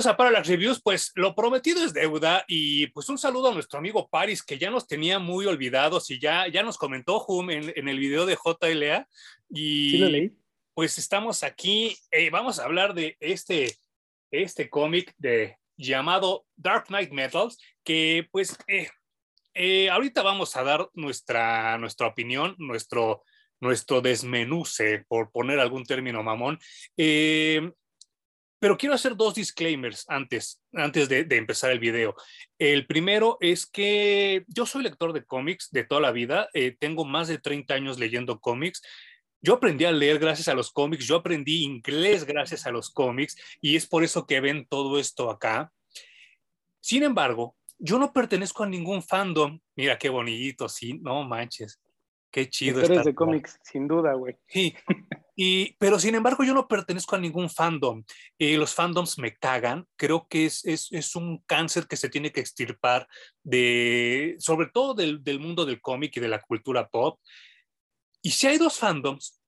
bienvenidos 0.00 0.14
a 0.14 0.16
Parallax 0.16 0.48
Reviews. 0.48 0.80
Pues 0.82 1.12
lo 1.14 1.34
prometido 1.34 1.84
es 1.84 1.92
deuda 1.92 2.44
y 2.48 2.86
pues 2.88 3.10
un 3.10 3.18
saludo 3.18 3.50
a 3.50 3.54
nuestro 3.54 3.78
amigo 3.78 4.08
Paris 4.08 4.42
que 4.42 4.56
ya 4.56 4.70
nos 4.70 4.86
tenía 4.86 5.18
muy 5.18 5.44
olvidados 5.44 6.10
y 6.10 6.18
ya, 6.18 6.48
ya 6.48 6.62
nos 6.62 6.78
comentó 6.78 7.22
Hum 7.28 7.50
en, 7.50 7.70
en 7.76 7.86
el 7.86 7.98
video 7.98 8.24
de 8.24 8.36
JLA 8.36 9.06
y 9.50 9.90
Sí 9.90 9.98
lo 9.98 10.08
leí. 10.08 10.32
pues 10.72 10.96
estamos 10.96 11.42
aquí, 11.42 11.98
eh, 12.12 12.30
vamos 12.30 12.58
a 12.58 12.64
hablar 12.64 12.94
de 12.94 13.18
este, 13.20 13.76
este 14.30 14.70
cómic 14.70 15.12
de 15.18 15.58
llamado 15.76 16.46
Dark 16.56 16.86
Knight 16.86 17.10
Metals 17.10 17.58
que 17.84 18.26
pues 18.30 18.56
eh, 18.68 18.88
eh, 19.52 19.90
ahorita 19.90 20.22
vamos 20.22 20.56
a 20.56 20.62
dar 20.62 20.88
nuestra, 20.94 21.76
nuestra 21.76 22.06
opinión, 22.06 22.54
nuestro, 22.56 23.22
nuestro 23.60 24.00
desmenuce, 24.00 25.04
por 25.08 25.30
poner 25.30 25.60
algún 25.60 25.84
término 25.84 26.22
mamón. 26.22 26.58
Eh, 26.96 27.70
pero 28.60 28.76
quiero 28.76 28.94
hacer 28.94 29.16
dos 29.16 29.34
disclaimers 29.34 30.04
antes, 30.08 30.62
antes 30.74 31.08
de, 31.08 31.24
de, 31.24 31.36
empezar 31.36 31.70
el 31.70 31.80
video. 31.80 32.14
El 32.58 32.86
primero 32.86 33.38
es 33.40 33.66
que 33.66 34.44
yo 34.48 34.66
soy 34.66 34.82
lector 34.82 35.12
de 35.14 35.24
cómics 35.24 35.70
de 35.72 35.84
toda 35.84 36.02
la 36.02 36.12
vida, 36.12 36.48
eh, 36.52 36.76
tengo 36.78 37.04
más 37.06 37.26
de 37.28 37.38
30 37.38 37.74
años 37.74 37.98
leyendo 37.98 38.38
cómics. 38.38 38.82
Yo 39.40 39.54
aprendí 39.54 39.86
a 39.86 39.92
leer 39.92 40.18
gracias 40.18 40.48
a 40.48 40.54
los 40.54 40.70
cómics, 40.70 41.06
yo 41.06 41.16
aprendí 41.16 41.64
inglés 41.64 42.24
gracias 42.26 42.66
a 42.66 42.70
los 42.70 42.90
cómics 42.90 43.36
y 43.62 43.76
es 43.76 43.86
por 43.86 44.04
eso 44.04 44.26
que 44.26 44.40
ven 44.40 44.66
todo 44.68 44.98
esto 44.98 45.30
acá. 45.30 45.72
Sin 46.80 47.02
embargo, 47.02 47.56
yo 47.78 47.98
no 47.98 48.12
pertenezco 48.12 48.64
a 48.64 48.68
ningún 48.68 49.02
fandom. 49.02 49.58
Mira 49.74 49.98
qué 49.98 50.10
bonito, 50.10 50.68
sí, 50.68 50.98
no 51.00 51.24
manches. 51.24 51.80
Qué 52.30 52.48
chido. 52.48 52.78
Lectores 52.80 53.06
de 53.06 53.14
cómics, 53.14 53.58
sin 53.64 53.88
duda, 53.88 54.12
güey. 54.12 54.36
Sí, 54.46 54.74
pero 55.78 55.98
sin 55.98 56.14
embargo 56.14 56.44
yo 56.44 56.52
no 56.52 56.68
pertenezco 56.68 57.16
a 57.16 57.18
ningún 57.18 57.48
fandom. 57.48 58.04
Eh, 58.38 58.56
los 58.58 58.74
fandoms 58.74 59.18
me 59.18 59.36
cagan. 59.36 59.86
Creo 59.96 60.26
que 60.28 60.46
es, 60.46 60.64
es, 60.64 60.88
es, 60.90 61.16
un 61.16 61.38
cáncer 61.46 61.86
que 61.86 61.96
se 61.96 62.10
tiene 62.10 62.30
que 62.30 62.40
extirpar 62.40 63.08
de, 63.42 64.36
sobre 64.38 64.66
todo 64.66 64.92
del, 64.94 65.22
del 65.24 65.40
mundo 65.40 65.64
del 65.64 65.80
cómic 65.80 66.16
y 66.16 66.20
de 66.20 66.28
la 66.28 66.42
cultura 66.42 66.88
pop. 66.88 67.18
Y 68.22 68.32
si 68.32 68.48
hay 68.48 68.58
dos 68.58 68.78
fandoms 68.78 69.40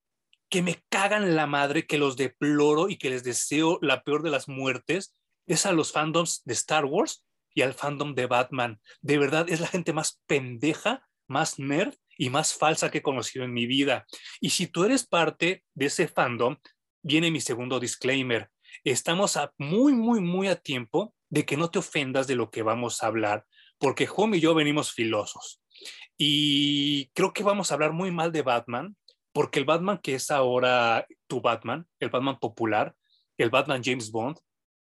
que 0.49 0.62
me 0.62 0.83
cagan 0.89 1.37
la 1.37 1.47
madre, 1.47 1.87
que 1.87 1.99
los 1.99 2.17
deploro 2.17 2.89
y 2.89 2.97
que 2.97 3.11
les 3.11 3.23
deseo 3.23 3.79
la 3.83 4.03
peor 4.03 4.23
de 4.23 4.31
las 4.31 4.49
muertes, 4.49 5.15
es 5.47 5.67
a 5.67 5.73
los 5.73 5.93
fandoms 5.93 6.43
de 6.45 6.55
Star 6.55 6.87
Wars 6.87 7.25
y 7.55 7.62
al 7.62 7.75
fandom 7.75 8.15
de 8.15 8.27
Batman. 8.27 8.81
De 9.01 9.19
verdad, 9.19 9.47
es 9.51 9.61
la 9.61 9.67
gente 9.67 9.93
más 9.93 10.23
pendeja, 10.27 11.06
más 11.27 11.59
nerd 11.59 11.95
y 12.17 12.31
más 12.31 12.55
falsa 12.55 12.91
que 12.91 12.99
he 12.99 13.03
conocido 13.03 13.45
en 13.45 13.53
mi 13.53 13.67
vida. 13.67 14.07
Y 14.41 14.51
si 14.51 14.67
tú 14.67 14.85
eres 14.85 15.07
parte 15.07 15.65
de 15.75 15.87
ese 15.87 16.09
fandom, 16.09 16.57
viene 17.03 17.31
mi 17.31 17.41
segundo 17.41 17.81
disclaimer. 17.81 18.51
Estamos 18.85 19.37
a 19.37 19.53
muy, 19.59 19.93
muy, 19.93 20.21
muy 20.21 20.49
a 20.49 20.57
tiempo 20.57 21.15
de 21.29 21.45
que 21.45 21.57
no 21.57 21.71
te 21.71 21.79
ofendas 21.79 22.27
de 22.27 22.37
lo 22.37 22.51
que 22.51 22.63
vamos 22.63 23.03
a 23.03 23.07
hablar, 23.07 23.47
porque 23.79 24.09
Home 24.15 24.37
y 24.37 24.41
yo 24.41 24.55
venimos 24.55 24.93
filosos. 24.93 25.63
Y 26.17 27.07
creo 27.15 27.33
que 27.33 27.43
vamos 27.43 27.71
a 27.71 27.75
hablar 27.75 27.93
muy 27.93 28.11
mal 28.11 28.33
de 28.33 28.43
Batman, 28.43 28.97
porque 29.33 29.59
el 29.59 29.65
Batman 29.65 29.99
que 29.99 30.15
es 30.15 30.31
ahora 30.31 31.07
tu 31.27 31.41
Batman, 31.41 31.87
el 31.99 32.11
Batman 32.11 32.39
popular, 32.39 32.95
el 33.39 33.51
Batman 33.51 33.83
James 33.83 34.11
Bond, 34.11 34.39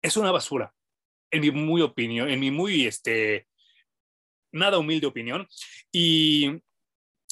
es 0.01 0.17
una 0.17 0.31
basura, 0.31 0.73
en 1.31 1.41
mi 1.41 1.51
muy 1.51 1.83
opinión, 1.83 2.31
en 2.31 2.41
mi 2.41 2.51
muy, 2.51 2.87
este, 2.87 3.49
nada 4.53 4.79
humilde 4.79 5.07
opinión. 5.07 5.47
Y 5.93 6.63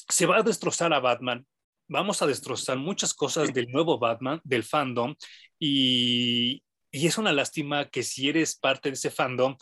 se 0.09 0.27
va 0.27 0.39
a 0.39 0.43
destrozar 0.43 0.93
a 0.93 1.00
Batman. 1.00 1.47
Vamos 1.89 2.21
a 2.22 2.27
destrozar 2.27 2.77
muchas 2.78 3.15
cosas 3.15 3.53
del 3.53 3.71
nuevo 3.71 3.99
Batman, 3.99 4.41
del 4.44 4.65
fandom, 4.65 5.15
y, 5.59 6.62
y, 6.91 7.06
es 7.06 7.17
una 7.17 7.33
lástima 7.33 7.89
que 7.89 8.03
si 8.03 8.28
eres 8.28 8.56
parte 8.56 8.89
de 8.89 8.95
ese 8.95 9.11
fandom, 9.11 9.56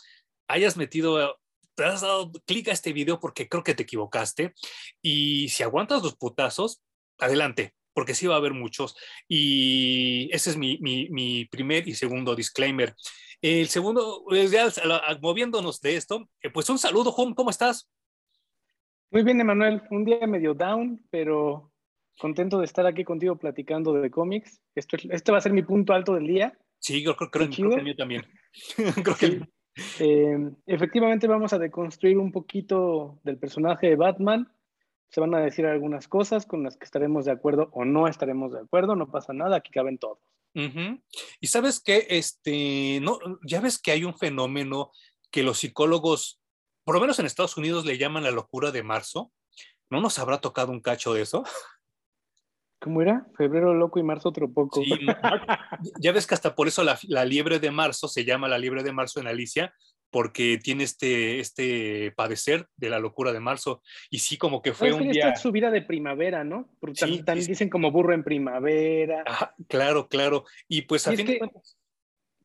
hayas 0.49 0.77
metido, 0.77 1.39
te 1.75 1.85
has 1.85 2.01
dado 2.01 2.33
clic 2.47 2.69
a 2.69 2.73
este 2.73 2.93
video 2.93 3.21
porque 3.21 3.49
creo 3.49 3.63
que 3.63 3.75
te 3.75 3.83
equivocaste, 3.83 4.55
y 5.03 5.51
si 5.51 5.63
aguantas 5.63 6.03
los 6.03 6.17
putazos, 6.17 6.83
adelante, 7.19 7.75
porque 7.93 8.15
sí 8.15 8.27
va 8.27 8.35
a 8.37 8.39
haber 8.39 8.55
muchos, 8.55 8.97
y 9.29 10.31
ese 10.33 10.51
es 10.51 10.57
mi, 10.57 10.79
mi, 10.79 11.11
mi 11.11 11.45
primer 11.45 11.87
y 11.87 11.95
segundo 11.95 12.35
disclaimer. 12.35 12.95
El 13.43 13.69
segundo, 13.69 14.25
ya 14.51 14.73
moviéndonos 15.21 15.81
de 15.83 15.97
esto, 15.97 16.31
pues 16.55 16.71
un 16.71 16.79
saludo, 16.79 17.11
Home, 17.11 17.35
¿cómo 17.35 17.51
estás? 17.51 17.91
Muy 19.15 19.23
bien, 19.23 19.41
Emanuel. 19.41 19.81
Un 19.93 20.05
día 20.05 20.27
medio 20.27 20.55
down, 20.55 21.01
pero 21.09 21.71
contento 22.19 22.59
de 22.59 22.65
estar 22.65 22.85
aquí 22.85 23.05
contigo 23.05 23.37
platicando 23.37 23.93
de 23.93 24.11
cómics. 24.11 24.61
Esto, 24.75 24.97
este 25.09 25.31
va 25.31 25.39
a 25.39 25.41
ser 25.41 25.53
mi 25.53 25.63
punto 25.63 25.93
alto 25.93 26.15
del 26.15 26.27
día. 26.27 26.59
Sí, 26.81 27.01
yo 27.01 27.15
creo, 27.15 27.31
creo, 27.31 27.49
creo 27.55 27.71
que 27.71 27.77
el 27.77 27.85
mío 27.85 27.95
también. 27.95 28.27
creo 28.75 29.15
sí. 29.15 29.39
que... 29.39 29.49
eh, 30.01 30.51
efectivamente, 30.67 31.29
vamos 31.29 31.53
a 31.53 31.61
deconstruir 31.61 32.19
un 32.19 32.33
poquito 32.33 33.21
del 33.23 33.39
personaje 33.39 33.87
de 33.87 33.95
Batman. 33.95 34.53
Se 35.11 35.21
van 35.21 35.33
a 35.37 35.39
decir 35.39 35.65
algunas 35.65 36.09
cosas 36.09 36.45
con 36.45 36.65
las 36.65 36.77
que 36.77 36.85
estaremos 36.85 37.25
de 37.25 37.31
acuerdo 37.31 37.69
o 37.71 37.85
no 37.85 38.09
estaremos 38.09 38.53
de 38.53 38.63
acuerdo. 38.63 38.97
No 38.97 39.13
pasa 39.13 39.33
nada, 39.33 39.59
aquí 39.59 39.71
caben 39.71 39.97
todos. 39.97 40.19
Uh 40.57 40.63
-huh. 40.63 41.03
Y 41.41 41.47
sabes 41.47 41.79
que, 41.81 42.05
este, 42.11 42.99
no, 43.01 43.21
ya 43.47 43.61
ves 43.61 43.79
que 43.81 43.93
hay 43.93 44.03
un 44.03 44.19
fenómeno 44.19 44.91
que 45.31 45.45
los 45.45 45.59
psicólogos 45.59 46.41
por 46.85 46.95
lo 46.95 47.01
menos 47.01 47.19
en 47.19 47.27
Estados 47.27 47.57
Unidos 47.57 47.85
le 47.85 47.99
llaman 47.99 48.23
la 48.23 48.31
locura 48.31 48.71
de 48.71 48.83
marzo. 48.83 49.33
¿No 49.91 50.01
nos 50.01 50.19
habrá 50.19 50.39
tocado 50.39 50.73
un 50.73 50.81
cacho 50.81 51.15
de 51.15 51.23
eso? 51.23 51.45
¿Cómo 52.81 53.01
era? 53.01 53.27
Febrero 53.37 53.73
loco 53.73 53.99
y 53.99 54.03
marzo 54.03 54.29
otro 54.29 54.53
poco. 54.53 54.83
Sí, 54.83 55.07
ya 56.01 56.13
ves 56.13 56.27
que 56.27 56.35
hasta 56.35 56.55
por 56.55 56.69
eso 56.69 56.85
la, 56.85 56.99
la, 57.05 57.25
liebre 57.25 57.59
de 57.59 57.71
marzo 57.71 58.09
se 58.09 58.25
llama 58.27 58.47
la 58.47 58.59
liebre 58.59 58.83
de 58.83 58.93
marzo 58.93 59.21
en 59.21 59.27
Alicia, 59.27 59.73
porque 60.11 60.61
tiene 60.63 60.85
este, 60.85 61.41
este 61.41 62.13
padecer 62.13 62.67
de 62.77 62.91
la 62.91 63.01
locura 63.01 63.33
de 63.33 63.41
marzo. 63.41 63.83
Y 64.11 64.19
sí, 64.19 64.37
como 64.37 64.63
que 64.63 64.75
fue 64.75 64.91
es 64.91 64.95
un 64.95 65.11
día... 65.11 65.29
Esta 65.29 65.41
subida 65.41 65.71
de 65.71 65.83
primavera, 65.83 66.45
¿no? 66.45 66.69
Porque 66.79 67.07
sí, 67.07 67.23
también, 67.23 67.49
dicen 67.49 67.71
como 67.71 67.91
burro 67.91 68.13
en 68.13 68.23
primavera. 68.23 69.25
Ajá, 69.27 69.55
claro, 69.67 70.09
claro. 70.09 70.45
Y 70.69 70.83
pues 70.83 71.09
a 71.09 71.13
fin 71.13 71.27
de 71.27 71.39
que... 71.39 71.51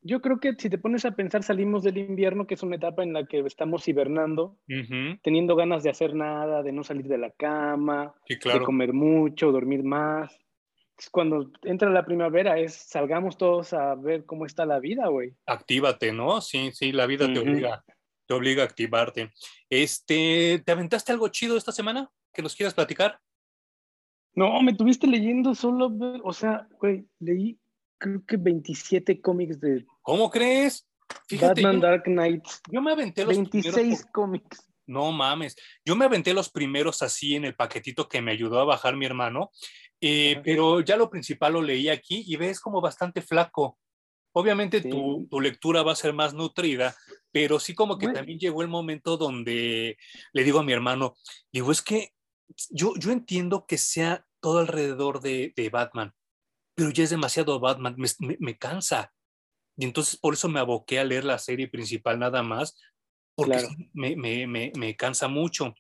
Yo 0.01 0.21
creo 0.21 0.39
que 0.39 0.53
si 0.57 0.69
te 0.69 0.77
pones 0.77 1.03
a 1.03 1.11
pensar, 1.11 1.43
salimos 1.43 1.83
del 1.83 1.97
invierno, 1.97 2.47
que 2.47 2.53
es 2.53 2.63
una 2.63 2.77
etapa 2.77 3.03
en 3.03 3.11
la 3.11 3.25
que 3.25 3.39
estamos 3.39 3.87
hibernando, 3.87 4.57
uh 4.69 4.73
-huh. 4.73 5.19
teniendo 5.21 5.55
ganas 5.55 5.83
de 5.83 5.89
hacer 5.89 6.15
nada, 6.15 6.63
de 6.63 6.71
no 6.71 6.83
salir 6.83 7.07
de 7.07 7.17
la 7.17 7.31
cama, 7.31 8.13
sí, 8.25 8.37
claro. 8.37 8.59
de 8.59 8.65
comer 8.65 8.93
mucho, 8.93 9.51
dormir 9.51 9.83
más. 9.83 10.37
Cuando 11.11 11.51
entra 11.63 11.89
la 11.89 12.05
primavera 12.05 12.59
es 12.59 12.73
salgamos 12.73 13.37
todos 13.37 13.73
a 13.73 13.95
ver 13.95 14.25
cómo 14.25 14.45
está 14.45 14.65
la 14.65 14.79
vida, 14.79 15.07
güey. 15.07 15.33
Actívate, 15.45 16.11
¿no? 16.13 16.41
Sí, 16.41 16.71
sí, 16.73 16.91
la 16.91 17.05
vida 17.05 17.25
uh 17.25 17.29
-huh. 17.29 17.33
te 17.33 17.39
obliga, 17.39 17.83
te 18.25 18.33
obliga 18.33 18.63
a 18.63 18.65
activarte. 18.65 19.31
Este, 19.69 20.61
¿te 20.65 20.71
aventaste 20.71 21.11
algo 21.11 21.27
chido 21.27 21.57
esta 21.57 21.71
semana 21.71 22.09
que 22.33 22.41
nos 22.41 22.55
quieras 22.55 22.73
platicar? 22.73 23.19
No, 24.33 24.61
me 24.61 24.73
tuviste 24.73 25.07
leyendo 25.07 25.55
solo, 25.55 25.91
o 26.23 26.31
sea, 26.31 26.67
güey, 26.79 27.05
leí 27.19 27.59
creo 27.99 28.23
que 28.25 28.37
27 28.37 29.21
cómics 29.21 29.59
de... 29.59 29.85
¿Cómo 30.01 30.29
crees? 30.29 30.87
Fíjate, 31.27 31.61
Batman 31.61 31.81
yo, 31.81 31.87
Dark 31.87 32.03
Knight. 32.05 32.43
Yo 32.71 32.81
me 32.81 32.91
aventé 32.91 33.25
los 33.25 33.35
26 33.35 34.05
cómics. 34.11 34.65
No 34.87 35.11
mames, 35.11 35.55
yo 35.85 35.95
me 35.95 36.05
aventé 36.05 36.33
los 36.33 36.49
primeros 36.49 37.03
así 37.03 37.35
en 37.35 37.45
el 37.45 37.55
paquetito 37.55 38.09
que 38.09 38.23
me 38.23 38.31
ayudó 38.31 38.59
a 38.59 38.65
bajar 38.65 38.95
mi 38.95 39.05
hermano, 39.05 39.51
eh, 40.01 40.41
pero 40.43 40.81
ya 40.81 40.97
lo 40.97 41.11
principal 41.11 41.53
lo 41.53 41.61
leí 41.61 41.89
aquí 41.89 42.23
y 42.25 42.35
ves 42.37 42.59
como 42.59 42.81
bastante 42.81 43.21
flaco. 43.21 43.77
Obviamente 44.31 44.81
sí. 44.81 44.89
tu, 44.89 45.27
tu, 45.29 45.41
lectura 45.41 45.83
va 45.83 45.91
a 45.91 45.95
ser 45.95 46.13
más 46.13 46.33
nutrida, 46.33 46.95
pero 47.31 47.59
sí 47.59 47.75
como 47.75 47.99
que 47.99 48.07
bueno. 48.07 48.19
también 48.19 48.39
llegó 48.39 48.63
el 48.63 48.67
momento 48.67 49.15
donde 49.17 49.95
le 50.33 50.43
digo 50.43 50.59
a 50.59 50.63
mi 50.63 50.73
hermano, 50.73 51.15
digo, 51.51 51.71
es 51.71 51.83
que 51.83 52.13
yo, 52.71 52.93
yo 52.97 53.11
entiendo 53.11 53.65
que 53.67 53.77
sea 53.77 54.25
todo 54.39 54.59
alrededor 54.59 55.21
de, 55.21 55.53
de 55.55 55.69
Batman, 55.69 56.13
pero 56.79 56.91
ya 56.91 57.03
es 57.03 57.09
demasiado 57.09 57.59
Batman, 57.59 57.95
me, 57.97 58.07
me, 58.19 58.37
me, 58.39 58.57
cansa. 58.57 59.11
Y 59.75 59.83
entonces 59.83 60.15
por 60.17 60.33
eso 60.33 60.47
me 60.47 60.61
aboqué 60.61 60.97
a 60.97 61.03
leer 61.03 61.25
la 61.25 61.37
serie 61.37 61.67
principal 61.67 62.17
nada 62.17 62.41
más, 62.41 62.79
porque 63.35 63.57
claro. 63.57 63.69
me, 63.91 64.15
me, 64.15 64.47
me, 64.47 64.95
cansa 64.95 65.27
mucho. 65.27 65.75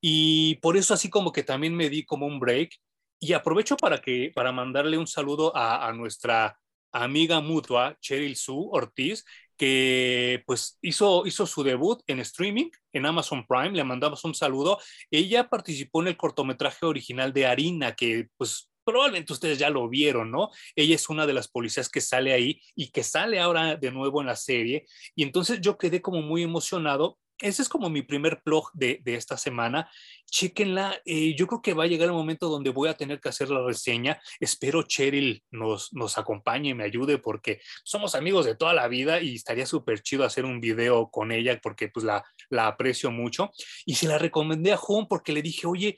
Y 0.00 0.56
por 0.56 0.76
eso 0.76 0.92
así 0.92 1.08
como 1.08 1.30
que 1.30 1.44
también 1.44 1.76
me 1.76 1.88
di 1.88 2.04
como 2.04 2.26
un 2.26 2.40
break. 2.40 2.74
Y 3.20 3.32
aprovecho 3.32 3.76
para, 3.76 4.00
que, 4.00 4.32
para 4.34 4.50
mandarle 4.50 4.98
un 4.98 5.06
saludo 5.06 5.56
a, 5.56 5.86
a 5.86 5.92
nuestra 5.92 6.58
amiga 6.90 7.40
mutua, 7.40 7.96
Cheryl 8.00 8.34
Sue 8.34 8.66
Ortiz, 8.72 9.24
que 9.56 10.42
pues 10.46 10.78
hizo, 10.82 11.26
hizo 11.26 11.46
su 11.46 11.62
debut 11.62 12.02
en 12.08 12.18
streaming 12.18 12.70
en 12.92 13.06
Amazon 13.06 13.46
Prime, 13.46 13.70
le 13.70 13.84
mandamos 13.84 14.24
un 14.24 14.34
saludo. 14.34 14.80
Ella 15.12 15.48
participó 15.48 16.02
en 16.02 16.08
el 16.08 16.16
cortometraje 16.16 16.86
original 16.86 17.32
de 17.32 17.46
Harina, 17.46 17.94
que 17.94 18.30
pues 18.36 18.69
probablemente 18.84 19.32
ustedes 19.32 19.58
ya 19.58 19.70
lo 19.70 19.88
vieron, 19.88 20.30
¿no? 20.30 20.50
Ella 20.76 20.94
es 20.94 21.08
una 21.08 21.26
de 21.26 21.32
las 21.32 21.48
policías 21.48 21.88
que 21.88 22.00
sale 22.00 22.32
ahí 22.32 22.60
y 22.74 22.90
que 22.90 23.02
sale 23.02 23.40
ahora 23.40 23.76
de 23.76 23.90
nuevo 23.90 24.20
en 24.20 24.26
la 24.26 24.36
serie. 24.36 24.86
Y 25.14 25.22
entonces 25.22 25.60
yo 25.60 25.78
quedé 25.78 26.00
como 26.00 26.22
muy 26.22 26.42
emocionado 26.42 27.18
ese 27.40 27.62
es 27.62 27.68
como 27.68 27.88
mi 27.88 28.02
primer 28.02 28.42
blog 28.44 28.70
de, 28.74 29.00
de 29.02 29.14
esta 29.14 29.36
semana. 29.36 29.90
Chequenla. 30.30 31.00
Eh, 31.04 31.34
yo 31.34 31.46
creo 31.46 31.62
que 31.62 31.74
va 31.74 31.84
a 31.84 31.86
llegar 31.86 32.08
el 32.08 32.14
momento 32.14 32.48
donde 32.48 32.70
voy 32.70 32.88
a 32.88 32.96
tener 32.96 33.18
que 33.20 33.30
hacer 33.30 33.50
la 33.50 33.64
reseña. 33.64 34.20
Espero 34.38 34.82
Cheryl 34.82 35.42
nos, 35.50 35.92
nos 35.92 36.18
acompañe, 36.18 36.74
me 36.74 36.84
ayude, 36.84 37.18
porque 37.18 37.60
somos 37.82 38.14
amigos 38.14 38.44
de 38.44 38.56
toda 38.56 38.74
la 38.74 38.88
vida 38.88 39.20
y 39.22 39.34
estaría 39.34 39.66
súper 39.66 40.02
chido 40.02 40.24
hacer 40.24 40.44
un 40.44 40.60
video 40.60 41.10
con 41.10 41.32
ella 41.32 41.58
porque 41.62 41.88
pues 41.88 42.04
la, 42.04 42.24
la 42.50 42.66
aprecio 42.66 43.10
mucho. 43.10 43.50
Y 43.86 43.94
se 43.94 44.06
la 44.06 44.18
recomendé 44.18 44.72
a 44.72 44.76
Juan 44.76 45.06
porque 45.08 45.32
le 45.32 45.42
dije, 45.42 45.66
oye, 45.66 45.96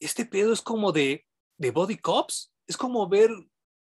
este 0.00 0.26
pedo 0.26 0.52
es 0.52 0.60
como 0.60 0.90
de, 0.90 1.24
de 1.56 1.70
Body 1.70 1.96
Cops. 1.96 2.52
Es 2.66 2.76
como 2.76 3.08
ver 3.08 3.30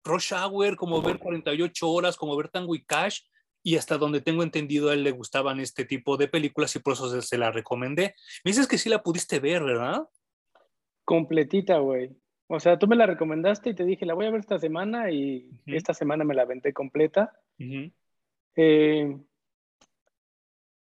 Rush 0.03 0.33
Hour, 0.33 0.75
como 0.75 1.01
ver 1.01 1.19
48 1.19 1.89
horas, 1.89 2.17
como 2.17 2.35
ver 2.35 2.49
Tango 2.49 2.75
y 2.75 2.83
Cash 2.83 3.21
y 3.63 3.77
hasta 3.77 3.97
donde 3.97 4.21
tengo 4.21 4.43
entendido 4.43 4.89
a 4.89 4.93
él 4.93 5.03
le 5.03 5.11
gustaban 5.11 5.59
este 5.61 5.85
tipo 5.85 6.17
de 6.17 6.27
películas 6.27 6.75
y 6.75 6.79
por 6.79 6.93
eso 6.93 7.21
se, 7.21 7.37
la 7.37 7.49
recomendé. 7.49 8.13
Me 8.43 8.51
dices 8.51 8.67
que 8.67 8.77
sí 8.77 8.89
la 8.89 9.01
pudiste 9.01 9.39
ver, 9.39 9.63
¿verdad? 9.63 10.03
Completita, 11.05 11.77
güey. 11.77 12.11
O 12.47 12.59
sea, 12.59 12.77
tú 12.77 12.87
me 12.87 12.97
la 12.97 13.05
recomendaste 13.05 13.69
y 13.69 13.73
te 13.73 13.85
dije, 13.85 14.05
la 14.05 14.13
voy 14.13 14.25
a 14.25 14.31
ver 14.31 14.41
esta 14.41 14.59
semana 14.59 15.09
y 15.09 15.49
esta 15.65 15.93
semana 15.93 16.25
me 16.25 16.35
la 16.35 16.41
aventé 16.41 16.73
completa. 16.73 17.39
Eh, 18.55 19.17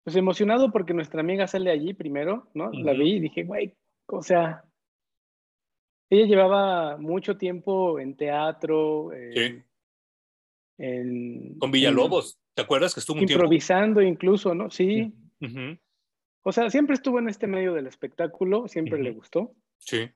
pues 0.03 0.15
emocionado 0.15 0.71
porque 0.71 0.95
nuestra 0.95 1.21
amiga 1.21 1.45
sale 1.45 1.69
allí 1.69 1.93
primero, 1.93 2.49
¿no? 2.55 2.71
La 2.71 2.93
vi 2.93 3.13
y 3.13 3.19
dije, 3.19 3.43
güey, 3.43 3.75
o 4.07 4.23
sea, 4.23 4.65
ella 6.11 6.25
llevaba 6.25 6.97
mucho 6.97 7.37
tiempo 7.37 7.99
en 7.99 8.15
teatro, 8.15 9.11
sí. 9.33 9.63
Con 11.57 11.71
Villalobos, 11.71 12.39
¿te 12.53 12.61
acuerdas 12.63 12.93
que 12.93 12.99
estuvo 12.99 13.17
un 13.17 13.23
Improvisando 13.23 14.01
incluso, 14.01 14.53
¿no? 14.53 14.69
Sí. 14.69 15.13
O 16.43 16.51
sea, 16.51 16.69
siempre 16.69 16.95
estuvo 16.95 17.19
en 17.19 17.29
este 17.29 17.47
medio 17.47 17.73
del 17.73 17.87
espectáculo, 17.87 18.67
siempre 18.67 19.01
le 19.01 19.11
gustó. 19.11 19.53
Sí. 19.77 20.09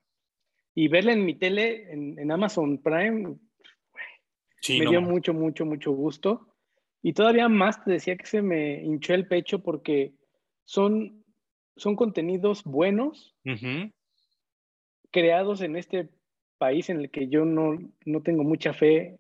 Y 0.74 0.88
verla 0.88 1.14
en 1.14 1.24
mi 1.24 1.36
tele, 1.36 1.92
en, 1.92 2.32
Amazon 2.32 2.82
Prime, 2.82 3.38
me 4.68 4.86
dio 4.90 5.02
mucho, 5.02 5.34
mucho, 5.34 5.66
mucho 5.66 5.92
gusto. 5.92 6.48
Y 7.02 7.14
todavía 7.14 7.48
más 7.48 7.84
te 7.84 7.92
decía 7.92 8.18
que 8.18 8.26
se 8.26 8.42
me 8.42 8.84
hinchó 8.84 9.14
el 9.14 9.28
pecho 9.28 9.62
porque 9.62 10.14
son, 10.66 11.24
son 11.78 11.96
contenidos 11.96 12.64
buenos, 12.64 13.36
creados 15.16 15.62
en 15.62 15.78
este 15.78 16.10
país 16.58 16.90
en 16.90 17.00
el 17.00 17.10
que 17.10 17.30
yo 17.30 17.46
no, 17.46 17.80
no 18.04 18.22
tengo 18.22 18.44
mucha 18.44 18.74
fe 18.74 19.18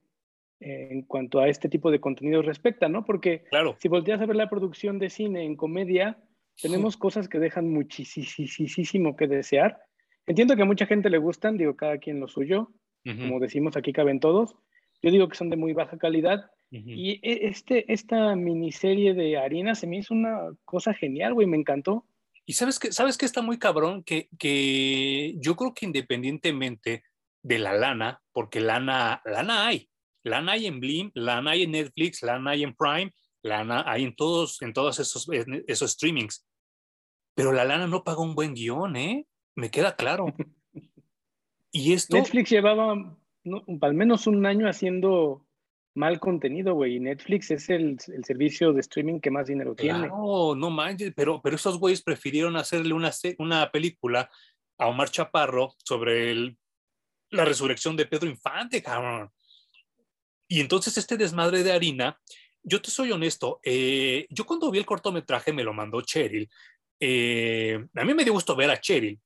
en 0.59 1.03
cuanto 1.03 1.39
a 1.39 1.47
este 1.47 1.69
tipo 1.69 1.89
de 1.89 2.01
contenidos 2.01 2.45
respecta, 2.45 2.89
¿no? 2.89 3.05
Porque 3.05 3.45
claro. 3.49 3.77
si 3.79 3.87
volteas 3.87 4.19
a 4.19 4.25
ver 4.25 4.35
la 4.35 4.49
producción 4.49 4.99
de 4.99 5.09
cine 5.09 5.45
en 5.45 5.55
comedia, 5.55 6.17
tenemos 6.61 6.97
cosas 6.97 7.29
que 7.29 7.39
dejan 7.39 7.69
muchísimo 7.69 9.15
que 9.15 9.27
desear. 9.27 9.79
Entiendo 10.27 10.57
que 10.57 10.63
a 10.63 10.65
mucha 10.65 10.85
gente 10.85 11.09
le 11.09 11.17
gustan, 11.17 11.57
digo, 11.57 11.77
cada 11.77 11.97
quien 11.97 12.19
lo 12.19 12.27
suyo, 12.27 12.73
como 13.05 13.39
decimos, 13.39 13.77
aquí 13.77 13.93
caben 13.93 14.19
todos. 14.19 14.57
Yo 15.01 15.11
digo 15.11 15.29
que 15.29 15.37
son 15.37 15.49
de 15.49 15.55
muy 15.55 15.71
baja 15.71 15.97
calidad. 15.97 16.51
Y 16.71 17.21
e, 17.23 17.47
este, 17.47 17.89
esta 17.93 18.35
miniserie 18.35 19.13
de 19.13 19.37
Harina 19.37 19.75
se 19.75 19.87
me 19.87 19.97
hizo 19.99 20.13
una 20.13 20.51
cosa 20.65 20.93
genial, 20.93 21.33
güey, 21.33 21.47
me 21.47 21.55
encantó. 21.55 22.05
Y 22.45 22.53
sabes 22.53 22.79
que, 22.79 22.91
sabes 22.91 23.17
que 23.17 23.25
está 23.25 23.41
muy 23.41 23.57
cabrón, 23.57 24.03
que, 24.03 24.29
que 24.37 25.35
yo 25.39 25.55
creo 25.55 25.73
que 25.73 25.85
independientemente 25.85 27.03
de 27.43 27.59
la 27.59 27.73
lana, 27.73 28.21
porque 28.31 28.59
lana, 28.59 29.21
lana 29.25 29.67
hay, 29.67 29.89
Lana 30.25 30.53
hay 30.53 30.65
en 30.65 30.79
Blim, 30.79 31.11
lana 31.13 31.51
hay 31.51 31.63
en 31.63 31.71
Netflix, 31.71 32.23
lana 32.23 32.51
hay 32.51 32.63
en 32.63 32.75
Prime, 32.75 33.11
lana 33.43 33.83
hay 33.85 34.03
en 34.03 34.15
todos, 34.15 34.59
en 34.63 34.73
todos 34.73 34.99
esos, 34.99 35.29
esos 35.67 35.91
streamings. 35.91 36.47
Pero 37.35 37.51
la 37.51 37.63
lana 37.63 37.85
no 37.85 38.03
paga 38.03 38.21
un 38.21 38.33
buen 38.33 38.55
guion, 38.55 38.95
¿eh? 38.95 39.27
Me 39.55 39.71
queda 39.71 39.95
claro. 39.95 40.25
Y 41.71 41.91
esto... 41.91 42.15
Netflix 42.15 42.49
llevaba 42.49 42.93
al 42.93 43.93
menos 43.93 44.27
un 44.27 44.45
año 44.45 44.69
haciendo 44.69 45.44
mal 45.95 46.19
contenido, 46.19 46.73
güey. 46.73 46.99
Netflix 46.99 47.51
es 47.51 47.69
el, 47.69 47.97
servicio 47.99 48.73
de 48.73 48.81
streaming 48.81 49.19
que 49.19 49.31
más 49.31 49.47
dinero 49.47 49.73
tiene. 49.75 50.07
No, 50.07 50.53
no 50.55 50.69
manches, 50.69 51.13
pero, 51.15 51.41
pero 51.41 51.55
esos 51.55 51.79
güeyes 51.79 52.03
prefirieron 52.03 52.55
hacerle 52.57 52.93
una, 52.93 53.11
una 53.39 53.71
película 53.71 54.29
a 54.77 54.87
Omar 54.87 55.09
Chaparro 55.09 55.75
sobre 55.83 56.31
el, 56.31 56.57
la 57.31 57.45
resurrección 57.45 57.95
de 57.95 58.05
Pedro 58.05 58.29
Infante, 58.29 58.83
cabrón. 58.83 59.31
Y 60.47 60.59
entonces 60.59 60.97
este 60.97 61.17
desmadre 61.17 61.63
de 61.63 61.71
harina, 61.71 62.19
yo 62.61 62.81
te 62.81 62.91
soy 62.91 63.11
honesto, 63.11 63.59
eh, 63.63 64.27
yo 64.29 64.45
cuando 64.45 64.69
vi 64.69 64.79
el 64.79 64.85
cortometraje 64.85 65.53
me 65.53 65.63
lo 65.63 65.73
mandó 65.73 66.01
Cheryl. 66.01 66.49
Eh, 66.99 67.83
a 67.95 68.05
mí 68.05 68.13
me 68.13 68.23
dio 68.23 68.33
gusto 68.33 68.55
ver 68.55 68.69
a 68.69 68.79
Cheryl, 68.79 69.19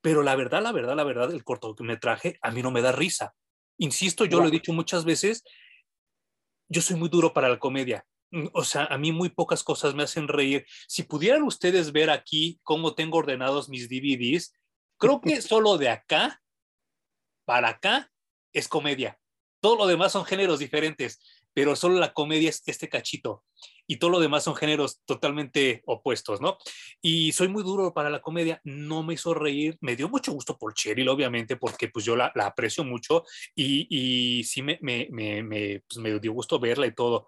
pero 0.00 0.22
la 0.22 0.34
verdad, 0.34 0.62
la 0.62 0.72
verdad, 0.72 0.96
la 0.96 1.04
verdad, 1.04 1.30
el 1.30 1.44
cortometraje 1.44 2.38
a 2.40 2.50
mí 2.50 2.62
no 2.62 2.70
me 2.70 2.82
da 2.82 2.92
risa. 2.92 3.34
Insisto, 3.78 4.24
yo 4.24 4.40
lo 4.40 4.48
he 4.48 4.50
dicho 4.50 4.72
muchas 4.72 5.04
veces, 5.04 5.44
yo 6.68 6.82
soy 6.82 6.96
muy 6.96 7.08
duro 7.08 7.32
para 7.32 7.48
la 7.48 7.58
comedia. 7.58 8.06
Mm, 8.30 8.46
o 8.52 8.64
sea, 8.64 8.84
a 8.86 8.98
mí 8.98 9.12
muy 9.12 9.28
pocas 9.28 9.62
cosas 9.62 9.94
me 9.94 10.02
hacen 10.02 10.28
reír. 10.28 10.66
Si 10.88 11.02
pudieran 11.02 11.42
ustedes 11.42 11.92
ver 11.92 12.10
aquí 12.10 12.60
cómo 12.62 12.94
tengo 12.94 13.18
ordenados 13.18 13.68
mis 13.68 13.88
DVDs, 13.88 14.52
creo 14.98 15.20
que 15.20 15.40
solo 15.42 15.78
de 15.78 15.88
acá 15.88 16.42
para 17.44 17.68
acá 17.68 18.10
es 18.52 18.68
comedia. 18.68 19.18
Todo 19.60 19.76
lo 19.76 19.86
demás 19.86 20.12
son 20.12 20.24
géneros 20.24 20.58
diferentes, 20.58 21.20
pero 21.56 21.74
solo 21.74 21.98
la 21.98 22.12
comedia 22.12 22.50
es 22.50 22.62
este 22.66 22.86
cachito 22.86 23.42
y 23.86 23.96
todo 23.96 24.10
lo 24.10 24.20
demás 24.20 24.44
son 24.44 24.54
géneros 24.54 25.00
totalmente 25.06 25.82
opuestos, 25.86 26.38
¿no? 26.38 26.58
Y 27.00 27.32
soy 27.32 27.48
muy 27.48 27.62
duro 27.62 27.94
para 27.94 28.10
la 28.10 28.20
comedia, 28.20 28.60
no 28.62 29.02
me 29.02 29.14
hizo 29.14 29.32
reír, 29.32 29.78
me 29.80 29.96
dio 29.96 30.10
mucho 30.10 30.32
gusto 30.32 30.58
por 30.58 30.74
Cheryl, 30.74 31.08
obviamente, 31.08 31.56
porque 31.56 31.88
pues 31.88 32.04
yo 32.04 32.14
la, 32.14 32.26
aprecio 32.26 32.84
mucho 32.84 33.24
y, 33.54 33.86
y 33.88 34.44
sí 34.44 34.60
me, 34.60 34.78
me, 34.82 35.08
me, 35.10 35.80
pues, 35.88 35.96
me 35.96 36.20
dio 36.20 36.34
gusto 36.34 36.60
verla 36.60 36.88
y 36.88 36.94
todo. 36.94 37.26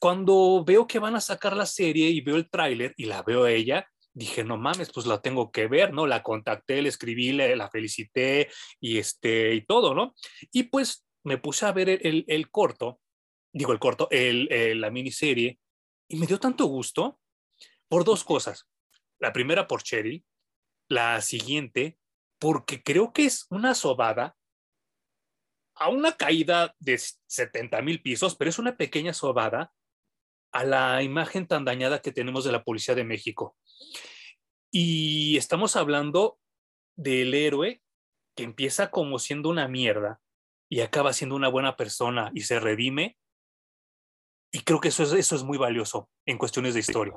Cuando 0.00 0.64
veo 0.66 0.86
que 0.86 0.98
van 0.98 1.14
a 1.14 1.20
sacar 1.20 1.54
la 1.54 1.66
serie 1.66 2.08
y 2.08 2.22
veo 2.22 2.36
el 2.36 2.48
tráiler 2.48 2.94
y 2.96 3.04
la 3.04 3.22
veo 3.22 3.44
a 3.44 3.52
ella, 3.52 3.86
dije, 4.14 4.44
no 4.44 4.56
mames, 4.56 4.90
pues 4.94 5.04
la 5.04 5.20
tengo 5.20 5.52
que 5.52 5.66
ver, 5.66 5.92
¿no? 5.92 6.06
La 6.06 6.22
contacté, 6.22 6.80
le 6.80 6.88
escribí, 6.88 7.32
la 7.32 7.68
felicité 7.68 8.48
y, 8.80 8.96
este, 8.96 9.52
y 9.52 9.66
todo, 9.66 9.94
¿no? 9.94 10.14
Y 10.52 10.62
pues 10.62 11.06
me 11.26 11.38
puse 11.38 11.66
a 11.66 11.72
ver 11.72 11.88
el, 11.90 12.50
corto, 12.50 13.00
digo 13.56 13.72
el 13.72 13.78
corto, 13.78 14.08
el, 14.10 14.80
la 14.80 14.90
miniserie, 14.90 15.58
y 16.08 16.16
me 16.16 16.26
dio 16.26 16.38
tanto 16.38 16.66
gusto 16.66 17.18
por 17.88 18.04
dos 18.04 18.22
cosas. 18.22 18.68
La 19.18 19.32
primera 19.32 19.66
por 19.66 19.82
Cherry, 19.82 20.24
la 20.88 21.20
siguiente 21.22 21.98
porque 22.38 22.82
creo 22.82 23.12
que 23.14 23.24
es 23.24 23.46
una 23.48 23.74
sobada 23.74 24.36
a 25.74 25.88
una 25.88 26.16
caída 26.16 26.74
de 26.78 26.98
70 26.98 27.80
mil 27.82 28.02
pisos, 28.02 28.36
pero 28.36 28.50
es 28.50 28.58
una 28.58 28.76
pequeña 28.76 29.14
sobada 29.14 29.72
a 30.52 30.64
la 30.64 31.02
imagen 31.02 31.46
tan 31.46 31.64
dañada 31.64 32.00
que 32.00 32.12
tenemos 32.12 32.44
de 32.44 32.52
la 32.52 32.62
Policía 32.62 32.94
de 32.94 33.04
México. 33.04 33.56
Y 34.70 35.36
estamos 35.36 35.76
hablando 35.76 36.38
del 36.94 37.34
héroe 37.34 37.82
que 38.36 38.44
empieza 38.44 38.90
como 38.90 39.18
siendo 39.18 39.48
una 39.48 39.66
mierda 39.66 40.20
y 40.68 40.80
acaba 40.80 41.12
siendo 41.12 41.36
una 41.36 41.48
buena 41.48 41.76
persona 41.76 42.30
y 42.34 42.42
se 42.42 42.60
redime. 42.60 43.16
Y 44.52 44.60
creo 44.60 44.80
que 44.80 44.88
eso 44.88 45.02
es, 45.02 45.12
eso 45.12 45.36
es 45.36 45.44
muy 45.44 45.58
valioso 45.58 46.08
en 46.24 46.38
cuestiones 46.38 46.74
de 46.74 46.80
historia. 46.80 47.14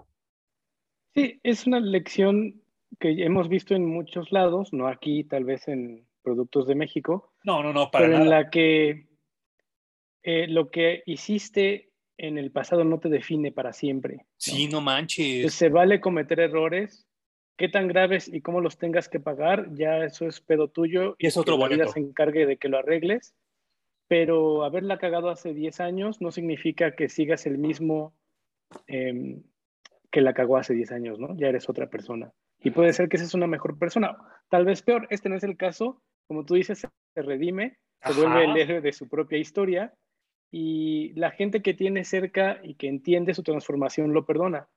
Sí, 1.15 1.39
es 1.43 1.67
una 1.67 1.79
lección 1.79 2.61
que 2.99 3.23
hemos 3.23 3.49
visto 3.49 3.75
en 3.75 3.85
muchos 3.85 4.31
lados, 4.31 4.73
no 4.73 4.87
aquí, 4.87 5.23
tal 5.23 5.43
vez 5.43 5.67
en 5.67 6.07
productos 6.21 6.67
de 6.67 6.75
México. 6.75 7.33
No, 7.43 7.63
no, 7.63 7.73
no, 7.73 7.91
para 7.91 8.05
pero 8.05 8.17
en 8.17 8.29
la 8.29 8.49
que 8.49 9.07
eh, 10.23 10.47
lo 10.47 10.69
que 10.69 11.03
hiciste 11.05 11.91
en 12.17 12.37
el 12.37 12.51
pasado 12.51 12.83
no 12.83 12.99
te 12.99 13.09
define 13.09 13.51
para 13.51 13.73
siempre. 13.73 14.25
Sí, 14.37 14.67
no 14.67 14.81
manches. 14.81 15.53
se 15.53 15.69
vale 15.69 16.01
cometer 16.01 16.39
errores, 16.39 17.07
qué 17.57 17.69
tan 17.69 17.87
graves 17.87 18.27
y 18.27 18.41
cómo 18.41 18.59
los 18.61 18.77
tengas 18.77 19.07
que 19.07 19.19
pagar, 19.19 19.73
ya 19.73 20.03
eso 20.03 20.27
es 20.27 20.41
pedo 20.41 20.67
tuyo. 20.67 21.15
Y 21.17 21.27
es 21.27 21.37
otro 21.37 21.55
que 21.55 21.61
la 21.61 21.67
vida 21.69 21.87
se 21.87 21.99
encargue 21.99 22.45
de 22.45 22.57
que 22.57 22.67
lo 22.67 22.77
arregles. 22.77 23.35
Pero 24.09 24.65
haberla 24.65 24.97
cagado 24.97 25.29
hace 25.29 25.53
10 25.53 25.79
años 25.79 26.19
no 26.19 26.31
significa 26.31 26.95
que 26.95 27.07
sigas 27.07 27.45
el 27.45 27.57
mismo 27.57 28.13
em, 28.87 29.43
que 30.11 30.19
la 30.21 30.33
cagó 30.33 30.57
hace 30.57 30.73
10 30.73 30.91
años, 30.91 31.19
¿no? 31.19 31.37
Ya 31.37 31.47
eres 31.47 31.69
otra 31.69 31.89
persona. 31.89 32.33
Y 32.61 32.71
puede 32.71 32.91
ser 32.91 33.07
que 33.07 33.15
es 33.17 33.33
una 33.33 33.47
mejor 33.47 33.77
persona. 33.79 34.17
Tal 34.49 34.65
vez 34.65 34.81
peor, 34.81 35.07
este 35.11 35.29
no 35.29 35.35
es 35.35 35.43
el 35.43 35.55
caso. 35.55 36.01
Como 36.27 36.43
tú 36.43 36.55
dices, 36.55 36.79
se 36.79 37.21
redime, 37.21 37.77
se 38.01 38.13
vuelve 38.13 38.45
el 38.45 38.57
héroe 38.57 38.81
de 38.81 38.91
su 38.91 39.07
propia 39.07 39.37
historia 39.37 39.93
y 40.51 41.13
la 41.13 41.31
gente 41.31 41.61
que 41.61 41.73
tiene 41.73 42.03
cerca 42.03 42.59
y 42.63 42.73
que 42.75 42.87
entiende 42.87 43.33
su 43.33 43.43
transformación 43.43 44.13
lo 44.13 44.25
perdona. 44.25 44.67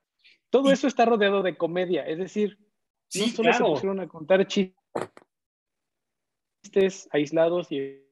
Todo 0.50 0.70
eso 0.70 0.86
está 0.86 1.06
rodeado 1.06 1.42
de 1.42 1.56
comedia, 1.56 2.06
es 2.06 2.18
decir, 2.18 2.58
no 3.14 3.26
solo 3.28 3.52
se 3.52 3.64
pusieron 3.64 4.00
a 4.00 4.08
contar 4.08 4.46
chistes 4.46 4.74
aislados 7.10 7.72
y 7.72 8.02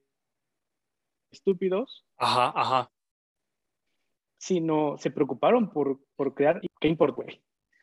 estúpidos. 1.31 2.05
Ajá, 2.17 2.53
ajá. 2.55 2.91
Sino 4.37 4.97
se 4.97 5.11
preocuparon 5.11 5.71
por, 5.71 5.99
por 6.15 6.33
crear. 6.33 6.61
¿Qué 6.79 6.87
importa, 6.87 7.23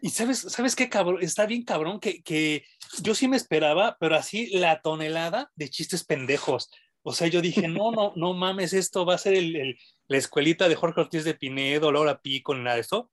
Y 0.01 0.11
sabes, 0.11 0.41
¿sabes 0.41 0.75
qué 0.77 0.89
cabrón? 0.89 1.23
Está 1.23 1.47
bien 1.47 1.65
cabrón 1.65 2.01
que, 2.01 2.23
que 2.23 2.65
yo 3.03 3.15
sí 3.15 3.29
me 3.29 3.37
esperaba, 3.37 3.97
pero 4.01 4.17
así 4.17 4.49
la 4.59 4.81
tonelada 4.81 5.51
de 5.55 5.69
chistes 5.71 6.05
pendejos. 6.05 6.71
O 7.03 7.13
sea, 7.13 7.29
yo 7.29 7.41
dije, 7.41 7.69
no, 7.69 7.93
no, 7.93 8.13
no 8.17 8.35
mames, 8.35 8.73
esto 8.73 9.07
va 9.07 9.15
a 9.15 9.19
ser 9.19 9.35
el, 9.35 9.79
la 10.09 10.17
escuelita 10.19 10.69
de 10.69 10.75
Jorge 10.75 11.01
Ortiz 11.01 11.25
de 11.25 11.35
Pinedo, 11.35 11.93
Laura 11.93 12.21
Pico, 12.21 12.55
nada 12.55 12.75
de 12.75 12.83
eso. 12.83 13.11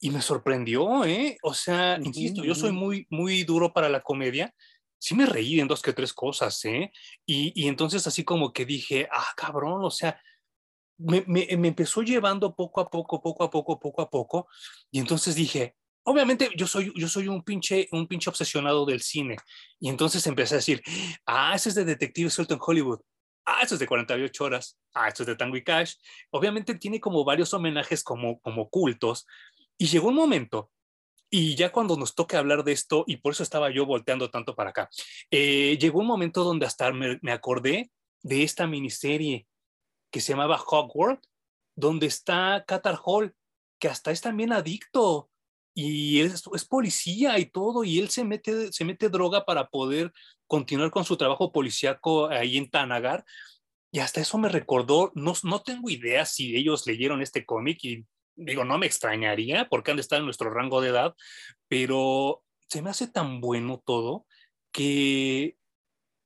Y 0.00 0.10
me 0.10 0.22
sorprendió, 0.22 1.04
¿eh? 1.04 1.36
O 1.42 1.54
sea, 1.54 1.98
insisto, 2.02 2.42
yo 2.42 2.54
soy 2.54 2.72
muy, 2.72 3.06
muy 3.10 3.44
duro 3.44 3.72
para 3.72 3.88
la 3.90 4.00
comedia. 4.00 4.54
Sí 5.00 5.14
me 5.14 5.26
reí 5.26 5.58
en 5.58 5.66
dos 5.66 5.82
que 5.82 5.92
tres 5.92 6.12
cosas, 6.12 6.64
¿eh? 6.66 6.92
Y, 7.26 7.52
y 7.60 7.68
entonces 7.68 8.06
así 8.06 8.22
como 8.22 8.52
que 8.52 8.66
dije, 8.66 9.08
ah, 9.10 9.32
cabrón, 9.34 9.82
o 9.82 9.90
sea, 9.90 10.20
me, 10.98 11.24
me, 11.26 11.48
me, 11.56 11.68
empezó 11.68 12.02
llevando 12.02 12.54
poco 12.54 12.80
a 12.80 12.90
poco, 12.90 13.22
poco 13.22 13.44
a 13.44 13.50
poco, 13.50 13.80
poco 13.80 14.02
a 14.02 14.10
poco. 14.10 14.48
Y 14.90 14.98
entonces 14.98 15.34
dije, 15.34 15.74
obviamente 16.04 16.50
yo 16.56 16.66
soy, 16.66 16.92
yo 16.94 17.08
soy 17.08 17.28
un, 17.28 17.42
pinche, 17.42 17.88
un 17.92 18.06
pinche 18.06 18.28
obsesionado 18.28 18.84
del 18.84 19.00
cine. 19.00 19.36
Y 19.78 19.88
entonces 19.88 20.26
empecé 20.26 20.54
a 20.54 20.58
decir, 20.58 20.82
ah, 21.26 21.54
ese 21.54 21.70
es 21.70 21.74
de 21.74 21.84
Detective 21.84 22.30
Suelto 22.30 22.54
en 22.54 22.60
Hollywood. 22.62 23.00
Ah, 23.46 23.60
esto 23.62 23.74
es 23.74 23.80
de 23.80 23.86
48 23.86 24.44
horas. 24.44 24.78
Ah, 24.94 25.08
esto 25.08 25.22
es 25.22 25.28
de 25.28 25.36
Tango 25.36 25.56
y 25.56 25.64
Cash. 25.64 25.94
Obviamente 26.30 26.74
tiene 26.74 27.00
como 27.00 27.24
varios 27.24 27.54
homenajes 27.54 28.04
como, 28.04 28.38
como 28.40 28.68
cultos. 28.68 29.26
Y 29.78 29.86
llegó 29.86 30.08
un 30.08 30.14
momento 30.14 30.70
y 31.30 31.54
ya 31.54 31.70
cuando 31.70 31.96
nos 31.96 32.14
toque 32.14 32.36
hablar 32.36 32.64
de 32.64 32.72
esto, 32.72 33.04
y 33.06 33.18
por 33.18 33.32
eso 33.32 33.44
estaba 33.44 33.70
yo 33.70 33.86
volteando 33.86 34.30
tanto 34.30 34.56
para 34.56 34.70
acá, 34.70 34.90
eh, 35.30 35.78
llegó 35.80 36.00
un 36.00 36.06
momento 36.06 36.42
donde 36.42 36.66
hasta 36.66 36.92
me, 36.92 37.32
acordé 37.32 37.90
de 38.22 38.42
esta 38.42 38.66
miniserie 38.66 39.46
que 40.10 40.20
se 40.20 40.32
llamaba 40.32 40.60
Hogwarts, 40.60 41.28
donde 41.76 42.06
está 42.06 42.64
Qatar 42.66 42.98
Hall, 43.04 43.34
que 43.78 43.88
hasta 43.88 44.10
es 44.10 44.20
también 44.20 44.52
adicto 44.52 45.30
y 45.72 46.20
es, 46.20 46.42
policía 46.68 47.38
y 47.38 47.46
todo, 47.46 47.84
y 47.84 48.00
él 48.00 48.10
se 48.10 48.24
mete, 48.24 48.72
se 48.72 48.84
mete 48.84 49.08
droga 49.08 49.44
para 49.44 49.68
poder 49.68 50.12
continuar 50.48 50.90
con 50.90 51.04
su 51.04 51.16
trabajo 51.16 51.52
policíaco 51.52 52.28
ahí 52.28 52.56
en 52.56 52.68
Tanagar. 52.68 53.24
Y 53.92 54.00
hasta 54.00 54.20
eso 54.20 54.36
me 54.36 54.48
recordó, 54.48 55.12
no, 55.14 55.32
no 55.44 55.62
tengo 55.62 55.90
idea 55.90 56.26
si 56.26 56.56
ellos 56.56 56.86
leyeron 56.86 57.22
este 57.22 57.44
cómic 57.44 57.78
y 57.84 58.04
digo, 58.40 58.64
no 58.64 58.78
me 58.78 58.86
extrañaría 58.86 59.68
porque 59.68 59.90
han 59.90 59.96
de 59.96 60.02
estar 60.02 60.18
en 60.18 60.24
nuestro 60.24 60.50
rango 60.50 60.80
de 60.80 60.88
edad, 60.88 61.14
pero 61.68 62.42
se 62.68 62.82
me 62.82 62.90
hace 62.90 63.06
tan 63.08 63.40
bueno 63.40 63.82
todo 63.84 64.26
que, 64.72 65.56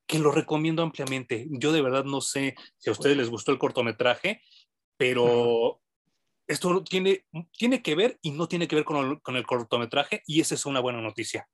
que 0.06 0.18
lo 0.18 0.30
recomiendo 0.30 0.82
ampliamente. 0.82 1.46
Yo 1.50 1.72
de 1.72 1.82
verdad 1.82 2.04
no 2.04 2.20
sé 2.20 2.54
si 2.78 2.90
a 2.90 2.92
ustedes 2.92 3.16
les 3.16 3.30
gustó 3.30 3.52
el 3.52 3.58
cortometraje, 3.58 4.42
pero 4.96 5.80
esto 6.46 6.84
tiene, 6.84 7.24
tiene 7.52 7.82
que 7.82 7.94
ver 7.94 8.18
y 8.22 8.30
no 8.30 8.48
tiene 8.48 8.68
que 8.68 8.76
ver 8.76 8.84
con 8.84 8.96
el, 8.96 9.22
con 9.22 9.36
el 9.36 9.46
cortometraje 9.46 10.22
y 10.26 10.40
esa 10.40 10.54
es 10.54 10.66
una 10.66 10.80
buena 10.80 11.00
noticia. 11.00 11.48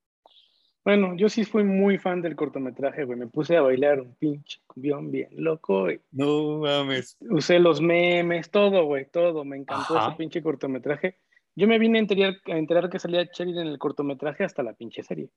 Bueno, 0.85 1.15
yo 1.15 1.29
sí 1.29 1.45
fui 1.45 1.63
muy 1.63 1.99
fan 1.99 2.23
del 2.23 2.37
cortometraje, 2.37 3.05
güey. 3.05 3.19
Me 3.19 3.27
puse 3.27 3.57
a 3.57 3.61
bailar 3.61 4.01
un 4.01 4.15
pinche 4.15 4.61
cumbión 4.67 5.11
bien 5.11 5.29
loco, 5.33 5.83
güey. 5.83 6.01
No 6.11 6.59
mames. 6.59 7.19
Usé 7.21 7.59
los 7.59 7.81
memes, 7.81 8.51
todo, 8.51 8.85
güey, 8.87 9.07
todo. 9.11 9.45
Me 9.45 9.59
encantó 9.59 9.99
Ajá. 9.99 10.09
ese 10.09 10.17
pinche 10.17 10.43
cortometraje. 10.43 11.19
Yo 11.55 11.67
me 11.67 11.79
vine 11.79 11.99
a 11.99 12.01
enterar, 12.01 12.37
a 12.47 12.57
enterar 12.57 12.89
que 12.89 12.99
salía 12.99 13.31
Cheryl 13.31 13.59
en 13.59 13.67
el 13.67 13.79
cortometraje 13.79 14.45
hasta 14.45 14.63
la 14.63 14.73
pinche 14.73 15.03
serie. 15.03 15.29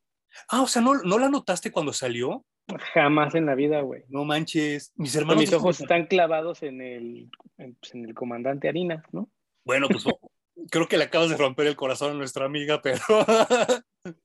Ah, 0.48 0.62
o 0.62 0.68
sea, 0.68 0.82
¿no, 0.82 0.96
¿no 1.04 1.20
la 1.20 1.28
notaste 1.28 1.72
cuando 1.72 1.92
salió? 1.92 2.46
Jamás 2.94 3.36
en 3.36 3.46
la 3.46 3.56
vida, 3.56 3.82
güey. 3.82 4.04
No 4.08 4.24
manches. 4.24 4.94
Mis 4.96 5.16
hermanos. 5.16 5.42
Mis 5.42 5.54
ojos 5.54 5.82
están 5.82 6.08
clavados 6.08 6.64
en 6.64 6.82
el, 6.82 7.30
en, 7.58 7.76
pues, 7.76 7.94
en 7.94 8.06
el 8.06 8.14
comandante 8.14 8.70
Harina, 8.70 9.04
¿no? 9.12 9.30
Bueno, 9.66 9.88
pues 9.90 10.06
creo 10.72 10.88
que 10.88 10.98
le 10.98 11.04
acabas 11.06 11.30
de 11.30 11.38
romper 11.38 11.68
el 11.68 11.76
corazón 11.76 12.12
a 12.12 12.16
nuestra 12.16 12.46
amiga, 12.46 12.82
pero. 12.82 13.02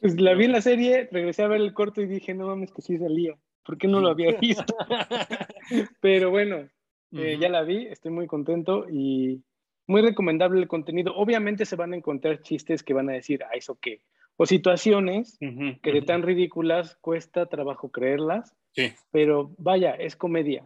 Pues 0.00 0.20
la 0.20 0.34
vi 0.34 0.44
en 0.46 0.52
la 0.52 0.60
serie, 0.60 1.08
regresé 1.10 1.42
a 1.42 1.48
ver 1.48 1.60
el 1.60 1.72
corto 1.72 2.00
y 2.00 2.06
dije, 2.06 2.34
no 2.34 2.46
mames, 2.46 2.72
que 2.72 2.82
sí 2.82 2.98
salía. 2.98 3.36
¿Por 3.64 3.78
qué 3.78 3.88
no 3.88 4.00
lo 4.00 4.08
había 4.08 4.32
visto? 4.38 4.76
Pero 6.00 6.30
bueno, 6.30 6.56
uh 6.58 7.16
-huh. 7.16 7.24
eh, 7.24 7.38
ya 7.38 7.48
la 7.48 7.62
vi, 7.62 7.86
estoy 7.86 8.10
muy 8.12 8.26
contento 8.26 8.86
y 8.88 9.42
muy 9.86 10.02
recomendable 10.02 10.60
el 10.60 10.68
contenido. 10.68 11.14
Obviamente 11.16 11.64
se 11.64 11.76
van 11.76 11.92
a 11.92 11.96
encontrar 11.96 12.42
chistes 12.42 12.82
que 12.82 12.94
van 12.94 13.08
a 13.08 13.14
decir, 13.14 13.42
ah, 13.44 13.54
¿eso 13.54 13.78
qué? 13.80 14.02
O 14.36 14.46
situaciones 14.46 15.38
uh 15.40 15.46
-huh, 15.46 15.80
que 15.80 15.92
de 15.92 16.02
tan 16.02 16.22
ridículas 16.22 16.96
cuesta 16.96 17.46
trabajo 17.46 17.90
creerlas. 17.90 18.54
Sí. 18.72 18.92
Pero 19.10 19.54
vaya, 19.58 19.92
es 19.92 20.16
comedia. 20.16 20.64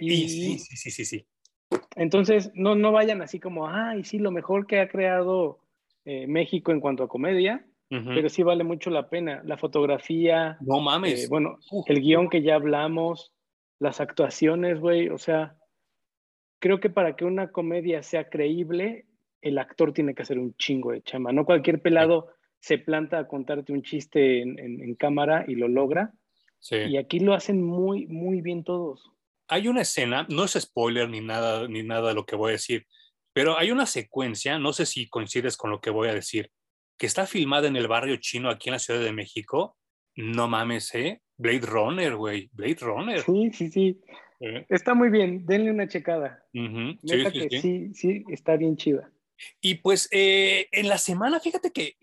Y, 0.00 0.28
sí, 0.28 0.58
sí, 0.58 0.76
sí, 0.76 0.90
sí, 0.90 1.04
sí. 1.04 1.26
Entonces, 1.96 2.52
no, 2.54 2.74
no 2.74 2.92
vayan 2.92 3.22
así 3.22 3.40
como, 3.40 3.68
ay, 3.68 4.04
sí, 4.04 4.18
lo 4.18 4.30
mejor 4.30 4.66
que 4.66 4.78
ha 4.80 4.88
creado 4.88 5.58
eh, 6.04 6.26
México 6.26 6.70
en 6.72 6.80
cuanto 6.80 7.02
a 7.02 7.08
comedia 7.08 7.64
Uh 7.90 7.96
-huh. 7.96 8.14
Pero 8.14 8.28
sí 8.28 8.42
vale 8.42 8.64
mucho 8.64 8.90
la 8.90 9.08
pena. 9.08 9.42
La 9.44 9.56
fotografía. 9.56 10.56
No 10.60 10.80
mames. 10.80 11.24
Eh, 11.24 11.28
bueno, 11.28 11.58
el 11.86 12.00
guion 12.00 12.28
que 12.28 12.42
ya 12.42 12.54
hablamos, 12.54 13.32
las 13.78 14.00
actuaciones, 14.00 14.80
güey. 14.80 15.08
O 15.08 15.18
sea, 15.18 15.56
creo 16.60 16.78
que 16.78 16.90
para 16.90 17.16
que 17.16 17.24
una 17.24 17.50
comedia 17.50 18.02
sea 18.02 18.28
creíble, 18.28 19.06
el 19.42 19.58
actor 19.58 19.92
tiene 19.92 20.14
que 20.14 20.22
hacer 20.22 20.38
un 20.38 20.54
chingo 20.56 20.92
de 20.92 21.02
chamba. 21.02 21.32
No 21.32 21.44
cualquier 21.44 21.82
pelado 21.82 22.28
sí. 22.60 22.76
se 22.76 22.78
planta 22.78 23.18
a 23.18 23.26
contarte 23.26 23.72
un 23.72 23.82
chiste 23.82 24.40
en, 24.42 24.58
en, 24.58 24.82
en 24.82 24.94
cámara 24.94 25.44
y 25.48 25.54
lo 25.54 25.66
logra. 25.66 26.12
Sí. 26.58 26.76
Y 26.76 26.96
aquí 26.98 27.20
lo 27.20 27.34
hacen 27.34 27.62
muy, 27.62 28.06
muy 28.06 28.42
bien 28.42 28.64
todos. 28.64 29.10
Hay 29.48 29.66
una 29.66 29.80
escena, 29.80 30.26
no 30.28 30.44
es 30.44 30.52
spoiler 30.52 31.08
ni 31.08 31.20
nada, 31.20 31.66
ni 31.66 31.82
nada 31.82 32.10
de 32.10 32.14
lo 32.14 32.24
que 32.24 32.36
voy 32.36 32.50
a 32.50 32.52
decir, 32.52 32.86
pero 33.32 33.58
hay 33.58 33.72
una 33.72 33.86
secuencia, 33.86 34.58
no 34.58 34.72
sé 34.72 34.86
si 34.86 35.08
coincides 35.08 35.56
con 35.56 35.70
lo 35.70 35.80
que 35.80 35.90
voy 35.90 36.08
a 36.08 36.14
decir 36.14 36.52
que 37.00 37.06
está 37.06 37.26
filmada 37.26 37.66
en 37.66 37.76
el 37.76 37.88
barrio 37.88 38.16
chino 38.16 38.50
aquí 38.50 38.68
en 38.68 38.74
la 38.74 38.78
Ciudad 38.78 39.00
de 39.00 39.14
México, 39.14 39.78
no 40.16 40.48
mames, 40.48 40.94
¿eh? 40.94 41.22
Blade 41.38 41.62
Runner, 41.62 42.14
güey, 42.14 42.50
Blade 42.52 42.76
Runner. 42.82 43.22
Sí, 43.22 43.50
sí, 43.54 43.70
sí. 43.70 44.00
¿Eh? 44.38 44.66
Está 44.68 44.92
muy 44.92 45.08
bien, 45.08 45.46
denle 45.46 45.70
una 45.70 45.88
checada. 45.88 46.44
Uh 46.52 46.58
-huh. 46.58 46.98
sí, 47.02 47.24
sí, 47.24 47.32
que 47.32 47.48
sí. 47.48 47.60
sí, 47.62 47.94
sí, 47.94 48.24
está 48.28 48.58
bien 48.58 48.76
chida. 48.76 49.10
Y 49.62 49.76
pues 49.76 50.10
eh, 50.12 50.68
en 50.72 50.90
la 50.90 50.98
semana, 50.98 51.40
fíjate 51.40 51.72
que 51.72 51.96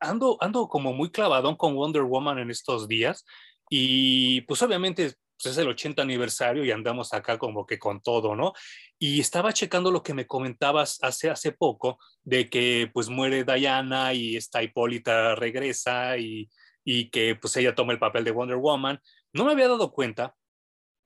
ando, 0.00 0.38
ando 0.40 0.68
como 0.68 0.94
muy 0.94 1.10
clavadón 1.10 1.56
con 1.56 1.74
Wonder 1.74 2.04
Woman 2.04 2.38
en 2.38 2.50
estos 2.50 2.88
días 2.88 3.26
y 3.68 4.40
pues 4.42 4.62
obviamente 4.62 5.12
pues 5.44 5.56
es 5.58 5.62
el 5.62 5.68
80 5.68 6.00
aniversario 6.00 6.64
y 6.64 6.70
andamos 6.70 7.12
acá 7.12 7.36
como 7.38 7.66
que 7.66 7.78
con 7.78 8.00
todo, 8.00 8.34
¿no? 8.34 8.54
Y 8.98 9.20
estaba 9.20 9.52
checando 9.52 9.90
lo 9.90 10.02
que 10.02 10.14
me 10.14 10.26
comentabas 10.26 10.98
hace, 11.02 11.28
hace 11.28 11.52
poco 11.52 11.98
de 12.22 12.48
que 12.48 12.90
pues 12.92 13.10
muere 13.10 13.44
Diana 13.44 14.14
y 14.14 14.36
esta 14.36 14.62
Hipólita 14.62 15.34
regresa 15.34 16.16
y, 16.16 16.48
y 16.82 17.10
que 17.10 17.36
pues 17.36 17.56
ella 17.58 17.74
toma 17.74 17.92
el 17.92 17.98
papel 17.98 18.24
de 18.24 18.30
Wonder 18.30 18.56
Woman. 18.56 18.98
No 19.34 19.44
me 19.44 19.52
había 19.52 19.68
dado 19.68 19.92
cuenta 19.92 20.34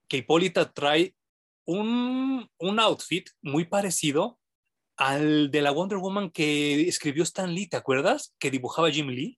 que 0.07 0.17
Hipólita 0.17 0.71
trae 0.71 1.15
un, 1.65 2.49
un 2.59 2.79
outfit 2.79 3.29
muy 3.41 3.65
parecido 3.65 4.39
al 4.95 5.51
de 5.51 5.61
la 5.61 5.71
Wonder 5.71 5.97
Woman 5.97 6.31
que 6.31 6.87
escribió 6.87 7.23
Stan 7.23 7.53
Lee, 7.53 7.67
¿te 7.67 7.77
acuerdas? 7.77 8.35
Que 8.39 8.51
dibujaba 8.51 8.89
Jim 8.89 9.07
Lee. 9.07 9.37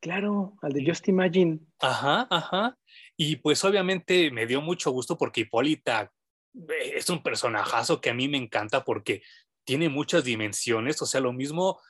Claro, 0.00 0.54
al 0.62 0.72
de 0.72 0.84
Just 0.86 1.08
Imagine. 1.08 1.58
Ajá, 1.80 2.28
ajá. 2.30 2.76
Y 3.20 3.36
pues 3.36 3.64
obviamente 3.64 4.30
me 4.30 4.46
dio 4.46 4.62
mucho 4.62 4.92
gusto 4.92 5.18
porque 5.18 5.40
Hipólita 5.40 6.12
eh, 6.54 6.92
es 6.94 7.10
un 7.10 7.22
personajazo 7.22 8.00
que 8.00 8.10
a 8.10 8.14
mí 8.14 8.28
me 8.28 8.38
encanta 8.38 8.84
porque 8.84 9.22
tiene 9.64 9.88
muchas 9.88 10.24
dimensiones, 10.24 11.02
o 11.02 11.06
sea, 11.06 11.20
lo 11.20 11.32
mismo, 11.32 11.80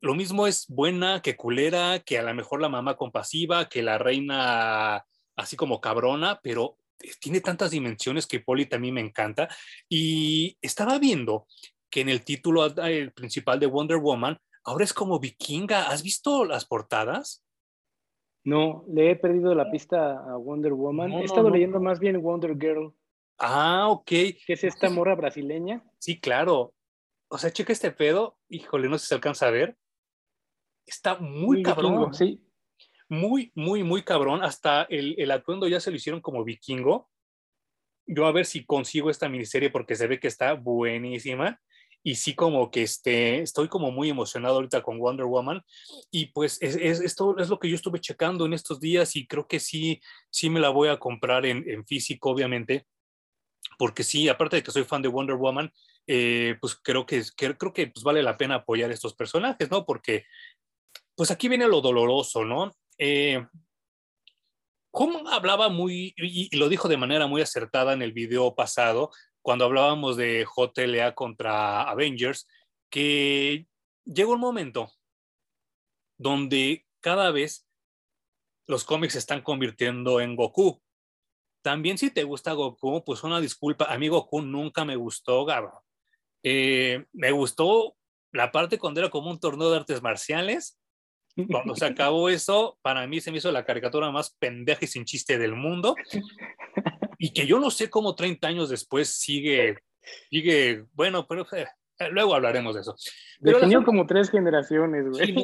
lo 0.00 0.14
mismo 0.14 0.46
es 0.46 0.66
buena 0.68 1.20
que 1.20 1.36
culera, 1.36 1.98
que 1.98 2.18
a 2.18 2.22
lo 2.22 2.32
mejor 2.32 2.62
la 2.62 2.68
mamá 2.68 2.96
compasiva, 2.96 3.68
que 3.68 3.82
la 3.82 3.98
reina 3.98 5.04
así 5.36 5.56
como 5.56 5.80
cabrona, 5.80 6.40
pero 6.42 6.78
tiene 7.20 7.40
tantas 7.40 7.72
dimensiones 7.72 8.26
que 8.26 8.36
Hipólita 8.36 8.76
a 8.76 8.78
mí 8.78 8.92
me 8.92 9.00
encanta. 9.00 9.48
Y 9.88 10.56
estaba 10.62 10.98
viendo 10.98 11.46
que 11.90 12.00
en 12.00 12.08
el 12.08 12.24
título 12.24 12.64
el 12.64 13.12
principal 13.12 13.60
de 13.60 13.66
Wonder 13.66 13.98
Woman 13.98 14.38
ahora 14.64 14.84
es 14.84 14.94
como 14.94 15.18
vikinga. 15.18 15.88
¿Has 15.90 16.02
visto 16.02 16.44
las 16.44 16.64
portadas? 16.64 17.43
No, 18.44 18.84
le 18.88 19.10
he 19.10 19.16
perdido 19.16 19.54
la 19.54 19.70
pista 19.70 20.18
a 20.18 20.36
Wonder 20.36 20.74
Woman. 20.74 21.10
No, 21.10 21.20
he 21.20 21.24
estado 21.24 21.44
no, 21.44 21.48
no. 21.48 21.54
leyendo 21.54 21.80
más 21.80 21.98
bien 21.98 22.20
Wonder 22.22 22.56
Girl. 22.58 22.92
Ah, 23.38 23.88
ok. 23.88 24.06
Que 24.06 24.42
es 24.48 24.64
esta 24.64 24.90
morra 24.90 25.14
brasileña. 25.14 25.82
Sí, 25.98 26.20
claro. 26.20 26.74
O 27.28 27.38
sea, 27.38 27.50
checa 27.50 27.72
este 27.72 27.90
pedo. 27.90 28.36
Híjole, 28.48 28.88
no 28.88 28.98
sé 28.98 29.04
si 29.04 29.08
se 29.08 29.14
alcanza 29.14 29.48
a 29.48 29.50
ver. 29.50 29.76
Está 30.86 31.16
muy, 31.18 31.56
muy 31.56 31.62
cabrón. 31.62 31.92
Vikingo, 31.92 32.12
sí. 32.12 32.46
Muy, 33.08 33.50
muy, 33.54 33.82
muy 33.82 34.02
cabrón. 34.02 34.42
Hasta 34.42 34.82
el, 34.84 35.14
el 35.18 35.30
atuendo 35.30 35.66
ya 35.66 35.80
se 35.80 35.90
lo 35.90 35.96
hicieron 35.96 36.20
como 36.20 36.44
vikingo. 36.44 37.08
Yo 38.06 38.26
a 38.26 38.32
ver 38.32 38.44
si 38.44 38.66
consigo 38.66 39.08
esta 39.08 39.30
miniserie 39.30 39.70
porque 39.70 39.96
se 39.96 40.06
ve 40.06 40.20
que 40.20 40.28
está 40.28 40.52
buenísima 40.52 41.60
y 42.04 42.14
sí 42.14 42.34
como 42.34 42.70
que 42.70 42.82
este, 42.82 43.40
estoy 43.40 43.66
como 43.66 43.90
muy 43.90 44.10
emocionado 44.10 44.56
ahorita 44.56 44.82
con 44.82 45.00
Wonder 45.00 45.26
Woman 45.26 45.62
y 46.12 46.26
pues 46.26 46.58
es, 46.60 46.76
es, 46.76 47.00
esto 47.00 47.36
es 47.38 47.48
lo 47.48 47.58
que 47.58 47.68
yo 47.68 47.74
estuve 47.74 48.00
checando 48.00 48.46
en 48.46 48.52
estos 48.52 48.78
días 48.78 49.16
y 49.16 49.26
creo 49.26 49.48
que 49.48 49.58
sí, 49.58 50.00
sí 50.30 50.50
me 50.50 50.60
la 50.60 50.68
voy 50.68 50.88
a 50.88 50.98
comprar 50.98 51.46
en, 51.46 51.68
en 51.68 51.84
físico 51.84 52.30
obviamente 52.30 52.86
porque 53.78 54.04
sí, 54.04 54.28
aparte 54.28 54.56
de 54.56 54.62
que 54.62 54.70
soy 54.70 54.84
fan 54.84 55.02
de 55.02 55.08
Wonder 55.08 55.36
Woman, 55.36 55.72
eh, 56.06 56.56
pues 56.60 56.76
creo 56.76 57.06
que, 57.06 57.22
creo 57.36 57.72
que 57.72 57.86
pues 57.88 58.04
vale 58.04 58.22
la 58.22 58.36
pena 58.36 58.56
apoyar 58.56 58.90
estos 58.90 59.14
personajes, 59.14 59.70
¿no? 59.70 59.84
Porque, 59.84 60.24
pues 61.16 61.30
aquí 61.30 61.48
viene 61.48 61.66
lo 61.66 61.80
doloroso, 61.80 62.44
¿no? 62.44 62.72
Eh, 62.98 63.44
¿Cómo 64.90 65.28
hablaba 65.28 65.68
muy, 65.68 66.14
y, 66.16 66.54
lo 66.56 66.68
dijo 66.68 66.88
de 66.88 66.96
manera 66.96 67.26
muy 67.26 67.42
acertada 67.42 67.94
en 67.94 68.02
el 68.02 68.12
video 68.12 68.54
pasado, 68.54 69.10
cuando 69.44 69.66
hablábamos 69.66 70.16
de 70.16 70.46
JLA 70.46 71.14
contra 71.14 71.82
Avengers, 71.82 72.48
que 72.90 73.66
llegó 74.06 74.32
un 74.32 74.40
momento 74.40 74.90
donde 76.16 76.86
cada 77.00 77.30
vez 77.30 77.68
los 78.66 78.84
cómics 78.84 79.12
se 79.12 79.18
están 79.18 79.42
convirtiendo 79.42 80.18
en 80.22 80.34
Goku. 80.34 80.80
También 81.62 81.98
si 81.98 82.10
te 82.10 82.24
gusta 82.24 82.54
Goku, 82.54 83.04
pues 83.04 83.22
una 83.22 83.38
disculpa, 83.38 83.84
a 83.84 83.98
mí 83.98 84.08
Goku 84.08 84.40
nunca 84.40 84.86
me 84.86 84.96
gustó, 84.96 85.44
Gabo. 85.44 85.84
Eh, 86.42 87.04
me 87.12 87.30
gustó 87.30 87.96
la 88.32 88.50
parte 88.50 88.78
cuando 88.78 89.00
era 89.00 89.10
como 89.10 89.30
un 89.30 89.40
torneo 89.40 89.70
de 89.70 89.76
artes 89.76 90.00
marciales. 90.00 90.80
Cuando 91.50 91.76
se 91.76 91.84
acabó 91.84 92.30
eso, 92.30 92.78
para 92.80 93.06
mí 93.06 93.20
se 93.20 93.30
me 93.30 93.36
hizo 93.36 93.52
la 93.52 93.66
caricatura 93.66 94.10
más 94.10 94.34
pendeja 94.38 94.86
y 94.86 94.88
sin 94.88 95.04
chiste 95.04 95.36
del 95.36 95.54
mundo. 95.54 95.96
Y 97.24 97.32
que 97.32 97.46
yo 97.46 97.58
no 97.58 97.70
sé 97.70 97.88
cómo 97.88 98.14
30 98.14 98.46
años 98.46 98.68
después 98.68 99.08
sigue, 99.08 99.78
sigue, 100.28 100.84
bueno, 100.92 101.26
pero 101.26 101.46
eh, 101.52 101.64
luego 102.10 102.34
hablaremos 102.34 102.74
de 102.74 102.82
eso. 102.82 102.94
Pero 103.40 103.56
Definió 103.56 103.82
como 103.82 104.06
tres 104.06 104.30
generaciones, 104.30 105.08
güey. 105.08 105.34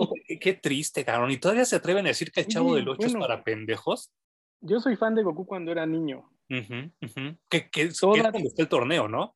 qué 0.41 0.53
triste, 0.53 1.07
cabrón. 1.07 1.31
Y 1.31 1.39
todavía 1.39 1.65
se 1.65 1.77
atreven 1.77 2.05
a 2.05 2.09
decir 2.11 2.33
que 2.33 2.41
el 2.41 2.49
Chavo 2.49 2.75
del 2.75 2.87
Ocho 2.87 3.07
es 3.07 3.15
para 3.15 3.43
pendejos. 3.43 4.13
Yo 4.61 4.79
soy 4.79 4.97
fan 4.97 5.15
de 5.15 5.23
Goku 5.23 5.47
cuando 5.47 5.73
era 5.73 5.87
niño. 5.87 6.31
Que, 6.49 7.71
que, 7.71 7.83
es 7.83 8.03
el 8.59 8.69
torneo, 8.69 9.09
¿no? 9.09 9.35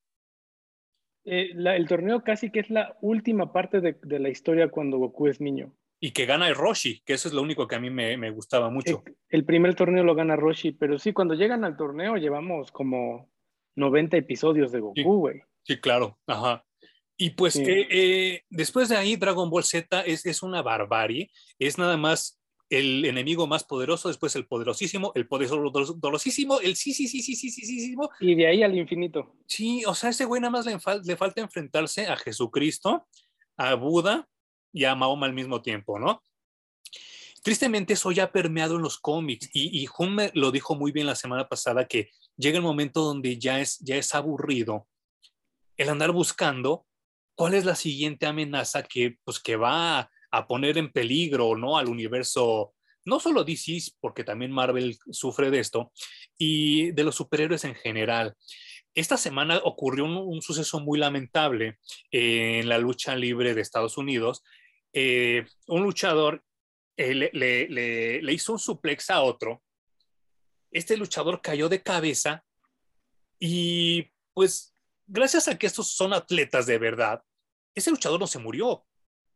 Eh, 1.24 1.52
el 1.54 1.88
torneo 1.88 2.24
casi 2.24 2.50
que 2.50 2.60
es 2.60 2.68
la 2.68 2.98
última 3.00 3.54
parte 3.54 3.80
de, 3.80 4.18
la 4.18 4.28
historia 4.28 4.68
cuando 4.68 4.98
Goku 4.98 5.28
es 5.28 5.40
niño. 5.40 5.72
Y 6.04 6.10
que 6.10 6.26
gana 6.26 6.48
el 6.48 6.54
Roshi, 6.54 7.00
que 7.06 7.14
eso 7.14 7.28
es 7.28 7.32
lo 7.32 7.40
único 7.40 7.66
que 7.66 7.76
a 7.76 7.80
mí 7.80 7.88
me, 7.88 8.30
gustaba 8.30 8.68
mucho. 8.68 9.02
El, 9.30 9.46
primer 9.46 9.74
torneo 9.74 10.04
lo 10.04 10.14
gana 10.14 10.36
Roshi, 10.36 10.72
pero 10.72 10.98
sí, 10.98 11.14
cuando 11.14 11.32
llegan 11.32 11.64
al 11.64 11.78
torneo 11.78 12.16
llevamos 12.18 12.70
como 12.72 13.30
90 13.76 14.18
episodios 14.18 14.70
de 14.70 14.80
Goku, 14.80 15.16
güey. 15.20 15.40
Sí, 15.62 15.80
claro, 15.80 16.18
ajá. 16.26 16.62
Y 17.16 17.30
pues 17.30 17.56
eh, 17.56 17.88
eh, 17.90 18.42
después 18.50 18.90
de 18.90 18.98
ahí 18.98 19.16
Dragon 19.16 19.48
Ball 19.48 19.64
Z 19.64 20.02
es, 20.02 20.26
es 20.26 20.42
una 20.42 20.60
barbarie, 20.60 21.30
es 21.58 21.78
nada 21.78 21.96
más 21.96 22.38
el 22.68 23.02
enemigo 23.06 23.46
más 23.46 23.64
poderoso, 23.64 24.08
después 24.08 24.36
el 24.36 24.46
poderosísimo, 24.46 25.10
el 25.14 25.26
poderosísimo, 25.26 26.60
el 26.60 26.76
sí, 26.76 26.92
sí, 26.92 27.08
sí, 27.08 27.22
sí, 27.22 27.34
sí, 27.34 27.50
sí, 27.50 27.64
sí. 27.64 27.96
Y 28.20 28.34
de 28.34 28.46
ahí 28.46 28.62
al 28.62 28.76
infinito. 28.76 29.36
Sí, 29.46 29.86
o 29.86 29.94
sea, 29.94 30.10
ese 30.10 30.26
güey 30.26 30.42
nada 30.42 30.50
más 30.50 30.66
le, 30.66 30.76
le 31.02 31.16
falta 31.16 31.40
enfrentarse 31.40 32.06
a 32.08 32.16
Jesucristo, 32.16 33.06
a 33.56 33.74
Buda 33.74 34.28
y 34.74 34.84
a 34.84 34.94
Mahoma 34.94 35.24
al 35.26 35.32
mismo 35.32 35.62
tiempo, 35.62 35.98
¿no? 35.98 36.22
Tristemente 37.42 37.94
eso 37.94 38.12
ya 38.12 38.24
ha 38.24 38.32
permeado 38.32 38.76
en 38.76 38.82
los 38.82 38.98
cómics 38.98 39.48
y, 39.54 39.82
y 39.82 39.88
Hume 39.98 40.30
lo 40.34 40.50
dijo 40.50 40.74
muy 40.74 40.92
bien 40.92 41.06
la 41.06 41.14
semana 41.14 41.48
pasada 41.48 41.86
que 41.86 42.10
llega 42.36 42.58
el 42.58 42.62
momento 42.62 43.02
donde 43.02 43.38
ya 43.38 43.60
es, 43.60 43.78
ya 43.78 43.96
es 43.96 44.14
aburrido 44.14 44.86
el 45.76 45.88
andar 45.88 46.12
buscando 46.12 46.86
cuál 47.34 47.54
es 47.54 47.64
la 47.64 47.74
siguiente 47.74 48.26
amenaza 48.26 48.82
que, 48.82 49.16
pues, 49.24 49.40
que 49.40 49.56
va 49.56 50.10
a 50.30 50.46
poner 50.46 50.78
en 50.78 50.92
peligro 50.92 51.56
¿no? 51.56 51.78
al 51.78 51.88
universo, 51.88 52.74
no 53.04 53.20
solo 53.20 53.44
DC, 53.44 53.92
porque 54.00 54.24
también 54.24 54.52
Marvel 54.52 54.96
sufre 55.10 55.50
de 55.50 55.60
esto, 55.60 55.92
y 56.38 56.92
de 56.92 57.04
los 57.04 57.14
superhéroes 57.14 57.64
en 57.64 57.74
general. 57.74 58.34
Esta 58.94 59.16
semana 59.16 59.60
ocurrió 59.64 60.04
un, 60.04 60.40
suceso 60.40 60.78
muy 60.78 60.98
lamentable 60.98 61.78
en 62.12 62.68
la 62.68 62.78
lucha 62.78 63.16
libre 63.16 63.54
de 63.54 63.60
Estados 63.60 63.98
Unidos. 63.98 64.44
Eh, 64.94 65.44
un 65.66 65.82
luchador 65.82 66.42
eh, 66.96 67.14
le, 67.32 68.32
hizo 68.32 68.52
un 68.52 68.58
suplex 68.58 69.10
a 69.10 69.20
otro. 69.20 69.62
Este 70.70 70.96
luchador 70.96 71.42
cayó 71.42 71.68
de 71.68 71.82
cabeza 71.82 72.44
y 73.38 74.10
pues 74.32 74.74
gracias 75.06 75.48
a 75.48 75.58
que 75.58 75.66
estos 75.66 75.90
son 75.90 76.14
atletas 76.14 76.66
de 76.66 76.78
verdad, 76.78 77.22
ese 77.74 77.90
luchador 77.90 78.18
no 78.18 78.26
se 78.26 78.38
murió, 78.38 78.86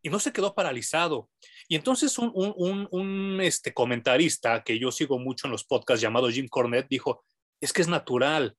y 0.02 0.10
no 0.10 0.18
se 0.18 0.32
quedó 0.32 0.54
paralizado. 0.54 1.30
Y 1.68 1.76
entonces 1.76 2.16
un, 2.18 3.40
este, 3.42 3.74
comentarista 3.74 4.62
que 4.62 4.78
yo 4.78 4.92
sigo 4.92 5.18
mucho 5.18 5.46
en 5.46 5.52
los 5.52 5.64
podcasts 5.64 6.00
llamado 6.00 6.30
Jim 6.30 6.48
Cornette 6.48 6.88
dijo, 6.88 7.24
es 7.60 7.72
que 7.72 7.82
es 7.82 7.88
natural. 7.88 8.56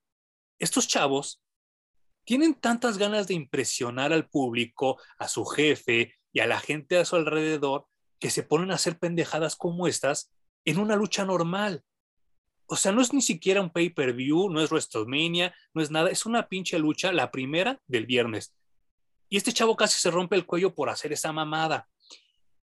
Estos 0.58 0.86
chavos 0.86 1.42
tienen 2.24 2.54
tantas 2.54 2.98
ganas 2.98 3.26
de 3.26 3.34
impresionar 3.34 4.12
al 4.12 4.28
público, 4.28 5.00
a 5.18 5.28
su 5.28 5.44
jefe 5.44 6.14
y 6.32 6.40
a 6.40 6.46
la 6.46 6.60
gente 6.60 6.98
a 6.98 7.04
su 7.04 7.16
alrededor, 7.16 7.86
que 8.18 8.30
se 8.30 8.42
ponen 8.42 8.70
a 8.70 8.74
hacer 8.74 8.98
pendejadas 8.98 9.56
como 9.56 9.86
estas 9.86 10.32
en 10.64 10.78
una 10.78 10.96
lucha 10.96 11.24
normal. 11.24 11.84
O 12.66 12.76
sea, 12.76 12.92
no 12.92 13.00
es 13.00 13.12
ni 13.12 13.22
siquiera 13.22 13.60
un 13.60 13.70
pay-per-view, 13.70 14.50
no 14.50 14.60
es 14.60 14.70
WrestleMania, 14.70 15.54
no 15.74 15.82
es 15.82 15.90
nada, 15.90 16.10
es 16.10 16.26
una 16.26 16.48
pinche 16.48 16.78
lucha, 16.78 17.12
la 17.12 17.30
primera 17.30 17.80
del 17.86 18.06
viernes. 18.06 18.54
Y 19.28 19.36
este 19.36 19.52
chavo 19.52 19.76
casi 19.76 19.98
se 19.98 20.10
rompe 20.10 20.36
el 20.36 20.46
cuello 20.46 20.74
por 20.74 20.88
hacer 20.88 21.12
esa 21.12 21.32
mamada. 21.32 21.88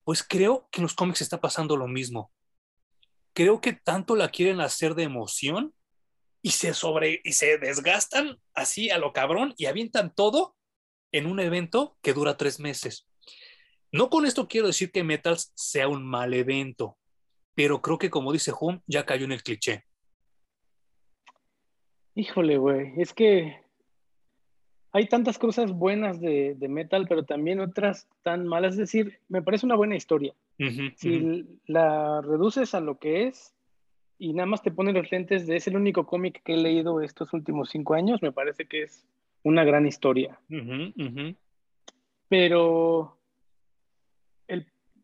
Pues 0.03 0.23
creo 0.23 0.69
que 0.71 0.81
en 0.81 0.85
los 0.85 0.95
cómics 0.95 1.21
está 1.21 1.41
pasando 1.41 1.77
lo 1.77 1.87
mismo. 1.87 2.33
Creo 3.35 3.61
que 3.61 3.73
tanto 3.73 4.17
la 4.17 4.31
quieren 4.31 4.61
hacer 4.61 4.95
de 4.95 5.05
emoción 5.05 5.75
y 6.43 6.51
se 6.51 6.75
sobre 6.75 7.21
y 7.25 7.33
se 7.33 7.59
desgastan 7.59 8.41
así 8.53 8.91
a 8.91 8.99
lo 8.99 9.13
cabrón 9.13 9.55
y 9.57 9.67
avientan 9.67 10.15
todo 10.15 10.57
en 11.13 11.27
un 11.27 11.41
evento 11.41 11.97
que 12.03 12.13
dura 12.13 12.37
tres 12.37 12.61
meses. 12.61 13.09
No 13.95 14.11
con 14.11 14.27
esto 14.27 14.49
quiero 14.49 14.67
decir 14.67 14.91
que 14.91 15.05
Metals 15.05 15.53
sea 15.55 15.87
un 15.87 16.05
mal 16.05 16.35
evento, 16.35 16.97
pero 17.55 17.81
creo 17.81 17.97
que 17.97 18.11
como 18.11 18.33
dice 18.33 18.51
Hum, 18.61 18.81
ya 18.89 19.07
cayó 19.07 19.25
en 19.25 19.31
el 19.31 19.45
cliché. 19.45 19.85
Híjole, 22.17 22.59
güey, 22.59 22.93
es 22.97 23.15
que 23.15 23.57
hay 24.91 25.07
tantas 25.07 25.39
cosas 25.39 25.71
buenas 25.71 26.21
de, 26.21 26.57
metal, 26.69 27.07
pero 27.09 27.25
también 27.25 27.61
otras 27.61 28.09
tan 28.25 28.49
malas. 28.49 28.73
Es 28.73 28.79
decir, 28.79 29.21
me 29.29 29.43
parece 29.43 29.65
una 29.65 29.77
buena 29.77 29.95
historia. 29.95 30.35
si 30.97 31.47
la 31.69 32.21
reduces 32.21 32.75
a 32.75 32.81
lo 32.81 32.99
que 32.99 33.29
es 33.29 33.55
y 34.19 34.33
nada 34.33 34.47
más 34.47 34.63
te 34.63 34.73
pones 34.73 34.95
los 34.95 35.13
lentes 35.13 35.47
de 35.47 35.55
es 35.55 35.69
el 35.69 35.77
único 35.77 36.05
cómic 36.05 36.43
que 36.43 36.55
he 36.55 36.57
leído 36.57 37.01
estos 37.01 37.33
últimos 37.33 37.71
cinco 37.71 37.95
años, 37.95 38.23
me 38.23 38.33
parece 38.33 38.67
que 38.67 38.83
es 38.83 39.07
una 39.45 39.63
gran 39.63 39.87
historia. 39.87 40.41
Pero 42.29 43.19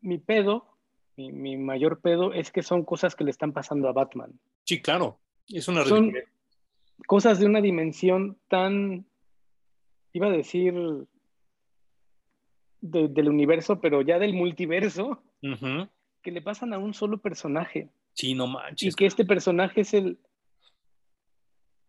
mi 0.01 0.17
pedo, 0.17 0.67
mi, 1.15 1.57
mayor 1.57 2.01
pedo, 2.01 2.33
es 2.33 2.51
que 2.51 2.63
son 2.63 2.83
cosas 2.83 3.15
que 3.15 3.23
le 3.23 3.31
están 3.31 3.53
pasando 3.53 3.87
a 3.87 3.93
Batman. 3.93 4.39
Sí, 4.65 4.81
claro. 4.81 5.19
Es 5.47 5.67
una 5.67 5.83
son 5.85 6.13
cosas 7.07 7.39
de 7.39 7.45
una 7.45 7.61
dimensión 7.61 8.37
tan 8.47 9.05
iba 10.13 10.27
a 10.27 10.31
decir 10.31 10.73
del 12.81 13.29
universo, 13.29 13.79
pero 13.79 14.01
ya 14.01 14.17
del 14.19 14.33
multiverso, 14.33 15.23
que 16.21 16.31
le 16.31 16.41
pasan 16.41 16.73
a 16.73 16.79
un 16.79 16.93
solo 16.93 17.19
personaje. 17.19 17.89
Sí, 18.13 18.33
no 18.33 18.47
manches. 18.47 18.93
Y 18.93 18.95
que 18.95 19.05
este 19.05 19.23
personaje 19.23 19.81
es 19.81 19.93
el, 19.93 20.19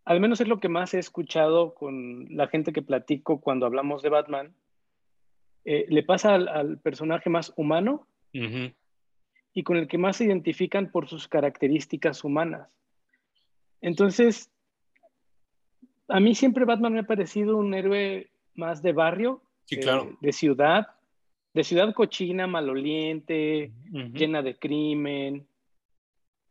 al 0.05 0.19
menos 0.19 0.39
es 0.41 0.47
lo 0.47 0.59
que 0.59 0.69
más 0.69 0.93
he 0.93 0.99
escuchado 0.99 1.73
con 1.73 2.27
la 2.29 2.47
gente 2.47 2.73
que 2.73 2.81
platico 2.81 3.41
cuando 3.41 3.65
hablamos 3.65 4.01
de 4.01 4.09
Batman, 4.09 4.53
eh, 5.65 5.85
le 5.89 6.03
pasa 6.03 6.35
al, 6.35 6.77
personaje 6.79 7.29
más 7.29 7.53
humano 7.55 8.07
y 9.53 9.63
con 9.63 9.77
el 9.77 9.87
que 9.87 9.97
más 9.97 10.17
se 10.17 10.25
identifican 10.25 10.91
por 10.91 11.07
sus 11.07 11.27
características 11.27 12.23
humanas. 12.23 12.69
Entonces, 13.81 14.49
a 16.07 16.19
mí 16.19 16.35
siempre 16.35 16.65
Batman 16.65 16.93
me 16.93 16.99
ha 17.01 17.03
parecido 17.03 17.57
un 17.57 17.73
héroe 17.73 18.31
más 18.55 18.81
de 18.81 18.93
barrio, 18.93 19.41
eh, 19.69 20.15
de 20.19 20.31
ciudad, 20.33 20.87
de 21.53 21.63
ciudad 21.63 21.93
cochina, 21.93 22.47
maloliente, 22.47 23.71
llena 24.13 24.41
de 24.41 24.57
crimen. 24.57 25.47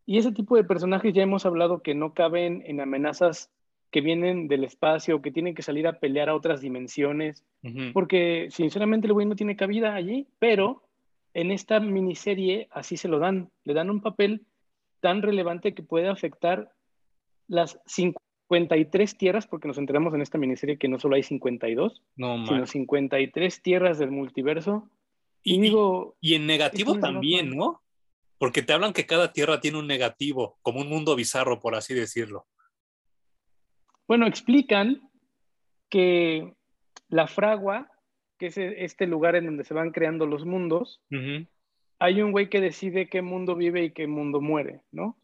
Y 0.07 0.18
ese 0.18 0.33
tipo 0.33 0.57
de 0.57 0.64
personajes 0.64 1.12
ya 1.12 1.22
hemos 1.22 1.44
hablado 1.44 1.83
que 1.83 1.94
no 1.94 2.14
caben 2.14 2.62
en 2.66 2.81
amenazas 2.81 3.51
que 3.92 4.00
vienen 4.00 4.48
del 4.48 4.64
espacio, 4.64 5.22
que 5.22 5.31
tienen 5.31 5.55
que 5.55 5.62
salir 5.62 5.87
a 5.87 6.00
pelear 6.00 6.28
a 6.28 6.35
otras 6.35 6.61
dimensiones, 6.61 7.44
porque 7.92 8.48
sinceramente 8.50 9.07
el 9.07 9.12
güey 9.12 9.26
no 9.26 9.37
tiene 9.37 9.55
cabida 9.55 9.94
allí, 9.94 10.26
pero 10.38 10.83
en 11.35 11.52
esta 11.52 11.78
miniserie 11.78 12.68
así 12.72 12.96
se 12.96 13.09
lo 13.09 13.18
dan, 13.18 13.50
le 13.64 13.74
dan 13.74 13.90
un 13.90 14.00
papel 14.00 14.46
tan 15.00 15.22
relevante 15.22 15.74
que 15.74 15.83
puede 15.83 16.09
afectar 16.09 16.72
las 17.46 17.78
cinco 17.87 18.20
53 18.52 19.16
tierras, 19.16 19.46
porque 19.46 19.68
nos 19.68 19.78
enteramos 19.78 20.12
en 20.14 20.20
esta 20.20 20.37
miniserie 20.37 20.76
que 20.76 20.88
no 20.88 20.98
solo 20.98 21.16
hay 21.16 21.22
52, 21.22 22.02
no, 22.16 22.46
sino 22.46 22.66
53 22.66 23.62
tierras 23.62 23.98
del 23.98 24.11
multiverso. 24.11 24.90
Y, 25.42 25.59
digo, 25.59 26.16
y 26.20 26.35
en 26.35 26.46
negativo 26.46 26.98
también, 26.98 27.57
¿no? 27.57 27.81
Porque 28.37 28.62
te 28.62 28.74
hablan 28.74 28.92
que 28.92 29.07
cada 29.07 29.33
tierra 29.33 29.61
tiene 29.61 29.78
un 29.78 29.87
negativo, 29.87 30.59
como 30.62 30.81
un 30.81 30.88
mundo 30.88 31.16
bizarro, 31.16 31.61
por 31.61 31.74
así 31.74 31.94
decirlo. 31.94 32.46
Bueno, 34.12 34.27
explican 34.27 35.01
que 35.88 36.53
la 37.09 37.27
fragua, 37.29 37.90
que 38.38 38.48
es 38.48 38.59
este 38.59 39.07
lugar 39.07 39.37
en 39.37 39.46
donde 39.46 39.64
se 39.64 39.72
van 39.72 39.90
creando 39.90 40.27
los 40.27 40.44
mundos, 40.44 41.01
hay 41.98 42.20
un 42.20 42.31
güey 42.31 42.51
que 42.51 42.61
decide 42.61 43.09
qué 43.09 43.22
mundo 43.22 43.57
vive 43.57 43.85
y 43.85 43.92
qué 43.92 44.07
mundo 44.07 44.42
muere, 44.42 44.83
¿no? 44.92 45.16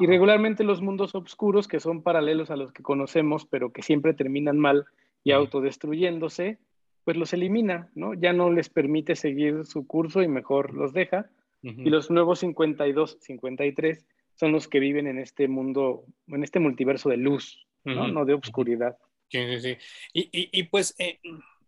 Y 0.00 0.06
regularmente 0.06 0.64
los 0.64 0.82
mundos 0.82 1.14
oscuros, 1.14 1.68
que 1.68 1.78
son 1.78 2.02
paralelos 2.02 2.50
a 2.50 2.56
los 2.56 2.72
que 2.72 2.82
conocemos, 2.82 3.46
pero 3.46 3.70
que 3.70 3.82
siempre 3.82 4.12
terminan 4.12 4.58
mal 4.58 4.86
y 5.22 5.30
autodestruyéndose, 5.30 6.58
pues 7.04 7.16
los 7.16 7.32
elimina, 7.32 7.92
¿no? 7.94 8.12
Ya 8.12 8.32
no 8.32 8.50
les 8.50 8.68
permite 8.68 9.14
seguir 9.14 9.66
su 9.66 9.86
curso 9.86 10.20
y 10.20 10.26
mejor 10.26 10.74
los 10.74 10.92
deja. 10.92 11.30
Y 11.62 11.90
los 11.90 12.10
nuevos 12.10 12.40
52, 12.40 13.18
53 13.20 14.04
son 14.34 14.50
los 14.50 14.66
que 14.66 14.80
viven 14.80 15.06
en 15.06 15.20
este 15.20 15.46
mundo, 15.46 16.06
en 16.26 16.42
este 16.42 16.58
multiverso 16.58 17.08
de 17.08 17.18
luz, 17.18 17.68
¿no? 17.84 18.08
No 18.08 18.24
de 18.24 18.34
obscuridad. 18.34 18.96
Sí, 19.30 19.38
sí, 19.46 19.60
sí. 19.60 19.78
Y, 20.12 20.62
pues, 20.64 20.94
eh, 20.98 21.18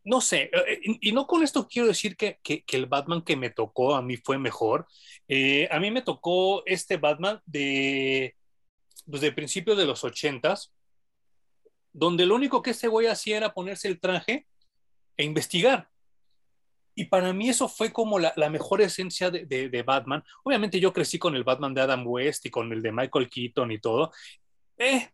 no 0.05 0.21
sé, 0.21 0.51
eh, 0.53 0.81
y, 0.83 1.13
no 1.13 1.27
con 1.27 1.43
esto 1.43 1.67
quiero 1.67 1.89
decir 1.89 2.17
que, 2.17 2.39
el 2.73 2.87
Batman 2.87 3.23
que 3.23 3.37
me 3.37 3.51
tocó 3.51 3.95
a 3.95 4.03
mí 4.03 4.17
fue 4.19 4.39
mejor. 4.39 4.87
Eh, 5.29 5.67
a 5.71 5.81
mí 5.81 5.91
me 5.91 6.03
tocó 6.03 6.63
este 6.67 6.99
Batman 6.99 7.41
de, 7.47 8.37
pues 9.11 9.23
de 9.23 9.33
principios 9.33 9.79
de 9.79 9.87
los 9.87 10.05
ochentas, 10.05 10.75
donde 11.93 12.27
lo 12.27 12.35
único 12.35 12.61
que 12.61 12.73
ese 12.73 12.89
güey 12.89 13.07
hacía 13.07 13.39
era 13.39 13.55
ponerse 13.55 13.89
el 13.89 14.01
traje 14.01 14.47
e 15.17 15.25
investigar. 15.25 15.89
Y 16.95 17.07
para 17.07 17.33
mí 17.33 17.49
eso 17.49 17.69
fue 17.69 17.93
como 17.93 18.19
la, 18.19 18.35
mejor 18.51 18.81
esencia 18.81 19.31
de, 19.31 19.83
Batman. 19.85 20.23
Obviamente 20.45 20.79
yo 20.79 20.93
crecí 20.93 21.19
con 21.19 21.35
el 21.35 21.45
Batman 21.45 21.75
de 21.75 21.81
Adam 21.81 22.07
West 22.07 22.47
y 22.47 22.51
con 22.51 22.73
el 22.73 22.83
de 22.83 22.93
Michael 22.93 23.29
Keaton 23.29 23.73
y 23.73 23.79
todo. 23.79 24.13
Eh, 24.79 25.09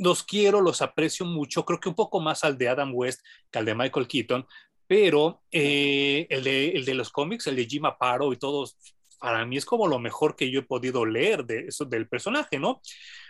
los 0.00 0.22
quiero, 0.22 0.60
los 0.60 0.82
aprecio 0.82 1.26
mucho. 1.26 1.64
Creo 1.64 1.78
que 1.78 1.90
un 1.90 1.94
poco 1.94 2.20
más 2.20 2.42
al 2.42 2.56
de 2.56 2.68
Adam 2.68 2.92
West 2.94 3.20
que 3.50 3.58
al 3.58 3.64
de 3.64 3.74
Michael 3.74 4.08
Keaton. 4.08 4.46
Pero 4.86 5.42
eh, 5.52 6.26
el, 6.30 6.42
de, 6.42 6.70
el 6.70 6.84
de 6.84 6.94
los 6.94 7.10
cómics, 7.10 7.46
el 7.46 7.56
de 7.56 7.66
Jim 7.66 7.84
Aparo 7.84 8.32
y 8.32 8.36
todos, 8.36 8.76
para 9.20 9.44
mí 9.44 9.56
es 9.56 9.64
como 9.64 9.86
lo 9.86 9.98
mejor 9.98 10.34
que 10.34 10.50
yo 10.50 10.60
he 10.60 10.64
podido 10.64 11.04
leer 11.04 11.44
de 11.44 11.66
eso, 11.68 11.84
del 11.84 12.08
personaje, 12.08 12.58
¿no? 12.58 12.80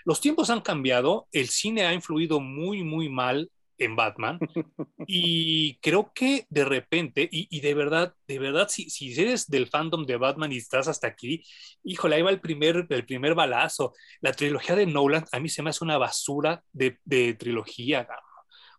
Los 0.04 0.20
tiempos 0.20 0.48
han 0.48 0.62
cambiado, 0.62 1.28
el 1.32 1.48
cine 1.48 1.84
ha 1.84 1.92
influido 1.92 2.40
muy, 2.40 2.82
muy 2.82 3.10
mal 3.10 3.50
en 3.80 3.96
Batman. 3.96 4.38
Y 5.12 5.76
creo 5.80 6.12
que 6.14 6.46
de 6.50 6.64
repente, 6.64 7.28
y, 7.32 7.60
de 7.60 7.74
verdad, 7.74 8.14
de 8.28 8.38
verdad, 8.38 8.68
si, 8.68 8.88
si, 8.90 9.12
eres 9.20 9.48
del 9.48 9.66
fandom 9.66 10.04
de 10.04 10.16
Batman 10.16 10.52
y 10.52 10.58
estás 10.58 10.86
hasta 10.86 11.08
aquí, 11.08 11.42
híjole, 11.82 12.14
ahí 12.14 12.22
va 12.22 12.30
el 12.30 12.40
primer, 12.40 12.86
el 12.88 13.06
primer 13.06 13.34
balazo. 13.34 13.92
La 14.20 14.32
trilogía 14.32 14.76
de 14.76 14.86
Nolan 14.86 15.24
a 15.32 15.40
mí 15.40 15.48
se 15.48 15.62
me 15.62 15.70
hace 15.70 15.82
una 15.82 15.98
basura 15.98 16.62
de, 16.72 16.98
de 17.04 17.34
trilogía. 17.34 18.06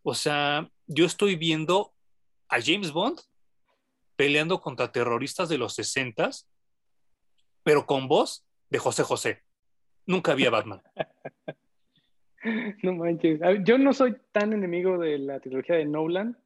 O 0.03 0.13
sea, 0.13 0.69
yo 0.87 1.05
estoy 1.05 1.35
viendo 1.35 1.93
a 2.47 2.61
James 2.61 2.91
Bond 2.91 3.19
peleando 4.15 4.61
contra 4.61 4.91
terroristas 4.91 5.49
de 5.49 5.57
los 5.57 5.73
60 5.73 6.29
pero 7.63 7.85
con 7.85 8.07
voz 8.07 8.45
de 8.69 8.79
José 8.79 9.03
José. 9.03 9.43
Nunca 10.05 10.31
había 10.31 10.49
Batman. 10.49 10.81
No 12.83 12.95
manches. 12.95 13.39
Yo 13.63 13.77
no 13.77 13.93
soy 13.93 14.15
tan 14.31 14.53
enemigo 14.53 14.97
de 14.97 15.19
la 15.19 15.39
trilogía 15.39 15.75
de 15.75 15.85
Nolan. 15.85 16.37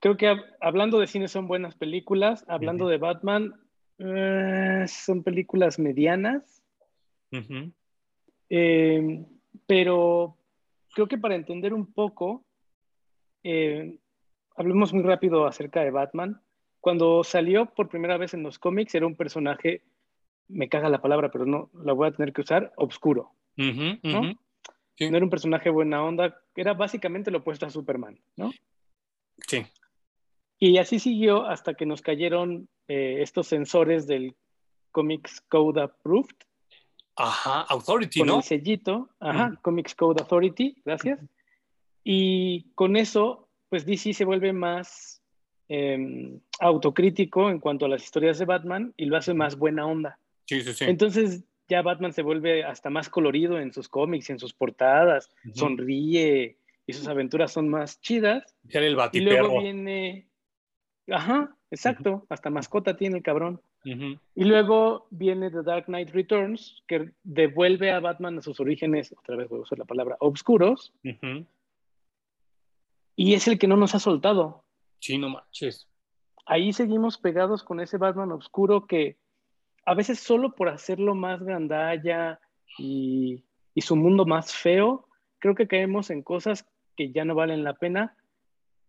Creo 0.00 0.16
que 0.16 0.36
hablando 0.60 0.98
de 0.98 1.06
cine 1.06 1.28
son 1.28 1.46
buenas 1.46 1.74
películas. 1.74 2.44
Hablando 2.48 2.88
de 2.88 2.98
Batman, 2.98 3.54
eh, 3.98 4.84
son 4.86 5.22
películas 5.22 5.78
medianas. 5.78 6.62
Eh, 8.50 9.24
pero 9.66 10.36
creo 10.94 11.08
que 11.08 11.18
para 11.18 11.34
entender 11.34 11.72
un 11.72 11.92
poco, 11.92 12.44
eh, 13.42 13.98
hablemos 14.56 14.92
muy 14.92 15.02
rápido 15.02 15.46
acerca 15.46 15.82
de 15.82 15.90
Batman. 15.90 16.40
Cuando 16.80 17.24
salió 17.24 17.66
por 17.66 17.88
primera 17.88 18.18
vez 18.18 18.34
en 18.34 18.42
los 18.42 18.58
cómics, 18.58 18.94
era 18.94 19.06
un 19.06 19.16
personaje, 19.16 19.82
me 20.48 20.68
caga 20.68 20.90
la 20.90 21.00
palabra, 21.00 21.30
pero 21.30 21.46
no 21.46 21.70
la 21.72 21.94
voy 21.94 22.08
a 22.08 22.12
tener 22.12 22.34
que 22.34 22.42
usar, 22.42 22.72
oscuro. 22.76 23.30
¿no? 23.56 24.34
No 25.00 25.16
era 25.16 25.24
un 25.24 25.30
personaje 25.30 25.70
buena 25.70 26.02
onda, 26.02 26.40
era 26.54 26.72
básicamente 26.74 27.30
lo 27.30 27.38
opuesto 27.38 27.66
a 27.66 27.70
Superman, 27.70 28.18
¿no? 28.36 28.52
Sí. 29.46 29.66
Y 30.58 30.78
así 30.78 30.98
siguió 30.98 31.46
hasta 31.46 31.74
que 31.74 31.84
nos 31.84 32.00
cayeron 32.00 32.68
eh, 32.86 33.18
estos 33.20 33.48
sensores 33.48 34.06
del 34.06 34.36
Comics 34.92 35.40
Code 35.48 35.82
Approved. 35.82 36.36
Ajá, 37.16 37.62
Authority, 37.62 38.20
con 38.20 38.28
¿no? 38.28 38.36
el 38.38 38.42
sellito, 38.42 39.10
ajá, 39.20 39.58
Comics 39.62 39.94
Code 39.94 40.22
Authority, 40.22 40.80
gracias. 40.84 41.20
Y 42.02 42.72
con 42.74 42.96
eso, 42.96 43.48
pues 43.68 43.86
DC 43.86 44.12
se 44.12 44.24
vuelve 44.24 44.52
más 44.52 45.22
em, 45.68 46.40
autocrítico 46.60 47.50
en 47.50 47.60
cuanto 47.60 47.86
a 47.86 47.88
las 47.88 48.02
historias 48.02 48.38
de 48.38 48.44
Batman 48.44 48.92
y 48.96 49.06
lo 49.06 49.16
hace 49.16 49.32
más 49.32 49.56
buena 49.56 49.86
onda. 49.86 50.18
Sí, 50.46 50.60
sí, 50.62 50.74
sí. 50.74 50.84
Entonces, 50.86 51.44
ya 51.68 51.82
Batman 51.82 52.12
se 52.12 52.22
vuelve 52.22 52.64
hasta 52.64 52.90
más 52.90 53.08
colorido 53.08 53.58
en 53.58 53.72
sus 53.72 53.88
cómics, 53.88 54.30
en 54.30 54.38
sus 54.38 54.52
portadas, 54.52 55.30
sonríe 55.54 56.58
y 56.86 56.92
sus 56.92 57.08
aventuras 57.08 57.52
son 57.52 57.68
más 57.68 58.00
chidas. 58.00 58.54
el 58.68 58.96
y 59.12 59.20
luego 59.20 59.60
viene, 59.60 60.28
ajá, 61.08 61.56
exacto, 61.70 62.26
hasta 62.28 62.50
mascota 62.50 62.96
tiene 62.96 63.18
el 63.18 63.22
cabrón. 63.22 63.60
Y 63.84 64.44
luego 64.44 65.06
viene 65.10 65.50
The 65.50 65.62
Dark 65.62 65.86
Knight 65.86 66.10
Returns, 66.10 66.82
que 66.86 67.12
devuelve 67.22 67.90
a 67.90 68.00
Batman 68.00 68.38
a 68.38 68.42
sus 68.42 68.58
orígenes, 68.58 69.14
otra 69.18 69.36
vez 69.36 69.48
voy 69.48 69.58
a 69.58 69.62
usar 69.62 69.78
la 69.78 69.84
palabra, 69.84 70.16
oscuros. 70.20 70.94
Y 73.16 73.34
es 73.34 73.46
el 73.46 73.58
que 73.58 73.68
no 73.68 73.76
nos 73.76 73.94
ha 73.94 73.98
soltado. 73.98 74.64
Sí, 75.00 75.18
no 75.18 75.28
manches. 75.28 75.86
Ahí 76.46 76.72
seguimos 76.72 77.18
pegados 77.18 77.62
con 77.62 77.80
ese 77.80 77.98
Batman 77.98 78.32
oscuro 78.32 78.86
que 78.86 79.18
a 79.86 79.94
veces 79.94 80.18
solo 80.18 80.54
por 80.54 80.68
hacerlo 80.68 81.14
más 81.14 81.42
grandalla 81.42 82.40
y, 82.78 83.44
su 83.76 83.96
mundo 83.96 84.24
más 84.24 84.54
feo, 84.54 85.08
creo 85.38 85.54
que 85.54 85.66
caemos 85.66 86.10
en 86.10 86.22
cosas 86.22 86.66
que 86.96 87.12
ya 87.12 87.24
no 87.24 87.34
valen 87.34 87.64
la 87.64 87.74
pena. 87.74 88.16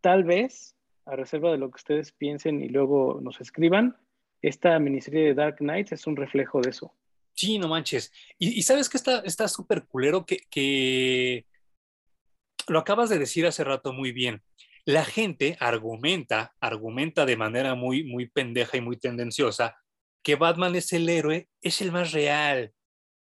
Tal 0.02 0.24
vez, 0.24 0.76
a 1.06 1.16
reserva 1.16 1.52
de 1.52 1.58
lo 1.58 1.70
que 1.70 1.78
ustedes 1.78 2.12
piensen 2.12 2.64
y 2.64 2.70
luego 2.70 3.20
nos 3.22 3.42
escriban, 3.42 3.98
esta 4.42 4.78
miniserie 4.80 5.28
de 5.28 5.34
Dark 5.34 5.58
Knight 5.58 5.92
es 5.92 6.06
un 6.08 6.16
reflejo 6.16 6.62
de 6.62 6.70
eso. 6.70 6.94
Sí, 7.34 7.58
no 7.58 7.68
manches. 7.68 8.14
Y, 8.38 8.62
sabes 8.64 8.90
que 8.90 8.98
está 8.98 9.48
súper 9.48 9.86
culero 9.86 10.26
que, 10.26 10.38
que 10.50 11.46
lo 12.68 12.80
acabas 12.80 13.10
de 13.10 13.20
decir 13.20 13.46
hace 13.46 13.64
rato 13.64 13.92
muy 13.92 14.12
bien. 14.12 14.42
La 14.86 15.04
gente 15.04 15.58
argumenta, 15.60 16.56
argumenta 16.62 17.26
de 17.26 17.36
manera 17.36 17.74
muy, 17.74 18.04
muy 18.04 18.28
pendeja 18.28 18.78
y 18.78 18.82
muy 18.82 18.98
tendenciosa 18.98 19.76
que 20.26 20.36
Batman 20.36 20.76
es 20.76 20.92
el 20.92 21.08
héroe, 21.08 21.48
es 21.62 21.82
el 21.82 21.92
más 21.92 22.12
real, 22.12 22.74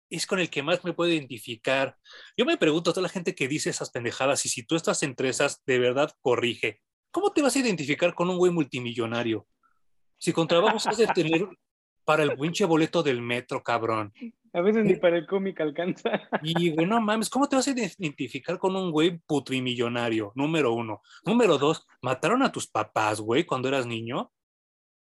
es 0.09 0.27
con 0.27 0.39
el 0.39 0.49
que 0.49 0.61
más 0.61 0.83
me 0.83 0.91
puedo 0.91 1.09
identificar. 1.09 1.97
Yo 2.35 2.43
me 2.43 2.57
pregunto 2.57 2.89
a 2.89 2.93
toda 2.93 3.03
la 3.03 3.09
gente 3.09 3.33
que 3.33 3.47
dice 3.47 3.69
esas 3.69 3.89
pendejadas 3.89 4.45
y 4.45 4.49
si 4.49 4.63
tú 4.63 4.75
estás 4.75 5.01
entre 5.03 5.29
esas, 5.29 5.63
de 5.65 5.79
verdad 5.79 6.11
corrige. 6.19 6.81
¿Cómo 7.09 7.31
te 7.31 7.41
vas 7.41 7.55
a 7.55 7.59
identificar 7.59 8.13
con 8.13 8.29
un 8.29 8.37
güey 8.37 8.51
multimillonario? 8.51 9.47
Si 10.17 10.33
con 10.33 10.45
trabajos 10.45 10.87
has 10.87 10.97
de 10.97 11.07
tener 11.07 11.47
para 12.03 12.23
el 12.23 12.37
pinche 12.37 12.65
boleto 12.65 13.01
del 13.01 13.21
metro, 13.21 13.63
cabrón. 13.63 14.11
A 14.51 14.59
veces 14.59 14.83
ni 14.83 14.95
para 14.95 15.19
el 15.19 15.25
cómic 15.25 15.61
alcanza. 15.61 16.27
Y 16.43 16.71
bueno, 16.71 16.99
mames, 16.99 17.29
¿cómo 17.29 17.47
te 17.47 17.55
vas 17.55 17.67
a 17.69 17.71
identificar 17.71 18.59
con 18.59 18.75
un 18.75 18.91
güey 18.91 19.19
putrimillonario? 19.19 20.33
Número 20.35 20.73
uno. 20.73 21.01
Número 21.23 21.57
dos, 21.57 21.87
mataron 22.01 22.43
a 22.43 22.51
tus 22.51 22.67
papás, 22.67 23.21
güey, 23.21 23.45
cuando 23.45 23.69
eras 23.69 23.85
niño. 23.85 24.33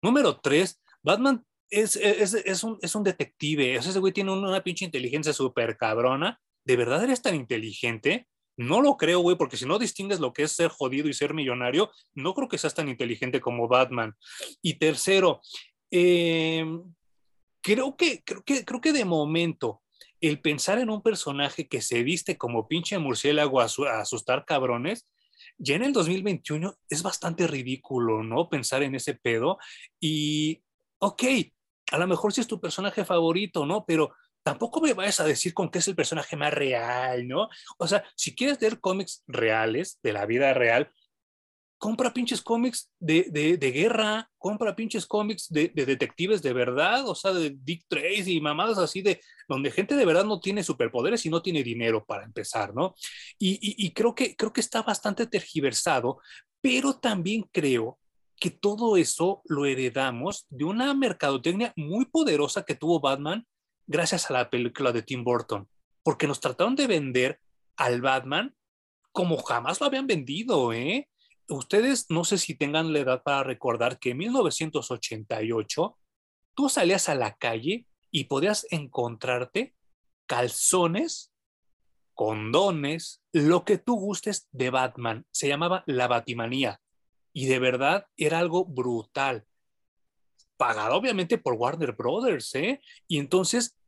Número 0.00 0.38
tres, 0.38 0.80
Batman 1.02 1.44
es, 1.70 1.96
es, 1.96 2.34
es, 2.34 2.64
un, 2.64 2.78
es 2.82 2.94
un 2.94 3.04
detective. 3.04 3.74
ese 3.74 3.98
güey 3.98 4.12
tiene 4.12 4.32
una 4.32 4.62
pinche 4.62 4.84
inteligencia 4.84 5.32
súper 5.32 5.76
cabrona. 5.76 6.40
¿De 6.64 6.76
verdad 6.76 7.04
eres 7.04 7.22
tan 7.22 7.34
inteligente? 7.34 8.26
No 8.56 8.80
lo 8.80 8.96
creo, 8.96 9.20
güey, 9.20 9.36
porque 9.36 9.56
si 9.56 9.66
no 9.66 9.78
distingues 9.78 10.20
lo 10.20 10.32
que 10.32 10.42
es 10.42 10.52
ser 10.52 10.70
jodido 10.70 11.08
y 11.08 11.14
ser 11.14 11.32
millonario, 11.32 11.90
no 12.14 12.34
creo 12.34 12.48
que 12.48 12.58
seas 12.58 12.74
tan 12.74 12.88
inteligente 12.88 13.40
como 13.40 13.68
Batman. 13.68 14.14
Y 14.60 14.74
tercero, 14.74 15.40
em, 15.90 16.82
creo, 17.60 17.96
que, 17.96 18.22
creo, 18.24 18.42
que, 18.42 18.64
creo 18.64 18.80
que 18.80 18.92
de 18.92 19.04
momento 19.04 19.82
el 20.20 20.40
pensar 20.40 20.78
en 20.78 20.90
un 20.90 21.02
personaje 21.02 21.68
que 21.68 21.80
se 21.80 22.02
viste 22.02 22.36
como 22.36 22.66
pinche 22.66 22.98
murciélago 22.98 23.60
a, 23.60 23.64
a 23.64 24.00
asustar 24.00 24.44
cabrones, 24.44 25.08
ya 25.56 25.76
en 25.76 25.84
el 25.84 25.92
2021 25.92 26.74
es 26.88 27.02
bastante 27.02 27.46
ridículo, 27.46 28.24
¿no? 28.24 28.48
Pensar 28.48 28.82
en 28.82 28.96
ese 28.96 29.14
pedo. 29.14 29.58
Y, 30.00 30.62
ok, 30.98 31.22
a 31.90 31.98
lo 31.98 32.06
mejor 32.06 32.32
sí 32.32 32.40
es 32.40 32.46
tu 32.46 32.60
personaje 32.60 33.04
favorito, 33.04 33.66
¿no? 33.66 33.84
Pero 33.86 34.14
tampoco 34.42 34.80
me 34.80 34.94
vayas 34.94 35.20
a 35.20 35.24
decir 35.24 35.54
con 35.54 35.70
qué 35.70 35.78
es 35.78 35.88
el 35.88 35.96
personaje 35.96 36.36
más 36.36 36.52
real, 36.52 37.26
¿no? 37.26 37.48
O 37.78 37.86
sea, 37.86 38.04
si 38.16 38.34
quieres 38.34 38.60
leer 38.60 38.80
cómics 38.80 39.22
reales 39.26 39.98
de 40.02 40.12
la 40.12 40.26
vida 40.26 40.54
real, 40.54 40.90
compra 41.78 42.12
pinches 42.12 42.42
cómics 42.42 42.90
de, 42.98 43.56
de, 43.58 43.70
guerra, 43.70 44.28
compra 44.36 44.74
pinches 44.74 45.06
cómics 45.06 45.46
de, 45.48 45.70
de, 45.72 45.86
detectives 45.86 46.42
de 46.42 46.52
verdad, 46.52 47.08
o 47.08 47.14
sea, 47.14 47.32
de 47.32 47.56
Dick 47.62 47.84
Tracy 47.88 48.36
y 48.36 48.40
mamadas 48.40 48.78
así 48.78 49.00
de 49.00 49.20
donde 49.48 49.70
gente 49.70 49.94
de 49.94 50.04
verdad 50.04 50.24
no 50.24 50.40
tiene 50.40 50.64
superpoderes 50.64 51.24
y 51.24 51.30
no 51.30 51.40
tiene 51.40 51.62
dinero 51.62 52.04
para 52.04 52.24
empezar, 52.24 52.74
¿no? 52.74 52.94
Y, 53.38 53.58
y, 53.60 53.92
creo, 53.92 54.14
que, 54.14 54.34
creo 54.34 54.52
que 54.52 54.60
está 54.60 54.82
bastante 54.82 55.26
tergiversado, 55.26 56.18
pero 56.60 56.98
también 56.98 57.48
creo 57.52 57.98
que 58.38 58.50
todo 58.50 58.96
eso 58.96 59.42
lo 59.46 59.66
heredamos 59.66 60.46
de 60.48 60.64
una 60.64 60.94
mercadotecnia 60.94 61.72
muy 61.76 62.06
poderosa 62.06 62.64
que 62.64 62.74
tuvo 62.74 63.00
Batman 63.00 63.46
gracias 63.86 64.30
a 64.30 64.34
la 64.34 64.50
película 64.50 64.92
de 64.92 65.02
Tim 65.02 65.24
Burton, 65.24 65.68
porque 66.02 66.26
nos 66.26 66.40
trataron 66.40 66.76
de 66.76 66.86
vender 66.86 67.40
al 67.76 68.00
Batman 68.00 68.54
como 69.12 69.38
jamás 69.38 69.80
lo 69.80 69.86
habían 69.86 70.06
vendido, 70.06 70.72
¿eh? 70.72 71.08
ustedes 71.48 72.06
no 72.10 72.24
sé 72.24 72.38
si 72.38 72.54
tengan 72.54 72.92
la 72.92 73.00
edad 73.00 73.22
para 73.22 73.42
recordar 73.42 73.98
que 73.98 74.10
en 74.10 74.18
1988 74.18 75.98
tú 76.54 76.68
salías 76.68 77.08
a 77.08 77.14
la 77.14 77.34
calle 77.36 77.86
y 78.10 78.24
podías 78.24 78.66
encontrarte 78.70 79.74
calzones, 80.26 81.32
condones, 82.14 83.22
lo 83.32 83.64
que 83.64 83.78
tú 83.78 83.96
gustes 83.96 84.48
de 84.52 84.70
Batman. 84.70 85.26
Se 85.30 85.48
llamaba 85.48 85.84
la 85.86 86.06
Batimanía 86.06 86.80
y 87.38 87.46
de 87.46 87.60
verdad 87.60 88.04
era 88.16 88.40
algo 88.40 88.64
brutal. 88.64 89.46
Pagado 90.56 90.96
obviamente 90.96 91.38
por 91.38 91.54
Warner 91.54 91.92
Brothers, 91.92 92.52
¿eh? 92.56 92.80
Y 93.06 93.20
entonces 93.20 93.78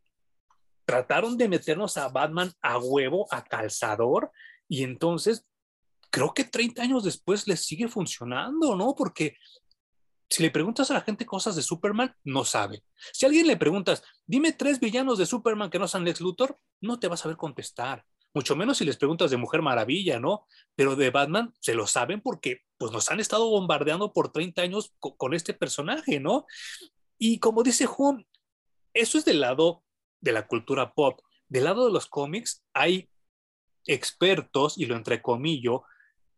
trataron 0.85 1.37
de 1.37 1.49
meternos 1.49 1.97
a 1.97 2.09
Batman 2.11 2.53
a 2.63 2.79
huevo, 2.79 3.27
a 3.33 3.43
calzador, 3.43 4.31
y 4.69 4.85
entonces 4.85 5.45
creo 6.11 6.33
que 6.33 6.45
30 6.45 6.81
años 6.81 7.03
después 7.03 7.49
les 7.49 7.65
sigue 7.67 7.89
funcionando, 7.89 8.77
¿no? 8.77 8.95
Porque 8.95 9.37
si 10.29 10.45
le 10.45 10.53
preguntas 10.53 10.89
a 10.93 10.95
la 10.95 11.01
gente 11.01 11.27
cosas 11.27 11.57
de 11.57 11.63
Superman, 11.63 12.15
no 12.23 12.45
sabe. 12.45 12.85
Si 13.13 13.27
a 13.27 13.31
alguien 13.31 13.49
le 13.49 13.57
preguntas, 13.57 14.05
dime 14.27 14.53
tres 14.53 14.79
villanos 14.79 15.19
de 15.19 15.27
Superman 15.27 15.71
que 15.71 15.81
no 15.81 15.89
sean 15.89 16.05
Lex 16.05 16.21
Luthor, 16.21 16.57
no 16.81 17.01
te 17.01 17.09
vas 17.09 17.19
a 17.19 17.23
saber 17.25 17.37
contestar. 17.37 18.05
Mucho 18.33 18.55
menos 18.55 18.79
si 18.79 18.85
les 18.85 18.97
preguntas 18.97 19.31
de 19.31 19.37
Mujer 19.37 19.62
Maravilla, 19.62 20.21
¿no? 20.21 20.47
Pero 20.77 20.97
de 20.97 21.11
Batman 21.11 21.53
se 21.61 21.75
lo 21.75 21.87
saben 21.87 22.21
porque 22.21 22.62
pues 22.79 22.93
nos 22.93 23.11
han 23.11 23.21
estado 23.21 23.49
bombardeando 23.51 24.12
por 24.12 24.33
30 24.33 24.62
años 24.62 24.95
con, 24.99 25.35
este 25.35 25.53
personaje, 25.53 26.21
¿no? 26.21 26.47
Y 27.19 27.38
como 27.38 27.62
dice 27.62 27.87
Juan, 27.87 28.27
eso 28.95 29.19
es 29.19 29.25
del 29.25 29.40
lado 29.40 29.85
de 30.21 30.33
la 30.33 30.47
cultura 30.47 30.93
pop. 30.95 31.21
Del 31.49 31.64
lado 31.64 31.87
de 31.87 31.93
los 31.93 32.07
cómics 32.07 32.64
hay 32.73 33.11
expertos, 33.87 34.79
y 34.79 34.87
lo 34.87 34.97
entrecomillo, 34.97 35.85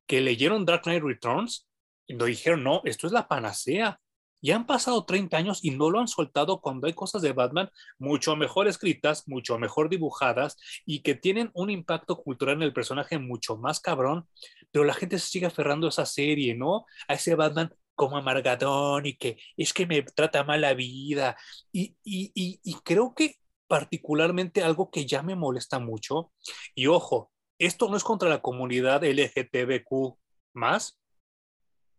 que 0.07 0.21
leyeron 0.21 0.65
Dark 0.65 0.83
Knight 0.83 1.03
Returns 1.03 1.69
y 2.07 2.15
lo 2.15 2.25
dijeron, 2.25 2.63
no, 2.65 2.83
esto 2.85 3.07
es 3.07 3.13
la 3.13 3.29
panacea. 3.29 4.01
Ya 4.43 4.57
han 4.57 4.67
pasado 4.67 5.05
30 5.05 5.37
años 5.37 5.61
y 5.63 5.71
no 5.71 5.89
lo 5.89 6.01
han 6.01 6.09
soltado 6.09 6.61
cuando 6.61 6.89
hay 6.89 6.93
cosas 6.93 7.23
de 7.23 7.33
Batman 7.33 7.71
mucho 7.99 8.35
mejor 8.37 8.67
escritas, 8.67 9.29
mucho 9.29 9.59
mejor 9.59 9.89
dibujadas 9.89 10.57
y 10.85 11.01
que 11.01 11.15
tienen 11.15 11.51
un 11.55 11.71
impacto 11.71 12.17
cultural 12.17 12.57
en 12.57 12.63
el 12.63 12.73
personaje 12.73 13.19
mucho 13.19 13.57
más 13.57 13.79
cabrón, 13.81 14.27
pero 14.73 14.85
la 14.85 14.95
gente 14.95 15.19
se 15.19 15.29
sigue 15.29 15.47
aferrando 15.47 15.87
a 15.87 15.91
esa 15.91 16.07
serie, 16.07 16.57
¿no? 16.57 16.87
A 17.07 17.15
ese 17.15 17.37
Batman 17.37 17.73
como 17.95 18.17
amargadón 18.17 19.07
y 19.07 19.15
que 19.15 19.39
es 19.57 19.73
que 19.73 19.87
me 19.87 20.03
trata 20.03 20.45
mal 20.45 20.61
la 20.61 20.75
vida. 20.75 21.37
Y, 21.71 21.97
y, 22.03 22.33
y, 22.35 22.61
y 22.65 22.75
creo 22.83 23.15
que 23.15 23.37
particularmente 23.69 24.63
algo 24.63 24.91
que 24.91 25.07
ya 25.07 25.23
me 25.23 25.37
molesta 25.37 25.79
mucho, 25.79 26.33
y 26.75 26.89
ojo, 26.89 27.31
esto 27.59 27.89
no 27.89 27.97
es 27.97 28.05
contra 28.05 28.29
la 28.29 28.43
comunidad 28.43 29.05
LGTBQ 29.05 30.19
más, 30.53 30.99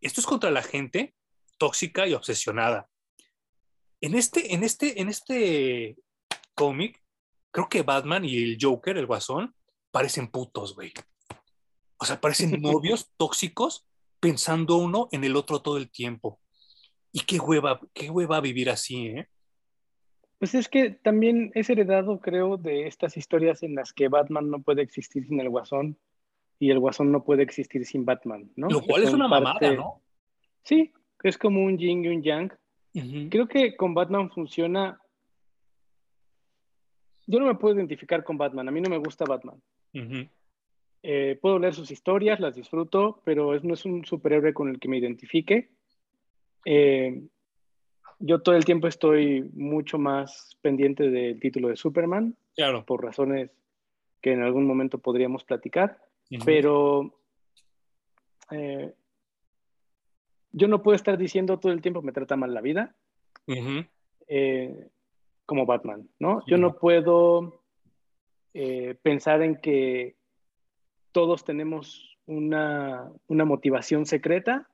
esto 0.02 0.20
es 0.22 0.28
contra 0.28 0.52
la 0.52 0.62
gente 0.62 1.16
tóxica 1.64 2.06
y 2.06 2.14
obsesionada. 2.14 2.90
En 4.02 4.16
este, 4.16 4.54
en 4.54 4.64
este, 4.64 5.00
en 5.00 5.08
este 5.08 5.96
cómic, 6.56 7.02
creo 7.52 7.70
que 7.70 7.84
Batman 7.84 8.26
y 8.26 8.36
el 8.44 8.58
Joker, 8.60 8.98
el 8.98 9.06
Guasón, 9.06 9.56
parecen 9.90 10.28
putos, 10.28 10.76
güey. 10.76 10.92
O 11.96 12.04
sea, 12.04 12.20
parecen 12.20 12.52
novios 12.62 13.14
tóxicos 13.16 13.88
pensando 14.20 14.76
uno 14.76 15.08
en 15.14 15.24
el 15.24 15.38
otro 15.38 15.62
todo 15.62 15.78
el 15.78 15.90
tiempo. 15.90 16.42
Y 17.14 17.22
qué 17.22 17.40
hueva, 17.40 17.80
qué 17.94 18.10
hueva 18.10 18.42
vivir 18.42 18.70
así, 18.70 19.08
¿eh? 19.08 19.30
Pues 20.40 20.56
es 20.56 20.68
que 20.68 20.90
también 20.90 21.54
es 21.56 21.70
heredado, 21.70 22.20
creo, 22.20 22.58
de 22.58 22.88
estas 22.88 23.16
historias 23.16 23.64
en 23.64 23.76
las 23.76 23.94
que 23.94 24.10
Batman 24.10 24.50
no 24.50 24.62
puede 24.62 24.82
existir 24.82 25.26
sin 25.26 25.40
el 25.40 25.48
Guasón 25.48 25.98
y 26.60 26.72
el 26.72 26.80
Guasón 26.80 27.10
no 27.14 27.24
puede 27.24 27.44
existir 27.44 27.86
sin 27.86 28.04
Batman, 28.04 28.52
¿no? 28.58 28.68
Lo 28.68 28.82
cual 28.82 29.04
es 29.04 29.14
una 29.14 29.30
mamada, 29.30 29.72
¿no? 29.72 30.02
Sí, 30.64 30.94
es 31.24 31.38
como 31.38 31.64
un 31.64 31.78
yin 31.78 32.04
y 32.04 32.10
un 32.10 32.22
yang. 32.22 32.54
Creo 33.30 33.48
que 33.48 33.76
con 33.76 33.94
Batman 33.94 34.30
funciona. 34.30 35.00
Yo 37.26 37.40
no 37.40 37.48
me 37.48 37.56
puedo 37.56 37.76
identificar 37.76 38.24
con 38.24 38.38
Batman, 38.38 38.68
a 38.68 38.72
mí 38.72 38.82
no 38.82 38.90
me 38.90 38.98
gusta 38.98 39.26
Batman. 39.26 39.60
Eh, 41.02 41.38
puedo 41.42 41.60
leer 41.60 41.74
sus 41.74 41.92
historias, 41.92 42.40
las 42.40 42.56
disfruto, 42.56 43.22
pero 43.26 43.60
no 43.62 43.74
es 43.74 43.86
un 43.86 44.06
superhéroe 44.06 44.54
con 44.54 44.70
el 44.70 44.80
que 44.80 44.88
me 44.88 44.98
identifique. 44.98 45.70
Eh, 46.66 47.24
yo 48.20 48.42
todo 48.42 48.56
el 48.56 48.64
tiempo 48.64 48.88
estoy 48.88 49.50
mucho 49.54 49.98
más 49.98 50.58
pendiente 50.62 51.10
del 51.10 51.40
título 51.40 51.70
de 51.70 51.76
Superman, 51.76 52.38
claro. 52.56 52.86
por 52.86 53.04
razones 53.04 53.52
que 54.22 54.32
en 54.32 54.42
algún 54.42 54.66
momento 54.66 54.98
podríamos 54.98 55.44
platicar, 55.44 56.00
pero 56.46 57.20
eh, 58.52 58.94
yo 60.54 60.68
no 60.68 60.82
puedo 60.82 60.96
estar 60.96 61.18
diciendo 61.18 61.60
todo 61.60 61.72
el 61.72 61.82
tiempo 61.82 62.02
me 62.02 62.14
trata 62.14 62.38
mal 62.38 62.54
la 62.54 62.62
vida, 62.62 62.96
eh, 64.28 64.88
como 65.46 65.66
Batman, 65.66 66.08
¿no? 66.20 66.42
Yo 66.48 66.58
no 66.58 66.76
puedo 66.76 67.62
eh, 68.54 68.96
pensar 69.02 69.42
en 69.42 69.58
que 69.58 70.16
todos 71.12 71.44
tenemos 71.44 72.18
una, 72.26 73.12
una 73.28 73.46
motivación 73.46 74.06
secreta 74.06 74.70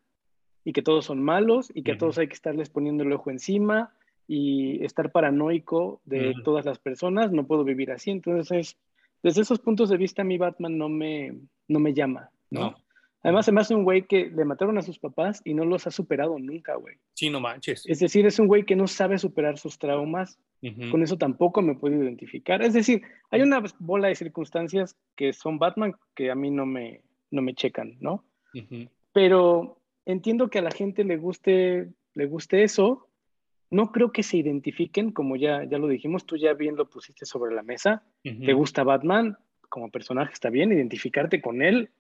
y 0.64 0.74
que 0.74 0.82
todos 0.82 1.06
son 1.06 1.24
malos 1.24 1.72
y 1.74 1.82
que 1.82 1.94
a 1.94 1.98
todos 1.98 2.18
hay 2.18 2.28
que 2.28 2.34
estarles 2.34 2.70
poniendo 2.70 3.04
el 3.04 3.14
ojo 3.14 3.32
encima 3.32 3.94
y 4.28 4.84
estar 4.84 5.12
paranoico 5.12 6.02
de 6.06 6.36
todas 6.44 6.66
las 6.66 6.78
personas, 6.78 7.32
no 7.32 7.48
puedo 7.48 7.64
vivir 7.64 7.92
así. 7.92 8.12
Entonces, 8.12 8.78
desde 9.24 9.42
esos 9.42 9.60
puntos 9.60 9.90
de 9.90 9.98
vista, 9.98 10.24
mi 10.24 10.38
Batman 10.38 10.78
no 10.78 10.88
me, 10.88 11.40
no 11.68 11.80
me 11.80 11.94
llama, 11.94 12.30
¿no? 12.52 12.76
Además, 13.22 13.46
se 13.46 13.52
me 13.52 13.60
hace 13.60 13.76
un 13.76 13.84
güey 13.84 14.04
que 14.04 14.30
le 14.30 14.46
mataron 14.46 14.78
a 14.78 14.82
sus 14.82 14.98
papás 14.98 15.42
y 15.44 15.54
no 15.54 15.66
los 15.66 15.86
ha 15.88 15.92
superado 15.92 16.40
nunca, 16.40 16.76
güey. 16.76 16.96
Sí, 17.14 17.30
no 17.30 17.42
manches. 17.42 17.86
Es 17.86 18.00
decir, 18.00 18.26
es 18.26 18.40
un 18.40 18.48
güey 18.48 18.64
que 18.64 18.78
no 18.78 18.88
sabe 18.88 19.18
superar 19.18 19.58
sus 19.58 19.78
traumas. 19.78 20.40
Con 20.92 21.04
eso 21.04 21.18
tampoco 21.18 21.62
me 21.62 21.76
puedo 21.76 22.02
identificar. 22.04 22.62
Es 22.62 22.74
decir, 22.74 23.02
hay 23.32 23.42
una 23.42 23.64
bola 23.80 24.10
de 24.10 24.16
circunstancias 24.16 24.98
que 25.16 25.32
son 25.32 25.58
Batman 25.58 25.96
que 26.16 26.32
a 26.32 26.36
mí 26.36 26.52
no 26.52 26.66
me, 26.66 27.02
no 27.32 27.42
me 27.42 27.54
checan, 27.54 27.98
¿no? 28.00 28.26
Pero 29.14 29.82
entiendo 30.06 30.50
que 30.50 30.60
a 30.60 30.64
la 30.64 30.72
gente 30.72 31.04
le 31.04 31.18
guste, 31.18 31.90
le 32.14 32.26
guste 32.26 32.64
eso. 32.64 33.08
No 33.70 33.92
creo 33.92 34.12
que 34.12 34.24
se 34.24 34.38
identifiquen, 34.38 35.12
como 35.12 35.36
ya, 35.36 35.64
ya 35.64 35.78
lo 35.78 35.88
dijimos, 35.88 36.26
tú 36.26 36.38
ya 36.38 36.54
bien 36.54 36.76
lo 36.76 36.90
pusiste 36.90 37.26
sobre 37.26 37.54
la 37.54 37.64
mesa. 37.64 38.04
¿Te 38.24 38.54
gusta 38.54 38.84
Batman? 38.84 39.38
Como 39.70 39.92
personaje 39.92 40.34
está 40.34 40.50
bien, 40.50 40.72
identificarte 40.72 41.42
con 41.42 41.62
él. 41.62 41.92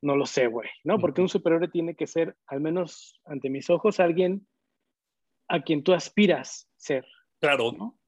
No 0.00 0.16
lo 0.16 0.26
sé, 0.26 0.46
güey, 0.46 0.68
¿no? 0.84 0.98
Porque 0.98 1.20
un 1.20 1.28
superhéroe 1.28 1.68
tiene 1.68 1.96
que 1.96 2.06
ser, 2.06 2.36
al 2.46 2.60
menos 2.60 3.20
ante 3.24 3.50
mis 3.50 3.68
ojos, 3.68 3.98
alguien 3.98 4.46
a 5.48 5.62
quien 5.62 5.82
tú 5.82 5.92
aspiras 5.92 6.70
ser. 6.76 7.04
Claro. 7.40 7.72
¿no? 7.72 7.98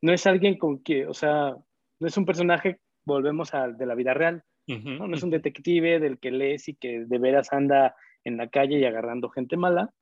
No 0.00 0.12
es 0.12 0.26
alguien 0.26 0.58
con 0.58 0.82
que, 0.82 1.06
o 1.06 1.14
sea, 1.14 1.56
no 2.00 2.06
es 2.06 2.16
un 2.16 2.24
personaje, 2.24 2.80
volvemos 3.04 3.54
a 3.54 3.68
de 3.68 3.86
la 3.86 3.94
vida 3.94 4.14
real 4.14 4.44
¿no? 4.66 5.14
es 5.14 5.22
un 5.22 5.30
detective 5.30 5.98
del 5.98 6.18
que 6.18 6.30
lees 6.30 6.68
y 6.68 6.74
que 6.74 7.04
de 7.04 7.18
veras 7.18 7.52
anda 7.52 7.96
en 8.24 8.36
la 8.36 8.48
calle 8.48 8.78
y 8.78 8.84
agarrando 8.84 9.28
gente 9.28 9.56
mala. 9.56 9.92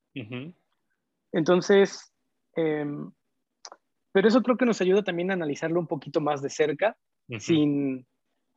Entonces, 1.32 2.12
em, 2.56 3.10
pero 4.12 4.28
eso 4.28 4.42
creo 4.42 4.56
que 4.56 4.66
nos 4.66 4.80
ayuda 4.80 5.02
también 5.02 5.30
a 5.30 5.34
analizarlo 5.34 5.80
un 5.80 5.86
poquito 5.86 6.20
más 6.20 6.42
de 6.42 6.50
cerca, 6.50 6.96
sin, 7.38 8.06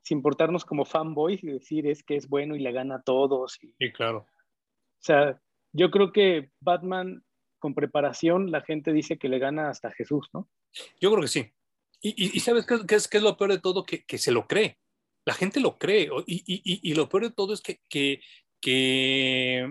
sin 0.04 0.22
portarnos 0.22 0.66
como 0.66 0.86
fanboys 0.86 1.44
y 1.44 1.48
decir 1.48 1.88
es 1.88 2.04
que 2.04 2.16
es 2.16 2.30
bueno 2.30 2.56
y 2.56 2.60
le 2.60 2.72
gana 2.72 2.96
a 2.96 3.02
todos. 3.02 3.58
Y, 3.64 3.74
sí, 3.80 3.92
claro. 3.92 4.20
O 4.20 5.06
sea, 5.06 5.42
yo 5.72 5.90
creo 5.90 6.12
que 6.12 6.52
Batman 6.60 7.24
con 7.58 7.74
preparación, 7.74 8.52
la 8.52 8.62
gente 8.62 8.94
dice 8.94 9.18
que 9.18 9.30
le 9.30 9.40
gana 9.40 9.70
hasta 9.70 9.92
Jesús, 9.92 10.30
¿no? 10.34 10.50
Yo 11.00 11.10
creo 11.12 11.22
que 11.22 11.30
sí. 11.30 11.52
Y, 12.02 12.38
y, 12.38 12.40
¿sabes 12.42 12.66
qué, 12.66 12.86
qué, 12.86 12.96
es, 12.96 13.08
qué, 13.08 13.18
es, 13.18 13.24
lo 13.24 13.38
peor 13.38 13.52
de 13.52 13.60
todo? 13.60 13.86
Que, 13.86 14.04
que, 14.04 14.18
se 14.18 14.34
lo 14.34 14.46
cree 14.46 14.78
la 15.26 15.34
gente 15.34 15.60
lo 15.60 15.78
cree. 15.78 16.10
Y, 16.26 16.94
lo 16.94 17.10
peor 17.10 17.24
de 17.24 17.32
todo 17.32 17.54
es 17.54 17.62
que, 17.62 17.80
que, 18.62 19.70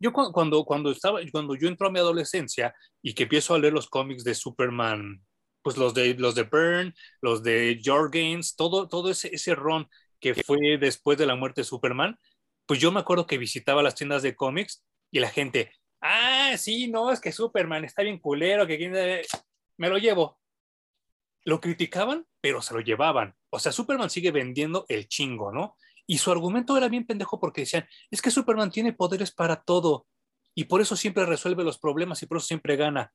yo 0.00 0.12
cuando, 0.12 0.64
cuando, 0.64 0.90
estaba, 0.90 1.20
cuando 1.30 1.54
yo 1.54 1.68
entro 1.68 1.86
a 1.86 1.90
mi 1.90 1.98
adolescencia 1.98 2.74
y 3.02 3.14
que 3.14 3.24
empiezo 3.24 3.54
a 3.54 3.58
leer 3.58 3.72
los 3.72 3.88
cómics 3.88 4.24
de 4.24 4.34
Superman, 4.34 5.24
pues 5.64 5.78
los 5.78 5.94
de, 5.94 6.14
los 6.14 6.34
de 6.34 6.42
Byrne, 6.44 6.94
los 7.22 7.42
de 7.42 7.80
Jorgens, 7.82 8.54
todo, 8.54 8.86
todo 8.86 9.10
ese, 9.10 9.34
ese 9.34 9.54
ron 9.54 9.88
que 10.20 10.34
fue 10.34 10.78
después 10.78 11.18
de 11.18 11.26
la 11.26 11.36
muerte 11.36 11.62
de 11.62 11.64
Superman, 11.64 12.18
pues 12.66 12.80
yo 12.80 12.92
me 12.92 13.00
acuerdo 13.00 13.26
que 13.26 13.38
visitaba 13.38 13.82
las 13.82 13.94
tiendas 13.94 14.22
de 14.22 14.36
cómics 14.36 14.84
y 15.10 15.20
la 15.20 15.30
gente, 15.30 15.72
ah, 16.00 16.54
sí, 16.58 16.88
no, 16.88 17.10
es 17.10 17.20
que 17.20 17.32
Superman 17.32 17.84
está 17.84 18.02
bien 18.02 18.18
culero, 18.18 18.66
que 18.66 19.22
me 19.78 19.88
lo 19.88 19.98
llevo. 19.98 20.38
Lo 21.44 21.60
criticaban, 21.60 22.26
pero 22.40 22.62
se 22.62 22.74
lo 22.74 22.80
llevaban. 22.80 23.34
O 23.50 23.58
sea, 23.58 23.72
Superman 23.72 24.10
sigue 24.10 24.30
vendiendo 24.30 24.84
el 24.88 25.08
chingo, 25.08 25.50
¿no? 25.50 25.76
Y 26.06 26.18
su 26.18 26.30
argumento 26.30 26.76
era 26.76 26.88
bien 26.88 27.06
pendejo 27.06 27.40
porque 27.40 27.62
decían, 27.62 27.86
es 28.10 28.20
que 28.20 28.30
Superman 28.30 28.70
tiene 28.70 28.92
poderes 28.92 29.30
para 29.30 29.62
todo 29.62 30.06
y 30.54 30.64
por 30.64 30.80
eso 30.82 30.96
siempre 30.96 31.24
resuelve 31.24 31.64
los 31.64 31.78
problemas 31.78 32.22
y 32.22 32.26
por 32.26 32.38
eso 32.38 32.46
siempre 32.46 32.76
gana. 32.76 33.14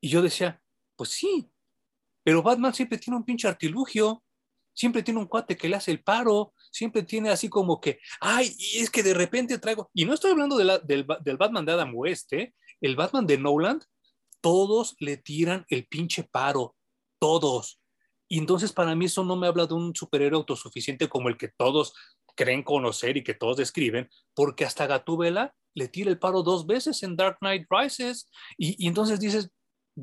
Y 0.00 0.08
yo 0.08 0.22
decía, 0.22 0.62
pues 0.96 1.10
sí, 1.10 1.50
pero 2.22 2.42
Batman 2.42 2.74
siempre 2.74 2.98
tiene 2.98 3.16
un 3.16 3.24
pinche 3.24 3.48
artilugio, 3.48 4.22
siempre 4.74 5.02
tiene 5.02 5.20
un 5.20 5.26
cuate 5.26 5.56
que 5.56 5.68
le 5.68 5.76
hace 5.76 5.90
el 5.90 6.02
paro, 6.02 6.54
siempre 6.70 7.02
tiene 7.02 7.30
así 7.30 7.48
como 7.48 7.80
que, 7.80 7.98
ay, 8.20 8.54
es 8.74 8.90
que 8.90 9.02
de 9.02 9.14
repente 9.14 9.58
traigo, 9.58 9.90
y 9.94 10.04
no 10.04 10.14
estoy 10.14 10.32
hablando 10.32 10.56
del, 10.56 10.80
del, 10.86 11.36
Batman 11.36 11.64
de 11.64 11.72
Adam 11.72 11.92
West, 11.94 12.32
¿eh? 12.32 12.54
el 12.80 12.96
Batman 12.96 13.26
de 13.26 13.38
Nolan, 13.38 13.80
todos 14.40 14.96
le 15.00 15.16
tiran 15.16 15.64
el 15.68 15.86
pinche 15.86 16.24
paro, 16.24 16.76
todos. 17.18 17.80
Y 18.28 18.38
entonces 18.38 18.72
para 18.72 18.94
mí 18.94 19.06
eso 19.06 19.24
no 19.24 19.36
me 19.36 19.48
habla 19.48 19.66
de 19.66 19.74
un 19.74 19.94
superhéroe 19.94 20.38
autosuficiente 20.38 21.08
como 21.08 21.28
el 21.28 21.36
que 21.36 21.48
todos 21.48 21.92
creen 22.36 22.62
conocer 22.62 23.16
y 23.16 23.24
que 23.24 23.34
todos 23.34 23.56
describen, 23.56 24.08
porque 24.34 24.64
hasta 24.64 24.86
Gatúbela 24.86 25.54
le 25.74 25.88
tira 25.88 26.10
el 26.10 26.18
paro 26.18 26.42
dos 26.42 26.66
veces 26.66 27.02
en 27.02 27.16
Dark 27.16 27.38
Knight 27.40 27.66
Rises. 27.68 28.30
Y, 28.56 28.82
y 28.82 28.88
entonces 28.88 29.20
dices, 29.20 29.50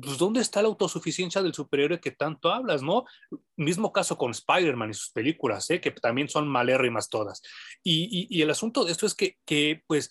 pues 0.00 0.18
¿dónde 0.18 0.40
está 0.40 0.62
la 0.62 0.68
autosuficiencia 0.68 1.42
del 1.42 1.54
superhéroe 1.54 2.00
que 2.00 2.10
tanto 2.10 2.52
hablas, 2.52 2.82
no? 2.82 3.04
Mismo 3.56 3.92
caso 3.92 4.16
con 4.18 4.30
Spider-Man 4.30 4.90
y 4.90 4.94
sus 4.94 5.10
películas, 5.10 5.68
¿eh? 5.70 5.80
que 5.80 5.90
también 5.90 6.28
son 6.28 6.48
malérrimas 6.48 7.08
todas. 7.08 7.42
Y, 7.82 8.26
y, 8.30 8.42
el 8.42 8.50
asunto 8.50 8.84
de 8.84 8.92
esto 8.92 9.06
es 9.06 9.14
que, 9.14 9.38
que 9.44 9.82
pues, 9.86 10.10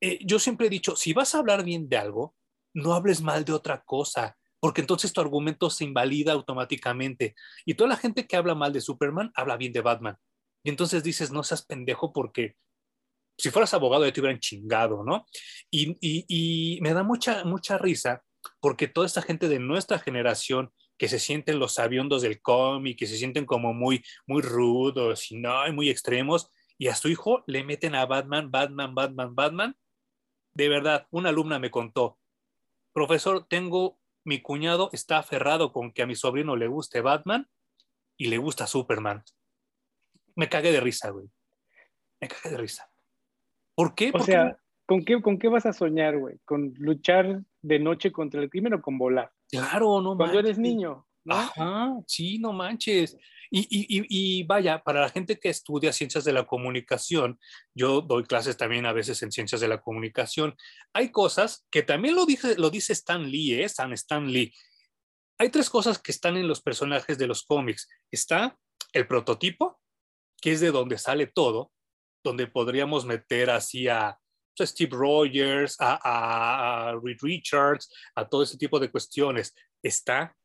eh, 0.00 0.18
yo 0.24 0.38
siempre 0.38 0.66
he 0.66 0.70
dicho, 0.70 0.96
si 0.96 1.12
vas 1.12 1.34
a 1.34 1.38
hablar 1.38 1.64
bien 1.64 1.88
de 1.88 1.96
algo, 1.96 2.34
no 2.74 2.94
hables 2.94 3.22
mal 3.22 3.44
de 3.44 3.52
otra 3.52 3.82
cosa, 3.84 4.36
porque 4.60 4.80
entonces 4.80 5.12
tu 5.12 5.20
argumento 5.20 5.70
se 5.70 5.84
invalida 5.84 6.32
automáticamente. 6.32 7.34
Y 7.64 7.74
toda 7.74 7.90
la 7.90 7.96
gente 7.96 8.26
que 8.26 8.36
habla 8.36 8.54
mal 8.54 8.72
de 8.72 8.80
Superman 8.80 9.32
habla 9.34 9.56
bien 9.56 9.72
de 9.72 9.80
Batman. 9.80 10.16
Y 10.64 10.70
entonces 10.70 11.02
dices, 11.02 11.30
no 11.30 11.42
seas 11.42 11.64
pendejo 11.64 12.12
porque 12.12 12.56
si 13.38 13.50
fueras 13.50 13.72
abogado 13.72 14.04
ya 14.04 14.12
te 14.12 14.20
hubieran 14.20 14.40
chingado, 14.40 15.04
¿no? 15.04 15.24
Y, 15.70 15.90
y, 16.00 16.24
y 16.28 16.80
me 16.80 16.92
da 16.92 17.04
mucha, 17.04 17.44
mucha 17.44 17.78
risa 17.78 18.24
porque 18.60 18.88
toda 18.88 19.06
esta 19.06 19.22
gente 19.22 19.48
de 19.48 19.58
nuestra 19.58 19.98
generación 19.98 20.72
que 20.96 21.08
se 21.08 21.18
sienten 21.18 21.58
los 21.58 21.78
aviondos 21.78 22.22
del 22.22 22.40
cómic, 22.40 22.98
que 22.98 23.06
se 23.06 23.16
sienten 23.16 23.46
como 23.46 23.72
muy, 23.72 24.04
muy 24.26 24.42
rudos 24.42 25.30
y 25.30 25.38
no, 25.38 25.72
muy 25.72 25.90
extremos, 25.90 26.50
y 26.76 26.88
a 26.88 26.94
su 26.94 27.08
hijo 27.08 27.44
le 27.46 27.64
meten 27.64 27.94
a 27.94 28.06
Batman, 28.06 28.50
Batman, 28.50 28.94
Batman, 28.94 29.34
Batman. 29.34 29.76
De 30.54 30.68
verdad, 30.68 31.06
una 31.10 31.28
alumna 31.28 31.58
me 31.58 31.70
contó, 31.70 32.18
profesor, 32.92 33.46
tengo, 33.48 33.98
mi 34.24 34.42
cuñado 34.42 34.90
está 34.92 35.18
aferrado 35.18 35.72
con 35.72 35.92
que 35.92 36.02
a 36.02 36.06
mi 36.06 36.16
sobrino 36.16 36.56
le 36.56 36.66
guste 36.66 37.00
Batman 37.00 37.48
y 38.16 38.26
le 38.26 38.38
gusta 38.38 38.66
Superman. 38.66 39.22
Me 40.34 40.48
cagué 40.48 40.72
de 40.72 40.80
risa, 40.80 41.10
güey. 41.10 41.28
Me 42.20 42.28
cagué 42.28 42.50
de 42.50 42.58
risa. 42.58 42.90
¿Por 43.74 43.94
qué? 43.94 44.10
O 44.12 44.20
sea, 44.20 44.58
¿con 44.86 45.04
qué, 45.04 45.20
¿con 45.22 45.38
qué 45.38 45.48
vas 45.48 45.66
a 45.66 45.72
soñar, 45.72 46.18
güey? 46.18 46.38
¿Con 46.44 46.74
luchar 46.78 47.42
de 47.68 47.78
noche 47.78 48.10
contra 48.10 48.40
el 48.40 48.50
crimen 48.50 48.74
o 48.74 48.82
con 48.82 48.98
volar. 48.98 49.30
Claro, 49.48 50.00
no 50.00 50.16
Cuando 50.16 50.38
eres 50.38 50.58
niño. 50.58 51.06
¿no? 51.24 51.34
Ajá, 51.34 51.94
sí, 52.06 52.38
no 52.38 52.52
manches. 52.52 53.16
Y, 53.50 53.60
y, 53.60 53.86
y, 54.08 54.42
vaya, 54.44 54.82
para 54.82 55.00
la 55.00 55.08
gente 55.08 55.38
que 55.38 55.48
estudia 55.48 55.92
ciencias 55.92 56.24
de 56.24 56.32
la 56.32 56.46
comunicación, 56.46 57.38
yo 57.74 58.00
doy 58.00 58.24
clases 58.24 58.56
también 58.56 58.84
a 58.86 58.92
veces 58.92 59.22
en 59.22 59.32
ciencias 59.32 59.60
de 59.60 59.68
la 59.68 59.80
comunicación, 59.80 60.54
hay 60.92 61.10
cosas 61.10 61.66
que 61.70 61.82
también 61.82 62.14
lo 62.14 62.26
dice, 62.26 62.56
lo 62.58 62.70
dice 62.70 62.92
Stan 62.92 63.22
Lee, 63.30 63.54
¿eh? 63.54 63.64
Stan, 63.64 63.92
Stan 63.92 64.30
Lee. 64.30 64.52
Hay 65.38 65.50
tres 65.50 65.70
cosas 65.70 65.98
que 65.98 66.12
están 66.12 66.36
en 66.36 66.48
los 66.48 66.60
personajes 66.60 67.16
de 67.16 67.26
los 67.26 67.44
cómics. 67.44 67.88
Está 68.10 68.58
el 68.92 69.06
prototipo, 69.06 69.80
que 70.40 70.52
es 70.52 70.60
de 70.60 70.70
donde 70.70 70.98
sale 70.98 71.26
todo, 71.26 71.72
donde 72.24 72.46
podríamos 72.46 73.06
meter 73.06 73.50
así 73.50 73.88
a 73.88 74.18
a 74.62 74.66
Steve 74.66 74.96
Rogers, 74.96 75.76
a, 75.80 76.98
Reed 77.02 77.18
Richards, 77.20 77.92
a 78.14 78.28
todo 78.28 78.42
ese 78.42 78.58
tipo 78.58 78.78
de 78.78 78.90
cuestiones. 78.90 79.54
Está 79.82 80.36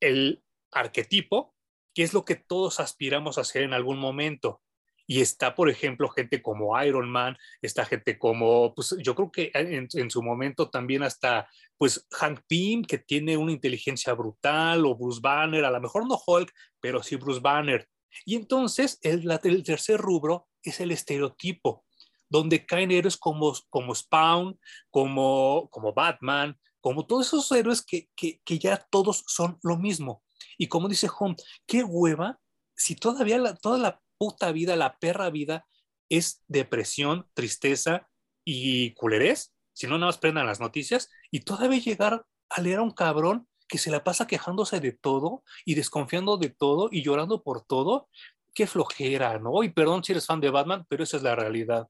el 0.00 0.42
arquetipo, 0.72 1.54
que 1.94 2.02
es 2.02 2.12
lo 2.12 2.24
que 2.24 2.36
todos 2.36 2.80
aspiramos 2.80 3.38
a 3.38 3.42
hacer 3.42 3.62
en 3.62 3.72
algún 3.72 3.98
momento. 3.98 4.60
Y 5.08 5.20
está, 5.20 5.54
por 5.54 5.70
ejemplo, 5.70 6.08
gente 6.08 6.42
como 6.42 6.80
Iron 6.82 7.08
Man, 7.08 7.36
está 7.62 7.84
gente 7.84 8.18
como, 8.18 8.74
pues 8.74 8.96
yo 9.00 9.14
creo 9.14 9.30
que 9.30 9.50
en, 9.54 10.10
su 10.10 10.20
momento 10.20 10.68
también 10.68 11.04
hasta, 11.04 11.48
pues 11.78 12.06
Hank 12.10 12.40
Pym, 12.48 12.84
que 12.84 12.98
tiene 12.98 13.36
una 13.36 13.52
inteligencia 13.52 14.14
brutal, 14.14 14.84
o 14.84 14.96
Bruce 14.96 15.20
Banner, 15.22 15.64
a 15.64 15.70
lo 15.70 15.80
mejor 15.80 16.08
no 16.08 16.20
Hulk, 16.26 16.52
pero 16.80 17.02
sí 17.04 17.14
Bruce 17.16 17.40
Banner. 17.40 17.88
Y 18.24 18.34
entonces 18.34 18.98
el, 19.02 19.30
el 19.44 19.62
tercer 19.62 20.00
rubro 20.00 20.48
es 20.62 20.80
el 20.80 20.90
estereotipo 20.90 21.85
donde 22.28 22.64
caen 22.66 22.90
héroes 22.90 23.16
como, 23.16 23.52
como 23.70 23.94
Spawn, 23.94 24.58
como, 24.90 25.68
como 25.70 25.92
Batman, 25.92 26.58
como 26.80 27.06
todos 27.06 27.26
esos 27.26 27.50
héroes 27.52 27.82
que, 27.82 28.08
que, 28.14 28.40
que 28.44 28.58
ya 28.58 28.76
todos 28.90 29.24
son 29.26 29.58
lo 29.62 29.76
mismo. 29.76 30.22
Y 30.58 30.68
como 30.68 30.88
dice 30.88 31.08
Home, 31.18 31.36
qué 31.66 31.82
hueva 31.84 32.38
si 32.76 32.94
todavía 32.94 33.38
la, 33.38 33.56
toda 33.56 33.78
la 33.78 34.00
puta 34.18 34.52
vida, 34.52 34.76
la 34.76 34.98
perra 34.98 35.30
vida, 35.30 35.66
es 36.08 36.44
depresión, 36.46 37.26
tristeza 37.34 38.08
y 38.44 38.94
culerés, 38.94 39.54
si 39.72 39.86
no 39.86 39.94
nada 39.98 40.06
más 40.06 40.18
prendan 40.18 40.46
las 40.46 40.60
noticias, 40.60 41.10
y 41.30 41.40
todavía 41.40 41.80
llegar 41.80 42.24
a 42.48 42.60
leer 42.60 42.78
a 42.78 42.82
un 42.82 42.92
cabrón 42.92 43.48
que 43.68 43.78
se 43.78 43.90
la 43.90 44.04
pasa 44.04 44.26
quejándose 44.26 44.78
de 44.78 44.92
todo 44.92 45.42
y 45.64 45.74
desconfiando 45.74 46.36
de 46.36 46.50
todo 46.50 46.88
y 46.92 47.02
llorando 47.02 47.42
por 47.42 47.64
todo, 47.64 48.08
qué 48.54 48.66
flojera, 48.66 49.38
¿no? 49.38 49.64
Y 49.64 49.70
perdón 49.70 50.04
si 50.04 50.12
eres 50.12 50.26
fan 50.26 50.40
de 50.40 50.50
Batman, 50.50 50.86
pero 50.88 51.02
esa 51.02 51.16
es 51.16 51.22
la 51.22 51.34
realidad. 51.34 51.88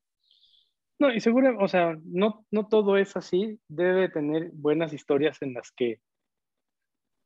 No, 0.98 1.12
y 1.12 1.20
seguro, 1.20 1.58
o 1.60 1.68
sea, 1.68 1.98
no, 2.04 2.46
no 2.50 2.68
todo 2.68 2.96
es 2.96 3.16
así. 3.16 3.58
Debe 3.68 4.08
tener 4.08 4.50
buenas 4.52 4.92
historias 4.92 5.40
en 5.42 5.52
las 5.54 5.70
que 5.72 6.00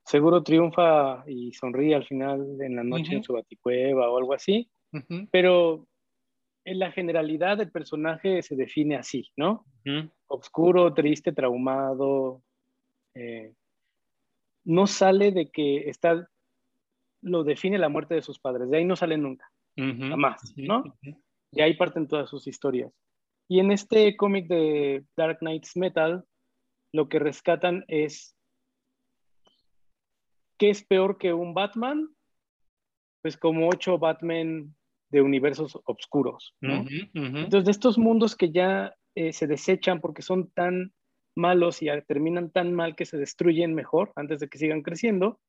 seguro 0.04 0.42
triunfa 0.42 1.22
y 1.28 1.52
sonríe 1.52 1.94
al 1.94 2.04
final 2.04 2.60
en 2.60 2.74
la 2.76 2.82
noche 2.82 3.14
en 3.14 3.22
su 3.22 3.32
baticueva 3.32 4.10
o 4.10 4.18
algo 4.18 4.34
así. 4.34 4.68
Pero 5.30 5.86
en 6.64 6.78
la 6.78 6.90
generalidad 6.90 7.60
el 7.60 7.70
personaje 7.70 8.42
se 8.42 8.56
define 8.56 8.96
así, 8.96 9.30
¿no? 9.36 9.64
Obscuro, 10.26 10.92
triste, 10.94 11.32
traumado. 11.32 12.42
Eh, 13.14 13.54
no 14.64 14.86
sale 14.86 15.30
de 15.32 15.50
que 15.50 15.88
está, 15.88 16.28
lo 17.22 17.44
define 17.44 17.78
la 17.78 17.88
muerte 17.88 18.14
de 18.14 18.22
sus 18.22 18.38
padres. 18.38 18.68
De 18.68 18.78
ahí 18.78 18.84
no 18.84 18.96
sale 18.96 19.16
nunca. 19.16 19.50
Jamás, 19.76 20.52
¿no? 20.56 20.82
Y 21.52 21.60
ahí 21.60 21.74
parten 21.74 22.08
todas 22.08 22.28
sus 22.28 22.46
historias. 22.46 22.92
Y 23.50 23.58
en 23.58 23.72
este 23.72 24.16
cómic 24.16 24.46
de 24.46 25.04
Dark 25.16 25.38
Knight's 25.40 25.76
Metal, 25.76 26.24
lo 26.92 27.08
que 27.08 27.18
rescatan 27.18 27.84
es 27.88 28.36
¿qué 30.56 30.70
es 30.70 30.84
peor 30.84 31.18
que 31.18 31.32
un 31.32 31.52
Batman? 31.52 32.14
Pues 33.22 33.36
como 33.36 33.68
ocho 33.68 33.98
Batman 33.98 34.72
de 35.10 35.20
universos 35.20 35.76
oscuros. 35.84 36.54
Entonces, 36.60 37.64
de 37.64 37.70
estos 37.72 37.98
mundos 37.98 38.36
que 38.36 38.52
ya 38.52 38.94
eh, 39.16 39.32
se 39.32 39.48
desechan 39.48 40.00
porque 40.00 40.22
son 40.22 40.52
tan 40.52 40.94
malos 41.36 41.82
y 41.82 41.88
terminan 42.06 42.52
tan 42.52 42.72
mal 42.72 42.94
que 42.94 43.04
se 43.04 43.18
destruyen 43.18 43.74
mejor 43.74 44.12
antes 44.14 44.38
de 44.38 44.48
que 44.48 44.58
sigan 44.58 44.82
creciendo, 44.82 45.40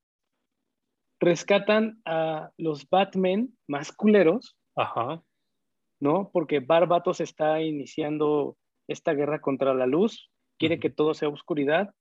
rescatan 1.20 2.02
a 2.04 2.50
los 2.56 2.90
Batman 2.90 3.56
más 3.68 3.92
culeros, 3.92 4.56
Ajá. 4.74 5.22
¿No? 6.02 6.30
Porque 6.32 6.58
Barbatos 6.58 7.20
está 7.20 7.62
iniciando 7.62 8.56
esta 8.88 9.14
guerra 9.14 9.40
contra 9.40 9.72
la 9.72 9.86
luz, 9.86 10.32
quiere 10.58 10.80
que 10.80 10.90
todo 10.90 11.14
sea 11.14 11.28
oscuridad. 11.28 11.94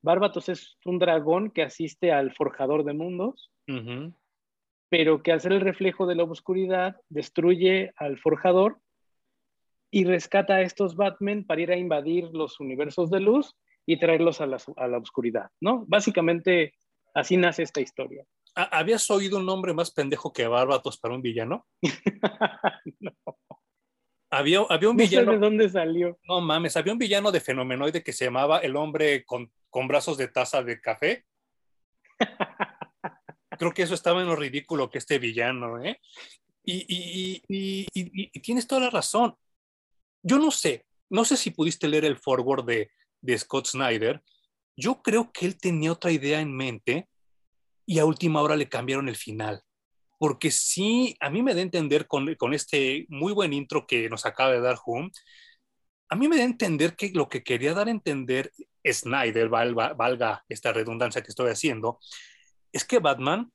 Barbatos 0.00 0.48
es 0.48 0.78
un 0.86 0.98
dragón 0.98 1.50
que 1.50 1.62
asiste 1.62 2.12
al 2.12 2.32
forjador 2.32 2.82
de 2.84 2.94
mundos, 2.94 3.52
pero 4.88 5.22
que 5.22 5.32
al 5.32 5.42
ser 5.42 5.52
el 5.52 5.60
reflejo 5.60 6.06
de 6.06 6.14
la 6.14 6.24
oscuridad 6.24 6.96
destruye 7.10 7.92
al 7.96 8.16
forjador 8.16 8.80
y 9.90 10.04
rescata 10.04 10.54
a 10.54 10.62
estos 10.62 10.96
Batman 10.96 11.44
para 11.44 11.60
ir 11.60 11.72
a 11.72 11.76
invadir 11.76 12.30
los 12.32 12.58
universos 12.58 13.10
de 13.10 13.20
luz 13.20 13.54
y 13.84 13.98
traerlos 13.98 14.40
a 14.40 14.46
la, 14.46 14.56
a 14.76 14.88
la 14.88 14.96
oscuridad, 14.96 15.50
¿no? 15.60 15.84
Básicamente 15.86 16.72
así 17.12 17.36
nace 17.36 17.64
esta 17.64 17.82
historia. 17.82 18.24
¿Habías 18.56 19.10
oído 19.10 19.36
un 19.36 19.44
nombre 19.44 19.74
más 19.74 19.90
pendejo 19.90 20.32
que 20.32 20.46
Bárbatos 20.46 20.96
para 20.98 21.14
un 21.14 21.20
villano? 21.20 21.66
no. 23.00 23.12
Había, 24.30 24.60
había 24.70 24.88
un 24.88 24.96
villano. 24.96 25.32
de 25.32 25.38
dónde 25.38 25.68
salió. 25.68 26.18
No 26.24 26.40
mames, 26.40 26.74
había 26.76 26.94
un 26.94 26.98
villano 26.98 27.30
de 27.30 27.40
fenomenoide 27.40 28.02
que 28.02 28.14
se 28.14 28.24
llamaba 28.24 28.58
el 28.60 28.74
hombre 28.76 29.24
con, 29.26 29.52
con 29.68 29.86
brazos 29.86 30.16
de 30.16 30.28
taza 30.28 30.62
de 30.62 30.80
café. 30.80 31.26
Creo 33.58 33.72
que 33.72 33.82
eso 33.82 33.92
estaba 33.92 34.22
en 34.22 34.28
lo 34.28 34.36
ridículo 34.36 34.88
que 34.88 34.98
este 34.98 35.18
villano, 35.18 35.82
¿eh? 35.84 36.00
Y, 36.64 36.84
y, 36.88 37.42
y, 37.46 37.86
y, 37.94 38.40
tienes 38.40 38.66
toda 38.66 38.80
la 38.80 38.90
razón. 38.90 39.36
yo 40.22 40.38
no 40.38 40.50
sé, 40.50 40.84
no 41.10 41.24
sé 41.24 41.36
si 41.36 41.50
pudiste 41.50 41.86
leer 41.86 42.06
el 42.06 42.16
forward 42.16 42.64
de, 42.64 42.90
de 43.20 43.38
Scott 43.38 43.66
Snyder. 43.66 44.22
Yo 44.76 45.02
creo 45.02 45.30
que 45.30 45.46
él 45.46 45.56
tenía 45.56 45.92
otra 45.92 46.10
idea 46.10 46.40
en 46.40 46.52
mente 46.56 47.08
y 47.86 47.98
a 48.00 48.04
última 48.04 48.42
hora 48.42 48.56
le 48.56 48.68
cambiaron 48.68 49.08
el 49.08 49.16
final. 49.16 49.62
Porque 50.18 50.50
sí, 50.50 51.16
a 51.20 51.30
mí 51.30 51.42
me 51.42 51.54
da 51.54 51.60
a 51.60 51.62
entender 51.62 52.06
con, 52.06 52.34
con 52.34 52.52
este 52.54 53.06
muy 53.08 53.32
buen 53.32 53.52
intro 53.52 53.86
que 53.86 54.08
nos 54.08 54.26
acaba 54.26 54.52
de 54.52 54.60
dar 54.60 54.78
Hum, 54.84 55.10
a 56.08 56.16
mí 56.16 56.28
me 56.28 56.36
da 56.36 56.42
a 56.42 56.46
entender 56.46 56.96
que 56.96 57.10
lo 57.10 57.28
que 57.28 57.42
quería 57.42 57.74
dar 57.74 57.88
a 57.88 57.90
entender 57.90 58.52
Snyder, 58.84 59.48
valga, 59.48 59.94
valga 59.94 60.44
esta 60.48 60.72
redundancia 60.72 61.22
que 61.22 61.30
estoy 61.30 61.50
haciendo, 61.50 61.98
es 62.72 62.84
que 62.84 62.98
Batman 62.98 63.52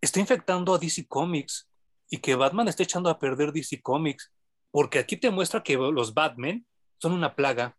está 0.00 0.20
infectando 0.20 0.74
a 0.74 0.78
DC 0.78 1.06
Comics 1.06 1.68
y 2.10 2.18
que 2.18 2.34
Batman 2.34 2.68
está 2.68 2.82
echando 2.82 3.08
a 3.10 3.18
perder 3.18 3.52
DC 3.52 3.80
Comics, 3.82 4.32
porque 4.70 4.98
aquí 4.98 5.16
te 5.16 5.30
muestra 5.30 5.62
que 5.62 5.76
los 5.76 6.14
Batman 6.14 6.66
son 6.98 7.12
una 7.12 7.34
plaga 7.34 7.76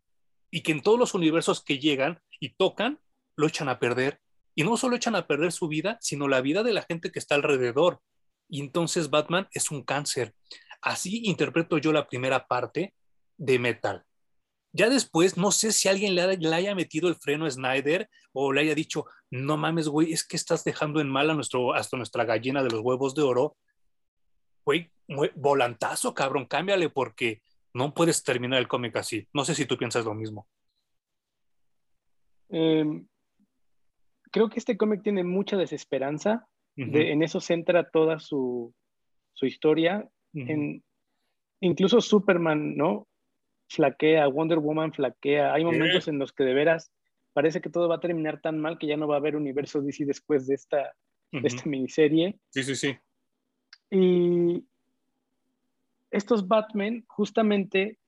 y 0.49 0.62
que 0.62 0.72
en 0.72 0.82
todos 0.82 0.97
los 0.97 1.14
universos 1.14 1.64
que 1.64 1.80
llegan 1.80 2.22
y 2.39 2.55
tocan, 2.55 2.99
lo 3.36 3.47
echan 3.47 3.70
a 3.70 3.80
perder. 3.80 4.20
Y 4.58 4.64
no 4.64 4.76
solo 4.76 4.95
echan 4.95 5.14
a 5.14 5.28
perder 5.28 5.51
su 5.51 5.68
vida, 5.68 5.99
sino 6.01 6.28
la 6.28 6.41
vida 6.41 6.64
de 6.64 6.74
la 6.74 6.82
gente 6.82 7.12
que 7.12 7.20
está 7.20 7.36
alrededor. 7.36 8.01
Y 8.49 8.60
entonces 8.60 9.12
Batman 9.12 9.47
es 9.51 9.70
un 9.70 9.84
cáncer. 9.84 10.34
Así 10.82 11.22
interpreto 11.26 11.78
yo 11.78 11.93
la 11.93 12.08
primera 12.08 12.47
parte 12.47 12.95
de 13.38 13.60
Metal. 13.60 14.03
Ya 14.72 14.89
después, 14.89 15.38
no 15.38 15.51
sé 15.51 15.72
si 15.72 15.89
alguien 15.89 16.16
le, 16.16 16.55
haya 16.55 16.74
metido 16.74 17.08
el 17.08 17.14
freno 17.14 17.45
a 17.45 17.51
Snyder 17.51 18.10
o 18.34 18.51
le 18.51 18.62
haya 18.62 18.74
dicho, 18.74 19.05
no 19.30 19.58
mames, 19.58 19.89
güey, 19.89 20.12
es 20.12 20.26
que 20.26 20.36
estás 20.36 20.64
dejando 20.64 21.01
en 21.01 21.10
mal 21.10 21.30
a 21.30 21.36
nuestro, 21.36 21.76
hasta 21.76 21.95
nuestra 21.95 22.26
gallina 22.26 22.64
de 22.64 22.72
los 22.72 22.82
huevos 22.82 23.14
de 23.14 23.22
oro. 23.22 23.58
Güey, 24.66 24.91
volantazo, 25.36 26.16
cabrón, 26.16 26.47
cámbiale 26.47 26.89
porque 26.89 27.43
no 27.76 27.93
puedes 27.93 28.24
terminar 28.24 28.58
el 28.58 28.68
cómic 28.68 28.95
así. 28.95 29.28
No 29.34 29.45
sé 29.45 29.53
si 29.53 29.68
tú 29.68 29.78
piensas 29.78 30.03
lo 30.03 30.16
mismo. 30.16 30.47
Em, 32.49 33.08
creo 34.32 34.49
que 34.49 34.59
este 34.59 34.78
cómic 34.78 35.03
tiene 35.03 35.23
mucha 35.23 35.57
desesperanza. 35.57 36.47
en 36.75 37.23
eso 37.23 37.39
centra 37.41 37.89
toda 37.89 38.19
su, 38.19 38.73
historia. 39.41 40.07
en, 40.34 40.84
incluso 41.61 42.01
Superman, 42.01 42.75
¿no? 42.75 43.07
Flaquea, 43.69 44.28
Wonder 44.28 44.59
Woman 44.59 44.93
flaquea. 44.93 45.53
Hay 45.53 45.63
momentos 45.63 46.07
en 46.07 46.19
los 46.19 46.32
que 46.32 46.43
de 46.43 46.53
veras 46.53 46.91
parece 47.34 47.61
que 47.61 47.69
todo 47.69 47.88
va 47.88 47.97
a 47.97 47.99
terminar 47.99 48.41
tan 48.41 48.57
mal 48.59 48.80
que 48.80 48.88
ya 48.88 48.97
no 48.97 49.07
va 49.07 49.13
a 49.13 49.19
haber 49.19 49.36
universo 49.36 49.80
DC 49.80 50.05
después 50.05 50.47
de 50.47 50.55
esta, 50.55 50.95
de 51.32 51.47
esta 51.47 51.69
miniserie. 51.69 52.39
Sí, 52.49 52.63
sí, 52.63 52.75
sí. 52.75 52.97
Y 53.91 54.65
estos 56.09 56.47
Batman, 56.47 57.05
justamente, 57.07 57.99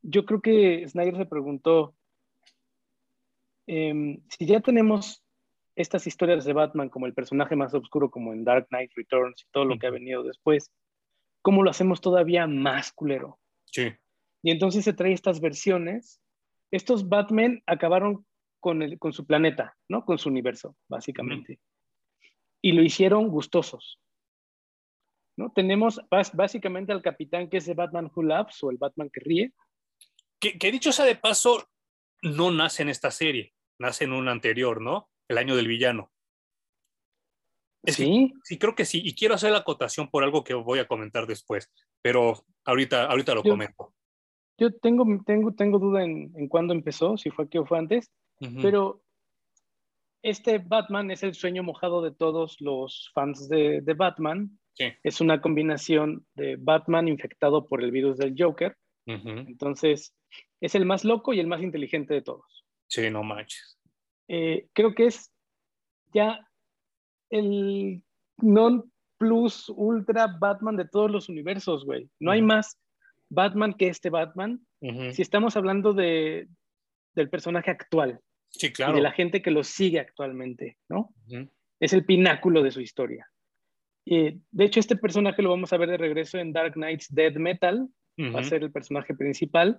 yo 0.00 0.24
creo 0.24 0.40
que 0.40 0.88
Snyder 0.88 1.18
se 1.18 1.26
preguntó, 1.26 1.97
em, 3.68 4.20
si 4.28 4.46
ya 4.46 4.60
tenemos 4.60 5.24
estas 5.76 6.06
historias 6.08 6.44
de 6.44 6.52
Batman 6.52 6.88
como 6.88 7.06
el 7.06 7.14
personaje 7.14 7.54
más 7.54 7.72
oscuro, 7.72 8.10
como 8.10 8.32
en 8.32 8.42
Dark 8.42 8.66
Knight 8.68 8.90
Returns 8.96 9.42
y 9.42 9.50
todo 9.52 9.64
lo 9.64 9.78
que 9.78 9.86
ha 9.86 9.90
venido 9.90 10.24
después, 10.24 10.72
¿cómo 11.42 11.62
lo 11.62 11.70
hacemos 11.70 12.00
todavía 12.00 12.48
más 12.48 12.92
culero? 12.92 13.38
Sí. 13.66 13.92
Y 14.42 14.50
entonces 14.50 14.84
se 14.84 14.92
trae 14.92 15.12
estas 15.12 15.40
versiones. 15.40 16.20
Estos 16.72 17.08
Batman 17.08 17.62
acabaron 17.66 18.26
con, 18.60 18.82
el, 18.82 18.98
con 18.98 19.12
su 19.12 19.26
planeta, 19.26 19.76
¿no? 19.88 20.04
Con 20.04 20.18
su 20.18 20.28
universo, 20.28 20.76
básicamente. 20.88 21.60
Y 22.60 22.72
lo 22.72 22.82
hicieron 22.82 23.28
gustosos. 23.28 24.00
¿no? 25.36 25.52
Tenemos 25.54 26.00
básicamente 26.32 26.92
al 26.92 27.02
capitán 27.02 27.48
que 27.48 27.58
es 27.58 27.68
el 27.68 27.76
Batman 27.76 28.10
Who 28.12 28.24
Laughs 28.24 28.62
o 28.64 28.70
el 28.70 28.78
Batman 28.78 29.10
que 29.12 29.20
ríe. 29.20 29.52
Que, 30.40 30.58
que 30.58 30.72
dicho 30.72 30.90
sea 30.90 31.04
de 31.04 31.14
paso, 31.14 31.68
no 32.22 32.50
nace 32.50 32.82
en 32.82 32.88
esta 32.88 33.10
serie, 33.10 33.54
nace 33.78 34.04
en 34.04 34.12
una 34.12 34.32
anterior, 34.32 34.80
¿no? 34.80 35.08
El 35.28 35.38
año 35.38 35.56
del 35.56 35.68
villano. 35.68 36.10
sí. 37.84 38.32
sí, 38.42 38.58
creo 38.58 38.74
que 38.74 38.84
sí. 38.84 39.00
Y 39.04 39.14
quiero 39.14 39.34
hacer 39.34 39.52
la 39.52 39.58
acotación 39.58 40.10
por 40.10 40.24
algo 40.24 40.44
que 40.44 40.54
voy 40.54 40.78
a 40.78 40.88
comentar 40.88 41.26
después, 41.26 41.70
pero 42.02 42.44
ahorita, 42.64 43.06
ahorita 43.06 43.34
lo 43.34 43.42
comento. 43.42 43.94
Yo 44.58 44.74
tengo, 44.74 45.04
tengo, 45.24 45.54
tengo 45.54 45.78
duda 45.78 46.02
en, 46.02 46.32
en 46.36 46.48
cuándo 46.48 46.74
empezó, 46.74 47.16
si 47.16 47.30
fue 47.30 47.44
aquí 47.44 47.58
o 47.58 47.66
fue 47.66 47.78
antes, 47.78 48.10
pero 48.60 49.02
este 50.22 50.58
Batman 50.58 51.10
es 51.12 51.22
el 51.22 51.34
sueño 51.34 51.62
mojado 51.62 52.02
de 52.02 52.10
todos 52.10 52.60
los 52.60 53.10
fans 53.14 53.48
de, 53.48 53.80
de 53.82 53.94
Batman 53.94 54.58
es 55.02 55.20
una 55.20 55.40
combinación 55.40 56.26
de 56.34 56.56
Batman 56.56 57.08
infectado 57.08 57.66
por 57.66 57.82
el 57.82 57.90
virus 57.90 58.18
del 58.18 58.34
Joker. 58.38 58.76
Entonces, 59.06 60.14
es 60.60 60.74
el 60.74 60.84
más 60.84 61.04
loco 61.04 61.32
y 61.32 61.40
el 61.40 61.46
más 61.46 61.62
inteligente 61.62 62.12
de 62.12 62.22
todos. 62.22 62.57
Sí, 62.88 63.10
no 63.10 63.22
manches. 63.22 63.78
Eh, 64.28 64.68
creo 64.72 64.94
que 64.94 65.06
es 65.06 65.32
ya 66.12 66.46
el 67.30 68.02
non 68.38 68.90
plus 69.18 69.68
ultra 69.68 70.26
Batman 70.26 70.76
de 70.76 70.86
todos 70.86 71.10
los 71.10 71.28
universos, 71.28 71.84
güey. 71.84 72.08
No 72.18 72.30
hay 72.30 72.42
más 72.42 72.78
Batman 73.28 73.74
que 73.74 73.88
este 73.88 74.10
Batman. 74.10 74.60
Si 74.80 75.22
estamos 75.22 75.56
hablando 75.56 75.92
de, 75.92 76.48
del 77.14 77.28
personaje 77.28 77.70
actual. 77.70 78.20
Sí, 78.50 78.72
claro. 78.72 78.92
Y 78.92 78.96
de 78.96 79.02
la 79.02 79.12
gente 79.12 79.42
que 79.42 79.50
lo 79.50 79.64
sigue 79.64 79.98
actualmente, 79.98 80.78
¿no? 80.88 81.12
Es 81.80 81.92
el 81.92 82.04
pináculo 82.04 82.62
de 82.62 82.70
su 82.70 82.80
historia 82.80 83.28
de 84.08 84.64
hecho, 84.64 84.80
este 84.80 84.96
personaje 84.96 85.42
lo 85.42 85.50
vamos 85.50 85.72
a 85.72 85.76
ver 85.76 85.90
de 85.90 85.96
regreso 85.96 86.38
en 86.38 86.52
Dark 86.52 86.74
Knight's 86.74 87.08
Dead 87.10 87.34
Metal. 87.34 87.88
Va 88.34 88.40
a 88.40 88.44
ser 88.44 88.64
el 88.64 88.72
personaje 88.72 89.14
principal. 89.14 89.78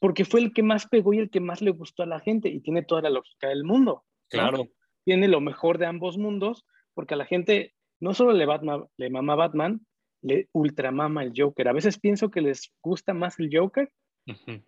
Porque 0.00 0.24
fue 0.24 0.40
el 0.40 0.52
que 0.52 0.62
más 0.62 0.88
pegó 0.88 1.12
y 1.12 1.18
el 1.18 1.30
que 1.30 1.40
más 1.40 1.62
le 1.62 1.70
gustó 1.70 2.02
a 2.02 2.06
la 2.06 2.20
gente. 2.20 2.48
Y 2.48 2.60
tiene 2.60 2.82
toda 2.82 3.02
la 3.02 3.10
lógica 3.10 3.48
del 3.48 3.64
mundo. 3.64 4.04
Claro. 4.28 4.68
Tiene 5.04 5.28
lo 5.28 5.40
mejor 5.40 5.78
de 5.78 5.86
ambos 5.86 6.18
mundos. 6.18 6.66
Porque 6.94 7.14
a 7.14 7.16
la 7.16 7.26
gente 7.26 7.74
no 8.00 8.14
solo 8.14 8.32
le, 8.32 8.46
Batman, 8.46 8.86
le 8.96 9.10
mama 9.10 9.36
Batman, 9.36 9.86
le 10.22 10.48
ultramama 10.52 11.22
el 11.22 11.32
Joker. 11.36 11.68
A 11.68 11.72
veces 11.72 11.98
pienso 11.98 12.30
que 12.30 12.40
les 12.40 12.72
gusta 12.82 13.14
más 13.14 13.38
el 13.38 13.50
Joker 13.52 13.90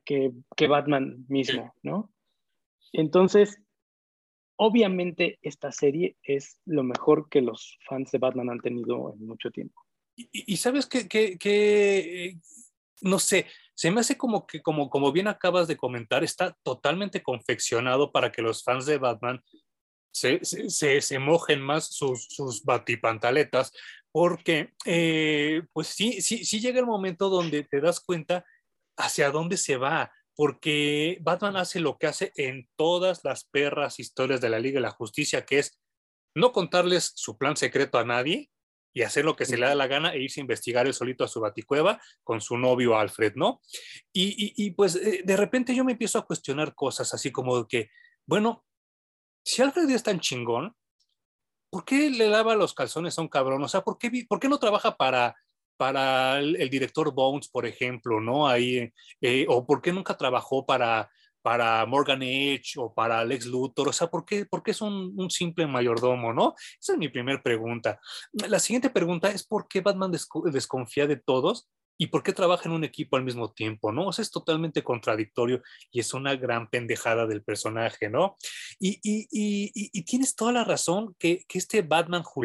que, 0.05 0.33
que, 0.57 0.67
Batman 0.67 1.25
mismo, 1.29 1.75
¿no? 1.83 2.13
Entonces, 2.93 3.61
obviamente 4.57 5.39
esta 5.43 5.73
serie 5.73 6.17
es 6.23 6.59
lo 6.65 6.83
mejor 6.83 7.29
que 7.29 7.41
los 7.41 7.79
fans 7.89 8.11
de 8.11 8.19
Batman 8.19 8.51
han 8.51 8.61
tenido 8.61 9.15
en 9.15 9.27
mucho 9.27 9.51
tiempo. 9.51 9.81
Y, 10.15 10.57
sabes 10.59 10.87
que, 10.87 11.09
que, 11.09 12.37
no 13.01 13.19
sé, 13.19 13.47
se 13.83 13.91
me 13.91 14.01
hace 14.01 14.17
como 14.17 14.47
que, 14.47 14.63
como, 14.63 14.89
como 14.89 15.11
bien 15.11 15.27
acabas 15.27 15.67
de 15.67 15.77
comentar, 15.77 16.23
está 16.23 16.57
totalmente 16.63 17.21
confeccionado 17.21 18.13
para 18.13 18.31
que 18.31 18.41
los 18.41 18.63
fans 18.63 18.87
de 18.87 18.97
Batman 18.97 19.43
se, 20.15 20.39
se, 20.45 21.01
se, 21.01 21.19
mojen 21.19 21.61
más 21.61 21.87
sus, 21.87 22.29
sus 22.31 22.63
batipantaletas, 22.63 23.73
porque 24.13 24.73
eh, 24.85 25.63
pues 25.73 25.89
sí, 25.89 26.23
sí, 26.23 26.45
sí 26.45 26.61
llega 26.61 26.79
el 26.79 26.87
momento 26.87 27.29
donde 27.29 27.65
te 27.65 27.81
das 27.81 27.99
cuenta 27.99 28.45
hacia 28.97 29.33
dónde 29.33 29.57
se 29.57 29.77
va 29.77 30.13
porque 30.37 31.19
Batman 31.21 31.57
hace 31.57 31.81
lo 31.81 31.99
que 31.99 32.07
hace 32.07 32.31
en 32.37 32.69
todas 32.77 33.25
las 33.25 33.47
perras 33.47 33.99
historias 33.99 34.41
de 34.41 34.49
la 34.49 34.61
Liga 34.61 34.77
de 34.77 34.83
la 34.83 34.91
Justicia, 34.93 35.45
que 35.45 35.59
es 35.59 35.81
no 36.37 36.53
contarles 36.53 37.11
su 37.17 37.37
plan 37.37 37.57
secreto 37.57 37.99
a 37.99 38.05
nadie 38.05 38.49
y 38.93 39.03
hacer 39.03 39.25
lo 39.25 39.37
que 39.37 39.45
se 39.45 39.57
le 39.57 39.67
da 39.67 39.75
la 39.75 39.87
gana 39.87 40.13
e 40.13 40.23
irse 40.23 40.41
a 40.41 40.43
investigar 40.43 40.87
el 40.87 40.95
solito 40.95 41.25
a 41.25 41.29
su 41.29 41.41
baticueva 41.41 42.01
con 42.23 42.41
su 42.41 42.59
novio 42.59 42.97
Alfred, 42.97 43.35
¿no? 43.37 43.61
Y, 44.13 44.71
pues 44.73 44.97
eh, 44.97 45.23
de 45.25 45.37
repente 45.37 45.75
yo 45.75 45.85
me 45.85 45.93
empiezo 45.93 46.19
a 46.19 46.27
cuestionar 46.27 46.75
cosas 46.75 47.13
así 47.15 47.31
como 47.31 47.67
que, 47.67 47.91
bueno, 48.27 48.65
si 49.45 49.63
Alfred 49.63 49.89
es 49.91 50.03
tan 50.03 50.21
chingón, 50.21 50.75
¿por 51.71 51.85
qué 51.85 52.11
le 52.11 52.29
lava 52.29 52.55
los 52.55 52.75
calzones 52.75 53.19
a 53.19 53.23
un 53.23 53.29
cabrón? 53.29 53.63
O 53.63 53.69
sea, 53.69 53.83
¿por 53.83 53.99
qué, 53.99 54.27
por 54.29 54.39
qué 54.39 54.49
no 54.49 54.59
trabaja 54.59 54.97
para 54.97 55.35
para 55.83 56.39
el, 56.39 56.71
director 56.71 57.13
Bones, 57.13 57.49
por 57.49 57.67
ejemplo, 57.67 58.21
¿no? 58.21 58.47
Ahí, 58.47 58.93
eh, 59.21 59.47
o 59.49 59.67
por 59.67 59.83
qué 59.83 59.93
nunca 59.93 60.17
trabajó 60.17 60.65
para, 60.65 61.11
para 61.43 61.85
Morgan 61.87 62.23
Edge 62.23 62.75
o 62.77 62.95
para 62.95 63.25
Lex 63.25 63.47
Luthor, 63.47 63.89
o 63.89 63.93
sea, 63.93 64.07
¿por 64.07 64.25
qué, 64.25 64.47
por 64.47 64.63
qué 64.63 64.71
es 64.71 64.81
un, 64.81 65.31
simple 65.31 65.67
mayordomo, 65.67 66.33
no? 66.33 66.55
Esa 66.81 66.93
es 66.93 66.99
mi 66.99 67.09
primera 67.09 67.43
pregunta. 67.43 68.01
La 68.33 68.59
siguiente 68.59 68.91
pregunta 68.91 69.31
es 69.31 69.45
¿por 69.45 69.67
qué 69.69 69.81
Batman 69.81 70.13
desconfía 70.13 71.07
de 71.07 71.17
todos 71.17 71.69
y 71.99 72.09
por 72.09 72.23
qué 72.23 72.33
trabaja 72.33 72.69
en 72.69 72.75
un 72.75 72.85
equipo 72.85 73.17
al 73.17 73.25
mismo 73.25 73.53
tiempo, 73.53 73.93
no? 73.93 74.09
O 74.09 74.13
sea, 74.13 74.23
es 74.23 74.31
totalmente 74.31 74.83
contradictorio 74.83 75.63
y 75.91 76.01
es 76.01 76.15
una 76.15 76.35
gran 76.37 76.69
pendejada 76.69 77.27
del 77.27 77.43
personaje, 77.43 78.09
¿no? 78.09 78.37
Y, 78.79 80.03
tienes 80.05 80.35
toda 80.35 80.53
la 80.53 80.65
razón 80.65 81.15
que, 81.19 81.45
este 81.53 81.83
Batman 81.83 82.25
Who 82.25 82.45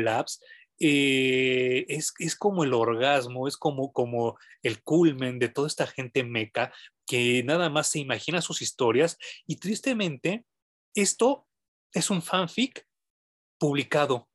eh, 0.79 1.85
es, 1.87 2.13
es, 2.19 2.35
como 2.35 2.63
el 2.63 2.73
orgasmo, 2.73 3.47
es 3.47 3.57
como, 3.57 3.91
como 3.91 4.37
el 4.61 4.83
culmen 4.83 5.39
de 5.39 5.49
toda 5.49 5.67
esta 5.67 5.87
gente 5.87 6.23
meca 6.23 6.71
que 7.07 7.41
nada 7.43 7.69
más 7.69 7.87
se 7.87 7.99
imagina 7.99 8.41
sus 8.41 8.61
historias 8.61 9.17
y 9.47 9.55
tristemente 9.55 10.45
esto 10.93 11.47
es 11.93 12.09
un 12.09 12.21
fanfic 12.21 12.85
publicado. 13.57 14.29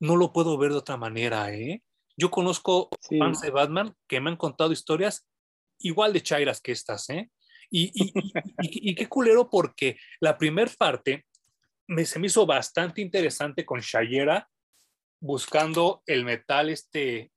No 0.00 0.16
lo 0.16 0.32
puedo 0.32 0.58
ver 0.58 0.72
de 0.72 0.78
otra 0.78 0.96
manera, 0.96 1.54
¿eh? 1.54 1.82
Yo 2.16 2.30
conozco 2.30 2.90
fans 3.18 3.40
de 3.40 3.50
Batman 3.50 3.94
que 4.08 4.20
me 4.20 4.30
han 4.30 4.36
contado 4.36 4.72
historias 4.72 5.26
igual 5.78 6.12
de 6.12 6.22
chairas 6.22 6.60
que 6.60 6.72
estas, 6.72 7.08
¿eh? 7.10 7.30
Y, 7.70 7.90
y, 8.60 8.94
qué 8.94 9.08
culero 9.08 9.48
porque 9.50 9.96
la 10.20 10.36
primera 10.36 10.70
parte 10.78 11.26
me, 11.88 12.04
se 12.04 12.18
me 12.18 12.26
hizo 12.26 12.46
bastante 12.46 13.00
interesante 13.00 13.64
con 13.64 13.80
Shayera 13.80 14.48
buscando 15.20 16.02
el 16.06 16.24
metal 16.24 16.68
este, 16.68 17.32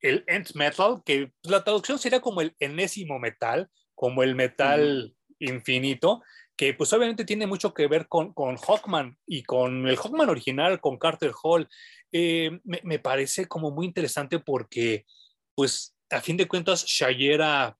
el 0.00 0.24
End 0.26 0.54
Metal, 0.54 1.02
que 1.04 1.32
la 1.42 1.62
traducción 1.62 1.98
sería 1.98 2.20
como 2.20 2.40
el 2.40 2.54
enésimo 2.58 3.18
metal, 3.18 3.68
como 3.94 4.22
el 4.22 4.34
metal 4.34 5.14
infinito, 5.38 6.22
que 6.56 6.74
pues 6.74 6.92
obviamente 6.92 7.24
tiene 7.24 7.46
mucho 7.46 7.72
que 7.72 7.86
ver 7.86 8.06
con, 8.08 8.32
con 8.34 8.56
Hawkman 8.56 9.16
y 9.26 9.42
con 9.42 9.88
el 9.88 9.96
Hawkman 9.96 10.28
original, 10.28 10.80
con 10.80 10.98
Carter 10.98 11.32
Hall. 11.42 11.68
Eh, 12.12 12.60
me, 12.64 12.80
me, 12.82 12.98
parece 12.98 13.46
como 13.46 13.70
muy 13.70 13.86
interesante 13.86 14.38
porque 14.38 15.06
pues 15.54 15.96
a 16.10 16.20
fin 16.20 16.36
de 16.36 16.48
cuentas 16.48 16.84
Shayera 16.84 17.78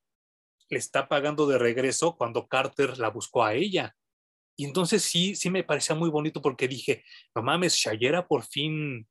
le 0.70 0.78
está 0.78 1.08
pagando 1.08 1.46
de 1.46 1.58
regreso 1.58 2.16
cuando 2.16 2.46
Carter 2.46 2.98
la 2.98 3.10
buscó 3.10 3.44
a 3.44 3.54
ella. 3.54 3.94
Y 4.56 4.64
entonces 4.64 5.02
sí, 5.02 5.34
sí 5.34 5.50
me 5.50 5.64
parecía 5.64 5.96
muy 5.96 6.10
bonito 6.10 6.40
porque 6.40 6.68
dije, 6.68 7.04
no 7.34 7.42
mames, 7.42 7.74
Shayera 7.74 8.26
por 8.26 8.44
fin, 8.44 9.08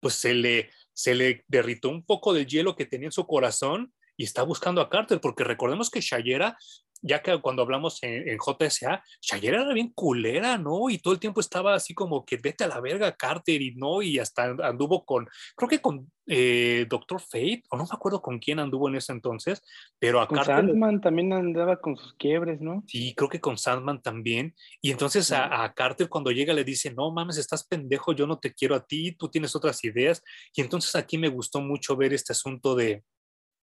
pues 0.00 0.14
se 0.14 0.34
le, 0.34 0.70
se 0.94 1.14
le 1.14 1.44
derritó 1.48 1.90
un 1.90 2.04
poco 2.04 2.32
del 2.32 2.46
hielo 2.46 2.76
que 2.76 2.86
tenía 2.86 3.08
en 3.08 3.12
su 3.12 3.26
corazón 3.26 3.92
y 4.16 4.24
está 4.24 4.42
buscando 4.42 4.80
a 4.80 4.88
Carter, 4.88 5.20
porque 5.20 5.44
recordemos 5.44 5.90
que 5.90 6.00
Shayera 6.00 6.56
ya 7.04 7.22
que 7.22 7.38
cuando 7.40 7.62
hablamos 7.62 8.02
en, 8.02 8.38
JSA, 8.38 9.04
Shayera 9.20 9.62
era 9.62 9.74
bien 9.74 9.92
culera, 9.94 10.56
¿no? 10.56 10.88
Y 10.88 10.98
todo 10.98 11.12
el 11.12 11.20
tiempo 11.20 11.40
estaba 11.40 11.74
así 11.74 11.92
como 11.92 12.24
que 12.24 12.38
vete 12.38 12.64
a 12.64 12.68
la 12.68 12.80
verga, 12.80 13.14
Carter, 13.14 13.60
y 13.60 13.74
no, 13.74 14.00
y 14.00 14.18
hasta 14.18 14.56
anduvo 14.62 15.04
con, 15.04 15.28
creo 15.54 15.68
que 15.68 15.80
con 15.80 16.10
eh, 16.26 16.86
Doctor 16.88 17.20
Fate, 17.20 17.62
o 17.68 17.76
no 17.76 17.84
me 17.84 17.90
acuerdo 17.92 18.22
con 18.22 18.38
quién 18.38 18.58
anduvo 18.58 18.88
en 18.88 18.96
ese 18.96 19.12
entonces, 19.12 19.62
pero 19.98 20.20
a 20.20 20.26
con 20.26 20.38
Carter. 20.38 20.56
Sandman 20.56 21.02
también 21.02 21.34
andaba 21.34 21.78
con 21.78 21.94
sus 21.96 22.14
quiebres, 22.14 22.62
¿no? 22.62 22.82
Sí, 22.86 23.14
creo 23.14 23.28
que 23.28 23.40
con 23.40 23.58
Sandman 23.58 24.00
también. 24.00 24.54
Y 24.80 24.90
entonces 24.90 25.30
a, 25.30 25.62
a, 25.62 25.74
Carter 25.74 26.08
cuando 26.08 26.30
llega 26.30 26.54
le 26.54 26.64
dice, 26.64 26.94
no 26.94 27.10
mames, 27.10 27.36
estás 27.36 27.66
pendejo, 27.66 28.14
yo 28.14 28.26
no 28.26 28.38
te 28.38 28.54
quiero 28.54 28.74
a 28.74 28.84
ti, 28.86 29.12
tú 29.12 29.28
tienes 29.28 29.54
otras 29.54 29.84
ideas. 29.84 30.22
Y 30.54 30.62
entonces 30.62 30.94
aquí 30.96 31.18
me 31.18 31.28
gustó 31.28 31.60
mucho 31.60 31.96
ver 31.96 32.14
este 32.14 32.32
asunto 32.32 32.74
de, 32.74 33.04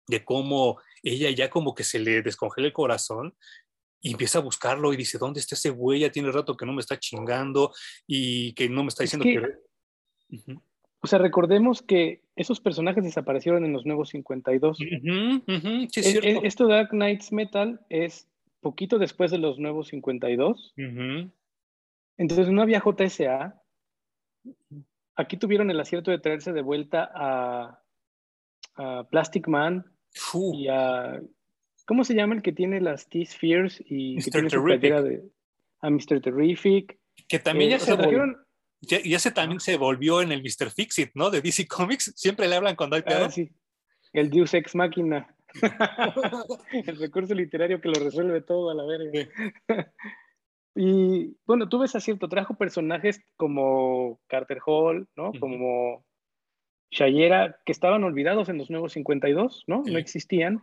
de 0.08 0.24
cómo 0.24 0.80
ella 1.02 1.30
ya 1.30 1.48
como 1.48 1.74
que 1.74 1.84
se 1.84 1.98
le 1.98 2.22
descongela 2.22 2.66
el 2.66 2.72
corazón 2.72 3.34
y 4.00 4.12
empieza 4.12 4.38
a 4.38 4.42
buscarlo 4.42 4.92
y 4.92 4.96
dice, 4.96 5.18
¿dónde 5.18 5.40
está 5.40 5.54
ese 5.54 5.70
güey? 5.70 6.00
Ya 6.00 6.10
tiene 6.10 6.30
rato 6.30 6.56
que 6.56 6.66
no 6.66 6.72
me 6.72 6.80
está 6.80 6.98
chingando 6.98 7.72
y 8.06 8.52
que 8.54 8.68
no 8.68 8.82
me 8.82 8.88
está 8.88 9.02
diciendo 9.02 9.24
que... 9.24 9.42
O 11.00 11.06
sea, 11.06 11.18
recordemos 11.18 11.80
que 11.82 12.22
esos 12.34 12.60
personajes 12.60 13.04
desaparecieron 13.04 13.64
en 13.64 13.72
los 13.72 13.86
nuevos 13.86 14.08
52. 14.10 14.78
sí, 14.78 14.84
es 15.94 16.14
e, 16.14 16.18
e, 16.18 16.40
esto 16.42 16.66
de 16.66 16.74
Dark 16.74 16.90
Knights 16.90 17.32
Metal 17.32 17.80
es 17.88 18.28
poquito 18.60 18.98
después 18.98 19.30
de 19.30 19.38
los 19.38 19.58
nuevos 19.58 19.88
52. 19.88 20.74
Entonces 22.16 22.48
no 22.50 22.62
había 22.62 22.82
JSA. 22.84 23.62
Aquí 25.14 25.36
tuvieron 25.36 25.70
el 25.70 25.80
acierto 25.80 26.10
de 26.10 26.18
traerse 26.18 26.52
de 26.52 26.62
vuelta 26.62 27.10
a, 27.14 27.82
a 28.74 29.04
Plastic 29.08 29.46
Man, 29.46 29.84
y 30.54 30.68
a, 30.68 31.20
¿Cómo 31.88 32.04
se 32.04 32.14
llama 32.14 32.34
el 32.34 32.42
que 32.42 32.52
tiene 32.52 32.82
las 32.82 33.08
T-Spheres 33.08 33.82
y 33.86 34.16
que 34.22 34.30
tiene 34.30 34.50
su 34.50 34.62
de, 34.62 35.22
a 35.80 35.88
Mr. 35.88 36.20
Terrific? 36.20 36.98
Que 37.26 37.38
también 37.38 37.70
ya 37.70 37.76
eh, 37.76 37.80
se 37.80 37.94
volvió, 37.94 38.24
ya, 38.82 38.98
ese 38.98 39.30
también 39.30 39.58
se 39.58 39.78
volvió 39.78 40.20
en 40.20 40.30
el 40.30 40.42
Mr. 40.42 40.70
Fixit, 40.70 41.12
¿no? 41.14 41.30
De 41.30 41.40
DC 41.40 41.66
Comics. 41.66 42.12
Siempre 42.14 42.46
le 42.46 42.56
hablan 42.56 42.76
cuando 42.76 42.96
hay 42.96 43.02
pedo. 43.02 43.24
Ah, 43.24 43.30
sí. 43.30 43.50
El 44.12 44.28
Deus 44.28 44.52
Ex 44.52 44.74
Máquina. 44.74 45.34
el 46.72 46.96
recurso 46.98 47.34
literario 47.34 47.80
que 47.80 47.88
lo 47.88 48.04
resuelve 48.04 48.42
todo 48.42 48.68
a 48.68 48.74
la 48.74 48.84
verga. 48.84 49.26
y 50.74 51.36
bueno, 51.46 51.70
tú 51.70 51.78
ves 51.78 51.94
a 51.96 52.00
cierto, 52.00 52.28
trajo 52.28 52.54
personajes 52.54 53.20
como 53.36 54.20
Carter 54.26 54.58
Hall, 54.66 55.08
¿no? 55.16 55.32
Como 55.40 56.04
Shayera, 56.90 57.60
que 57.64 57.72
estaban 57.72 58.04
olvidados 58.04 58.48
en 58.48 58.58
los 58.58 58.70
nuevos 58.70 58.92
52, 58.92 59.64
¿no? 59.66 59.82
No 59.84 59.98
existían. 59.98 60.62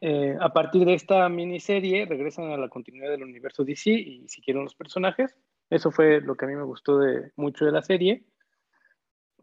Eh, 0.00 0.36
a 0.40 0.52
partir 0.52 0.84
de 0.84 0.94
esta 0.94 1.28
miniserie 1.28 2.06
regresan 2.06 2.52
a 2.52 2.56
la 2.56 2.68
continuidad 2.68 3.10
del 3.10 3.24
universo 3.24 3.64
DC 3.64 3.90
y 3.90 4.28
siguieron 4.28 4.62
los 4.62 4.76
personajes. 4.76 5.36
Eso 5.70 5.90
fue 5.90 6.20
lo 6.20 6.36
que 6.36 6.44
a 6.44 6.48
mí 6.48 6.54
me 6.54 6.62
gustó 6.62 6.98
de 6.98 7.32
mucho 7.34 7.64
de 7.64 7.72
la 7.72 7.82
serie. 7.82 8.24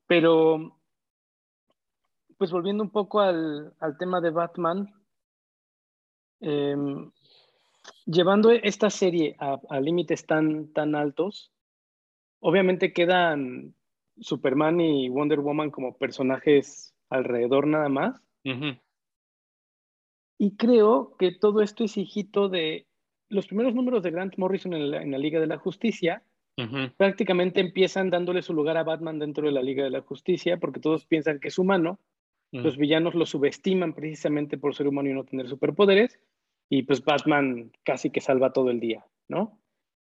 Pero, 0.07 0.79
pues 2.37 2.51
volviendo 2.51 2.83
un 2.83 2.89
poco 2.89 3.19
al, 3.19 3.73
tema 3.99 4.21
de 4.21 4.29
Batman, 4.29 4.93
em, 6.39 7.11
llevando 8.05 8.51
esta 8.51 8.89
serie 8.89 9.35
a, 9.39 9.59
a 9.69 9.79
límites 9.81 10.25
tan, 10.25 10.71
tan 10.71 10.95
altos, 10.95 11.51
obviamente 12.39 12.93
quedan 12.93 13.75
Superman 14.19 14.81
y 14.81 15.09
Wonder 15.09 15.39
Woman 15.39 15.71
como 15.71 15.97
personajes 15.97 16.93
alrededor 17.09 17.67
nada 17.67 17.89
más. 17.89 18.21
Y 20.37 20.55
creo 20.57 21.15
que 21.17 21.31
todo 21.31 21.61
esto 21.61 21.83
es 21.83 21.97
hijito 21.97 22.49
de 22.49 22.87
los 23.29 23.47
primeros 23.47 23.73
números 23.73 24.03
de 24.03 24.11
Grant 24.11 24.37
Morrison 24.37 24.73
en 24.73 25.11
la, 25.11 25.17
Liga 25.17 25.39
de 25.39 25.47
la 25.47 25.57
Justicia. 25.57 26.23
Prácticamente 26.97 27.61
empiezan 27.61 28.09
dándole 28.09 28.41
su 28.41 28.53
lugar 28.53 28.77
a 28.77 28.83
Batman 28.83 29.19
dentro 29.19 29.47
de 29.47 29.53
la 29.53 29.63
Liga 29.63 29.83
de 29.83 29.89
la 29.89 30.01
Justicia 30.01 30.57
porque 30.57 30.79
todos 30.79 31.05
piensan 31.05 31.39
que 31.39 31.47
es 31.47 31.57
humano. 31.57 31.99
Los 32.51 32.77
villanos 32.77 33.15
lo 33.15 33.25
subestiman 33.25 33.93
precisamente 33.93 34.59
por 34.59 34.75
ser 34.75 34.87
humano 34.87 35.09
y 35.09 35.13
no 35.13 35.23
tener 35.23 35.47
superpoderes. 35.47 36.19
Y 36.69 36.83
pues 36.83 37.03
Batman 37.03 37.71
casi 37.83 38.11
que 38.11 38.21
salva 38.21 38.53
todo 38.53 38.69
el 38.69 38.79
día, 38.79 39.05
¿no? 39.27 39.59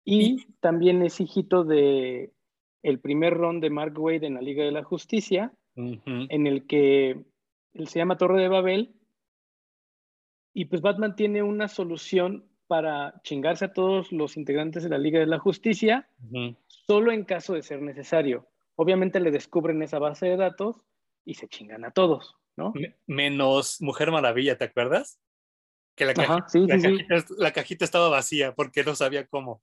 Y 0.04 0.46
también 0.60 1.02
es 1.02 1.20
hijito 1.20 1.64
de 1.64 2.32
el 2.82 3.00
primer 3.00 3.34
ron 3.34 3.60
de 3.60 3.70
Mark 3.70 3.98
Wade 3.98 4.26
en 4.26 4.34
la 4.34 4.42
Liga 4.42 4.64
de 4.64 4.70
la 4.70 4.84
Justicia, 4.84 5.52
en 5.74 6.46
el 6.46 6.66
que 6.66 7.24
él 7.74 7.88
se 7.88 7.98
llama 7.98 8.16
Torre 8.16 8.40
de 8.40 8.48
Babel, 8.48 8.94
y 10.54 10.64
pues 10.66 10.80
Batman 10.80 11.16
tiene 11.16 11.42
una 11.42 11.68
solución 11.68 12.48
para 12.66 13.20
chingarse 13.22 13.66
a 13.66 13.72
todos 13.72 14.10
los 14.10 14.36
integrantes 14.36 14.82
de 14.82 14.88
la 14.88 14.98
Liga 14.98 15.20
de 15.20 15.26
la 15.26 15.38
Justicia, 15.38 16.08
solo 16.66 17.12
en 17.12 17.24
caso 17.24 17.54
de 17.54 17.62
ser 17.62 17.82
necesario. 17.82 18.48
Obviamente 18.74 19.20
le 19.20 19.30
descubren 19.30 19.82
esa 19.82 19.98
base 19.98 20.26
de 20.26 20.36
datos 20.36 20.82
y 21.24 21.34
se 21.34 21.48
chingan 21.48 21.84
a 21.84 21.90
todos, 21.90 22.36
¿no? 22.56 22.72
Menos 23.06 23.80
Mujer 23.80 24.10
Maravilla, 24.10 24.56
¿te 24.56 24.64
acuerdas? 24.64 25.20
Que 25.94 26.04
la, 26.04 26.14
cajita, 26.14 26.76
la 27.38 27.52
cajita 27.52 27.84
estaba 27.84 28.08
vacía 28.08 28.54
porque 28.54 28.84
no 28.84 28.94
sabía 28.94 29.26
cómo. 29.26 29.62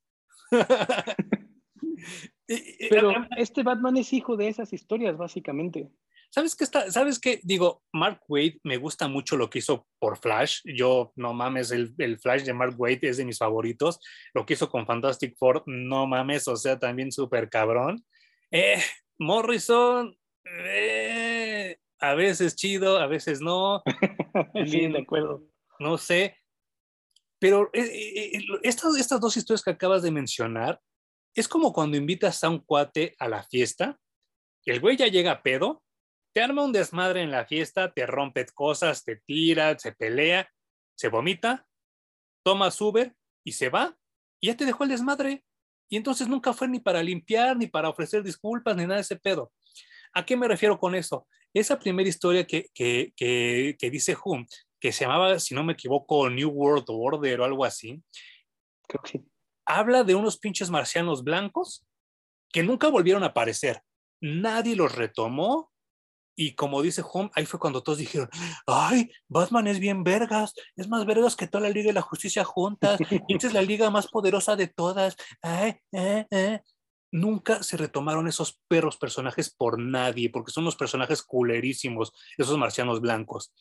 Pero 2.90 3.14
este 3.38 3.64
Batman 3.64 3.98
es 3.98 4.14
hijo 4.14 4.36
de 4.38 4.48
esas 4.48 4.74
historias, 4.74 5.18
básicamente. 5.18 5.90
¿Sabes 6.34 6.56
qué 6.56 6.64
está? 6.64 6.90
¿Sabes 6.90 7.20
qué? 7.20 7.40
Digo, 7.44 7.84
Mark 7.94 8.22
Wade 8.28 8.60
me 8.64 8.78
gusta 8.78 9.08
mucho 9.08 9.38
lo 9.38 9.52
que 9.52 9.60
hizo 9.60 9.88
por 10.00 10.18
Flash. 10.18 10.62
Yo, 10.66 11.14
no 11.16 11.32
mames, 11.32 11.70
el, 11.70 11.94
el, 12.00 12.20
Flash 12.20 12.42
de 12.42 12.54
Mark 12.54 12.74
Wade 12.76 13.02
es 13.04 13.18
de 13.18 13.26
mis 13.26 13.38
favoritos. 13.38 14.00
Lo 14.34 14.44
que 14.44 14.54
hizo 14.54 14.68
con 14.68 14.88
Fantastic 14.88 15.38
Four, 15.38 15.62
no 15.68 16.08
mames, 16.08 16.48
o 16.48 16.56
sea, 16.56 16.80
también 16.80 17.12
súper 17.12 17.50
cabrón. 17.50 18.04
Eh, 18.50 18.82
Morrison, 19.20 20.18
eh, 20.44 21.78
a 22.00 22.16
veces 22.16 22.56
chido, 22.56 22.98
a 22.98 23.06
veces 23.06 23.40
no. 23.40 23.84
sí, 24.66 24.88
de 24.88 25.00
acuerdo. 25.00 25.44
No 25.78 26.00
sé. 26.00 26.38
Pero 27.38 27.70
eh, 27.74 28.42
estas, 28.64 28.98
estas 28.98 29.22
dos 29.22 29.38
historias 29.38 29.62
que 29.62 29.72
acabas 29.72 30.02
de 30.02 30.10
mencionar 30.10 30.80
es 31.36 31.48
como 31.48 31.74
cuando 31.74 31.98
invitas 31.98 32.44
a 32.44 32.50
un 32.50 32.60
cuate 32.60 33.16
a 33.20 33.28
la 33.28 33.44
fiesta, 33.44 34.00
el 34.66 34.80
güey 34.80 34.98
ya 34.98 35.08
llega 35.08 35.32
a 35.32 35.44
pedo, 35.44 35.84
te 36.34 36.42
arma 36.42 36.64
un 36.64 36.72
desmadre 36.72 37.22
en 37.22 37.32
la 37.32 37.46
fiesta, 37.46 37.94
te 37.94 38.06
rompe 38.06 38.46
cosas, 38.54 39.04
te 39.04 39.18
tira, 39.18 39.78
se 39.78 39.92
pelea, 39.92 40.50
se 40.96 41.10
vomita, 41.10 41.68
toma 42.44 42.70
Uber 42.80 43.16
y 43.44 43.54
se 43.54 43.70
va, 43.70 43.98
y 44.40 44.48
ya 44.48 44.58
te 44.58 44.66
dejó 44.66 44.84
el 44.84 44.92
desmadre. 44.92 45.44
Y 45.90 45.98
entonces 45.98 46.28
nunca 46.28 46.54
fue 46.54 46.68
ni 46.68 46.80
para 46.80 47.04
limpiar, 47.04 47.58
ni 47.58 47.68
para 47.68 47.90
ofrecer 47.90 48.24
disculpas, 48.24 48.76
ni 48.76 48.84
nada 48.84 48.96
de 48.96 49.02
ese 49.02 49.18
pedo. 49.18 49.52
¿A 50.14 50.26
qué 50.26 50.38
me 50.38 50.48
refiero 50.48 50.80
con 50.80 50.96
eso? 50.96 51.28
Esa 51.54 51.78
primera 51.78 52.10
historia 52.10 52.48
que, 52.48 52.70
que, 52.74 53.14
que, 53.16 53.76
que 53.78 53.90
dice 53.92 54.16
Hume, 54.24 54.48
que 54.80 54.92
se 54.92 55.06
llamaba, 55.06 55.40
si 55.40 55.54
no 55.54 55.64
me 55.64 55.74
equivoco, 55.74 56.30
New 56.30 56.50
World 56.50 56.86
Order 56.88 57.42
o 57.42 57.46
algo 57.46 57.66
así. 57.66 58.02
Creo 58.88 59.04
que 59.04 59.12
sí 59.12 59.33
habla 59.66 60.04
de 60.04 60.16
unos 60.16 60.38
pinches 60.38 60.70
marcianos 60.70 61.24
blancos 61.24 61.86
que 62.52 62.64
nunca 62.64 62.90
volvieron 62.90 63.24
a 63.24 63.28
aparecer. 63.28 63.82
Nadie 64.22 64.76
los 64.76 64.96
retomó. 64.96 65.72
Y 66.36 66.56
como 66.56 66.82
dice 66.82 67.04
Home, 67.12 67.30
ahí 67.36 67.46
fue 67.46 67.60
cuando 67.60 67.84
todos 67.84 68.00
dijeron, 68.00 68.28
ay, 68.66 69.12
Batman 69.28 69.68
es 69.68 69.80
bien 69.80 70.04
vergas, 70.04 70.56
es 70.76 70.88
más 70.88 71.06
vergas 71.06 71.36
que 71.36 71.46
toda 71.46 71.62
la 71.66 71.70
Liga 71.70 71.88
de 71.90 71.94
la 71.94 72.02
Justicia 72.02 72.44
juntas, 72.44 73.00
esta 73.28 73.48
es 73.48 73.54
la 73.54 73.62
liga 73.62 73.92
más 73.92 74.08
poderosa 74.08 74.56
de 74.56 74.66
todas. 74.68 75.16
Eh, 75.44 75.80
eh. 75.92 76.60
Nunca 77.12 77.62
se 77.62 77.78
retomaron 77.78 78.28
esos 78.28 78.60
perros 78.68 78.98
personajes 78.98 79.54
por 79.54 79.78
nadie, 79.80 80.32
porque 80.32 80.52
son 80.52 80.64
unos 80.64 80.76
personajes 80.76 81.22
culerísimos, 81.22 82.12
esos 82.36 82.58
marcianos 82.58 83.00
blancos. 83.00 83.54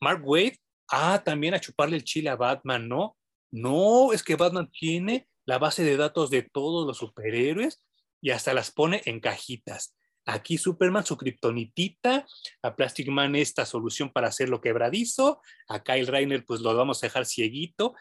Mark 0.00 0.22
Wade 0.24 0.58
Ah, 0.94 1.22
también 1.24 1.54
a 1.54 1.60
chuparle 1.60 1.96
el 1.96 2.04
chile 2.04 2.28
a 2.28 2.36
Batman, 2.36 2.86
¿no? 2.86 3.16
No, 3.52 4.12
es 4.12 4.22
que 4.22 4.36
Batman 4.36 4.70
tiene 4.70 5.28
la 5.44 5.58
base 5.58 5.84
de 5.84 5.96
datos 5.96 6.30
de 6.30 6.42
todos 6.42 6.86
los 6.86 6.96
superhéroes 6.98 7.84
y 8.20 8.30
hasta 8.30 8.54
las 8.54 8.70
pone 8.70 9.02
en 9.04 9.20
cajitas. 9.20 9.94
Aquí 10.24 10.56
Superman 10.56 11.04
su 11.04 11.16
kriptonitita, 11.16 12.26
a 12.62 12.76
Plastic 12.76 13.08
Man 13.08 13.36
esta 13.36 13.66
solución 13.66 14.10
para 14.10 14.28
hacerlo 14.28 14.60
quebradizo, 14.60 15.42
a 15.68 15.82
Kyle 15.82 16.06
Reiner 16.06 16.44
pues 16.46 16.60
lo 16.60 16.74
vamos 16.74 17.02
a 17.02 17.06
dejar 17.06 17.26
cieguito. 17.26 17.94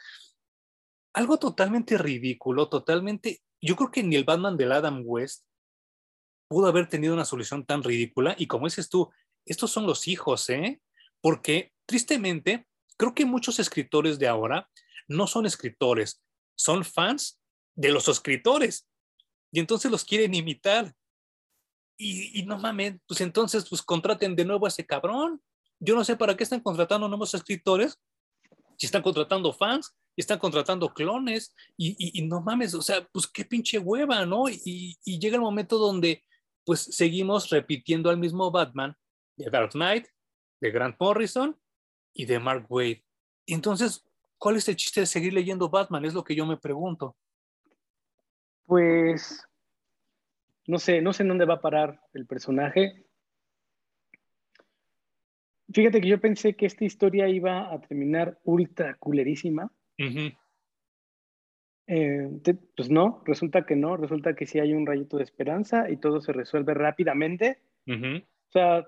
Algo 1.13 1.37
totalmente 1.37 1.97
ridículo, 1.97 2.69
totalmente, 2.69 3.41
yo 3.59 3.75
creo 3.75 3.91
que 3.91 4.03
ni 4.03 4.15
el 4.15 4.23
Batman 4.23 4.55
del 4.55 4.71
Adam 4.71 5.01
West 5.03 5.45
pudo 6.47 6.67
haber 6.67 6.87
tenido 6.87 7.13
una 7.13 7.25
solución 7.25 7.65
tan 7.65 7.83
ridícula 7.83 8.35
y 8.37 8.47
como 8.47 8.67
dices 8.67 8.87
tú, 8.89 9.09
estos 9.45 9.71
son 9.71 9.85
los 9.85 10.07
hijos, 10.07 10.49
¿eh? 10.49 10.79
Porque 11.19 11.73
tristemente, 11.85 12.67
creo 12.97 13.15
que 13.15 13.25
muchos 13.25 13.59
escritores 13.59 14.19
de 14.19 14.27
ahora 14.27 14.69
no 15.11 15.27
son 15.27 15.45
escritores, 15.45 16.21
son 16.55 16.83
fans 16.83 17.39
de 17.75 17.91
los 17.91 18.07
escritores 18.07 18.87
y 19.51 19.59
entonces 19.59 19.91
los 19.91 20.05
quieren 20.05 20.33
imitar. 20.33 20.93
Y, 21.97 22.41
no 22.47 22.57
mames, 22.57 22.95
pues 23.07 23.21
entonces 23.21 23.69
pues 23.69 23.83
contraten 23.83 24.35
de 24.35 24.45
nuevo 24.45 24.65
a 24.65 24.69
ese 24.69 24.85
cabrón. 24.85 25.39
Yo 25.79 25.93
no 25.93 26.03
sé 26.03 26.15
para 26.15 26.35
qué 26.35 26.43
están 26.43 26.61
contratando 26.61 27.07
nuevos 27.07 27.33
escritores, 27.35 27.99
si 28.77 28.87
están 28.87 29.03
contratando 29.03 29.53
fans, 29.53 29.93
y 30.15 30.21
están 30.21 30.39
contratando 30.39 30.91
clones, 30.93 31.53
y, 31.77 32.23
no 32.23 32.41
mames, 32.41 32.73
o 32.73 32.81
sea, 32.81 33.07
pues 33.11 33.27
qué 33.27 33.45
pinche 33.45 33.77
hueva, 33.77 34.25
¿no? 34.25 34.49
Y, 34.49 34.97
llega 35.05 35.35
el 35.35 35.41
momento 35.41 35.77
donde 35.77 36.23
pues 36.65 36.81
seguimos 36.81 37.49
repitiendo 37.49 38.09
al 38.09 38.17
mismo 38.17 38.49
Batman 38.49 38.95
de 39.37 39.49
Dark 39.49 39.71
Knight, 39.71 40.07
de 40.59 40.71
Grant 40.71 40.95
Morrison 40.99 41.59
y 42.13 42.25
de 42.25 42.39
Mark 42.39 42.65
Wade. 42.69 43.03
entonces, 43.47 44.03
¿cuál 44.41 44.55
es 44.55 44.67
el 44.67 44.75
chiste 44.75 45.01
de 45.01 45.05
seguir 45.05 45.33
leyendo 45.33 45.69
Batman? 45.69 46.03
Es 46.03 46.15
lo 46.15 46.23
que 46.23 46.33
yo 46.33 46.47
me 46.47 46.57
pregunto. 46.57 47.15
Pues 48.65 49.47
no 50.65 50.79
sé, 50.79 50.99
no 50.99 51.13
sé 51.13 51.21
en 51.21 51.29
dónde 51.29 51.45
va 51.45 51.55
a 51.55 51.61
parar 51.61 52.01
el 52.13 52.25
personaje. 52.25 53.05
Fíjate 55.71 56.01
que 56.01 56.07
yo 56.07 56.19
pensé 56.19 56.55
que 56.55 56.65
esta 56.65 56.83
historia 56.83 57.29
iba 57.29 57.71
a 57.71 57.79
terminar 57.81 58.39
ultra 58.43 58.95
culerísima. 58.95 59.71
Eh, 61.85 62.29
pues 62.75 62.89
no, 62.89 63.21
resulta 63.25 63.63
que 63.63 63.75
no, 63.75 63.95
resulta 63.95 64.33
que 64.35 64.47
sí 64.47 64.57
hay 64.59 64.73
un 64.73 64.87
rayito 64.87 65.17
de 65.17 65.23
esperanza 65.23 65.87
y 65.87 65.97
todo 65.97 66.19
se 66.19 66.33
resuelve 66.33 66.73
rápidamente. 66.73 67.61
O 67.87 68.51
sea, 68.51 68.87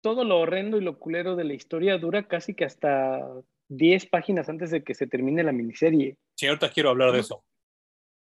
todo 0.00 0.24
lo 0.24 0.40
horrendo 0.40 0.78
y 0.78 0.80
lo 0.80 0.98
culero 0.98 1.36
de 1.36 1.44
la 1.44 1.52
historia 1.52 1.98
dura 1.98 2.28
casi 2.28 2.54
que 2.54 2.64
hasta 2.64 3.20
10 3.68 4.06
páginas 4.06 4.48
antes 4.48 4.70
de 4.70 4.82
que 4.82 4.94
se 4.94 5.06
termine 5.06 5.42
la 5.42 5.52
miniserie. 5.52 6.16
Sí, 6.34 6.46
ahorita 6.46 6.70
quiero 6.70 6.90
hablar 6.90 7.12
de 7.12 7.20
eso 7.20 7.44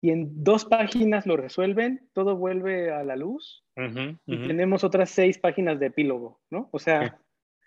y 0.06 0.12
en 0.12 0.44
dos 0.44 0.66
páginas 0.66 1.26
lo 1.26 1.36
resuelven, 1.36 2.08
todo 2.14 2.36
vuelve 2.36 2.92
a 2.92 3.04
la 3.04 3.16
luz 3.16 3.64
y 3.76 4.48
tenemos 4.48 4.84
otras 4.84 5.10
seis 5.10 5.40
páginas 5.40 5.80
de 5.80 5.88
epílogo, 5.88 6.40
¿no? 6.52 6.70
O 6.72 6.78
sea, 6.78 7.20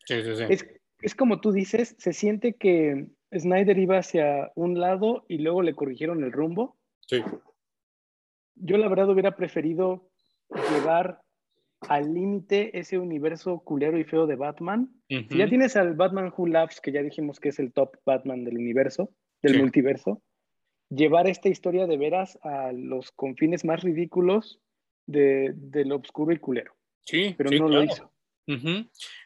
es, 0.09 1.15
como 1.17 1.41
tú 1.41 1.51
dices, 1.51 1.97
se 1.99 2.13
siente 2.13 2.55
que 2.55 3.09
Snyder 3.37 3.77
iba 3.77 3.99
hacia 3.99 4.53
un 4.55 4.79
lado 4.79 5.25
y 5.29 5.39
luego 5.39 5.63
le 5.63 5.75
corrigieron 5.75 6.23
el 6.23 6.31
rumbo. 6.31 6.79
Sí. 7.09 7.25
Yo 8.55 8.79
la 8.79 8.89
verdad 8.89 9.11
hubiera 9.11 9.35
preferido 9.35 10.09
llevar 10.71 11.21
al 11.81 12.13
límite 12.15 12.79
ese 12.79 12.99
universo 12.99 13.61
culero 13.61 13.99
y 13.99 14.05
feo 14.05 14.27
de 14.27 14.37
Batman. 14.37 14.91
Si 15.09 15.39
ya 15.39 15.49
tienes 15.49 15.77
al 15.77 15.95
Batman 15.95 16.33
Who 16.37 16.49
Laughs, 16.49 16.81
que 16.81 16.93
ya 16.93 17.03
dijimos 17.03 17.41
que 17.41 17.51
es 17.51 17.59
el 17.59 17.73
top 17.73 17.97
Batman 18.05 18.45
del 18.45 18.57
universo, 18.57 19.11
del 19.43 19.59
multiverso, 19.59 20.23
llevar 20.91 21.29
esta 21.29 21.49
historia 21.49 21.87
de 21.87 21.97
veras 21.97 22.39
a 22.43 22.73
los 22.73 23.13
confines 23.13 23.65
más 23.65 23.83
ridículos 23.83 24.61
de, 25.07 25.55
lo 25.87 25.97
oscuro 25.97 26.33
y 26.33 26.39
culero. 26.39 26.75
Sí, 27.05 27.35
pero 27.37 27.51
no 27.51 27.69
lo 27.69 27.83
hizo. 27.83 28.13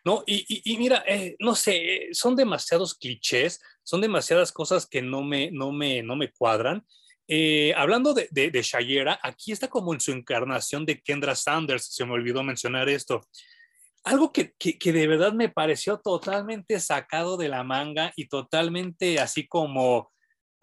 No, 0.05 0.25
y, 0.27 0.77
mira, 0.79 1.05
eh, 1.07 1.37
no 1.39 1.55
sé, 1.55 2.09
son 2.13 2.35
demasiados 2.35 2.95
clichés, 2.95 3.61
son 3.83 4.01
demasiadas 4.01 4.53
cosas 4.53 4.87
que 4.87 5.01
no 5.01 5.23
me, 5.23 5.51
no 5.51 5.73
me, 5.73 6.03
no 6.03 6.17
me 6.17 6.31
cuadran. 6.33 6.85
Eh, 7.29 7.73
hablando 7.77 8.15
de, 8.15 8.29
de, 8.31 8.63
Shayera, 8.63 9.19
aquí 9.23 9.53
está 9.53 9.69
como 9.69 9.95
en 9.95 10.01
su 10.01 10.13
encarnación 10.13 10.85
de 10.85 11.01
Kendra 11.01 11.35
Sanders, 11.35 11.87
se 11.95 12.05
me 12.05 12.13
olvidó 12.13 12.43
mencionar 12.43 12.89
esto. 12.89 13.23
Algo 14.05 14.33
que, 14.33 14.53
que, 14.59 14.79
que 14.79 14.93
de 14.93 15.07
verdad 15.07 15.33
me 15.33 15.49
pareció 15.49 15.99
totalmente 15.99 16.81
sacado 16.81 17.37
de 17.37 17.49
la 17.49 17.63
manga 17.63 18.13
y 18.17 18.27
totalmente 18.27 19.21
así 19.21 19.47
como 19.47 20.13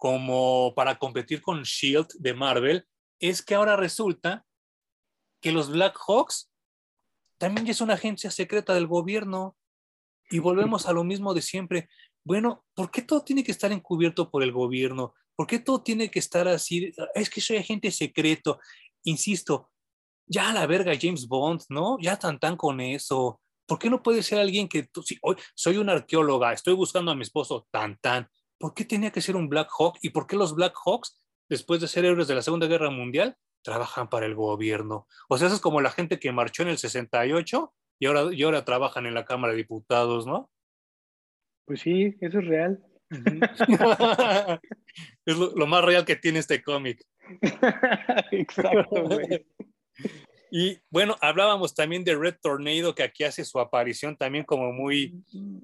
como 0.00 0.72
para 0.74 0.98
competir 0.98 1.42
con 1.42 1.62
Shield 1.62 2.08
de 2.18 2.32
Marvel, 2.32 2.86
es 3.18 3.42
que 3.42 3.54
ahora 3.54 3.76
resulta 3.76 4.46
que 5.42 5.52
los 5.52 5.70
Black 5.70 5.94
Hawks 6.08 6.50
también 7.36 7.66
es 7.66 7.82
una 7.82 7.94
agencia 7.94 8.30
secreta 8.30 8.72
del 8.72 8.86
gobierno 8.86 9.58
y 10.30 10.38
volvemos 10.38 10.86
a 10.86 10.94
lo 10.94 11.04
mismo 11.04 11.34
de 11.34 11.42
siempre. 11.42 11.90
Bueno, 12.24 12.64
¿por 12.72 12.90
qué 12.90 13.02
todo 13.02 13.22
tiene 13.22 13.44
que 13.44 13.52
estar 13.52 13.72
encubierto 13.72 14.30
por 14.30 14.42
el 14.42 14.52
gobierno? 14.52 15.14
¿Por 15.40 15.46
qué 15.46 15.58
todo 15.58 15.82
tiene 15.82 16.10
que 16.10 16.18
estar 16.18 16.46
así? 16.46 16.92
Es 17.14 17.30
que 17.30 17.40
soy 17.40 17.56
agente 17.56 17.90
secreto. 17.90 18.60
Insisto, 19.04 19.70
ya 20.26 20.50
a 20.50 20.52
la 20.52 20.66
verga 20.66 20.92
James 21.00 21.26
Bond, 21.26 21.62
¿no? 21.70 21.96
Ya 21.98 22.18
tan 22.18 22.38
tan 22.38 22.58
con 22.58 22.78
eso. 22.78 23.40
¿Por 23.64 23.78
qué 23.78 23.88
no 23.88 24.02
puede 24.02 24.22
ser 24.22 24.38
alguien 24.38 24.68
que 24.68 24.82
tú, 24.82 25.02
hoy 25.22 25.36
soy 25.54 25.78
una 25.78 25.92
arqueóloga, 25.92 26.52
estoy 26.52 26.74
buscando 26.74 27.10
a 27.10 27.14
mi 27.14 27.22
esposo, 27.22 27.66
tan 27.70 27.96
tan? 28.02 28.28
¿por 28.58 28.74
qué 28.74 28.84
tenía 28.84 29.10
que 29.10 29.22
ser 29.22 29.34
un 29.34 29.48
Black 29.48 29.70
Hawk? 29.78 29.96
¿Y 30.02 30.10
por 30.10 30.26
qué 30.26 30.36
los 30.36 30.54
Black 30.54 30.74
Hawks, 30.84 31.18
después 31.48 31.80
de 31.80 31.88
ser 31.88 32.04
héroes 32.04 32.28
de 32.28 32.34
la 32.34 32.42
Segunda 32.42 32.66
Guerra 32.66 32.90
Mundial, 32.90 33.34
trabajan 33.62 34.10
para 34.10 34.26
el 34.26 34.34
gobierno? 34.34 35.06
O 35.30 35.38
sea, 35.38 35.46
eso 35.46 35.56
es 35.56 35.62
como 35.62 35.80
la 35.80 35.90
gente 35.90 36.18
que 36.18 36.32
marchó 36.32 36.64
en 36.64 36.68
el 36.68 36.76
68 36.76 37.72
y 37.98 38.04
ahora, 38.04 38.34
y 38.34 38.42
ahora 38.42 38.66
trabajan 38.66 39.06
en 39.06 39.14
la 39.14 39.24
Cámara 39.24 39.54
de 39.54 39.56
Diputados, 39.56 40.26
¿no? 40.26 40.50
Pues 41.64 41.80
sí, 41.80 42.14
eso 42.20 42.40
es 42.40 42.46
real. 42.46 42.84
es 45.26 45.36
lo, 45.36 45.66
más 45.66 45.84
real 45.84 46.04
que 46.04 46.16
tiene 46.16 46.38
este 46.38 46.62
cómic. 46.62 47.04
Exacto, 48.32 49.08
Y 50.52 50.78
bueno, 50.90 51.16
hablábamos 51.20 51.76
también 51.76 52.02
de 52.02 52.16
Red 52.16 52.38
Tornado, 52.42 52.92
que 52.92 53.04
aquí 53.04 53.22
hace 53.22 53.44
su 53.44 53.60
aparición 53.60 54.16
también 54.16 54.44
como 54.44 54.72
muy, 54.72 55.22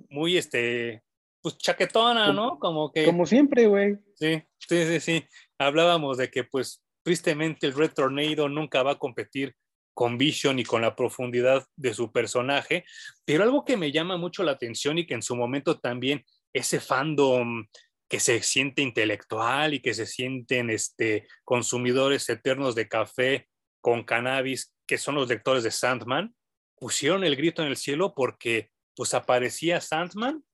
muy 0.09 0.37
este, 0.37 1.03
pues 1.43 1.59
chaquetona, 1.59 2.33
¿no? 2.33 2.61
Como 2.61 2.93
que... 2.93 3.05
Como 3.05 3.27
siempre, 3.27 3.67
güey. 3.67 3.97
Sí, 4.15 4.45
sí, 4.59 4.85
sí, 4.85 5.01
sí. 5.01 5.25
Hablábamos 5.59 6.19
de 6.19 6.31
que 6.31 6.45
pues 6.45 6.85
tristemente 7.03 7.67
el 7.67 7.75
Red 7.75 7.95
Tornado 7.95 8.49
nunca 8.49 8.85
va 8.85 8.93
a 8.93 8.99
competir 8.99 9.57
con 9.93 10.19
Vision 10.19 10.59
y 10.59 10.65
con 10.65 10.83
la 10.83 10.95
profundidad 10.95 11.67
de 11.75 11.95
su 11.95 12.13
personaje, 12.13 12.85
pero 13.25 13.43
algo 13.43 13.65
que 13.65 13.79
me 13.79 13.91
llama 13.91 14.19
mucho 14.19 14.43
la 14.43 14.53
atención 14.53 14.99
y 14.99 15.07
que 15.07 15.15
en 15.15 15.23
su 15.23 15.35
momento 15.35 15.81
también 15.81 16.23
ese 16.57 16.81
fandom 16.81 17.67
que 18.09 18.19
se 18.21 18.43
siente 18.43 18.83
intelectual 18.83 19.75
y 19.75 19.81
que 19.81 19.93
se 19.95 20.07
sienten 20.07 20.71
este, 20.71 21.27
consumidores 21.45 22.29
eternos 22.29 22.75
de 22.75 22.89
café 22.89 23.49
con 23.81 24.05
cannabis, 24.05 24.73
que 24.87 24.97
son 24.97 25.17
los 25.17 25.29
lectores 25.29 25.65
de 25.65 25.71
Sandman, 25.71 26.35
pusieron 26.77 27.25
el 27.25 27.37
grito 27.37 27.63
en 27.63 27.69
el 27.69 27.77
cielo 27.77 28.15
porque 28.15 28.71
pues 28.95 29.13
aparecía 29.13 29.81
Sandman 29.81 30.45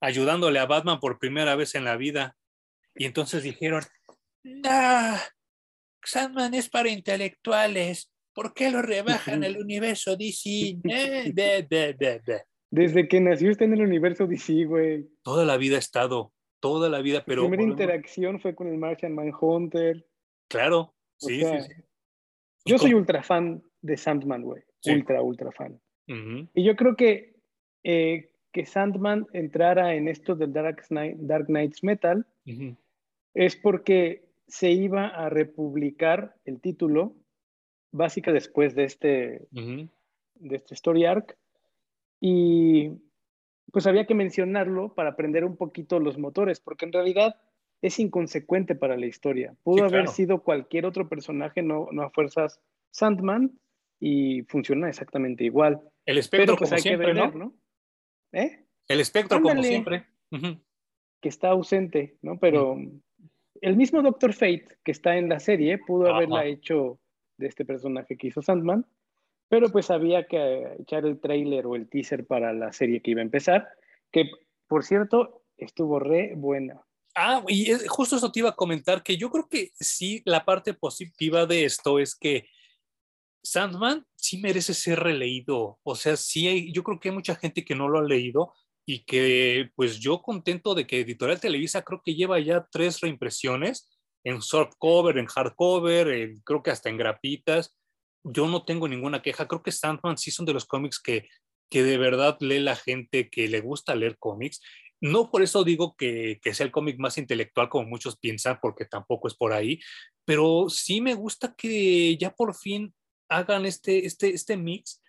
ayudándole 0.00 0.58
a 0.60 0.66
Batman 0.66 0.98
por 0.98 1.18
primera 1.18 1.56
vez 1.56 1.74
en 1.74 1.84
la 1.84 1.96
vida. 1.96 2.36
Y 2.94 3.04
entonces 3.04 3.42
dijeron, 3.42 3.84
ah, 4.64 5.22
Sandman 6.02 6.54
es 6.54 6.70
para 6.70 6.88
intelectuales, 6.88 8.10
¿por 8.32 8.54
qué 8.54 8.70
lo 8.70 8.80
rebajan 8.80 9.44
el 9.44 9.58
universo 9.58 10.16
DC? 10.16 10.78
Desde 12.70 13.08
que 13.08 13.20
nació 13.20 13.50
está 13.50 13.64
en 13.64 13.74
el 13.74 13.82
universo 13.82 14.26
DC, 14.26 14.64
güey. 14.64 15.08
Toda 15.22 15.44
la 15.44 15.56
vida 15.56 15.76
ha 15.76 15.80
estado, 15.80 16.32
toda 16.60 16.88
la 16.88 17.00
vida, 17.00 17.24
pero... 17.26 17.42
La 17.42 17.48
primera 17.48 17.70
interacción 17.70 18.40
fue 18.40 18.54
con 18.54 18.68
el 18.68 18.78
Martian 18.78 19.14
Manhunter. 19.14 20.06
Claro, 20.48 20.94
sí, 21.16 21.40
sí, 21.40 21.60
sí. 21.60 21.72
Yo 22.64 22.78
soy 22.78 22.94
ultra 22.94 23.22
fan 23.22 23.62
de 23.80 23.96
Sandman, 23.96 24.42
güey. 24.42 24.62
Ultra, 24.86 25.22
ultra 25.22 25.50
fan. 25.52 25.80
Y 26.06 26.64
yo 26.64 26.74
creo 26.74 26.96
que 26.96 27.36
eh, 27.84 28.30
que 28.52 28.66
Sandman 28.66 29.26
entrara 29.32 29.94
en 29.94 30.08
esto 30.08 30.34
del 30.34 30.52
Dark, 30.52 30.82
Dark 30.90 31.46
Knights 31.46 31.84
Metal 31.84 32.26
es 33.34 33.56
porque 33.56 34.24
se 34.48 34.72
iba 34.72 35.06
a 35.06 35.28
republicar 35.28 36.34
el 36.44 36.60
título 36.60 37.14
básica 37.92 38.32
después 38.32 38.74
de 38.74 38.84
este, 38.84 39.46
de 39.50 40.56
este 40.56 40.74
story 40.74 41.04
arc 41.04 41.36
y 42.20 42.90
pues 43.72 43.86
había 43.86 44.06
que 44.06 44.14
mencionarlo 44.14 44.94
para 44.94 45.10
aprender 45.10 45.44
un 45.44 45.56
poquito 45.56 46.00
los 46.00 46.18
motores, 46.18 46.60
porque 46.60 46.84
en 46.84 46.92
realidad 46.92 47.36
es 47.82 47.98
inconsecuente 47.98 48.74
para 48.74 48.96
la 48.96 49.06
historia. 49.06 49.54
Pudo 49.62 49.84
haber 49.84 50.08
sido 50.08 50.42
cualquier 50.42 50.86
otro 50.86 51.08
personaje, 51.08 51.62
no, 51.62 51.88
no 51.92 52.02
a 52.02 52.10
fuerzas 52.10 52.60
Sandman, 52.90 53.58
y 54.00 54.42
funciona 54.42 54.88
exactamente 54.88 55.44
igual. 55.44 55.80
El 56.06 56.18
espectro, 56.18 56.56
Pero 56.56 56.58
pues 56.58 56.72
hay 56.72 56.82
que 56.82 56.96
ver, 56.96 57.34
¿no? 57.34 57.54
¿Eh? 58.32 58.64
El 58.88 59.00
espectro, 59.00 59.40
como 59.40 59.62
siempre. 59.62 60.06
Que 61.20 61.28
está 61.28 61.50
ausente, 61.50 62.16
¿no? 62.22 62.38
Pero 62.38 62.78
el 63.60 63.76
mismo 63.76 64.02
Doctor 64.02 64.32
Fate 64.32 64.78
que 64.82 64.90
está 64.90 65.16
en 65.16 65.28
la 65.28 65.38
serie 65.38 65.78
pudo 65.78 66.12
haberla 66.12 66.46
hecho 66.46 66.98
de 67.36 67.46
este 67.46 67.64
personaje 67.64 68.16
que 68.16 68.28
hizo 68.28 68.42
Sandman, 68.42 68.86
pero 69.50 69.68
pues 69.68 69.90
había 69.90 70.26
que 70.26 70.76
echar 70.78 71.04
el 71.04 71.20
trailer 71.20 71.66
o 71.66 71.74
el 71.74 71.88
teaser 71.88 72.24
para 72.24 72.52
la 72.52 72.72
serie 72.72 73.02
que 73.02 73.10
iba 73.10 73.20
a 73.20 73.24
empezar, 73.24 73.68
que 74.12 74.30
por 74.68 74.84
cierto 74.84 75.42
estuvo 75.58 75.98
re 75.98 76.34
buena. 76.36 76.80
Ah, 77.16 77.42
y 77.48 77.72
justo 77.88 78.14
eso 78.14 78.30
te 78.30 78.38
iba 78.38 78.50
a 78.50 78.56
comentar, 78.56 79.02
que 79.02 79.16
yo 79.16 79.28
creo 79.28 79.48
que 79.48 79.72
sí, 79.74 80.22
la 80.24 80.44
parte 80.44 80.72
positiva 80.72 81.46
de 81.46 81.64
esto 81.64 81.98
es 81.98 82.14
que 82.14 82.46
Sandman 83.42 84.06
sí 84.14 84.38
merece 84.38 84.72
ser 84.72 85.00
releído. 85.00 85.80
O 85.82 85.96
sea, 85.96 86.16
sí, 86.16 86.72
yo 86.72 86.84
creo 86.84 87.00
que 87.00 87.08
hay 87.08 87.14
mucha 87.16 87.34
gente 87.34 87.64
que 87.64 87.74
no 87.74 87.88
lo 87.88 87.98
ha 87.98 88.04
leído 88.04 88.54
y 88.86 89.04
que 89.04 89.70
pues 89.74 89.98
yo 89.98 90.22
contento 90.22 90.76
de 90.76 90.86
que 90.86 91.00
Editorial 91.00 91.40
Televisa 91.40 91.82
creo 91.82 92.00
que 92.04 92.14
lleva 92.14 92.38
ya 92.38 92.68
tres 92.70 93.00
reimpresiones 93.00 93.90
en 94.22 94.42
softcover, 94.42 95.18
en 95.18 95.26
hardcover, 95.26 96.34
creo 96.44 96.62
que 96.62 96.70
hasta 96.70 96.88
en 96.88 96.98
grapitas. 96.98 97.76
Yo 98.24 98.48
no 98.48 98.64
tengo 98.64 98.88
ninguna 98.88 99.22
queja. 99.22 99.48
Creo 99.48 99.62
que 99.62 99.72
Sandman 99.72 100.18
sí 100.18 100.30
son 100.30 100.46
de 100.46 100.52
los 100.52 100.66
cómics 100.66 101.00
que, 101.00 101.28
que 101.70 101.82
de 101.82 101.98
verdad 101.98 102.36
lee 102.40 102.60
la 102.60 102.76
gente 102.76 103.30
que 103.30 103.48
le 103.48 103.60
gusta 103.60 103.94
leer 103.94 104.18
cómics 104.18 104.60
no 105.00 105.30
por 105.30 105.42
eso 105.42 105.64
digo 105.64 105.96
que, 105.96 106.40
sea 106.52 106.66
el 106.66 106.72
cómic 106.72 106.98
más 106.98 107.16
intelectual 107.18 107.68
como 107.68 107.88
muchos 107.88 108.18
piensan, 108.18 108.58
porque 108.60 108.84
tampoco 108.84 109.28
es 109.28 109.34
por 109.34 109.52
ahí, 109.52 109.80
pero 110.24 110.68
sí 110.68 111.00
me 111.00 111.14
gusta 111.14 111.54
que 111.56 112.16
ya 112.18 112.30
por 112.34 112.54
fin 112.54 112.94
hagan 113.28 113.64
este, 113.64 114.04
este, 114.04 114.30
este 114.30 114.56
mix 114.56 115.02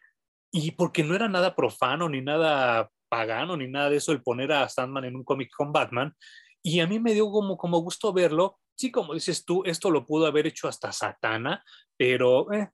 y 0.52 0.72
porque 0.72 1.04
no 1.04 1.16
era 1.16 1.28
nada 1.28 1.56
profano 1.56 2.08
ni 2.08 2.22
nada 2.22 2.90
pagano 3.10 3.58
ni 3.58 3.68
nada 3.68 3.90
de 3.90 3.98
eso 3.98 4.12
el 4.12 4.24
poner 4.24 4.54
a 4.54 4.70
Sandman 4.70 5.06
en 5.06 5.16
un 5.16 5.24
cómic 5.24 5.52
con 5.56 5.74
Batman 5.74 6.16
y 6.64 6.80
a 6.80 6.88
mí 6.88 7.00
me 7.00 7.14
dio 7.14 7.30
como, 7.30 7.58
como 7.58 7.80
gusto 7.80 8.14
verlo. 8.14 8.60
Sí, 8.76 8.92
como 8.92 9.14
dices 9.14 9.44
tú, 9.46 9.64
esto 9.66 9.92
lo 9.92 10.06
pudo 10.06 10.26
haber 10.26 10.48
hecho 10.48 10.68
hasta 10.68 10.92
Satana, 10.92 11.64
pero 11.98 12.52
eh, 12.54 12.70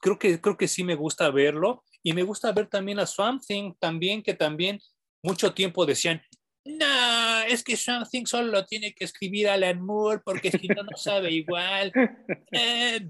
creo, 0.00 0.18
que, 0.18 0.40
creo 0.40 0.56
que 0.56 0.68
sí 0.68 0.84
me 0.84 0.94
gusta 0.94 1.30
verlo 1.30 1.82
y 2.02 2.12
me 2.12 2.22
gusta 2.22 2.52
ver 2.52 2.66
también 2.66 2.98
a 2.98 3.06
Swamp 3.06 3.42
Thing 3.46 3.74
también, 3.78 4.22
que 4.22 4.34
también 4.34 4.80
mucho 5.22 5.52
tiempo 5.52 5.86
decían, 5.86 6.22
no, 6.66 7.42
es 7.48 7.62
que 7.62 7.76
Something 7.76 8.24
solo 8.26 8.50
lo 8.50 8.64
tiene 8.64 8.92
que 8.92 9.04
escribir 9.04 9.48
Alan 9.48 9.80
Moore 9.80 10.20
porque 10.24 10.50
si 10.50 10.66
no, 10.66 10.82
no 10.82 10.96
sabe 10.96 11.30
igual. 11.30 11.92
Eh, 12.52 13.00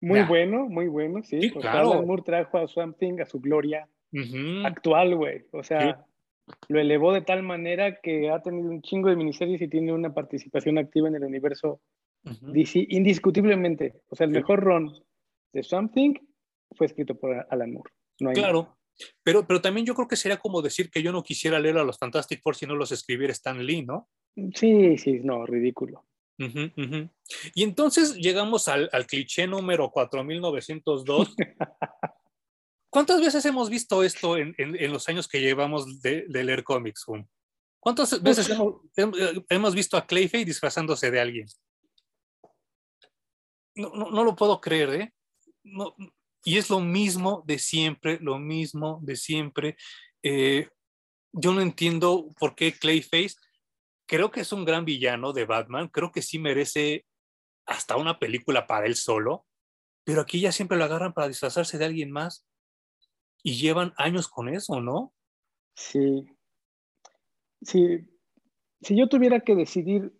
muy 0.00 0.22
bueno, 0.22 0.66
muy 0.66 0.88
bueno, 0.88 1.22
sí. 1.22 1.50
claro. 1.50 1.92
Alan 1.92 2.06
Moore 2.06 2.22
trajo 2.24 2.58
a 2.58 2.68
Something 2.68 3.20
a 3.20 3.26
su 3.26 3.38
gloria 3.40 3.86
actual, 4.64 5.14
güey. 5.14 5.44
O 5.52 5.62
sea, 5.62 6.06
lo 6.68 6.80
elevó 6.80 7.12
de 7.12 7.20
tal 7.20 7.42
manera 7.42 8.00
que 8.00 8.30
ha 8.30 8.40
tenido 8.40 8.70
un 8.70 8.80
chingo 8.80 9.10
de 9.10 9.16
miniseries 9.16 9.60
y 9.60 9.68
tiene 9.68 9.92
una 9.92 10.14
participación 10.14 10.78
activa 10.78 11.08
en 11.08 11.16
el 11.16 11.24
universo 11.24 11.80
DC, 12.22 12.86
indiscutiblemente. 12.88 13.94
O 14.08 14.16
sea, 14.16 14.26
el 14.26 14.32
mejor 14.32 14.60
run 14.60 14.94
de 15.52 15.62
Something 15.62 16.14
fue 16.76 16.86
escrito 16.86 17.14
por 17.18 17.46
Alan 17.50 17.72
Moore. 17.72 17.92
No 18.20 18.30
hay 18.30 18.36
claro. 18.36 18.76
Pero, 19.22 19.46
pero 19.46 19.60
también 19.60 19.86
yo 19.86 19.94
creo 19.94 20.08
que 20.08 20.16
sería 20.16 20.38
como 20.38 20.60
decir 20.60 20.90
que 20.90 21.02
yo 21.02 21.12
no 21.12 21.22
quisiera 21.22 21.58
leer 21.58 21.78
a 21.78 21.84
los 21.84 21.98
Fantastic 21.98 22.42
Four 22.42 22.56
si 22.56 22.66
no 22.66 22.74
los 22.74 22.92
escribiera 22.92 23.32
Stan 23.32 23.64
Lee, 23.64 23.82
¿no? 23.82 24.08
Sí, 24.54 24.98
sí, 24.98 25.20
no, 25.22 25.46
ridículo. 25.46 26.06
Y 27.54 27.62
entonces 27.62 28.14
llegamos 28.16 28.68
al, 28.68 28.88
cliché 29.06 29.46
número 29.46 29.90
4902. 29.90 31.36
¿Cuántas 32.90 33.20
veces 33.20 33.44
hemos 33.44 33.68
visto 33.70 34.02
esto 34.02 34.36
en, 34.36 34.54
los 34.92 35.08
años 35.08 35.28
que 35.28 35.40
llevamos 35.40 36.00
de, 36.00 36.24
leer 36.28 36.64
cómics, 36.64 37.04
¿Cuántas 37.78 38.22
veces 38.22 38.50
hemos, 39.48 39.74
visto 39.74 39.96
a 39.96 40.06
Clayface 40.06 40.44
disfrazándose 40.44 41.10
de 41.10 41.20
alguien? 41.20 41.46
No, 43.74 44.10
no, 44.10 44.24
lo 44.24 44.34
puedo 44.34 44.60
creer, 44.60 44.94
¿eh? 44.94 45.14
No, 45.62 45.94
y 46.44 46.56
es 46.56 46.70
lo 46.70 46.80
mismo 46.80 47.42
de 47.46 47.58
siempre, 47.58 48.18
lo 48.20 48.38
mismo 48.38 49.00
de 49.02 49.16
siempre. 49.16 49.76
Eh, 50.22 50.68
yo 51.32 51.52
no 51.52 51.60
entiendo 51.60 52.28
por 52.38 52.54
qué 52.54 52.72
Clayface, 52.72 53.36
creo 54.06 54.30
que 54.30 54.40
es 54.40 54.52
un 54.52 54.64
gran 54.64 54.84
villano 54.84 55.32
de 55.32 55.44
Batman, 55.44 55.88
creo 55.88 56.10
que 56.10 56.22
sí 56.22 56.38
merece 56.38 57.06
hasta 57.66 57.96
una 57.96 58.18
película 58.18 58.66
para 58.66 58.86
él 58.86 58.96
solo, 58.96 59.46
pero 60.04 60.22
aquí 60.22 60.40
ya 60.40 60.50
siempre 60.50 60.76
lo 60.76 60.84
agarran 60.84 61.12
para 61.12 61.28
disfrazarse 61.28 61.78
de 61.78 61.84
alguien 61.84 62.10
más 62.10 62.46
y 63.42 63.54
llevan 63.54 63.92
años 63.96 64.28
con 64.28 64.48
eso, 64.48 64.80
¿no? 64.80 65.14
Sí. 65.74 66.26
Sí. 67.62 68.06
Si 68.80 68.96
yo 68.96 69.08
tuviera 69.08 69.40
que 69.40 69.54
decidir 69.54 70.12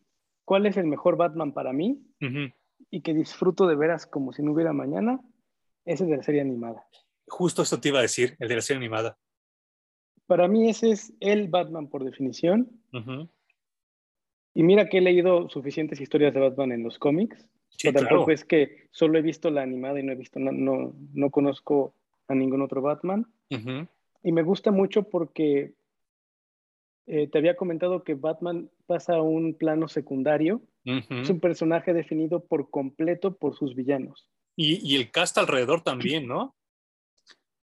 cuál 0.44 0.66
es 0.66 0.76
el 0.76 0.86
mejor 0.86 1.16
Batman 1.16 1.52
para 1.52 1.72
mí 1.72 2.06
y 2.90 3.00
que 3.02 3.14
disfruto 3.14 3.66
de 3.66 3.76
veras 3.76 4.06
como 4.06 4.32
si 4.32 4.42
no 4.42 4.52
hubiera 4.52 4.72
mañana, 4.72 5.20
ese 5.84 6.04
es 6.04 6.10
de 6.10 6.16
la 6.16 6.22
serie 6.22 6.40
animada. 6.40 6.84
Justo 7.26 7.62
eso 7.62 7.80
te 7.80 7.88
iba 7.88 7.98
a 7.98 8.02
decir, 8.02 8.36
el 8.38 8.48
de 8.48 8.56
la 8.56 8.60
serie 8.60 8.78
animada. 8.78 9.18
Para 10.26 10.48
mí 10.48 10.68
ese 10.68 10.90
es 10.90 11.12
el 11.20 11.48
Batman 11.48 11.88
por 11.88 12.04
definición. 12.04 12.70
Y 14.54 14.62
mira 14.62 14.88
que 14.88 14.98
he 14.98 15.00
leído 15.00 15.48
suficientes 15.48 16.00
historias 16.00 16.34
de 16.34 16.40
Batman 16.40 16.72
en 16.72 16.82
los 16.82 16.98
cómics. 16.98 17.48
pero 17.82 18.00
tampoco 18.00 18.30
es 18.30 18.44
que 18.44 18.88
solo 18.90 19.18
he 19.18 19.22
visto 19.22 19.50
la 19.50 19.62
animada 19.62 20.00
y 20.00 20.02
no 20.02 20.12
he 20.12 20.16
visto, 20.16 20.38
no, 20.38 20.92
no, 21.14 21.30
conozco 21.30 21.94
a 22.28 22.34
ningún 22.34 22.62
otro 22.62 22.82
Batman. 22.82 23.26
Y 24.22 24.32
me 24.32 24.42
gusta 24.42 24.70
mucho 24.70 25.04
porque 25.04 25.72
eh, 27.06 27.26
te 27.26 27.38
había 27.38 27.56
comentado 27.56 28.04
que 28.04 28.14
Batman 28.14 28.70
pasa 28.86 29.14
a 29.14 29.22
un 29.22 29.54
plano 29.54 29.88
secundario. 29.88 30.62
Es 30.84 31.28
un 31.28 31.40
personaje 31.40 31.92
definido 31.92 32.44
por 32.44 32.70
completo 32.70 33.36
por 33.36 33.56
sus 33.56 33.74
villanos. 33.74 34.28
Y, 34.62 34.94
el 34.94 35.10
cast 35.10 35.38
alrededor 35.38 35.80
también, 35.80 36.28
¿no? 36.28 36.54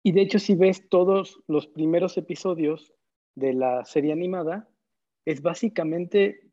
Y 0.02 0.12
de 0.12 0.22
hecho, 0.22 0.40
si 0.40 0.56
ves 0.56 0.90
todos 0.90 1.40
los 1.48 1.68
primeros 1.68 2.18
episodios 2.18 2.96
de 3.36 3.54
la 3.54 3.86
serie 3.86 4.12
animada, 4.12 4.68
es 5.24 5.44
básicamente 5.44 6.50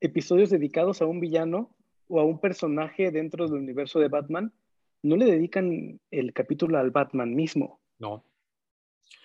episodios 0.00 0.50
dedicados 0.50 1.00
a 1.00 1.06
un 1.06 1.18
villano 1.18 1.74
o 2.08 2.20
a 2.20 2.24
un 2.24 2.40
personaje 2.40 3.10
dentro 3.10 3.48
del 3.48 3.62
universo 3.62 3.98
de 4.00 4.08
Batman. 4.08 4.52
No 5.02 5.16
le 5.16 5.24
dedican 5.24 5.98
el 6.10 6.32
capítulo 6.34 6.78
al 6.78 6.90
Batman 6.90 7.34
mismo. 7.34 7.80
No. 7.98 8.22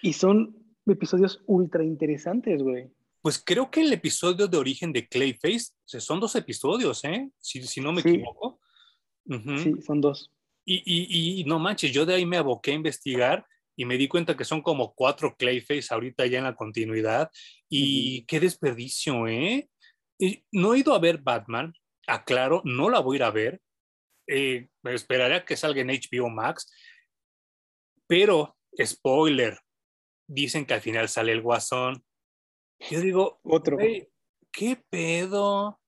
Y 0.02 0.14
son 0.14 0.56
episodios 0.86 1.44
ultra 1.48 1.84
interesantes, 1.84 2.64
güey. 2.64 2.90
Pues 3.22 3.44
creo 3.44 3.70
que 3.70 3.82
el 3.82 3.92
episodio 3.92 4.48
de 4.48 4.56
origen 4.56 4.94
de 4.94 5.06
Clayface, 5.06 5.74
son 5.84 6.22
dos 6.22 6.34
episodios, 6.38 7.04
¿eh? 7.04 7.30
Si, 7.40 7.62
si 7.64 7.82
no 7.82 7.92
me 7.92 8.00
equivoco. 8.00 8.62
Sí, 9.58 9.82
son 9.82 10.00
dos. 10.00 10.32
Y, 10.66 11.44
no 11.46 11.60
manches, 11.60 11.92
yo 11.92 12.06
de 12.06 12.16
ahí 12.16 12.26
me 12.26 12.38
aboqué 12.38 12.72
a 12.72 12.76
investigar 12.76 13.46
y 13.78 13.86
me 13.86 13.98
di 13.98 14.08
cuenta 14.08 14.36
que 14.36 14.46
son 14.46 14.62
como 14.62 14.94
cuatro 14.96 15.36
Clayface 15.38 15.94
ahorita 15.94 16.26
ya 16.26 16.40
en 16.40 16.46
la 16.46 16.56
continuidad. 16.56 17.30
Y 17.70 18.26
qué 18.26 18.40
desperdicio, 18.40 19.28
¿eh? 19.28 19.70
no 20.52 20.74
he 20.74 20.80
ido 20.80 20.96
a 20.96 21.00
ver 21.00 21.20
Batman, 21.20 21.74
aclaro, 22.08 22.62
no 22.64 22.90
la 22.90 23.00
voy 23.00 23.16
a 23.16 23.18
ir 23.18 23.24
a 23.24 23.32
ver. 23.32 23.62
Eh, 24.28 24.70
esperaré 24.86 25.36
a 25.36 25.46
que 25.46 25.58
salga 25.58 25.82
en 25.82 25.90
HBO 25.90 26.30
Max. 26.30 26.72
Pero, 28.08 28.58
spoiler, 28.84 29.60
dicen 30.28 30.66
que 30.66 30.74
al 30.74 30.82
final 30.82 31.10
sale 31.10 31.32
el 31.32 31.42
guasón. 31.42 32.04
Yo 32.80 33.02
digo, 33.02 33.40
otro. 33.44 33.78
¿Qué 34.52 34.82
pedo? 34.90 35.82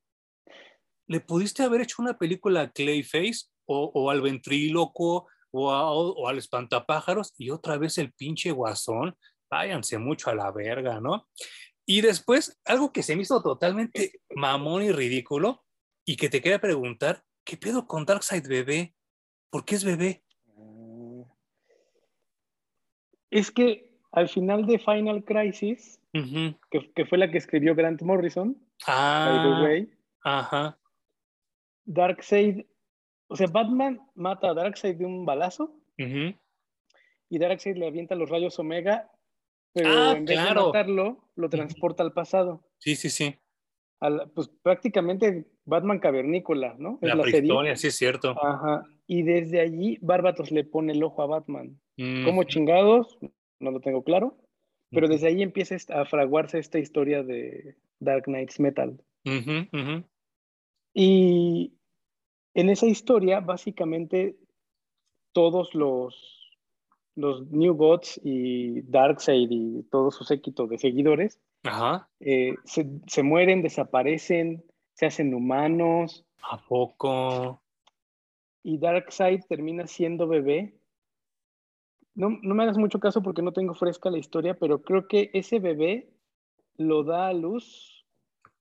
¿Le 1.08 1.22
pudiste 1.22 1.64
haber 1.64 1.82
hecho 1.82 2.02
una 2.02 2.18
película 2.18 2.62
a 2.62 2.72
Clayface? 2.72 3.46
O, 3.68 4.10
al 4.10 4.22
ventríloco 4.22 5.28
o, 5.52 5.72
o, 5.72 6.28
al 6.28 6.38
espantapájaros 6.38 7.34
y 7.38 7.50
otra 7.50 7.78
vez 7.78 7.98
el 7.98 8.14
pinche 8.14 8.52
guasón, 8.52 9.16
váyanse 9.50 9.98
mucho 9.98 10.30
a 10.30 10.36
la 10.36 10.52
verga, 10.52 11.00
¿no? 11.00 11.28
Y 11.86 12.02
después, 12.02 12.60
algo 12.66 12.92
que 12.92 13.04
se 13.04 13.16
me 13.16 13.22
hizo 13.22 13.42
totalmente 13.42 14.20
mamón 14.36 14.84
y 14.84 14.92
ridículo 14.92 15.64
y 16.06 16.18
que 16.18 16.30
te 16.30 16.42
quería 16.42 16.60
preguntar, 16.60 17.24
¿qué 17.46 17.56
pedo 17.56 17.88
con 17.88 18.06
Darkseid 18.06 18.48
bebé? 18.48 18.94
¿Por 19.50 19.64
qué 19.64 19.76
es 19.76 19.84
bebé? 19.86 20.24
Es 23.30 23.52
que 23.52 24.00
al 24.12 24.30
final 24.30 24.66
de 24.66 24.80
Final 24.80 25.24
Crisis, 25.24 26.02
que, 26.12 27.06
fue 27.06 27.18
la 27.18 27.30
que 27.30 27.38
escribió 27.38 27.76
Grant 27.76 28.02
Morrison, 28.02 28.58
ah, 28.86 29.66
ajá. 30.24 30.80
Darkseid 31.86 32.66
o 33.28 33.36
sea, 33.36 33.48
Batman 33.48 34.00
mata 34.16 34.50
a 34.50 34.54
Darkseid 34.54 34.98
de 34.98 35.06
un 35.06 35.26
balazo 35.26 35.76
y 35.98 37.40
Darkseid 37.40 37.76
le 37.76 37.88
avienta 37.88 38.16
los 38.16 38.30
rayos 38.30 38.58
Omega, 38.60 39.12
pero 39.74 39.90
ah, 39.90 40.14
en 40.16 40.26
vez 40.26 40.44
de 40.44 40.54
matarlo, 40.54 41.30
lo 41.36 41.50
transporta 41.50 42.04
al 42.04 42.14
pasado. 42.14 42.64
Sí, 42.80 42.96
sí, 42.96 43.10
sí. 43.10 43.36
pues 44.34 44.50
prácticamente 44.62 45.46
Batman 45.66 46.00
cavernícola, 46.00 46.76
¿no? 46.78 47.00
Es 47.02 47.10
la, 47.10 47.16
la 47.16 47.76
sí 47.76 47.88
es 47.88 47.96
cierto. 47.96 48.36
Ajá. 48.42 48.86
Y 49.08 49.24
desde 49.24 49.62
allí 49.62 49.98
Barbatos 50.02 50.52
le 50.52 50.64
pone 50.64 50.94
el 50.94 51.04
ojo 51.04 51.22
a 51.22 51.28
Batman. 51.28 51.80
¿Cómo 52.26 52.44
chingados? 52.44 53.18
No 53.60 53.72
lo 53.72 53.80
tengo 53.80 54.04
claro. 54.04 54.38
Pero 54.92 55.08
desde 55.08 55.28
ahí 55.28 55.42
empieza 55.42 55.76
a 55.90 56.06
fraguarse 56.06 56.60
esta 56.60 56.80
historia 56.80 57.24
de 57.24 57.76
Dark 58.00 58.24
Knights 58.24 58.60
Metal. 58.60 59.02
Y 60.94 61.77
en 62.60 62.70
esa 62.70 62.86
historia, 62.86 63.40
básicamente, 63.40 64.36
todos 65.32 65.74
los, 65.74 66.52
los 67.16 67.50
New 67.52 67.76
Gods 67.76 68.20
y 68.24 68.82
Darkseid 68.82 69.50
y 69.50 69.84
todo 69.84 70.12
su 70.12 70.24
séquito 70.24 70.68
de 70.68 70.78
seguidores 70.78 71.40
eh, 72.20 72.56
se, 72.66 72.90
se, 73.08 73.24
mueren, 73.24 73.62
desaparecen, 73.62 74.64
se 74.94 75.06
hacen 75.06 75.34
humanos. 75.34 76.26
¿A 76.50 76.58
poco? 76.58 77.62
Y 78.64 78.78
Darkseid 78.78 79.42
termina 79.48 79.88
siendo 79.88 80.28
bebé 80.28 80.78
no, 82.18 82.32
me 82.42 82.64
hagas 82.64 82.80
mucho 82.80 83.00
caso 83.00 83.22
porque 83.22 83.44
no 83.44 83.54
tengo 83.54 83.76
fresca 83.76 84.10
la 84.10 84.18
historia, 84.18 84.56
pero 84.56 84.82
creo 84.82 85.08
que 85.08 85.30
ese 85.34 85.60
bebé 85.60 86.10
lo 86.76 87.04
da 87.04 87.28
a 87.28 87.34
luz 87.34 88.06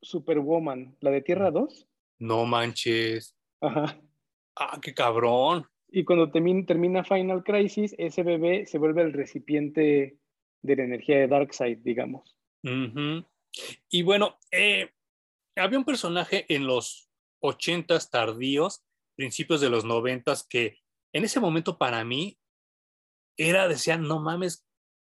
Superwoman, 0.02 0.94
la 1.00 1.10
de 1.10 1.22
Tierra 1.22 1.50
2. 1.50 1.88
No 2.18 2.44
manches. 2.44 3.34
Ajá. 3.60 4.00
Ah, 4.56 4.78
qué 4.80 4.94
cabrón. 4.94 5.66
Y 5.88 6.04
cuando 6.04 6.30
termina, 6.30 7.04
Final 7.04 7.44
Crisis, 7.44 7.94
ese 7.98 8.22
bebé 8.22 8.66
se 8.66 8.78
vuelve 8.78 9.02
el 9.02 9.12
recipiente 9.12 10.18
de 10.62 10.76
la 10.76 10.82
energía 10.82 11.18
de 11.18 11.28
Darkseid, 11.28 11.78
digamos. 11.78 12.36
Y 13.88 14.02
bueno, 14.02 14.38
eh, 14.50 14.90
había 15.54 15.78
un 15.78 15.84
personaje 15.84 16.44
en 16.48 16.66
los 16.66 17.08
ochentas 17.40 18.10
tardíos, 18.10 18.84
principios 19.14 19.60
de 19.60 19.70
los 19.70 19.84
noventas, 19.84 20.46
que 20.46 20.78
en 21.12 21.24
ese 21.24 21.38
momento 21.38 21.78
para 21.78 22.04
mí 22.04 22.38
era, 23.36 23.68
decían, 23.68 24.02
no 24.02 24.20
mames, 24.20 24.66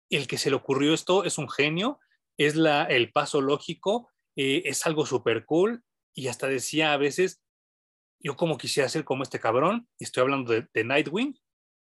el 0.08 0.26
que 0.26 0.38
se 0.38 0.50
le 0.50 0.56
ocurrió 0.56 0.94
esto 0.94 1.24
es 1.24 1.38
un 1.38 1.48
genio, 1.48 2.00
es 2.38 2.56
la, 2.56 2.84
el 2.84 3.12
paso 3.12 3.40
lógico, 3.40 4.08
eh, 4.36 4.62
es 4.64 4.86
algo 4.86 5.04
súper 5.04 5.44
cool, 5.44 5.84
y 6.14 6.28
hasta 6.28 6.46
decía 6.46 6.92
a 6.92 6.96
veces, 6.96 7.41
yo 8.22 8.36
como 8.36 8.58
quisiera 8.58 8.88
ser 8.88 9.04
como 9.04 9.22
este 9.22 9.40
cabrón, 9.40 9.88
estoy 9.98 10.22
hablando 10.22 10.52
de, 10.52 10.84
Nightwing, 10.84 11.38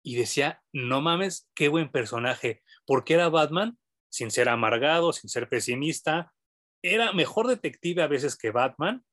y 0.03 0.15
decía, 0.15 0.63
no 0.73 1.01
mames, 1.01 1.49
qué 1.53 1.67
buen 1.67 1.91
personaje, 1.91 2.63
porque 2.86 3.13
era 3.13 3.29
Batman 3.29 3.77
sin 4.09 4.32
ser 4.32 4.49
amargado, 4.49 5.13
sin 5.13 5.29
ser 5.29 5.47
pesimista, 5.47 6.34
era 6.84 7.13
mejor 7.13 7.47
detective 7.47 8.01
a 8.01 8.07
veces 8.07 8.36
que 8.36 8.51
Batman, 8.51 9.05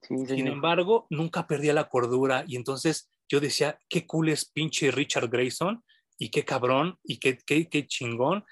sin 0.00 0.48
embargo, 0.48 1.06
nunca 1.10 1.46
perdía 1.46 1.72
la 1.72 1.88
cordura, 1.88 2.44
y 2.46 2.56
entonces 2.56 3.10
yo 3.28 3.40
decía, 3.40 3.78
qué 3.88 4.06
cool 4.06 4.30
es 4.30 4.50
pinche 4.50 4.90
Richard 4.90 5.28
Grayson, 5.28 5.84
y 6.18 6.30
qué 6.30 6.44
cabrón 6.44 6.98
y 7.02 7.18
qué, 7.18 7.38
qué, 7.44 7.68
qué 7.68 7.86
chingón 7.86 8.44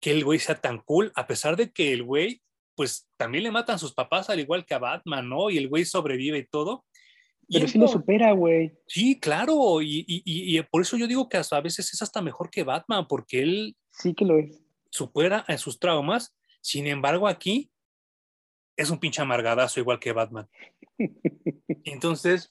que 0.00 0.12
el 0.12 0.22
güey 0.22 0.38
sea 0.38 0.60
tan 0.60 0.78
cool, 0.78 1.10
a 1.16 1.26
pesar 1.26 1.56
de 1.56 1.72
que 1.72 1.92
el 1.92 2.02
güey, 2.02 2.42
pues 2.76 3.08
también 3.16 3.42
le 3.42 3.50
matan 3.50 3.78
sus 3.78 3.94
papás 3.94 4.30
al 4.30 4.38
igual 4.38 4.64
que 4.64 4.74
a 4.74 4.78
Batman, 4.78 5.28
¿no? 5.28 5.50
Y 5.50 5.58
el 5.58 5.68
güey 5.68 5.84
sobrevive 5.84 6.38
y 6.38 6.46
todo. 6.46 6.84
Pero 7.50 7.68
sí 7.68 7.78
lo 7.78 7.88
supera, 7.88 8.32
güey. 8.32 8.78
Sí, 8.86 9.18
claro, 9.18 9.82
y, 9.82 10.04
y, 10.06 10.22
y, 10.24 10.62
por 10.62 10.82
eso 10.82 10.96
yo 10.96 11.06
digo 11.06 11.28
que 11.28 11.36
a 11.38 11.60
veces 11.60 11.92
es 11.92 12.02
hasta 12.02 12.22
mejor 12.22 12.50
que 12.50 12.62
Batman, 12.62 13.06
porque 13.06 13.42
él... 13.42 13.76
Sí 13.90 14.14
que 14.14 14.24
lo 14.24 14.38
es. 14.38 14.62
Supera 14.90 15.44
en 15.48 15.58
sus 15.58 15.78
traumas, 15.78 16.34
sin 16.60 16.86
embargo 16.86 17.28
aquí 17.28 17.70
es 18.76 18.90
un 18.90 18.98
pinche 18.98 19.22
amargadazo 19.22 19.80
igual 19.80 19.98
que 19.98 20.12
Batman. 20.12 20.48
Entonces, 21.84 22.48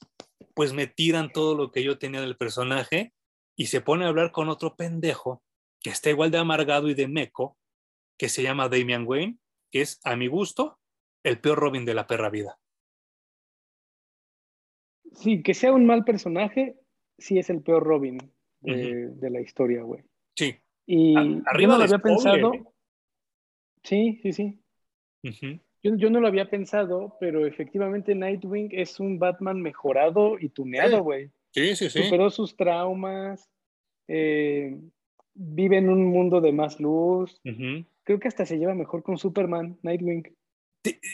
pues 0.54 0.74
me 0.74 0.88
tiran 0.88 1.32
todo 1.32 1.56
lo 1.56 1.72
que 1.72 1.84
yo 1.84 1.98
tenía 1.98 2.22
del 2.22 2.38
personaje 2.38 3.14
y 3.56 3.68
se 3.68 3.82
pone 3.82 4.06
a 4.06 4.10
hablar 4.10 4.32
con 4.32 4.50
otro 4.50 4.76
pendejo 4.76 5.44
que 5.82 5.90
está 5.90 6.10
igual 6.10 6.32
de 6.32 6.38
amargado 6.38 6.90
y 6.90 6.94
de 6.94 7.08
meco, 7.08 7.58
que 8.18 8.30
se 8.30 8.42
llama 8.42 8.70
Damian 8.70 9.06
Wayne, 9.06 9.38
que 9.70 9.82
es, 9.82 10.00
a 10.04 10.16
mi 10.16 10.28
gusto, 10.28 10.80
el 11.24 11.40
peor 11.40 11.60
Robin 11.60 11.84
de 11.84 11.94
la 11.94 12.08
perra 12.08 12.30
vida. 12.30 12.58
Sí, 15.14 15.44
que 15.44 15.54
sea 15.54 15.74
un 15.74 15.86
mal 15.86 16.04
personaje, 16.04 16.76
sí 17.18 17.38
es 17.40 17.50
el 17.50 17.62
peor 17.62 17.84
Robin 17.84 18.18
de, 18.62 19.30
la 19.30 19.42
historia, 19.42 19.84
güey. 19.84 20.04
Sí. 20.36 20.56
Y 20.86 21.16
arriba 21.46 21.54
yo 21.62 21.68
no 21.68 21.78
lo 21.78 21.84
había 21.84 22.00
pensado. 22.00 22.52
Sí, 23.84 24.20
sí, 24.22 24.34
sí. 24.34 24.60
yo, 25.84 25.96
yo, 25.96 26.10
no 26.10 26.20
lo 26.20 26.28
había 26.28 26.50
pensado, 26.50 27.18
pero 27.20 27.46
efectivamente 27.46 28.16
Nightwing 28.16 28.70
es 28.72 29.00
un 29.00 29.20
Batman 29.20 29.62
mejorado 29.62 30.38
y 30.40 30.50
tuneado, 30.50 31.04
güey. 31.04 31.30
Sí, 31.52 31.76
sí, 31.76 31.90
sí. 31.90 32.04
Superó 32.04 32.30
sus 32.30 32.56
traumas, 32.56 33.50
eh, 34.08 34.78
vive 35.34 35.78
en 35.78 35.90
un 35.90 36.06
mundo 36.06 36.42
de 36.42 36.52
más 36.52 36.80
luz. 36.80 37.40
Creo 38.04 38.20
que 38.20 38.28
hasta 38.28 38.46
se 38.46 38.58
lleva 38.58 38.74
mejor 38.74 39.04
con 39.04 39.18
Superman, 39.18 39.78
Nightwing. 39.82 40.36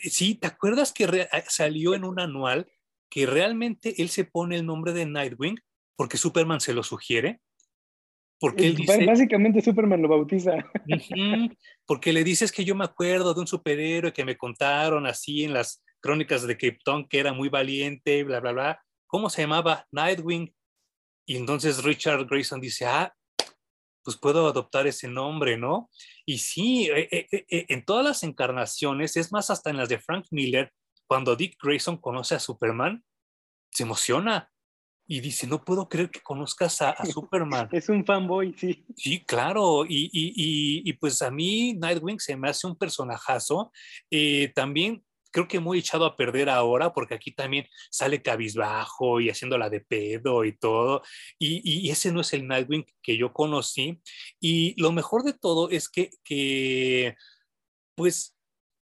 sí, 0.04 0.36
¿te 0.36 0.48
acuerdas 0.48 0.94
que 0.94 1.04
eh, 1.04 1.28
salió 1.48 1.94
en 1.94 2.04
un 2.04 2.20
anual 2.20 2.68
que 3.10 3.26
realmente 3.26 4.02
él 4.02 4.10
se 4.10 4.26
pone 4.26 4.58
el 4.58 4.66
nombre 4.66 4.94
de 4.94 5.06
Nightwing 5.06 5.60
porque 5.96 6.18
Superman 6.18 6.60
se 6.60 6.74
lo 6.74 6.84
sugiere? 6.84 7.40
Porque 8.40 8.68
él 8.68 8.76
dice, 8.76 9.06
Básicamente 9.06 9.62
Superman 9.62 10.02
lo 10.02 10.08
bautiza. 10.08 10.54
porque 11.86 12.14
le 12.14 12.24
dices 12.24 12.52
que 12.52 12.64
yo 12.64 12.74
me 12.76 12.86
acuerdo 12.86 13.34
de 13.34 13.42
un 13.42 13.48
superhéroe 13.48 14.14
que 14.14 14.24
me 14.24 14.38
contaron 14.38 15.06
así 15.06 15.44
en 15.44 15.54
las 15.54 15.84
crónicas 16.00 16.48
de 16.48 16.58
Krypton 16.58 17.08
que 17.08 17.20
era 17.20 17.34
muy 17.34 17.50
valiente, 17.50 18.24
bla, 18.24 18.40
bla, 18.40 18.52
bla. 18.54 18.82
¿cómo 19.10 19.30
se 19.30 19.42
llamaba? 19.42 19.86
Nightwing. 19.92 20.54
Y 21.26 21.36
entonces 21.36 21.84
Richard 21.84 22.26
Grayson 22.28 22.62
dice, 22.62 22.86
ah, 22.86 23.14
pues 24.04 24.18
puedo 24.18 24.48
adoptar 24.48 24.88
ese 24.88 25.08
nombre, 25.08 25.58
¿no? 25.58 25.90
Y 26.26 26.38
sí, 26.38 26.90
eh, 26.90 27.10
eh, 27.12 27.28
eh, 27.32 27.66
en 27.70 27.84
todas 27.84 28.06
las 28.06 28.24
encarnaciones, 28.24 29.18
es 29.18 29.32
más, 29.32 29.50
hasta 29.50 29.70
en 29.70 29.78
las 29.78 29.90
de 29.90 30.00
Frank 30.00 30.26
Miller, 30.32 30.72
cuando 31.10 31.36
Dick 31.36 31.58
Grayson 31.60 31.98
conoce 31.98 32.36
a 32.36 32.40
Superman, 32.40 33.04
se 33.72 33.82
emociona 33.82 34.52
y 35.08 35.22
dice, 35.22 35.48
no 35.48 35.66
puedo 35.66 35.90
creer 35.90 36.12
que 36.12 36.22
conozcas 36.22 36.84
a, 36.84 36.96
Superman. 37.06 37.68
es 37.72 37.90
un 37.90 38.06
fanboy, 38.06 38.54
sí. 38.56 38.86
Sí, 38.96 39.26
claro, 39.26 39.86
y, 39.88 40.12
y, 40.14 40.94
pues 40.94 41.24
a 41.24 41.32
mí 41.32 41.74
Nightwing 41.74 42.20
se 42.20 42.38
me 42.38 42.50
hace 42.50 42.68
un 42.68 42.76
personajazo. 42.76 43.72
también 44.54 45.04
creo 45.32 45.48
que 45.48 45.60
muy 45.60 45.80
echado 45.80 46.06
a 46.06 46.16
perder 46.16 46.48
ahora, 46.48 46.94
porque 46.94 47.16
aquí 47.16 47.32
también 47.32 47.66
sale 47.90 48.22
cabizbajo 48.22 49.20
y 49.20 49.32
haciéndola 49.32 49.68
de 49.72 49.82
pedo 49.82 50.46
y 50.46 50.56
todo. 50.56 51.02
Y, 51.40 51.90
ese 51.90 52.12
no 52.12 52.22
es 52.22 52.32
el 52.34 52.48
Nightwing 52.48 52.86
que 53.02 53.18
yo 53.18 53.34
conocí. 53.34 54.00
Y 54.40 54.80
lo 54.80 54.92
mejor 54.92 55.24
de 55.24 55.34
todo 55.34 55.72
es 55.72 55.90
que, 55.90 56.12
que 56.24 57.16
pues, 57.96 58.38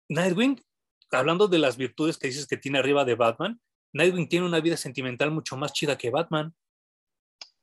Nightwing, 0.09 0.63
hablando 1.11 1.49
de 1.49 1.59
las 1.59 1.77
virtudes 1.77 2.19
que 2.19 2.29
dices 2.29 2.47
que 2.47 2.57
tiene 2.57 2.79
arriba 2.79 3.05
de 3.05 3.15
Batman, 3.15 3.61
Nightwing 3.93 4.29
tiene 4.29 4.47
una 4.47 4.61
vida 4.61 4.77
sentimental 4.77 5.31
mucho 5.31 5.57
más 5.57 5.73
chida 5.73 5.97
que 5.97 6.11
Batman. 6.11 6.53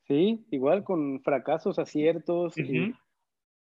Sí, 0.07 0.45
igual 0.51 0.83
con 0.83 1.21
fracasos, 1.21 1.77
aciertos. 1.77 2.55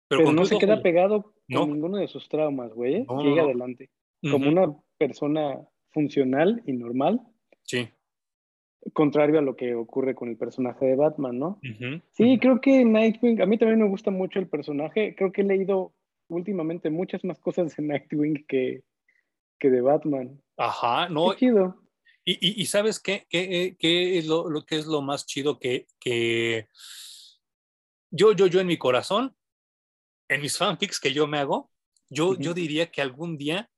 Pero, 0.07 0.31
no 0.31 0.45
se 0.45 0.57
queda 0.57 0.81
pegado 0.81 1.33
con 1.51 1.71
ninguno 1.71 1.97
de 1.97 2.07
sus 2.07 2.27
traumas, 2.29 2.73
güey. 2.73 2.95
¿eh? 2.95 3.05
Sigue 3.21 3.39
adelante. 3.39 3.89
Como 4.21 4.49
una 4.49 4.73
persona 4.97 5.59
funcional 5.91 6.61
y 6.65 6.73
normal. 6.73 7.21
Sí. 7.63 7.89
Contrario 8.93 9.39
a 9.39 9.41
lo 9.41 9.55
que 9.55 9.75
ocurre 9.75 10.15
con 10.15 10.29
el 10.29 10.37
personaje 10.37 10.85
de 10.85 10.95
Batman, 10.95 11.39
¿no? 11.39 11.59
Sí, 12.11 12.37
creo 12.39 12.61
que 12.61 12.83
Nightwing, 12.83 13.41
a 13.41 13.45
mí 13.45 13.57
también 13.57 13.79
me 13.79 13.89
gusta 13.89 14.11
mucho 14.11 14.39
el 14.39 14.47
personaje. 14.47 15.15
Creo 15.15 15.31
que 15.31 15.41
he 15.41 15.45
leído 15.45 15.93
últimamente 16.29 16.89
muchas 16.89 17.23
más 17.23 17.39
cosas 17.39 17.75
de 17.75 17.83
Nightwing 17.83 18.45
que, 18.47 18.83
que 19.59 19.69
de 19.69 19.81
Batman. 19.81 20.41
Ajá, 20.57 21.09
no. 21.09 21.33
chido. 21.35 21.79
Y, 22.25 22.61
y, 22.61 22.65
sabes 22.67 23.01
qué, 23.01 23.27
¿Qué, 23.29 23.75
qué, 23.77 24.17
es 24.17 24.27
lo, 24.27 24.49
lo, 24.49 24.65
que 24.65 24.77
es 24.77 24.85
lo 24.85 25.01
más 25.01 25.25
chido 25.25 25.59
que, 25.59 25.87
que 25.99 26.69
yo, 28.11 28.31
yo, 28.31 28.47
yo 28.47 28.61
en 28.61 28.67
mi 28.67 28.77
corazón, 28.77 29.35
en 30.29 30.39
mis 30.39 30.57
fanfics 30.57 31.01
que 31.01 31.11
yo 31.11 31.27
me 31.27 31.39
hago, 31.39 31.69
yo, 32.09 32.35
yo 32.35 32.53
diría 32.53 32.91
que 32.91 33.01
algún 33.01 33.37
día 33.37 33.69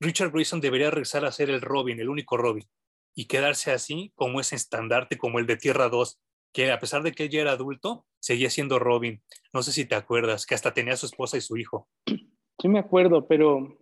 Richard 0.00 0.30
Grayson 0.30 0.60
debería 0.60 0.90
regresar 0.90 1.24
a 1.24 1.32
ser 1.32 1.50
el 1.50 1.60
Robin, 1.60 1.98
el 1.98 2.08
único 2.08 2.36
Robin, 2.36 2.68
y 3.14 3.26
quedarse 3.26 3.72
así 3.72 4.12
como 4.14 4.40
ese 4.40 4.54
estandarte, 4.54 5.18
como 5.18 5.38
el 5.38 5.46
de 5.46 5.56
Tierra 5.56 5.88
2, 5.88 6.20
que 6.52 6.70
a 6.70 6.78
pesar 6.78 7.02
de 7.02 7.12
que 7.12 7.24
ella 7.24 7.40
era 7.40 7.52
adulto, 7.52 8.06
seguía 8.20 8.50
siendo 8.50 8.78
Robin. 8.78 9.22
No 9.52 9.62
sé 9.62 9.72
si 9.72 9.86
te 9.86 9.94
acuerdas, 9.94 10.46
que 10.46 10.54
hasta 10.54 10.72
tenía 10.72 10.94
a 10.94 10.96
su 10.96 11.06
esposa 11.06 11.36
y 11.36 11.40
su 11.40 11.56
hijo. 11.56 11.88
Sí 12.06 12.68
me 12.68 12.78
acuerdo, 12.78 13.26
pero 13.26 13.77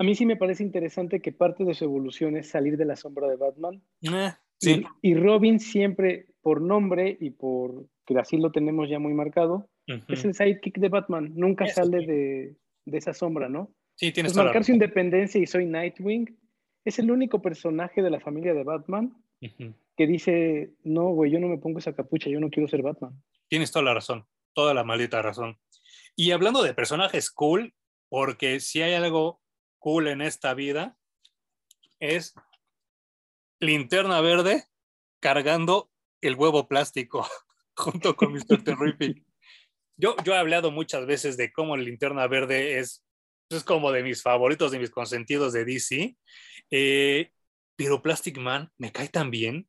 a 0.00 0.02
mí 0.02 0.14
sí 0.14 0.24
me 0.24 0.36
parece 0.36 0.62
interesante 0.62 1.20
que 1.20 1.30
parte 1.30 1.62
de 1.62 1.74
su 1.74 1.84
evolución 1.84 2.34
es 2.34 2.48
salir 2.48 2.78
de 2.78 2.86
la 2.86 2.96
sombra 2.96 3.28
de 3.28 3.36
Batman. 3.36 3.82
Eh, 4.00 4.32
sí. 4.58 4.82
y, 5.02 5.14
Robin 5.14 5.60
siempre, 5.60 6.28
por 6.40 6.62
nombre 6.62 7.18
y 7.20 7.28
por 7.28 7.84
que 8.06 8.18
así 8.18 8.38
lo 8.38 8.50
tenemos 8.50 8.88
ya 8.88 8.98
muy 8.98 9.12
marcado, 9.12 9.68
es 10.08 10.24
el 10.24 10.32
sidekick 10.32 10.78
de 10.78 10.88
Batman. 10.88 11.32
Nunca 11.34 11.66
sale 11.66 12.06
de, 12.06 12.56
de, 12.86 12.98
esa 12.98 13.12
sombra, 13.12 13.50
¿no? 13.50 13.74
Sí, 13.94 14.10
tienes 14.10 14.32
pues 14.32 14.42
marcar 14.42 14.64
su 14.64 14.72
independencia 14.72 15.38
y 15.38 15.46
soy 15.46 15.66
Nightwing. 15.66 16.34
Es 16.82 16.98
el 16.98 17.10
único 17.10 17.42
personaje 17.42 18.00
de 18.00 18.08
la 18.08 18.20
familia 18.20 18.54
de 18.54 18.64
Batman 18.64 19.14
que 19.96 20.06
dice, 20.06 20.72
no, 20.82 21.10
güey, 21.10 21.30
yo 21.30 21.40
no 21.40 21.48
me 21.48 21.58
pongo 21.58 21.78
esa 21.78 21.94
capucha, 21.94 22.30
yo 22.30 22.40
no 22.40 22.48
quiero 22.48 22.68
ser 22.68 22.80
Batman. 22.80 23.22
Tienes 23.48 23.70
toda 23.70 23.84
la 23.84 23.92
razón, 23.92 24.24
toda 24.54 24.72
la 24.72 24.82
maldita 24.82 25.20
razón. 25.20 25.58
Y 26.16 26.30
hablando 26.30 26.62
de 26.62 26.72
personajes 26.72 27.30
cool, 27.30 27.74
porque 28.08 28.60
si 28.60 28.80
hay 28.80 28.94
algo 28.94 29.39
cool 29.80 30.06
en 30.06 30.20
esta 30.20 30.54
vida, 30.54 30.96
es 31.98 32.34
linterna 33.58 34.20
verde 34.20 34.64
cargando 35.20 35.90
el 36.20 36.36
huevo 36.36 36.68
plástico 36.68 37.26
junto 37.74 38.14
con 38.14 38.32
Mr. 38.32 38.62
Terrific. 38.64 39.24
Yo, 39.96 40.16
yo 40.24 40.32
he 40.34 40.38
hablado 40.38 40.70
muchas 40.70 41.04
veces 41.06 41.36
de 41.36 41.52
cómo 41.52 41.76
linterna 41.76 42.26
verde 42.26 42.78
es, 42.78 43.04
es 43.50 43.64
como 43.64 43.90
de 43.92 44.02
mis 44.02 44.22
favoritos, 44.22 44.70
de 44.70 44.78
mis 44.78 44.90
consentidos 44.90 45.52
de 45.52 45.64
DC. 45.64 46.16
Eh, 46.70 47.32
pero 47.76 48.00
Plastic 48.00 48.38
Man 48.38 48.70
me 48.78 48.92
cae 48.92 49.08
tan 49.08 49.30
bien. 49.30 49.68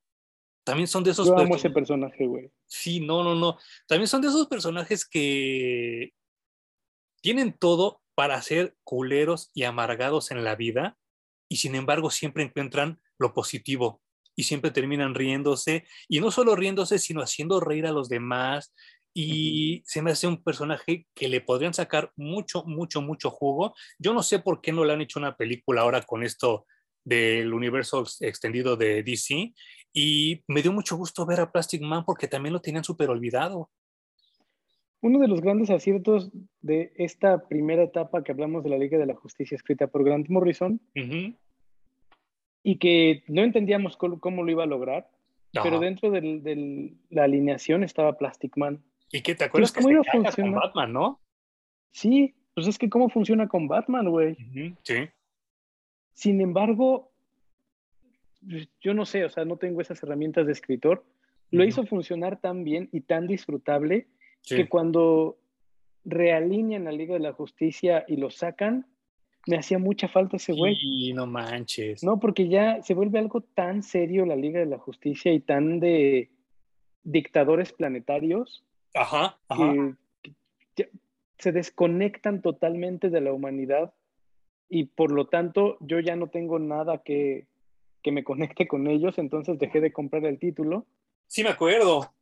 También 0.64 0.88
son 0.88 1.04
de 1.04 1.12
esos. 1.12 1.28
Yo 1.28 1.38
amo 1.38 1.56
ese 1.56 1.70
personaje, 1.70 2.26
güey. 2.26 2.52
Sí, 2.68 3.00
no, 3.00 3.24
no, 3.24 3.36
no. 3.36 3.58
También 3.88 4.08
son 4.08 4.22
de 4.22 4.28
esos 4.28 4.48
personajes 4.48 5.06
que 5.06 6.14
tienen 7.22 7.54
todo 7.58 8.02
para 8.22 8.40
ser 8.44 8.76
culeros 8.84 9.50
y 9.56 9.64
amargados 9.64 10.30
en 10.30 10.44
la 10.44 10.56
vida 10.56 10.96
y 11.50 11.56
sin 11.56 11.74
embargo 11.74 12.12
siempre 12.12 12.44
encuentran 12.44 13.02
lo 13.18 13.34
positivo 13.34 14.04
y 14.36 14.44
siempre 14.44 14.70
terminan 14.70 15.16
riéndose 15.16 15.88
y 16.08 16.20
no 16.20 16.30
solo 16.30 16.56
riéndose, 16.56 17.00
sino 17.00 17.24
haciendo 17.24 17.60
reír 17.60 17.88
a 17.88 17.92
los 17.92 18.10
demás. 18.10 18.76
Y 19.12 19.82
se 19.88 20.04
me 20.04 20.12
hace 20.12 20.28
un 20.28 20.44
personaje 20.44 21.08
que 21.16 21.30
le 21.30 21.42
podrían 21.42 21.74
sacar 21.74 22.12
mucho, 22.16 22.64
mucho, 22.64 23.02
mucho 23.02 23.32
jugo. 23.32 23.74
Yo 23.98 24.14
no 24.14 24.22
sé 24.22 24.38
por 24.38 24.62
qué 24.62 24.72
no 24.72 24.86
le 24.86 24.94
han 24.94 25.02
hecho 25.02 25.18
una 25.18 25.36
película 25.36 25.82
ahora 25.82 26.04
con 26.04 26.22
esto 26.22 26.68
del 27.04 27.52
universo 27.52 28.06
extendido 28.20 28.78
de 28.78 29.02
DC 29.02 29.52
y 29.94 30.44
me 30.48 30.62
dio 30.62 30.72
mucho 30.72 30.96
gusto 30.96 31.26
ver 31.26 31.40
a 31.40 31.52
Plastic 31.52 31.82
Man 31.82 32.06
porque 32.06 32.28
también 32.28 32.54
lo 32.54 32.62
tenían 32.62 32.84
súper 32.84 33.10
olvidado. 33.10 33.72
Uno 35.02 35.18
de 35.20 35.28
los 35.28 35.42
grandes 35.42 35.72
aciertos 35.72 36.32
de 36.62 36.94
esta 36.96 37.48
primera 37.48 37.84
etapa 37.84 38.24
que 38.24 38.32
hablamos 38.32 38.64
de 38.64 38.70
la 38.70 38.78
Liga 38.78 39.00
de 39.00 39.08
la 39.08 39.16
Justicia 39.16 39.56
escrita 39.56 39.88
por 39.88 40.04
Grant 40.04 40.30
Morrison 40.30 40.80
y 42.64 42.78
que 42.78 43.24
no 43.28 43.42
entendíamos 43.42 43.98
cómo, 43.98 44.44
lo 44.44 44.52
iba 44.52 44.64
a 44.64 44.68
lograr, 44.68 45.10
pero 45.64 45.80
dentro 45.80 46.12
de 46.12 46.94
la 47.10 47.24
alineación 47.24 47.84
estaba 47.84 48.18
Plastic 48.18 48.56
Man. 48.58 48.84
¿Y 49.12 49.22
qué 49.22 49.34
te 49.34 49.46
acuerdas 49.46 49.72
que 49.72 49.82
iba 49.82 50.02
a 50.02 50.32
con 50.32 50.52
Batman, 50.52 50.94
no? 50.94 51.20
Sí, 51.92 52.36
pues 52.54 52.68
es 52.68 52.78
que 52.78 52.90
cómo 52.90 53.10
funciona 53.10 53.48
con 53.48 53.68
Batman, 53.68 54.08
güey. 54.10 54.38
Sí. 54.84 55.10
Sin 56.14 56.42
embargo, 56.42 57.12
pues, 58.48 58.70
yo 58.80 58.94
no 58.94 59.06
sé, 59.06 59.26
o 59.26 59.30
sea, 59.30 59.46
no 59.46 59.58
tengo 59.58 59.82
esas 59.82 60.02
herramientas 60.04 60.46
de 60.46 60.52
escritor. 60.52 61.04
Lo 61.50 61.64
hizo 61.66 61.86
funcionar 61.86 62.40
tan 62.40 62.64
bien 62.64 62.88
y 62.92 63.02
tan 63.02 63.28
disfrutable 63.28 64.08
que 64.44 64.68
cuando 64.68 65.38
realinean 66.04 66.86
la 66.86 66.92
Liga 66.92 67.14
de 67.14 67.20
la 67.20 67.34
Justicia 67.34 68.06
y 68.08 68.18
lo 68.18 68.30
sacan, 68.30 68.88
me 69.48 69.58
hacía 69.58 69.80
mucha 69.80 70.08
falta 70.08 70.38
ese 70.38 70.54
güey. 70.54 70.76
Y 70.82 71.14
no 71.14 71.26
manches. 71.26 72.04
No, 72.04 72.20
porque 72.20 72.48
ya 72.48 72.82
se 72.84 72.94
vuelve 72.94 73.20
algo 73.20 73.42
tan 73.42 73.84
serio 73.84 74.26
la 74.26 74.36
Liga 74.36 74.60
de 74.60 74.66
la 74.66 74.78
Justicia 74.78 75.34
y 75.34 75.40
tan 75.40 75.80
de 75.80 76.30
dictadores 77.04 77.74
planetarios. 77.74 78.64
Ajá, 78.94 79.38
ajá. 79.48 79.98
Que 80.76 80.90
se 81.38 81.52
desconectan 81.52 82.42
totalmente 82.42 83.10
de 83.10 83.22
la 83.22 83.34
humanidad 83.34 83.94
y 84.70 84.86
por 84.86 85.12
lo 85.12 85.28
tanto 85.28 85.78
yo 85.82 86.00
ya 86.00 86.16
no 86.16 86.28
tengo 86.28 86.60
nada 86.60 87.00
que, 87.04 87.48
me 88.06 88.24
conecte 88.24 88.68
con 88.68 88.88
ellos, 88.88 89.18
entonces 89.18 89.60
dejé 89.60 89.82
de 89.82 89.92
comprar 89.92 90.26
el 90.26 90.40
título. 90.40 90.86
Sí, 91.28 91.44
me 91.44 91.50
acuerdo. 91.50 92.14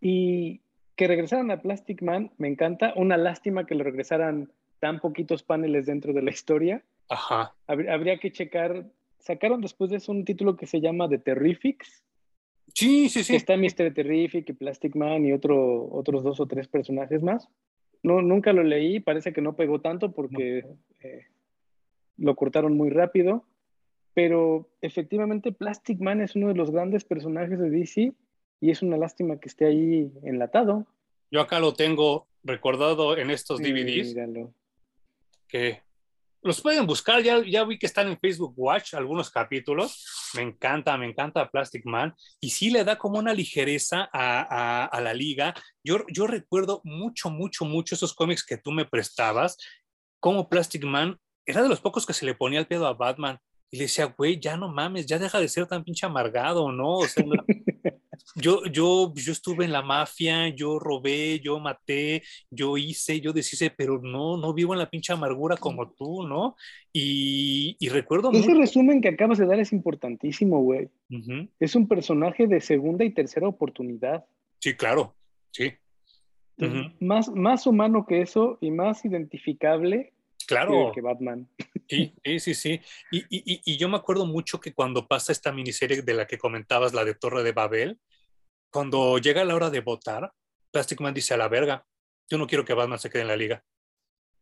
Y 0.00 0.60
que 0.98 1.06
regresaran 1.06 1.52
a 1.52 1.62
Plastic 1.62 2.02
Man, 2.02 2.32
me 2.38 2.48
encanta. 2.48 2.92
Una 2.96 3.16
lástima 3.16 3.64
que 3.66 3.76
le 3.76 3.84
regresaran 3.84 4.50
tan 4.80 4.98
poquitos 4.98 5.44
paneles 5.44 5.86
dentro 5.86 6.12
de 6.12 6.22
la 6.22 6.32
historia. 6.32 6.82
Ajá. 7.08 7.54
Habría 7.68 8.18
que 8.18 8.32
checar. 8.32 8.84
Sacaron 9.20 9.60
después 9.60 9.90
de 9.90 9.98
eso 9.98 10.10
un 10.10 10.24
título 10.24 10.56
que 10.56 10.66
se 10.66 10.80
llama 10.80 11.08
The 11.08 11.18
Terrifics. 11.18 12.02
Sí, 12.74 13.08
sí, 13.08 13.22
sí. 13.22 13.36
está 13.36 13.56
Mr. 13.56 13.94
Terrific 13.94 14.50
y 14.50 14.52
Plastic 14.54 14.96
Man 14.96 15.24
y 15.24 15.32
otro, 15.32 15.88
otros 15.92 16.24
dos 16.24 16.40
o 16.40 16.46
tres 16.46 16.66
personajes 16.66 17.22
más. 17.22 17.48
No, 18.02 18.20
nunca 18.20 18.52
lo 18.52 18.64
leí, 18.64 18.98
parece 18.98 19.32
que 19.32 19.40
no 19.40 19.54
pegó 19.54 19.80
tanto 19.80 20.10
porque 20.10 20.64
eh, 21.00 21.26
lo 22.16 22.34
cortaron 22.34 22.76
muy 22.76 22.90
rápido, 22.90 23.44
pero 24.14 24.68
efectivamente 24.80 25.52
Plastic 25.52 26.00
Man 26.00 26.22
es 26.22 26.34
uno 26.34 26.48
de 26.48 26.54
los 26.54 26.72
grandes 26.72 27.04
personajes 27.04 27.60
de 27.60 27.70
DC 27.70 28.14
y 28.60 28.70
es 28.70 28.82
una 28.82 28.96
lástima 28.96 29.38
que 29.38 29.48
esté 29.48 29.66
ahí 29.66 30.10
enlatado. 30.22 30.86
Yo 31.30 31.40
acá 31.40 31.60
lo 31.60 31.74
tengo 31.74 32.28
recordado 32.42 33.16
en 33.16 33.30
estos 33.30 33.60
DVDs. 33.60 34.14
Que 35.46 35.82
los 36.42 36.60
pueden 36.60 36.86
buscar, 36.86 37.22
ya, 37.22 37.42
ya 37.44 37.64
vi 37.64 37.78
que 37.78 37.86
están 37.86 38.08
en 38.08 38.18
Facebook 38.18 38.54
Watch 38.56 38.94
algunos 38.94 39.30
capítulos. 39.30 40.32
Me 40.34 40.42
encanta, 40.42 40.96
me 40.96 41.06
encanta 41.06 41.50
Plastic 41.50 41.84
Man. 41.84 42.14
Y 42.40 42.50
sí 42.50 42.70
le 42.70 42.84
da 42.84 42.96
como 42.96 43.18
una 43.18 43.34
ligereza 43.34 44.08
a, 44.12 44.84
a, 44.86 45.00
la 45.00 45.14
liga. 45.14 45.54
Yo, 45.82 46.04
yo 46.08 46.26
recuerdo 46.26 46.80
mucho, 46.84 47.30
mucho, 47.30 47.64
mucho 47.64 47.94
esos 47.94 48.14
cómics 48.14 48.44
que 48.44 48.58
tú 48.58 48.70
me 48.70 48.84
prestabas, 48.84 49.56
como 50.20 50.48
Plastic 50.48 50.84
Man 50.84 51.18
era 51.44 51.62
de 51.62 51.68
los 51.68 51.80
pocos 51.80 52.04
que 52.04 52.12
se 52.12 52.26
le 52.26 52.34
ponía 52.34 52.60
el 52.60 52.66
pedo 52.66 52.86
a 52.86 52.92
Batman. 52.92 53.38
Y 53.70 53.76
le 53.76 53.82
decía, 53.84 54.06
güey, 54.06 54.40
ya 54.40 54.56
no 54.56 54.68
mames, 54.68 55.06
ya 55.06 55.18
deja 55.18 55.40
de 55.40 55.48
ser 55.48 55.66
tan 55.66 55.84
pinche 55.84 56.06
amargado, 56.06 56.72
¿no? 56.72 56.98
O 56.98 57.06
sea, 57.06 57.24
yo, 58.34 58.64
yo, 58.64 59.12
yo 59.14 59.32
estuve 59.32 59.64
en 59.64 59.72
la 59.72 59.82
mafia, 59.82 60.48
yo 60.48 60.78
robé, 60.78 61.40
yo 61.40 61.60
maté, 61.60 62.22
yo 62.50 62.76
hice, 62.78 63.20
yo 63.20 63.32
deshice, 63.32 63.70
pero 63.70 64.00
no, 64.00 64.36
no 64.38 64.54
vivo 64.54 64.72
en 64.72 64.78
la 64.78 64.88
pinche 64.88 65.12
amargura 65.12 65.56
como 65.56 65.90
tú, 65.92 66.26
¿no? 66.26 66.56
Y, 66.92 67.76
y 67.78 67.88
recuerdo... 67.90 68.30
Ese 68.32 68.54
resumen 68.54 69.00
que 69.00 69.08
acabas 69.08 69.38
de 69.38 69.46
dar 69.46 69.60
es 69.60 69.72
importantísimo, 69.72 70.62
güey. 70.62 70.88
Es 71.60 71.74
un 71.74 71.88
personaje 71.88 72.46
de 72.46 72.60
segunda 72.60 73.04
y 73.04 73.10
tercera 73.10 73.48
oportunidad. 73.48 74.24
Sí, 74.60 74.74
claro, 74.74 75.14
sí. 75.50 75.72
más, 77.00 77.28
más 77.28 77.66
humano 77.66 78.06
que 78.06 78.22
eso 78.22 78.58
y 78.60 78.70
más 78.70 79.04
identificable 79.04 80.12
Claro. 80.48 80.92
Que, 80.94 81.02
Batman. 81.02 81.46
Sí, 81.88 82.14
sí, 82.38 82.54
sí. 82.54 82.80
Y, 83.10 83.18
y, 83.30 83.62
y, 83.64 83.76
yo 83.78 83.88
me 83.88 83.96
acuerdo 83.96 84.26
mucho 84.26 84.60
que 84.60 84.74
cuando 84.74 85.08
pasa 85.08 85.32
esta 85.32 85.52
miniserie 85.52 86.02
de 86.02 86.14
la 86.14 86.26
que 86.26 86.36
comentabas, 86.36 86.92
la 86.92 87.04
de 87.04 87.14
Torre 87.14 87.42
de 87.42 87.52
Babel, 87.52 87.98
cuando 88.70 89.16
llega 89.18 89.44
la 89.44 89.54
hora 89.54 89.70
de 89.70 89.80
votar, 89.80 90.32
Plastic 90.70 91.00
Man 91.00 91.14
dice 91.14 91.32
a 91.32 91.38
la 91.38 91.48
verga, 91.48 91.86
yo 92.28 92.36
no 92.36 92.46
quiero 92.46 92.64
que 92.64 92.74
Batman 92.74 92.98
se 92.98 93.08
quede 93.08 93.22
en 93.22 93.28
la 93.28 93.36
liga. 93.36 93.64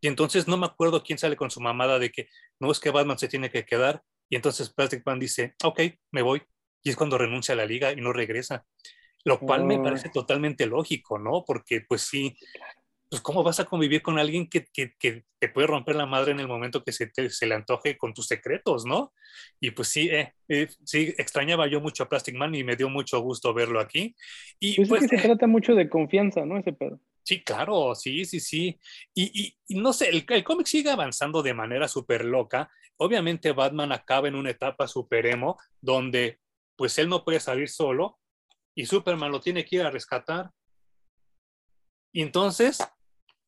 Y 0.00 0.08
entonces 0.08 0.48
no 0.48 0.56
me 0.56 0.66
acuerdo 0.66 1.02
quién 1.02 1.18
sale 1.18 1.36
con 1.36 1.50
su 1.50 1.60
mamada 1.60 1.98
de 1.98 2.10
que 2.10 2.28
no 2.60 2.70
es 2.70 2.80
que 2.80 2.90
Batman 2.90 3.18
se 3.18 3.28
tiene 3.28 3.50
que 3.50 3.64
quedar. 3.64 4.02
Y 4.28 4.36
entonces 4.36 4.72
Plastic 4.72 5.06
Man 5.06 5.20
dice, 5.20 5.54
ok, 5.62 5.80
me 6.12 6.22
voy. 6.22 6.42
Y 6.82 6.90
es 6.90 6.96
cuando 6.96 7.16
renuncia 7.16 7.54
a 7.54 7.56
la 7.56 7.66
liga 7.66 7.92
y 7.92 7.96
no 7.96 8.12
regresa. 8.12 8.66
Lo 9.24 9.40
cual 9.40 9.64
me 9.64 9.78
parece 9.78 10.08
totalmente 10.08 10.66
lógico, 10.66 11.18
¿no? 11.18 11.44
Porque 11.44 11.80
pues 11.80 12.02
sí, 12.02 12.36
pues 13.08 13.22
cómo 13.22 13.42
vas 13.42 13.60
a 13.60 13.64
convivir 13.64 14.02
con 14.02 14.18
alguien 14.18 14.48
que, 14.48 14.66
que, 14.72 14.94
que, 14.98 15.24
te 15.38 15.48
puede 15.48 15.68
romper 15.68 15.94
la 15.94 16.06
madre 16.06 16.32
en 16.32 16.40
el 16.40 16.48
momento 16.48 16.82
que 16.82 16.92
se, 16.92 17.10
se 17.28 17.46
le 17.46 17.54
antoje 17.54 17.96
con 17.96 18.12
tus 18.12 18.26
secretos, 18.26 18.84
¿no? 18.84 19.12
Y 19.60 19.70
pues 19.70 19.88
sí, 19.88 20.08
eh, 20.10 20.34
eh, 20.48 20.68
sí, 20.84 21.14
extrañaba 21.16 21.68
yo 21.68 21.80
mucho 21.80 22.02
a 22.02 22.08
Plastic 22.08 22.34
Man 22.34 22.54
y 22.54 22.64
me 22.64 22.74
dio 22.74 22.88
mucho 22.88 23.20
gusto 23.20 23.54
verlo 23.54 23.78
aquí. 23.78 24.16
Y 24.58 24.84
pues, 24.86 25.02
que 25.08 25.18
se 25.18 25.22
trata 25.22 25.46
mucho 25.46 25.74
de 25.74 25.88
confianza, 25.88 26.44
¿no? 26.44 26.58
Ese 26.58 26.72
pedo. 26.72 27.00
Sí, 27.22 27.42
claro, 27.42 27.94
sí, 27.94 28.24
sí, 28.24 28.40
sí. 28.40 28.78
Y, 29.14 29.54
y, 29.68 29.78
no 29.80 29.92
sé, 29.92 30.08
el, 30.08 30.24
el 30.28 30.44
cómic 30.44 30.66
sigue 30.66 30.90
avanzando 30.90 31.42
de 31.42 31.54
manera 31.54 31.86
súper 31.86 32.24
loca. 32.24 32.70
Obviamente 32.96 33.52
Batman 33.52 33.92
acaba 33.92 34.26
en 34.28 34.34
una 34.34 34.50
etapa 34.50 34.88
súper 34.88 35.26
emo 35.26 35.58
donde 35.80 36.40
pues 36.76 36.98
él 36.98 37.08
no 37.08 37.24
puede 37.24 37.40
salir 37.40 37.68
solo 37.68 38.18
y 38.74 38.86
Superman 38.86 39.32
lo 39.32 39.40
tiene 39.40 39.64
que 39.64 39.76
ir 39.76 39.82
a 39.82 39.90
rescatar. 39.90 40.50
Y 42.12 42.22
entonces 42.22 42.78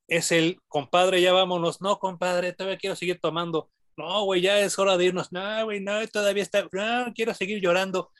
es 0.08 0.32
el, 0.32 0.60
compadre, 0.68 1.20
ya 1.20 1.32
vámonos. 1.32 1.80
No, 1.80 1.98
compadre, 1.98 2.52
todavía 2.52 2.78
quiero 2.78 2.96
seguir 2.96 3.20
tomando. 3.20 3.70
No, 3.96 4.24
güey, 4.24 4.40
ya 4.40 4.58
es 4.60 4.78
hora 4.78 4.96
de 4.96 5.06
irnos. 5.06 5.32
No, 5.32 5.64
güey, 5.64 5.80
no, 5.80 6.06
todavía 6.08 6.42
está. 6.42 6.66
No, 6.72 7.12
quiero 7.14 7.34
seguir 7.34 7.60
llorando. 7.60 8.10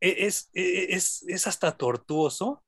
E, 0.00 0.26
es, 0.26 0.50
e, 0.54 0.94
es, 0.94 1.24
es 1.28 1.46
hasta 1.46 1.76
tortuoso 1.76 2.62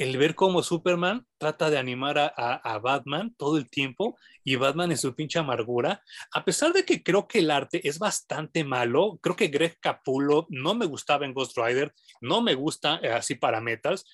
el 0.00 0.16
ver 0.16 0.34
cómo 0.34 0.62
Superman 0.62 1.26
trata 1.36 1.68
de 1.68 1.76
animar 1.76 2.18
a, 2.18 2.26
a, 2.28 2.78
Batman 2.78 3.34
todo 3.36 3.58
el 3.58 3.68
tiempo 3.68 4.16
y 4.42 4.56
Batman 4.56 4.90
en 4.92 4.96
su 4.96 5.14
pinche 5.14 5.38
amargura, 5.38 6.02
a 6.32 6.42
pesar 6.42 6.72
de 6.72 6.86
que 6.86 7.02
creo 7.02 7.28
que 7.28 7.40
el 7.40 7.50
arte 7.50 7.86
es 7.86 7.98
bastante 7.98 8.64
malo, 8.64 9.18
creo 9.20 9.36
que 9.36 9.48
Greg 9.48 9.78
Capullo 9.78 10.46
no 10.48 10.74
me 10.74 10.86
gustaba 10.86 11.26
en 11.26 11.34
Ghost 11.34 11.54
Rider, 11.58 11.92
no 12.22 12.40
me 12.40 12.54
gusta 12.54 12.98
eh, 13.02 13.10
así 13.10 13.34
para 13.34 13.60
Metals, 13.60 14.06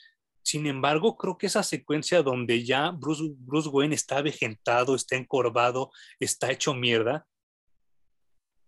sin 0.47 0.69
embargo, 0.69 1.17
creo 1.17 1.37
que 1.37 1.49
esa 1.49 1.65
secuencia 1.65 2.23
donde 2.23 2.65
ya 2.65 2.93
Bruce, 2.93 3.33
Bruce 3.37 3.69
Wayne 3.69 3.97
está 3.97 4.23
vejentado, 4.23 4.95
está 4.95 5.17
encorvado, 5.17 5.91
está 6.21 6.53
hecho 6.53 6.73
mierda, 6.73 7.27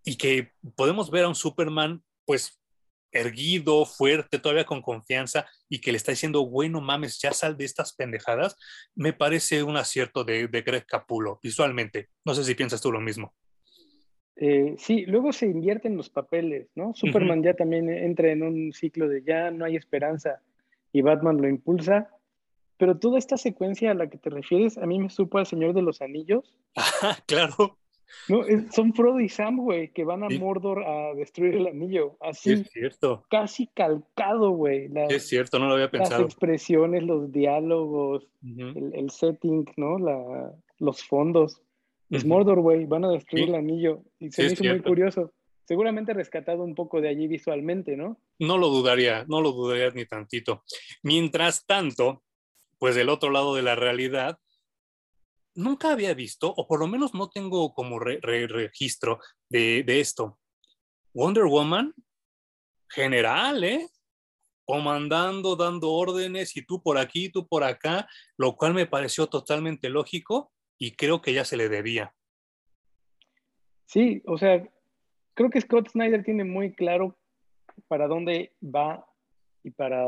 y 0.04 0.16
que 0.16 0.50
podemos 0.74 1.08
ver 1.08 1.26
a 1.26 1.28
un 1.28 1.36
Superman, 1.36 2.02
pues, 2.24 2.60
erguido, 3.12 3.84
fuerte, 3.86 4.40
todavía 4.40 4.64
con 4.64 4.82
confianza 4.82 5.46
y 5.68 5.80
que 5.80 5.92
le 5.92 5.98
está 5.98 6.10
diciendo, 6.10 6.44
bueno, 6.48 6.80
mames, 6.80 7.20
ya 7.20 7.32
sal 7.32 7.56
de 7.56 7.66
estas 7.66 7.94
pendejadas, 7.94 8.56
me 8.96 9.12
parece 9.12 9.62
un 9.62 9.76
acierto 9.76 10.24
de, 10.24 10.48
de 10.48 10.62
Greg 10.62 10.84
Capulo 10.84 11.38
visualmente. 11.40 12.08
No 12.24 12.34
sé 12.34 12.42
si 12.42 12.56
piensas 12.56 12.80
tú 12.80 12.90
lo 12.90 13.00
mismo. 13.00 13.32
Eh, 14.34 14.74
sí, 14.78 15.06
luego 15.06 15.32
se 15.32 15.46
invierten 15.46 15.96
los 15.96 16.10
papeles, 16.10 16.70
¿no? 16.74 16.92
Superman 16.92 17.40
ya 17.44 17.54
también 17.54 17.88
entra 17.88 18.32
en 18.32 18.42
un 18.42 18.72
ciclo 18.72 19.08
de 19.08 19.22
ya 19.22 19.52
no 19.52 19.64
hay 19.64 19.76
esperanza 19.76 20.42
y 20.92 21.02
Batman 21.02 21.40
lo 21.40 21.48
impulsa. 21.48 22.10
Pero 22.76 22.98
toda 22.98 23.18
esta 23.18 23.36
secuencia 23.36 23.90
a 23.90 23.94
la 23.94 24.08
que 24.08 24.18
te 24.18 24.30
refieres, 24.30 24.78
a 24.78 24.86
mí 24.86 24.98
me 25.00 25.10
supo 25.10 25.38
al 25.38 25.46
Señor 25.46 25.74
de 25.74 25.82
los 25.82 26.00
Anillos. 26.00 26.54
claro. 27.26 27.76
No, 28.28 28.42
son 28.72 28.94
Frodo 28.94 29.20
y 29.20 29.28
Sam, 29.28 29.58
güey, 29.58 29.92
que 29.92 30.04
van 30.04 30.22
a 30.22 30.28
Mordor 30.28 30.84
a 30.84 31.14
destruir 31.14 31.56
el 31.56 31.66
anillo. 31.66 32.16
Así. 32.20 32.52
Es 32.52 32.70
cierto. 32.70 33.24
Casi 33.28 33.66
calcado, 33.66 34.50
güey. 34.50 34.88
Es 35.10 35.28
cierto, 35.28 35.58
no 35.58 35.66
lo 35.66 35.74
había 35.74 35.90
pensado. 35.90 36.22
Las 36.22 36.32
expresiones, 36.32 37.02
los 37.02 37.30
diálogos, 37.32 38.26
el, 38.42 39.10
setting, 39.10 39.66
¿no? 39.76 39.98
La, 39.98 40.52
los 40.78 41.02
fondos. 41.02 41.60
Es 42.10 42.24
Mordor, 42.24 42.60
güey, 42.60 42.86
van 42.86 43.04
a 43.04 43.10
destruir 43.10 43.50
el 43.50 43.54
anillo. 43.54 44.02
Y 44.18 44.30
se 44.30 44.44
me 44.44 44.52
hizo 44.52 44.64
muy 44.64 44.80
curioso. 44.80 45.32
Seguramente 45.68 46.14
rescatado 46.14 46.64
un 46.64 46.74
poco 46.74 47.02
de 47.02 47.10
allí 47.10 47.28
visualmente, 47.28 47.94
¿no? 47.94 48.18
No 48.38 48.56
lo 48.56 48.68
dudaría, 48.68 49.26
no 49.28 49.42
lo 49.42 49.52
dudaría 49.52 49.90
ni 49.90 50.06
tantito. 50.06 50.64
Mientras 51.02 51.66
tanto, 51.66 52.24
pues 52.78 52.94
del 52.94 53.10
otro 53.10 53.30
lado 53.30 53.54
de 53.54 53.60
la 53.60 53.74
realidad, 53.74 54.38
nunca 55.54 55.92
había 55.92 56.14
visto, 56.14 56.50
o 56.56 56.66
por 56.66 56.80
lo 56.80 56.86
menos 56.86 57.12
no 57.12 57.28
tengo 57.28 57.74
como 57.74 57.98
registro 57.98 59.18
de, 59.50 59.82
de, 59.82 60.00
esto. 60.00 60.38
Wonder 61.12 61.44
Woman, 61.44 61.92
general, 62.88 63.62
¿eh? 63.62 63.90
Comandando, 64.64 65.54
dando 65.54 65.92
órdenes, 65.92 66.56
y 66.56 66.64
tú 66.64 66.82
por 66.82 66.96
aquí, 66.96 67.28
tú 67.28 67.46
por 67.46 67.62
acá, 67.62 68.08
lo 68.38 68.56
cual 68.56 68.72
me 68.72 68.86
pareció 68.86 69.26
totalmente 69.26 69.90
lógico 69.90 70.50
y 70.78 70.96
creo 70.96 71.20
que 71.20 71.34
ya 71.34 71.44
se 71.44 71.58
le 71.58 71.68
debía. 71.68 72.14
Sí, 73.84 74.22
o 74.24 74.38
sea, 74.38 74.66
creo 75.38 75.50
que 75.50 75.60
Scott 75.60 75.90
Snyder 75.90 76.24
tiene 76.24 76.42
muy 76.42 76.72
claro 76.72 77.16
para 77.86 78.08
dónde 78.08 78.50
va 78.60 79.06
y 79.62 79.70
para 79.70 80.04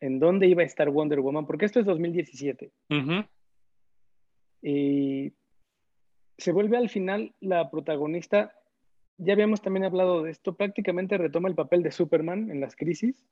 en 0.00 0.18
dónde 0.18 0.46
iba 0.46 0.62
a 0.62 0.64
estar 0.64 0.88
Wonder 0.88 1.20
Woman, 1.20 1.46
porque 1.46 1.66
esto 1.66 1.80
es 1.80 1.84
2017. 1.84 2.72
Y 4.62 5.34
se 6.38 6.52
vuelve 6.52 6.78
al 6.78 6.88
final 6.88 7.34
la 7.40 7.70
protagonista. 7.70 8.54
Ya 9.18 9.34
habíamos 9.34 9.60
también 9.60 9.84
hablado 9.84 10.22
de 10.22 10.30
esto, 10.30 10.56
prácticamente 10.56 11.18
retoma 11.18 11.50
el 11.50 11.54
papel 11.54 11.82
de 11.82 11.90
Superman 11.90 12.50
en 12.50 12.62
las 12.62 12.74
crisis, 12.74 13.22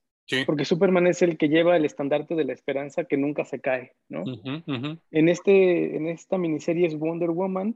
porque 0.44 0.66
Superman 0.66 1.07
es 1.07 1.22
el 1.22 1.38
que 1.38 1.49
lleva 1.49 1.78
el 1.78 1.86
estandarte 1.86 2.34
de 2.34 2.44
la 2.44 2.53
esperanza 2.53 3.05
que 3.05 3.16
nunca 3.16 3.46
se 3.46 3.61
cae, 3.61 3.94
¿no? 4.11 4.24
En, 5.11 5.30
este, 5.30 5.96
en 5.96 6.09
esta 6.09 6.36
miniserie 6.36 6.86
es 6.86 6.99
Wonder 6.99 7.30
Woman 7.30 7.74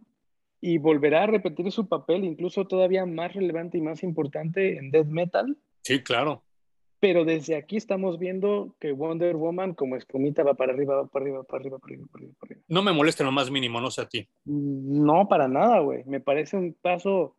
y 0.65 0.79
volverá 0.79 1.25
a 1.25 1.27
repetir 1.27 1.73
su 1.73 1.89
papel, 1.89 2.25
incluso 2.25 2.67
todavía 2.69 3.05
más 3.05 3.35
relevante 3.35 3.79
y 3.79 3.83
más 3.83 4.05
importante 4.05 4.79
en 4.79 4.93
Death 4.93 5.09
Metal. 5.09 5.59
Sí, 5.83 6.05
claro. 6.05 6.45
Pero 7.01 7.25
desde 7.25 7.57
aquí 7.57 7.77
estamos 7.77 8.17
viendo 8.21 8.77
que 8.79 8.93
Wonder 8.93 9.35
Woman 9.35 9.75
como 9.75 9.97
espumita 9.97 10.45
va 10.45 10.55
para 10.55 10.73
arriba, 10.73 10.95
va 10.95 11.07
para 11.09 11.25
arriba, 11.25 11.43
para 11.43 11.61
arriba, 11.63 11.79
para 11.81 11.95
arriba, 11.95 12.07
para 12.07 12.23
arriba. 12.23 12.35
Para 12.39 12.47
arriba. 12.53 12.65
No 12.69 12.83
me 12.83 12.93
molesta 12.93 13.25
lo 13.25 13.33
más 13.33 13.51
mínimo, 13.51 13.81
no 13.81 13.91
sé 13.91 14.03
a 14.03 14.09
ti. 14.09 14.29
No, 14.45 15.27
para 15.27 15.49
nada, 15.49 15.81
güey. 15.81 16.05
Me 16.05 16.21
parece 16.21 16.57
un 16.57 16.75
paso 16.75 17.35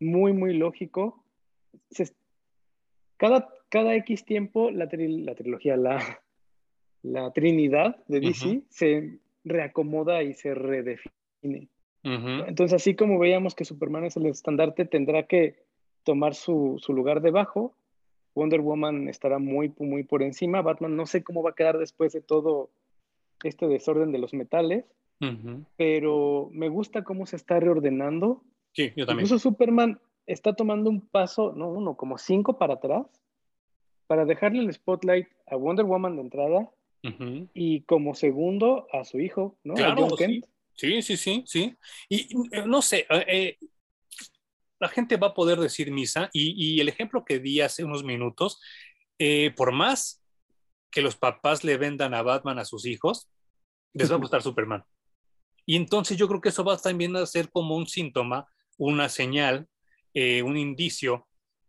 muy, 0.00 0.32
muy 0.32 0.54
lógico. 0.54 1.22
cada, 3.18 3.46
cada 3.68 3.94
X 3.96 4.24
tiempo 4.24 4.70
la, 4.70 4.88
la 4.90 5.34
trilogía, 5.34 5.76
la, 5.76 6.00
la 7.02 7.30
Trinidad 7.32 8.02
de 8.06 8.20
DC 8.20 8.62
se 8.70 9.18
reacomoda 9.44 10.22
y 10.22 10.32
se 10.32 10.54
redefine. 10.54 11.68
Entonces, 12.46 12.72
así 12.72 12.94
como 12.94 13.18
veíamos 13.18 13.54
que 13.54 13.64
Superman 13.64 14.04
es 14.04 14.16
el 14.16 14.26
estandarte, 14.26 14.84
tendrá 14.84 15.24
que 15.24 15.56
tomar 16.04 16.34
su, 16.34 16.76
su 16.78 16.92
lugar 16.92 17.20
debajo 17.20 17.74
Wonder 18.38 18.60
Woman 18.60 19.08
estará 19.08 19.38
muy, 19.38 19.72
muy 19.78 20.04
por 20.04 20.22
encima. 20.22 20.62
Batman 20.62 20.96
no 20.96 21.06
sé 21.06 21.24
cómo 21.24 21.42
va 21.42 21.50
a 21.50 21.54
quedar 21.54 21.76
después 21.76 22.12
de 22.12 22.20
todo 22.20 22.70
este 23.42 23.66
desorden 23.66 24.12
de 24.12 24.18
los 24.18 24.32
metales, 24.32 24.84
pero 25.76 26.48
me 26.52 26.68
gusta 26.68 27.02
cómo 27.02 27.26
se 27.26 27.36
está 27.36 27.58
reordenando. 27.58 28.42
Sí, 28.72 28.92
yo 28.96 29.06
también. 29.06 29.26
Incluso 29.26 29.40
Superman 29.40 29.98
está 30.26 30.54
tomando 30.54 30.88
un 30.88 31.00
paso, 31.00 31.52
no 31.52 31.68
uno, 31.68 31.96
como 31.96 32.18
cinco 32.18 32.58
para 32.58 32.74
atrás, 32.74 33.06
para 34.06 34.24
dejarle 34.24 34.62
el 34.62 34.72
spotlight 34.72 35.26
a 35.46 35.56
Wonder 35.56 35.84
Woman 35.84 36.16
de 36.16 36.22
entrada 36.22 36.70
y 37.54 37.80
como 37.82 38.14
segundo 38.14 38.86
a 38.92 39.04
su 39.04 39.18
hijo, 39.18 39.56
¿no? 39.64 39.74
Claro, 39.74 40.16
sí. 40.16 40.44
Sí, 40.78 41.16
sí, 41.16 41.44
sí, 41.46 41.76
Y 42.08 42.56
eh, 42.56 42.64
no 42.66 42.80
sé, 42.80 43.06
eh, 43.10 43.24
eh 43.28 43.58
la 44.80 44.88
gente 44.88 45.16
va 45.16 45.28
a 45.28 45.34
poder 45.34 45.58
decir 45.58 45.90
misa 45.90 46.30
y, 46.32 46.80
el 46.80 46.88
ejemplo 46.88 47.24
que 47.24 47.38
di 47.38 47.60
hace 47.60 47.84
unos 47.84 48.04
minutos, 48.04 48.60
eh, 49.18 49.52
por 49.56 49.72
más 49.72 50.22
que 50.90 51.02
los 51.02 51.16
papás 51.16 51.64
le 51.64 51.76
vendan 51.76 52.14
a 52.14 52.22
Batman 52.22 52.58
a 52.58 52.64
sus 52.64 52.86
hijos, 52.86 53.28
les 53.92 54.10
va 54.10 54.16
a 54.16 54.18
gustar 54.20 54.42
Superman. 54.42 54.84
Y 55.66 55.76
entonces 55.76 56.16
yo 56.16 56.28
creo 56.28 56.40
que 56.40 56.48
eso 56.48 56.64
va 56.64 56.76
también 56.78 57.14
a 57.16 57.26
ser 57.26 57.50
como 57.50 57.76
un 57.76 57.86
síntoma, 57.86 58.46
una 58.78 59.08
señal, 59.08 59.68
eh, 60.14 60.42
un 60.42 60.56
indicio 60.56 61.26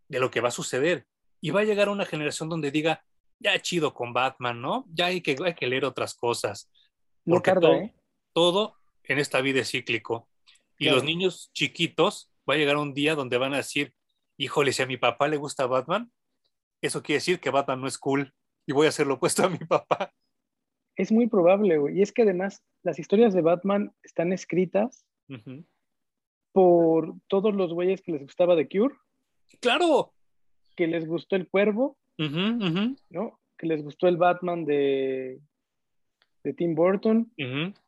de 0.08 0.20
lo 0.20 0.32
que 0.32 0.42
va 0.42 0.50
a 0.50 0.52
suceder. 0.52 1.06
Y 1.42 1.50
va 1.50 1.62
a 1.62 1.66
llegar 1.66 1.90
una 1.90 2.06
generación 2.06 2.48
donde 2.48 2.72
diga, 2.72 3.04
ya 3.40 3.60
chido 3.60 3.94
con 3.94 4.14
Batman, 4.14 4.62
¿no? 4.62 4.86
Ya 4.90 5.08
hay 5.08 5.22
que, 5.22 5.36
hay 5.44 5.54
que 5.54 5.68
leer 5.68 5.86
otras 5.86 6.14
cosas. 6.14 6.70
Porque 7.26 7.52
todo, 7.54 7.74
¿eh? 7.74 7.94
todo, 8.34 8.79
en 9.10 9.20
esta 9.20 9.42
vida 9.42 9.60
es 9.60 9.72
cíclico. 9.72 10.30
Y 10.78 10.90
los 10.90 11.04
niños 11.04 11.52
chiquitos 11.54 12.32
va 12.50 12.54
a 12.54 12.58
llegar 12.58 12.78
un 12.78 12.94
día 12.94 13.16
donde 13.16 13.38
van 13.38 13.54
a 13.54 13.58
decir, 13.58 13.94
híjole, 14.38 14.72
si 14.72 14.82
a 14.82 14.88
mi 14.88 14.96
papá 14.96 15.28
le 15.28 15.36
gusta 15.36 15.68
Batman, 15.68 16.10
eso 16.82 17.04
quiere 17.04 17.18
decir 17.18 17.42
que 17.42 17.50
Batman 17.50 17.82
no 17.82 17.88
es 17.88 17.98
cool 17.98 18.34
y 18.66 18.72
voy 18.72 18.86
a 18.86 18.90
hacer 18.90 19.06
lo 19.06 19.16
opuesto 19.16 19.44
a 19.44 19.50
mi 19.50 19.58
papá. 19.58 20.14
Es 20.96 21.12
muy 21.12 21.28
probable, 21.28 21.78
güey. 21.78 21.98
Y 21.98 22.02
es 22.02 22.14
que 22.14 22.22
además 22.22 22.64
las 22.84 22.98
historias 23.00 23.34
de 23.34 23.42
Batman 23.42 23.94
están 24.04 24.32
escritas 24.32 25.06
por 26.52 27.16
todos 27.28 27.54
los 27.54 27.74
güeyes 27.74 28.02
que 28.02 28.14
les 28.14 28.22
gustaba 28.22 28.56
The 28.56 28.70
Cure. 28.70 28.96
Claro. 29.60 30.14
Que 30.76 30.88
les 30.88 31.06
gustó 31.08 31.36
el 31.36 31.48
cuervo, 31.50 31.98
¿no? 32.18 33.40
Que 33.58 33.68
les 33.68 33.84
gustó 33.84 34.08
el 34.08 34.18
Batman 34.18 34.66
de 34.66 35.42
de 36.44 36.54
Tim 36.54 36.76
Burton. 36.76 37.32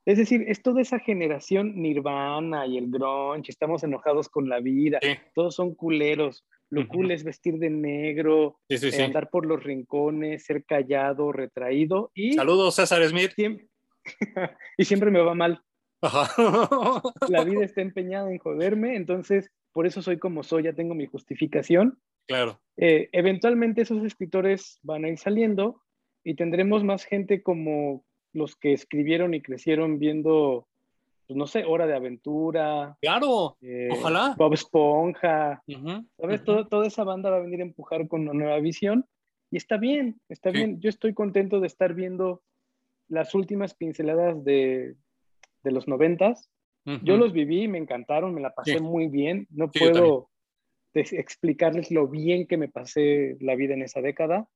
Es 0.05 0.17
decir, 0.17 0.45
es 0.47 0.61
toda 0.61 0.81
esa 0.81 0.99
generación 0.99 1.81
Nirvana 1.81 2.65
y 2.67 2.77
el 2.77 2.89
grunge, 2.89 3.51
estamos 3.51 3.83
enojados 3.83 4.29
con 4.29 4.49
la 4.49 4.59
vida, 4.59 4.99
todos 5.33 5.55
son 5.55 5.75
culeros. 5.75 6.45
Lo 6.69 6.87
cool 6.87 7.11
es 7.11 7.25
vestir 7.25 7.57
de 7.59 7.69
negro, 7.69 8.57
eh, 8.69 9.03
andar 9.03 9.29
por 9.29 9.45
los 9.45 9.61
rincones, 9.61 10.45
ser 10.45 10.63
callado, 10.63 11.33
retraído 11.33 12.11
y... 12.13 12.33
Saludos, 12.33 12.75
César 12.75 13.03
Smith. 13.09 13.33
y 14.77 14.85
siempre 14.85 15.11
me 15.11 15.19
va 15.19 15.35
mal. 15.35 15.61
la 17.27 17.43
vida 17.43 17.65
está 17.65 17.81
empeñada 17.81 18.31
en 18.31 18.37
joderme, 18.37 18.95
entonces 18.95 19.51
por 19.73 19.85
eso 19.85 20.01
soy 20.01 20.17
como 20.17 20.43
soy, 20.43 20.63
ya 20.63 20.73
tengo 20.73 20.95
mi 20.95 21.05
justificación. 21.05 21.99
Claro. 22.27 22.61
Eh, 22.77 23.09
eventualmente 23.11 23.81
esos 23.81 24.03
escritores 24.03 24.79
van 24.81 25.05
a 25.05 25.09
ir 25.09 25.17
saliendo 25.17 25.81
y 26.23 26.35
tendremos 26.35 26.83
más 26.83 27.03
gente 27.03 27.43
como 27.43 28.05
los 28.33 28.55
que 28.55 28.73
escribieron 28.73 29.33
y 29.33 29.41
crecieron 29.41 29.99
viendo, 29.99 30.67
pues 31.27 31.37
no 31.37 31.47
sé, 31.47 31.65
Hora 31.65 31.87
de 31.87 31.95
Aventura. 31.95 32.97
Claro, 33.01 33.57
eh, 33.61 33.89
ojalá. 33.91 34.35
Bob 34.37 34.53
Esponja. 34.53 35.63
¿Sabes? 36.17 36.43
toda 36.43 36.87
esa 36.87 37.03
banda 37.03 37.29
va 37.29 37.37
a 37.37 37.41
venir 37.41 37.59
a 37.59 37.65
empujar 37.65 38.07
con 38.07 38.21
una 38.21 38.33
nueva 38.33 38.59
visión. 38.59 39.05
Y 39.49 39.57
está 39.57 39.77
bien, 39.77 40.19
está 40.29 40.49
bien. 40.49 40.79
Yo 40.79 40.89
estoy 40.89 41.13
contento 41.13 41.59
de 41.59 41.67
estar 41.67 41.93
viendo 41.93 42.41
las 43.09 43.35
últimas 43.35 43.73
pinceladas 43.73 44.43
de, 44.45 44.95
de 45.63 45.71
los 45.71 45.87
noventas. 45.87 46.49
Yo 47.03 47.15
los 47.15 47.31
viví, 47.31 47.67
me 47.67 47.77
encantaron, 47.77 48.33
me 48.33 48.41
la 48.41 48.55
pasé 48.55 48.79
muy 48.79 49.07
bien. 49.07 49.47
No 49.51 49.69
puedo 49.69 50.29
explicarles 50.93 51.91
lo 51.91 52.07
bien 52.07 52.47
que 52.47 52.57
me 52.57 52.69
pasé 52.69 53.37
la 53.39 53.55
vida 53.55 53.75
en 53.75 53.83
esa 53.83 54.01
década, 54.01 54.47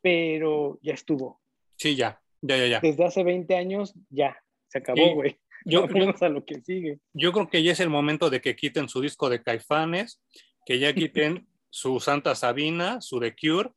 pero 0.00 0.78
ya 0.82 0.94
estuvo. 0.94 1.40
Sí, 1.76 1.94
ya. 1.94 2.21
Ya, 2.42 2.56
ya, 2.56 2.66
ya. 2.66 2.80
Desde 2.80 3.04
hace 3.04 3.24
20 3.24 3.56
años, 3.56 3.94
ya, 4.10 4.36
se 4.68 4.78
acabó, 4.78 5.14
güey. 5.14 5.38
Yo, 5.64 5.86
creo 5.86 6.14
a 6.20 6.28
lo 6.28 6.44
que 6.44 6.60
sigue. 6.60 6.98
Yo 7.12 7.32
creo 7.32 7.48
que 7.48 7.62
ya 7.62 7.72
es 7.72 7.80
el 7.80 7.88
momento 7.88 8.30
de 8.30 8.40
que 8.40 8.56
quiten 8.56 8.88
su 8.88 9.00
disco 9.00 9.30
de 9.30 9.42
Caifanes, 9.42 10.20
que 10.66 10.78
ya 10.78 10.92
quiten 10.92 11.46
su 11.70 12.00
Santa 12.00 12.34
Sabina, 12.34 13.00
su 13.00 13.20
The 13.20 13.34
Cure. 13.34 13.70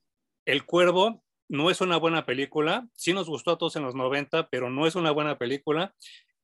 El 0.46 0.66
Cuervo 0.66 1.24
no 1.48 1.70
es 1.70 1.82
una 1.82 1.98
buena 1.98 2.26
película. 2.26 2.88
Sí 2.96 3.14
nos 3.14 3.28
gustó 3.28 3.52
a 3.52 3.58
todos 3.58 3.76
en 3.76 3.84
los 3.84 3.96
90, 3.96 4.50
pero 4.50 4.70
no 4.70 4.88
es 4.88 4.96
una 4.96 5.12
buena 5.12 5.38
película. 5.38 5.94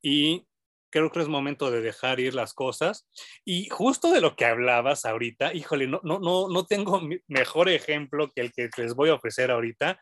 Y 0.01 0.45
creo 0.91 1.11
que 1.11 1.21
es 1.21 1.27
momento 1.27 1.71
de 1.71 1.81
dejar 1.81 2.19
ir 2.19 2.35
las 2.35 2.53
cosas. 2.53 3.07
Y 3.43 3.69
justo 3.69 4.11
de 4.11 4.21
lo 4.21 4.35
que 4.35 4.45
hablabas 4.45 5.05
ahorita, 5.05 5.53
híjole, 5.53 5.87
no, 5.87 6.01
no, 6.03 6.19
no, 6.19 6.49
no 6.49 6.65
tengo 6.65 7.01
mejor 7.27 7.69
ejemplo 7.69 8.29
que 8.29 8.41
el 8.41 8.51
que 8.51 8.69
les 8.77 8.93
voy 8.93 9.09
a 9.09 9.15
ofrecer 9.15 9.49
ahorita. 9.49 9.99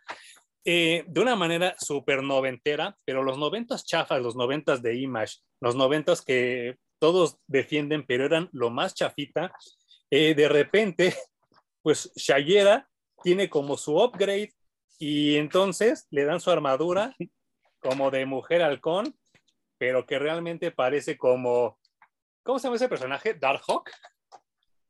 Eh, 0.72 1.04
de 1.08 1.20
una 1.20 1.36
manera 1.36 1.74
súper 1.80 2.22
noventera, 2.22 2.96
pero 3.04 3.24
los 3.24 3.40
noventas 3.40 3.86
chafas, 3.86 4.22
los 4.22 4.36
noventas 4.36 4.84
de 4.84 5.00
Image, 5.00 5.38
los 5.60 5.76
noventas 5.76 6.22
que 6.22 6.76
todos 7.00 7.40
defienden, 7.48 8.06
pero 8.06 8.24
eran 8.24 8.50
lo 8.52 8.70
más 8.70 8.94
chafita, 8.94 9.52
eh, 10.12 10.36
de 10.36 10.48
repente, 10.48 11.16
pues 11.82 12.12
Shayera 12.16 12.88
tiene 13.24 13.50
como 13.50 13.78
su 13.78 13.98
upgrade 13.98 14.54
y 15.00 15.38
entonces 15.38 16.06
le 16.12 16.26
dan 16.26 16.40
su 16.40 16.52
armadura 16.52 17.16
como 17.80 18.12
de 18.12 18.28
mujer 18.28 18.62
halcón 18.62 19.16
pero 19.80 20.06
que 20.06 20.20
realmente 20.20 20.70
parece 20.70 21.18
como, 21.18 21.80
¿cómo 22.44 22.60
se 22.60 22.68
llama 22.68 22.76
ese 22.76 22.90
personaje? 22.90 23.34
Darkhawk. 23.34 23.90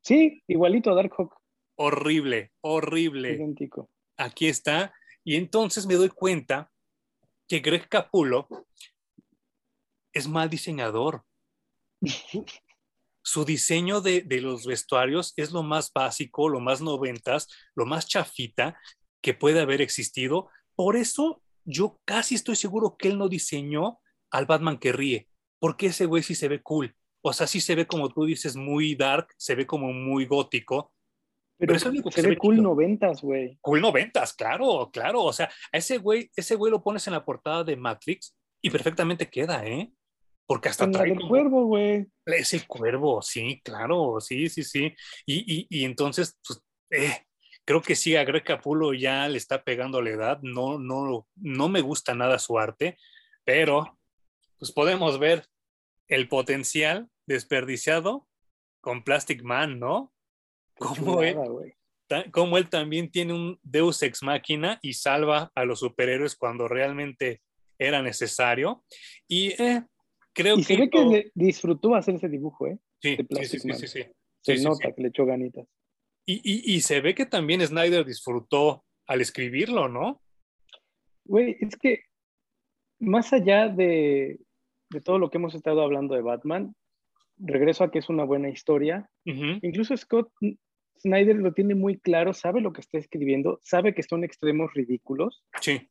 Sí, 0.02 0.42
igualito 0.46 0.90
a 0.90 0.94
Darkhawk. 0.94 1.34
Horrible, 1.76 2.52
horrible. 2.60 3.30
Idéntico. 3.32 3.88
Aquí 4.18 4.48
está. 4.48 4.92
Y 5.24 5.36
entonces 5.36 5.86
me 5.86 5.94
doy 5.94 6.08
cuenta 6.08 6.70
que 7.48 7.60
Greg 7.60 7.88
Capulo 7.88 8.48
es 10.12 10.28
mal 10.28 10.48
diseñador. 10.50 11.24
Su 13.22 13.44
diseño 13.44 14.00
de, 14.00 14.22
de, 14.22 14.40
los 14.40 14.64
vestuarios 14.64 15.34
es 15.36 15.52
lo 15.52 15.62
más 15.62 15.92
básico, 15.92 16.48
lo 16.48 16.58
más 16.58 16.80
noventas, 16.80 17.48
lo 17.74 17.84
más 17.84 18.06
chafita 18.06 18.80
que 19.20 19.34
puede 19.34 19.60
haber 19.60 19.82
existido. 19.82 20.48
Por 20.74 20.96
eso 20.96 21.42
yo 21.64 22.00
casi 22.04 22.34
estoy 22.34 22.56
seguro 22.56 22.96
que 22.96 23.08
él 23.08 23.18
no 23.18 23.28
diseñó 23.28 24.00
al 24.30 24.46
Batman 24.46 24.78
que 24.78 24.92
ríe, 24.92 25.28
porque 25.58 25.86
ese 25.86 26.06
güey 26.06 26.22
sí 26.22 26.34
se 26.34 26.48
ve 26.48 26.62
cool. 26.62 26.96
O 27.22 27.32
sea, 27.32 27.46
sí 27.46 27.60
se 27.60 27.74
ve 27.74 27.86
como 27.86 28.08
tú 28.08 28.24
dices, 28.24 28.56
muy 28.56 28.94
dark, 28.94 29.28
se 29.36 29.54
ve 29.54 29.66
como 29.66 29.92
muy 29.92 30.24
gótico. 30.24 30.92
Pero, 31.60 31.78
se, 31.78 31.90
ve, 32.22 32.38
cool 32.38 32.62
noventas, 32.62 33.20
güey. 33.20 33.58
Cool 33.60 33.82
noventas, 33.82 34.32
claro, 34.32 34.90
claro. 34.90 35.24
O 35.24 35.32
sea, 35.32 35.50
a 35.70 35.76
ese 35.76 35.98
güey, 35.98 36.30
ese 36.34 36.54
güey 36.54 36.72
lo 36.72 36.82
pones 36.82 37.06
en 37.06 37.12
la 37.12 37.22
portada 37.22 37.62
de 37.64 37.76
Matrix 37.76 38.34
y 38.62 38.70
perfectamente 38.70 39.28
queda, 39.28 39.66
¿eh? 39.66 39.92
Porque 40.46 40.70
hasta 40.70 40.90
trae 40.90 41.12
el 41.12 41.20
cuervo, 41.20 41.66
güey. 41.66 42.06
Es 42.24 42.54
el 42.54 42.66
cuervo, 42.66 43.20
sí, 43.20 43.60
claro, 43.62 44.20
sí, 44.20 44.48
sí, 44.48 44.64
sí. 44.64 44.94
Y, 45.26 45.66
y, 45.68 45.84
entonces, 45.84 46.38
pues, 46.46 46.62
eh, 46.90 47.26
creo 47.66 47.82
que 47.82 47.94
sí, 47.94 48.16
a 48.16 48.24
Greg 48.24 48.42
Capulo 48.42 48.94
ya 48.94 49.28
le 49.28 49.36
está 49.36 49.62
pegando 49.62 50.00
la 50.00 50.10
edad. 50.10 50.38
No, 50.40 50.78
no, 50.78 51.28
no 51.36 51.68
me 51.68 51.82
gusta 51.82 52.14
nada 52.14 52.38
su 52.38 52.58
arte, 52.58 52.96
pero 53.44 53.98
pues 54.58 54.72
podemos 54.72 55.18
ver 55.18 55.46
el 56.08 56.26
potencial 56.26 57.08
desperdiciado 57.26 58.26
con 58.80 59.04
Plastic 59.04 59.42
Man, 59.42 59.78
¿no? 59.78 60.12
Como 60.80 61.22
él, 61.22 61.36
como 62.32 62.56
él 62.56 62.68
también 62.68 63.10
tiene 63.10 63.34
un 63.34 63.58
Deus 63.62 64.02
ex 64.02 64.22
máquina 64.22 64.78
y 64.82 64.94
salva 64.94 65.52
a 65.54 65.64
los 65.64 65.80
superhéroes 65.80 66.34
cuando 66.36 66.68
realmente 66.68 67.42
era 67.78 68.02
necesario. 68.02 68.82
Y 69.28 69.50
eh, 69.62 69.84
creo 70.32 70.56
y 70.56 70.64
que. 70.64 70.74
Se 70.74 70.80
ve 70.80 70.90
que 70.90 71.30
disfrutó 71.34 71.94
hacer 71.94 72.14
ese 72.14 72.28
dibujo, 72.28 72.66
¿eh? 72.66 72.78
Sí, 73.02 73.16
sí, 73.42 73.58
sí, 73.58 73.72
sí, 73.74 73.86
sí, 73.86 74.04
Se 74.40 74.56
nota 74.62 74.92
que 74.92 75.02
le 75.02 75.08
echó 75.08 75.26
ganitas. 75.26 75.66
Y, 76.26 76.40
y, 76.44 76.76
y, 76.76 76.80
se 76.80 77.00
ve 77.00 77.14
que 77.14 77.26
también 77.26 77.66
Snyder 77.66 78.04
disfrutó 78.04 78.84
al 79.06 79.20
escribirlo, 79.20 79.88
¿no? 79.88 80.22
Güey, 81.24 81.56
es 81.60 81.76
que 81.76 82.04
más 82.98 83.32
allá 83.32 83.68
de, 83.68 84.38
de 84.90 85.00
todo 85.00 85.18
lo 85.18 85.30
que 85.30 85.38
hemos 85.38 85.54
estado 85.54 85.82
hablando 85.82 86.14
de 86.14 86.22
Batman, 86.22 86.74
regreso 87.38 87.84
a 87.84 87.90
que 87.90 87.98
es 87.98 88.08
una 88.08 88.24
buena 88.24 88.48
historia. 88.48 89.08
Incluso 89.24 89.96
Scott 89.96 90.30
Snyder 91.00 91.36
lo 91.36 91.52
tiene 91.52 91.74
muy 91.74 91.98
claro, 91.98 92.32
sabe 92.34 92.60
lo 92.60 92.72
que 92.72 92.80
está 92.80 92.98
escribiendo, 92.98 93.58
sabe 93.62 93.94
que 93.94 94.02
son 94.02 94.24
extremos 94.24 94.72
ridículos. 94.74 95.42
Sí. 95.60 95.88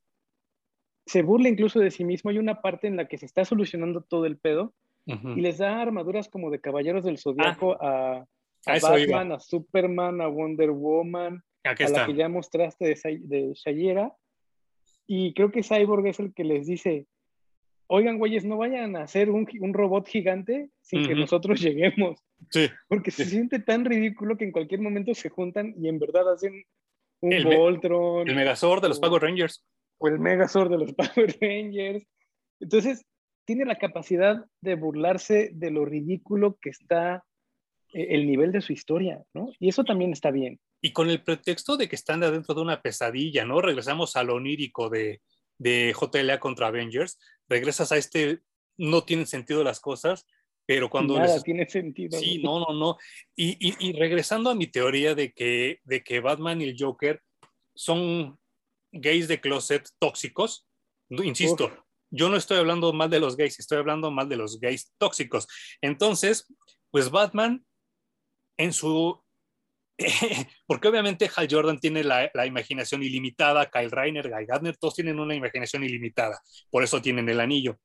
Se 1.05 1.23
burla 1.23 1.49
incluso 1.49 1.79
de 1.79 1.91
sí 1.91 2.03
mismo. 2.03 2.29
Hay 2.29 2.37
una 2.37 2.61
parte 2.61 2.87
en 2.87 2.95
la 2.95 3.07
que 3.07 3.17
se 3.17 3.25
está 3.25 3.45
solucionando 3.45 4.01
todo 4.01 4.25
el 4.25 4.37
pedo 4.37 4.73
y 5.05 5.41
les 5.41 5.57
da 5.57 5.81
armaduras 5.81 6.29
como 6.29 6.51
de 6.51 6.61
caballeros 6.61 7.03
del 7.03 7.17
zodiaco 7.17 7.77
ah. 7.81 8.25
a, 8.67 8.79
Batman, 8.79 9.31
a 9.31 9.39
Superman, 9.39 10.21
a 10.21 10.27
Wonder 10.27 10.69
Woman, 10.69 11.43
a 11.63 11.89
la 11.89 12.05
que 12.05 12.13
ya 12.13 12.29
mostraste 12.29 12.85
de, 12.85 13.19
de 13.23 13.53
Shayera. 13.55 14.13
Y 15.07 15.33
creo 15.33 15.49
que 15.49 15.63
Cyborg 15.63 16.05
es 16.05 16.19
el 16.19 16.31
que 16.31 16.43
les 16.43 16.67
dice, 16.67 17.07
oigan, 17.89 18.17
güeyes, 18.17 18.45
no 18.45 18.57
vayan 18.57 18.95
a 18.95 19.03
hacer 19.03 19.29
un, 19.29 19.47
robot 19.73 20.07
gigante 20.07 20.69
sin 20.81 21.07
que 21.07 21.15
nosotros 21.15 21.59
lleguemos. 21.61 22.23
Sí. 22.51 22.67
Porque 22.87 23.11
se 23.11 23.25
siente 23.25 23.59
tan 23.59 23.83
ridículo 23.83 24.37
que 24.37 24.45
en 24.45 24.51
cualquier 24.51 24.81
momento 24.81 25.13
se 25.13 25.29
juntan 25.29 25.73
y 25.77 25.89
en 25.89 25.99
verdad 25.99 26.31
hacen 26.31 26.63
un 27.21 27.33
el 27.33 27.45
Voltron. 27.45 28.29
el 28.29 28.35
Megazord 28.35 28.81
de 28.81 28.89
los 28.89 28.99
Power 28.99 29.21
Rangers. 29.21 29.65
O 29.97 30.07
el 30.07 30.19
Megazord 30.19 30.69
de 30.69 30.77
los 30.77 30.93
Power 30.95 31.35
Rangers. 31.41 32.05
Entonces, 32.59 33.05
tiene 33.45 33.65
la 33.65 33.77
capacidad 33.77 34.45
de 34.61 34.75
burlarse 34.75 35.49
de 35.51 35.71
lo 35.71 35.83
ridículo 35.83 36.57
que 36.61 36.69
está 36.69 37.23
eh, 37.91 38.07
el 38.11 38.27
nivel 38.27 38.51
de 38.51 38.61
su 38.61 38.71
historia, 38.71 39.23
¿no? 39.33 39.51
Y 39.59 39.69
eso 39.69 39.83
también 39.83 40.13
está 40.13 40.29
bien. 40.29 40.59
Y 40.79 40.93
con 40.93 41.09
el 41.09 41.23
pretexto 41.23 41.75
de 41.75 41.89
que 41.89 41.95
están 41.95 42.19
dentro 42.19 42.53
de 42.53 42.61
una 42.61 42.81
pesadilla, 42.81 43.45
¿no? 43.45 43.61
Regresamos 43.61 44.15
al 44.15 44.29
onírico 44.29 44.89
de, 44.89 45.21
de 45.59 45.93
JLA 45.93 46.39
contra 46.39 46.67
Avengers, 46.67 47.19
regresas 47.47 47.91
a 47.91 47.97
este, 47.97 48.39
no 48.77 49.03
tienen 49.03 49.27
sentido 49.27 49.63
las 49.63 49.79
cosas, 49.79 50.25
pero 50.65 50.89
cuando... 50.89 51.17
Nada 51.17 51.41
tiene 51.41 51.67
sentido. 51.69 52.17
Sí, 52.17 52.41
no, 52.41 52.59
no, 52.59 52.73
no. 52.73 52.97
Y, 53.35 53.57
y, 53.59 53.93
regresando 53.93 54.49
a 54.49 54.55
mi 54.55 54.67
teoría 54.67 55.13
de 55.15 55.33
que, 55.33 55.79
de 55.83 56.03
que 56.03 56.19
Batman 56.19 56.61
y 56.61 56.65
el 56.65 56.75
Joker 56.77 57.21
son 57.75 58.39
gays 58.91 59.27
de 59.27 59.39
closet 59.41 59.87
tóxicos, 59.99 60.67
insisto, 61.09 61.71
yo 62.11 62.29
no 62.29 62.37
estoy 62.37 62.57
hablando 62.57 62.93
mal 62.93 63.09
de 63.09 63.19
los 63.19 63.35
gays, 63.35 63.59
estoy 63.59 63.77
hablando 63.77 64.11
mal 64.11 64.29
de 64.29 64.37
los 64.37 64.59
gays 64.59 64.93
tóxicos. 64.97 65.47
Entonces, 65.81 66.47
pues 66.91 67.11
Batman 67.11 67.65
en 68.57 68.73
su 68.73 69.23
porque 70.65 70.87
obviamente 70.87 71.29
Hal 71.35 71.47
Jordan 71.49 71.79
tiene 71.79 72.03
la, 72.03 72.29
imaginación 72.45 73.03
ilimitada, 73.03 73.69
Kyle 73.69 73.91
Reiner, 73.91 74.29
Guy 74.29 74.45
Gardner, 74.45 74.77
todos 74.77 74.95
tienen 74.95 75.19
una 75.19 75.35
imaginación 75.35 75.83
ilimitada, 75.83 76.41
por 76.69 76.83
eso 76.83 77.01
tienen 77.01 77.27
el 77.29 77.39
anillo. 77.39 77.79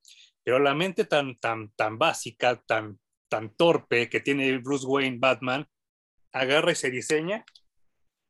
Pero 0.44 0.58
la 0.58 0.74
mente 0.74 1.04
tan, 1.04 1.38
tan, 1.38 1.70
tan 1.70 1.98
básica, 1.98 2.62
tan, 2.66 2.98
tan 3.28 3.54
torpe 3.56 4.08
que 4.08 4.20
tiene 4.20 4.58
Bruce 4.58 4.86
Wayne 4.86 5.18
Batman, 5.18 5.66
agarra 6.32 6.72
y 6.72 6.76
se 6.76 6.90
diseña 6.90 7.44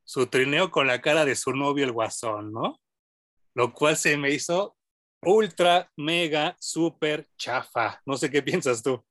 su 0.04 0.26
trineo 0.26 0.70
con 0.70 0.86
la 0.86 1.00
cara 1.00 1.24
de 1.24 1.34
su 1.34 1.52
novio 1.52 1.84
el 1.84 1.92
guasón, 1.92 2.52
¿no? 2.52 2.80
Lo 3.54 3.72
cual 3.72 3.96
se 3.96 4.16
me 4.16 4.30
hizo 4.30 4.76
ultra, 5.22 5.90
mega, 5.96 6.56
super 6.58 7.26
chafa. 7.36 8.00
No 8.04 8.16
sé 8.16 8.30
qué 8.30 8.42
piensas 8.42 8.82
tú. 8.82 9.02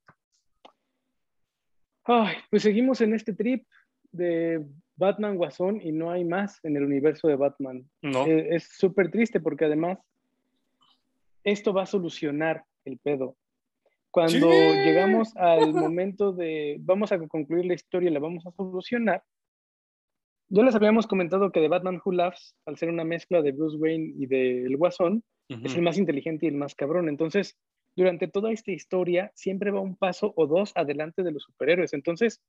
Ay, 2.06 2.38
pues 2.50 2.64
seguimos 2.64 3.02
en 3.02 3.14
este 3.14 3.34
trip 3.34 3.66
de 4.14 4.66
Batman 4.96 5.36
Guasón 5.36 5.82
y 5.82 5.92
no 5.92 6.12
hay 6.12 6.24
más 6.24 6.60
en 6.64 6.78
el 6.78 6.84
universo 6.84 7.28
de 7.28 7.36
Batman. 7.36 7.90
No. 8.02 8.26
Eh, 8.26 8.56
es 8.56 8.70
súper 8.78 9.12
triste 9.12 9.40
porque 9.40 9.66
además 9.66 10.00
esto 11.44 11.74
va 11.74 11.84
a 11.84 11.88
solucionar 11.88 12.64
el 12.86 12.98
pedo. 13.00 13.36
Cuando 14.12 14.50
llegamos 14.50 15.36
al 15.36 15.74
momento 15.74 16.32
de 16.32 16.78
vamos 16.80 17.12
a 17.12 17.20
concluir 17.28 17.66
la 17.66 17.74
historia 17.74 18.10
y 18.10 18.14
la 18.14 18.20
vamos 18.20 18.46
a 18.46 18.52
solucionar, 18.52 19.24
ya 20.50 20.62
les 20.62 20.76
habíamos 20.76 21.08
comentado 21.08 21.52
que 21.52 21.60
de 21.60 21.68
Batman 21.68 22.00
Who 22.04 22.12
Laughs, 22.12 22.56
al 22.66 22.78
ser 22.78 22.90
una 22.90 23.04
mezcla 23.04 23.42
de 23.42 23.52
Bruce 23.52 23.76
Wayne 23.78 24.14
y 24.16 24.28
del 24.28 24.78
Guasón, 24.78 25.24
es 25.50 25.76
el 25.76 25.82
más 25.82 25.98
inteligente 25.98 26.46
y 26.46 26.50
el 26.50 26.56
más 26.56 26.76
cabrón. 26.76 27.10
Entonces, 27.10 27.58
durante 27.96 28.28
toda 28.28 28.52
esta 28.52 28.72
historia, 28.72 29.32
siempre 29.36 29.72
va 29.72 29.82
un 29.82 29.96
paso 29.96 30.34
o 30.36 30.48
dos 30.48 30.72
adelante 30.76 31.24
de 31.24 31.32
los 31.32 31.44
superhéroes. 31.44 31.94
Entonces, 31.94 32.42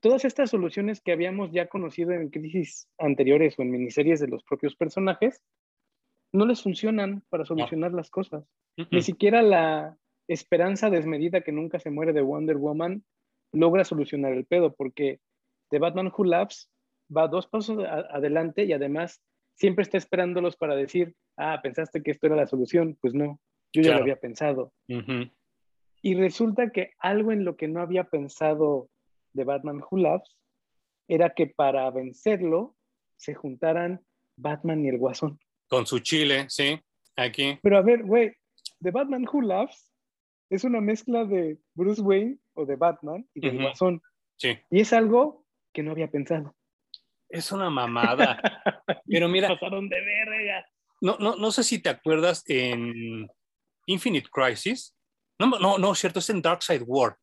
todas 0.00 0.24
estas 0.24 0.50
soluciones 0.50 1.00
que 1.00 1.12
habíamos 1.12 1.52
ya 1.52 1.66
conocido 1.66 2.12
en 2.12 2.30
crisis 2.30 2.88
anteriores 2.98 3.58
o 3.58 3.62
en 3.62 3.70
miniseries 3.70 4.20
de 4.20 4.28
los 4.28 4.42
propios 4.44 4.74
personajes, 4.74 5.42
no 6.32 6.46
les 6.46 6.62
funcionan 6.62 7.22
para 7.28 7.44
solucionar 7.44 7.92
las 7.92 8.10
cosas. 8.10 8.44
Ni 8.90 9.02
siquiera 9.02 9.42
la 9.42 9.96
esperanza 10.28 10.90
desmedida 10.90 11.42
que 11.42 11.52
nunca 11.52 11.80
se 11.80 11.90
muere 11.90 12.12
de 12.12 12.22
Wonder 12.22 12.56
Woman 12.56 13.04
logra 13.52 13.84
solucionar 13.84 14.32
el 14.32 14.46
pedo, 14.46 14.74
porque 14.74 15.20
The 15.70 15.78
Batman 15.78 16.12
Who 16.16 16.24
Laughs 16.24 16.70
va 17.14 17.28
dos 17.28 17.46
pasos 17.48 17.84
adelante 17.84 18.64
y 18.64 18.72
además 18.72 19.20
siempre 19.54 19.82
está 19.82 19.98
esperándolos 19.98 20.56
para 20.56 20.76
decir, 20.76 21.14
ah, 21.36 21.60
pensaste 21.62 22.02
que 22.02 22.12
esto 22.12 22.28
era 22.28 22.36
la 22.36 22.46
solución. 22.46 22.96
Pues 23.00 23.12
no, 23.12 23.40
yo 23.72 23.82
ya 23.82 23.96
lo 23.96 24.02
había 24.02 24.16
pensado. 24.16 24.72
Y 26.02 26.14
resulta 26.14 26.70
que 26.70 26.92
algo 26.98 27.32
en 27.32 27.44
lo 27.44 27.56
que 27.56 27.68
no 27.68 27.80
había 27.80 28.04
pensado 28.04 28.88
de 29.32 29.44
Batman 29.44 29.82
Who 29.82 29.98
Loves 29.98 30.36
era 31.08 31.34
que 31.34 31.46
para 31.46 31.90
vencerlo 31.90 32.76
se 33.16 33.34
juntaran 33.34 34.00
Batman 34.36 34.84
y 34.84 34.88
el 34.88 34.98
Guasón. 34.98 35.38
Con 35.68 35.86
su 35.86 35.98
chile, 36.00 36.46
sí, 36.48 36.80
aquí. 37.16 37.58
Pero 37.62 37.78
a 37.78 37.82
ver, 37.82 38.04
güey, 38.04 38.32
de 38.78 38.90
Batman 38.90 39.26
Who 39.30 39.42
Loves 39.42 39.92
es 40.50 40.64
una 40.64 40.80
mezcla 40.80 41.24
de 41.24 41.58
Bruce 41.74 42.00
Wayne 42.00 42.38
o 42.54 42.64
de 42.64 42.76
Batman 42.76 43.28
y 43.34 43.40
del 43.40 43.62
Guasón. 43.62 44.02
Sí. 44.36 44.58
Y 44.70 44.80
es 44.80 44.92
algo 44.92 45.44
que 45.72 45.82
no 45.82 45.92
había 45.92 46.10
pensado. 46.10 46.56
Es 47.28 47.52
una 47.52 47.70
mamada. 47.70 48.40
Pero 49.06 49.28
mira. 49.28 49.48
Pasaron 49.60 49.88
de 49.88 50.00
verga. 50.00 50.66
No, 51.00 51.16
no, 51.18 51.36
no 51.36 51.50
sé 51.52 51.62
si 51.62 51.80
te 51.80 51.88
acuerdas 51.88 52.42
en 52.48 53.28
Infinite 53.86 54.28
Crisis. 54.30 54.94
No, 55.38 55.46
no, 55.46 55.78
no, 55.78 55.94
cierto, 55.94 56.18
es 56.18 56.28
en 56.30 56.42
Dark 56.42 56.62
Side 56.62 56.84
War. 56.86 57.16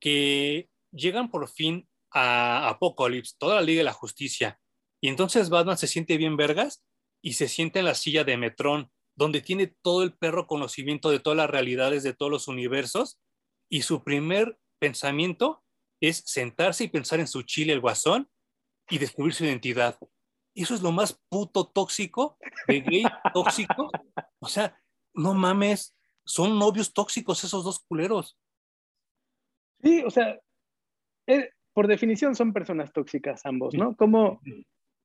Que 0.00 0.68
llegan 0.94 1.30
por 1.30 1.48
fin 1.48 1.88
a 2.10 2.68
Apocalypse, 2.68 3.34
toda 3.38 3.56
la 3.56 3.62
Liga 3.62 3.80
de 3.80 3.84
la 3.84 3.92
Justicia. 3.92 4.60
Y 5.00 5.08
entonces 5.08 5.50
Batman 5.50 5.76
se 5.76 5.88
siente 5.88 6.16
bien 6.16 6.36
vergas 6.36 6.84
y 7.22 7.34
se 7.34 7.48
siente 7.48 7.80
en 7.80 7.84
la 7.86 7.94
silla 7.94 8.24
de 8.24 8.36
Metrón, 8.36 8.90
donde 9.16 9.40
tiene 9.40 9.74
todo 9.82 10.02
el 10.02 10.16
perro 10.16 10.46
conocimiento 10.46 11.10
de 11.10 11.20
todas 11.20 11.36
las 11.36 11.50
realidades 11.50 12.02
de 12.02 12.14
todos 12.14 12.30
los 12.30 12.48
universos. 12.48 13.20
Y 13.68 13.82
su 13.82 14.02
primer 14.04 14.58
pensamiento 14.78 15.62
es 16.00 16.22
sentarse 16.26 16.84
y 16.84 16.88
pensar 16.88 17.20
en 17.20 17.28
su 17.28 17.42
chile, 17.42 17.72
el 17.72 17.80
guasón, 17.80 18.30
y 18.88 18.98
descubrir 18.98 19.34
su 19.34 19.44
identidad. 19.44 19.98
Eso 20.54 20.74
es 20.74 20.82
lo 20.82 20.92
más 20.92 21.20
puto 21.28 21.66
tóxico 21.66 22.38
de 22.68 22.80
gay 22.80 23.04
tóxico. 23.32 23.90
O 24.38 24.48
sea, 24.48 24.80
no 25.14 25.34
mames, 25.34 25.96
son 26.24 26.58
novios 26.58 26.92
tóxicos 26.92 27.42
esos 27.44 27.64
dos 27.64 27.80
culeros. 27.80 28.38
Sí, 29.82 30.02
o 30.04 30.10
sea, 30.10 30.38
eh, 31.26 31.50
por 31.72 31.86
definición 31.86 32.34
son 32.34 32.52
personas 32.52 32.92
tóxicas 32.92 33.44
ambos, 33.44 33.74
¿no? 33.74 33.96
¿Cómo, 33.96 34.40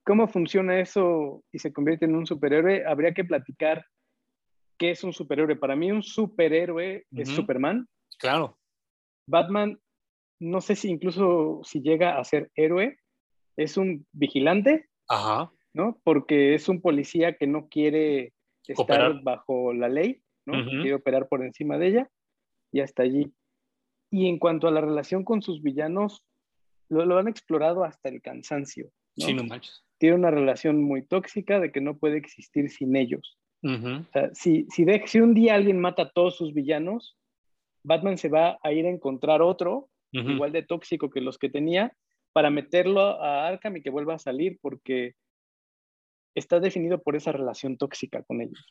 ¿Cómo 0.03 0.27
funciona 0.27 0.79
eso 0.79 1.43
y 1.51 1.59
se 1.59 1.73
convierte 1.73 2.05
en 2.05 2.15
un 2.15 2.25
superhéroe? 2.25 2.85
Habría 2.85 3.13
que 3.13 3.25
platicar 3.25 3.85
qué 4.77 4.91
es 4.91 5.03
un 5.03 5.13
superhéroe. 5.13 5.55
Para 5.55 5.75
mí 5.75 5.91
un 5.91 6.03
superhéroe 6.03 7.05
es 7.11 7.29
Superman. 7.29 7.87
Claro. 8.17 8.57
Batman, 9.27 9.79
no 10.39 10.61
sé 10.61 10.75
si 10.75 10.89
incluso 10.89 11.61
si 11.63 11.81
llega 11.81 12.17
a 12.17 12.23
ser 12.23 12.49
héroe, 12.55 12.97
es 13.57 13.77
un 13.77 14.05
vigilante, 14.11 14.89
Ajá. 15.07 15.51
¿no? 15.73 15.99
Porque 16.03 16.55
es 16.55 16.69
un 16.69 16.81
policía 16.81 17.35
que 17.35 17.45
no 17.45 17.67
quiere 17.67 18.33
estar 18.67 19.21
bajo 19.21 19.73
la 19.73 19.89
ley, 19.89 20.21
¿no? 20.45 20.65
Quiere 20.65 20.95
operar 20.95 21.27
por 21.27 21.43
encima 21.43 21.77
de 21.77 21.87
ella 21.87 22.09
y 22.71 22.81
hasta 22.81 23.03
allí. 23.03 23.31
Y 24.11 24.27
en 24.27 24.39
cuanto 24.39 24.67
a 24.67 24.71
la 24.71 24.81
relación 24.81 25.23
con 25.23 25.41
sus 25.41 25.61
villanos, 25.61 26.23
lo, 26.89 27.17
han 27.17 27.27
explorado 27.27 27.83
hasta 27.83 28.09
el 28.09 28.21
cansancio. 28.21 28.91
¿no? 29.15 29.25
Sí, 29.25 29.33
no 29.33 29.43
manches. 29.43 29.83
Tiene 29.97 30.15
una 30.15 30.31
relación 30.31 30.83
muy 30.83 31.03
tóxica 31.03 31.59
de 31.59 31.71
que 31.71 31.81
no 31.81 31.97
puede 31.97 32.17
existir 32.17 32.69
sin 32.69 32.95
ellos. 32.95 33.37
o 33.61 34.03
sea, 34.13 34.33
si, 34.33 34.65
si, 34.69 34.85
de, 34.85 35.03
si 35.05 35.19
un 35.19 35.33
día 35.33 35.55
alguien 35.55 35.79
mata 35.79 36.03
a 36.03 36.09
todos 36.09 36.37
sus 36.37 36.53
villanos, 36.53 37.17
Batman 37.83 38.17
se 38.17 38.29
va 38.29 38.57
a 38.63 38.71
ir 38.71 38.85
a 38.85 38.89
encontrar 38.89 39.41
otro, 39.41 39.89
igual 40.11 40.51
de 40.51 40.63
tóxico 40.63 41.09
que 41.09 41.21
los 41.21 41.37
que 41.37 41.49
tenía, 41.49 41.93
para 42.33 42.49
meterlo 42.49 43.01
a 43.21 43.47
Arkham 43.47 43.77
y 43.77 43.81
que 43.81 43.89
vuelva 43.89 44.15
a 44.15 44.19
salir, 44.19 44.57
porque 44.61 45.15
está 46.35 46.59
definido 46.59 47.01
por 47.01 47.15
esa 47.15 47.31
relación 47.31 47.77
tóxica 47.77 48.23
con 48.23 48.41
ellos. 48.41 48.65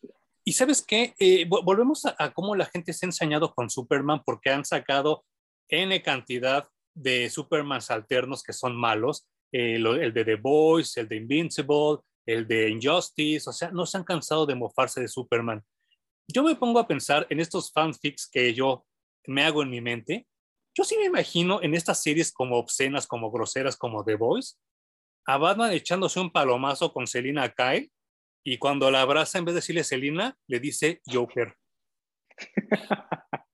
Y 0.44 0.52
sabes 0.52 0.85
qué, 0.85 1.15
eh, 1.19 1.47
volvemos 1.47 2.06
a, 2.06 2.32
cómo 2.32 2.56
la 2.56 2.66
gente 2.66 2.93
se 2.93 3.05
ha 3.05 3.09
ensañado 3.09 3.52
con 3.55 3.69
Superman 3.69 4.23
porque 4.24 4.51
han 4.51 4.65
sacado 4.65 5.24
N 5.68 6.02
cantidad 6.02 6.68
de 6.94 7.30
Supermans 7.30 7.90
alternos 7.90 8.42
que 8.42 8.52
son 8.52 8.76
malos, 8.76 9.26
eh, 9.52 9.76
el 9.76 10.12
de 10.12 10.24
The 10.24 10.36
Boys, 10.36 10.96
el 10.96 11.08
de 11.08 11.16
Invincible, 11.16 11.98
el 12.26 12.46
de 12.46 12.68
Injustice, 12.68 13.48
o 13.48 13.52
sea, 13.52 13.70
no 13.70 13.86
se 13.86 13.96
han 13.96 14.04
cansado 14.04 14.44
de 14.44 14.54
mofarse 14.54 15.00
de 15.00 15.08
Superman. 15.08 15.64
Yo 16.30 16.42
me 16.42 16.56
pongo 16.56 16.78
a 16.78 16.86
pensar 16.86 17.26
en 17.30 17.40
estos 17.40 17.72
fanfics 17.72 18.28
que 18.30 18.52
yo 18.52 18.84
me 19.26 19.44
hago 19.44 19.62
en 19.62 19.70
mi 19.70 19.80
mente. 19.80 20.26
Yo 20.76 20.84
sí 20.84 20.96
me 20.98 21.06
imagino 21.06 21.62
en 21.62 21.74
estas 21.74 22.02
series 22.02 22.32
como 22.32 22.58
obscenas, 22.58 23.06
como 23.06 23.30
groseras, 23.30 23.76
como 23.76 24.04
The 24.04 24.16
Boys, 24.16 24.60
a 25.26 25.38
Batman 25.38 25.72
echándose 25.72 26.20
un 26.20 26.30
palomazo 26.30 26.92
con 26.92 27.06
Selina 27.06 27.50
Kyle 27.50 27.90
y 28.44 28.58
cuando 28.58 28.90
la 28.90 29.02
abraza, 29.02 29.38
en 29.38 29.44
vez 29.44 29.54
de 29.54 29.58
decirle 29.58 29.84
Selina, 29.84 30.36
le 30.46 30.60
dice 30.60 31.00
Joker. 31.06 31.54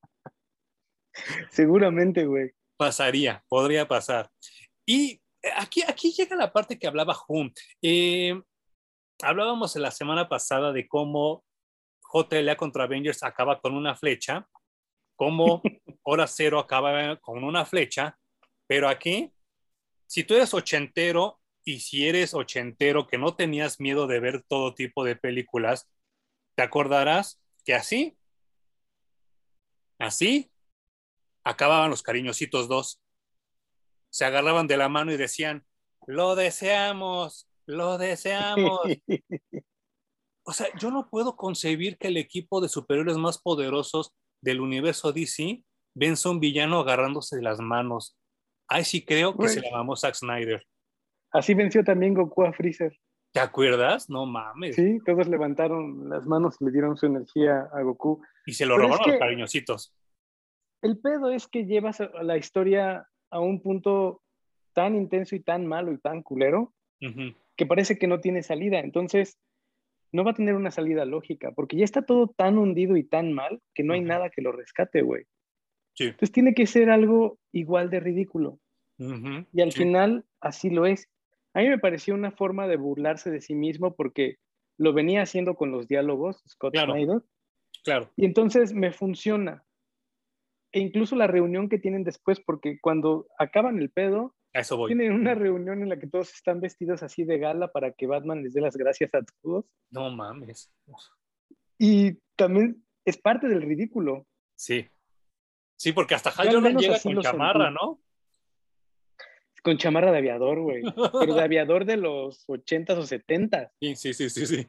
Seguramente, 1.50 2.26
güey. 2.26 2.52
Pasaría, 2.76 3.44
podría 3.48 3.86
pasar. 3.86 4.30
Y 4.84 5.20
aquí, 5.56 5.82
aquí 5.86 6.12
llega 6.12 6.36
la 6.36 6.52
parte 6.52 6.78
que 6.78 6.86
hablaba 6.86 7.16
Hum. 7.28 7.52
Eh, 7.82 8.40
hablábamos 9.22 9.76
la 9.76 9.90
semana 9.90 10.28
pasada 10.28 10.72
de 10.72 10.88
cómo 10.88 11.44
JLA 12.12 12.56
contra 12.56 12.84
Avengers 12.84 13.22
acaba 13.22 13.60
con 13.60 13.74
una 13.74 13.94
flecha, 13.94 14.48
cómo 15.16 15.62
Hora 16.02 16.26
Cero 16.26 16.58
acaba 16.58 17.16
con 17.16 17.44
una 17.44 17.64
flecha, 17.64 18.18
pero 18.66 18.88
aquí, 18.88 19.32
si 20.06 20.24
tú 20.24 20.34
eres 20.34 20.52
ochentero 20.54 21.40
y 21.64 21.80
si 21.80 22.06
eres 22.06 22.34
ochentero 22.34 23.06
que 23.06 23.18
no 23.18 23.34
tenías 23.34 23.80
miedo 23.80 24.06
de 24.06 24.20
ver 24.20 24.44
todo 24.46 24.74
tipo 24.74 25.04
de 25.04 25.16
películas, 25.16 25.90
te 26.54 26.62
acordarás 26.62 27.40
que 27.64 27.74
así, 27.74 28.16
así, 29.98 30.50
acababan 31.44 31.90
los 31.90 32.02
cariñositos 32.02 32.68
dos. 32.68 33.02
Se 34.10 34.24
agarraban 34.24 34.66
de 34.66 34.76
la 34.76 34.88
mano 34.88 35.12
y 35.12 35.16
decían, 35.16 35.64
lo 36.06 36.34
deseamos, 36.34 37.48
lo 37.66 37.98
deseamos. 37.98 38.80
o 40.44 40.52
sea, 40.52 40.66
yo 40.78 40.90
no 40.90 41.08
puedo 41.08 41.36
concebir 41.36 41.98
que 41.98 42.08
el 42.08 42.16
equipo 42.16 42.60
de 42.60 42.68
superiores 42.68 43.16
más 43.16 43.38
poderosos 43.38 44.12
del 44.40 44.60
universo 44.60 45.12
DC 45.12 45.62
venza 45.94 46.28
a 46.28 46.32
un 46.32 46.40
villano 46.40 46.80
agarrándose 46.80 47.36
de 47.36 47.42
las 47.42 47.60
manos. 47.60 48.16
Ay, 48.68 48.84
sí 48.84 49.04
creo 49.04 49.36
que 49.36 49.48
se 49.48 49.62
llamó 49.62 49.96
Zack 49.96 50.14
Snyder. 50.14 50.66
Así 51.30 51.54
venció 51.54 51.84
también 51.84 52.14
Goku 52.14 52.44
a 52.44 52.52
Freezer. 52.52 52.96
¿Te 53.32 53.40
acuerdas? 53.40 54.08
No 54.08 54.26
mames. 54.26 54.76
Sí, 54.76 55.00
todos 55.04 55.26
levantaron 55.26 56.08
las 56.08 56.24
manos 56.24 56.56
y 56.60 56.66
le 56.66 56.70
dieron 56.70 56.96
su 56.96 57.06
energía 57.06 57.68
a 57.72 57.82
Goku. 57.82 58.22
Y 58.46 58.52
se 58.52 58.64
lo 58.64 58.78
robaron 58.78 59.10
los 59.10 59.18
cariñositos. 59.18 59.92
El 60.84 60.98
pedo 60.98 61.30
es 61.30 61.48
que 61.48 61.64
llevas 61.64 62.02
la 62.22 62.36
historia 62.36 63.08
a 63.30 63.40
un 63.40 63.62
punto 63.62 64.20
tan 64.74 64.94
intenso 64.94 65.34
y 65.34 65.40
tan 65.40 65.66
malo 65.66 65.92
y 65.92 65.98
tan 65.98 66.22
culero 66.22 66.74
que 67.56 67.66
parece 67.66 67.98
que 67.98 68.06
no 68.06 68.20
tiene 68.20 68.42
salida. 68.42 68.80
Entonces, 68.80 69.38
no 70.12 70.24
va 70.24 70.32
a 70.32 70.34
tener 70.34 70.54
una 70.54 70.70
salida 70.70 71.06
lógica, 71.06 71.52
porque 71.52 71.76
ya 71.76 71.84
está 71.84 72.02
todo 72.02 72.28
tan 72.28 72.58
hundido 72.58 72.96
y 72.96 73.02
tan 73.02 73.32
mal 73.32 73.62
que 73.74 73.82
no 73.82 73.94
hay 73.94 74.02
nada 74.02 74.28
que 74.28 74.42
lo 74.42 74.52
rescate, 74.52 75.00
güey. 75.00 75.24
Sí. 75.94 76.04
Entonces 76.04 76.32
tiene 76.32 76.54
que 76.54 76.66
ser 76.66 76.90
algo 76.90 77.38
igual 77.50 77.88
de 77.88 78.00
ridículo. 78.00 78.58
Y 78.98 79.60
al 79.62 79.72
final 79.72 80.24
así 80.40 80.68
lo 80.68 80.84
es. 80.86 81.08
A 81.54 81.60
mí 81.60 81.68
me 81.68 81.78
pareció 81.78 82.14
una 82.14 82.30
forma 82.30 82.68
de 82.68 82.76
burlarse 82.76 83.30
de 83.30 83.40
sí 83.40 83.54
mismo 83.54 83.94
porque 83.94 84.36
lo 84.76 84.92
venía 84.92 85.22
haciendo 85.22 85.54
con 85.54 85.72
los 85.72 85.88
diálogos, 85.88 86.42
Scott 86.46 86.74
claro, 86.74 86.92
Snyder. 86.92 87.22
Claro. 87.84 88.10
Y 88.16 88.26
entonces 88.26 88.74
me 88.74 88.92
funciona. 88.92 89.64
E 90.74 90.80
incluso 90.80 91.14
la 91.14 91.28
reunión 91.28 91.68
que 91.68 91.78
tienen 91.78 92.02
después, 92.02 92.40
porque 92.40 92.80
cuando 92.80 93.28
acaban 93.38 93.78
el 93.78 93.90
pedo, 93.90 94.34
eso 94.52 94.76
voy. 94.76 94.88
tienen 94.88 95.12
una 95.12 95.32
reunión 95.34 95.82
en 95.82 95.88
la 95.88 96.00
que 96.00 96.08
todos 96.08 96.34
están 96.34 96.60
vestidos 96.60 97.04
así 97.04 97.22
de 97.22 97.38
gala 97.38 97.68
para 97.68 97.92
que 97.92 98.08
Batman 98.08 98.42
les 98.42 98.54
dé 98.54 98.60
las 98.60 98.76
gracias 98.76 99.14
a 99.14 99.20
todos. 99.40 99.66
No 99.90 100.10
mames. 100.10 100.72
Y 101.78 102.18
también 102.34 102.84
es 103.04 103.16
parte 103.16 103.46
del 103.46 103.62
ridículo. 103.62 104.26
Sí. 104.56 104.88
Sí, 105.76 105.92
porque 105.92 106.16
hasta 106.16 106.30
Hal 106.30 106.52
Jordan 106.52 106.76
llega 106.76 106.98
con 107.00 107.20
chamarra, 107.20 107.70
¿no? 107.70 108.00
con 109.62 109.78
chamarra 109.78 110.10
de 110.10 110.18
aviador, 110.18 110.60
güey. 110.60 110.82
Pero 111.20 111.34
de 111.34 111.42
aviador 111.42 111.84
de 111.84 111.98
los 111.98 112.46
80s 112.48 112.98
o 112.98 113.02
70s. 113.02 113.70
Sí, 113.80 113.94
sí, 113.94 114.12
sí, 114.12 114.28
sí, 114.28 114.46
sí. 114.46 114.68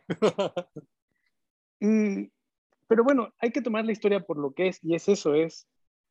pero 2.88 3.04
bueno, 3.04 3.34
hay 3.40 3.52
que 3.52 3.64
tomar 3.64 3.86
la 3.86 3.92
historia 3.92 4.20
por 4.20 4.38
lo 4.38 4.54
que 4.54 4.68
es, 4.68 4.80
y 4.84 4.94
es 4.94 5.10
eso, 5.10 5.34
es, 5.34 5.68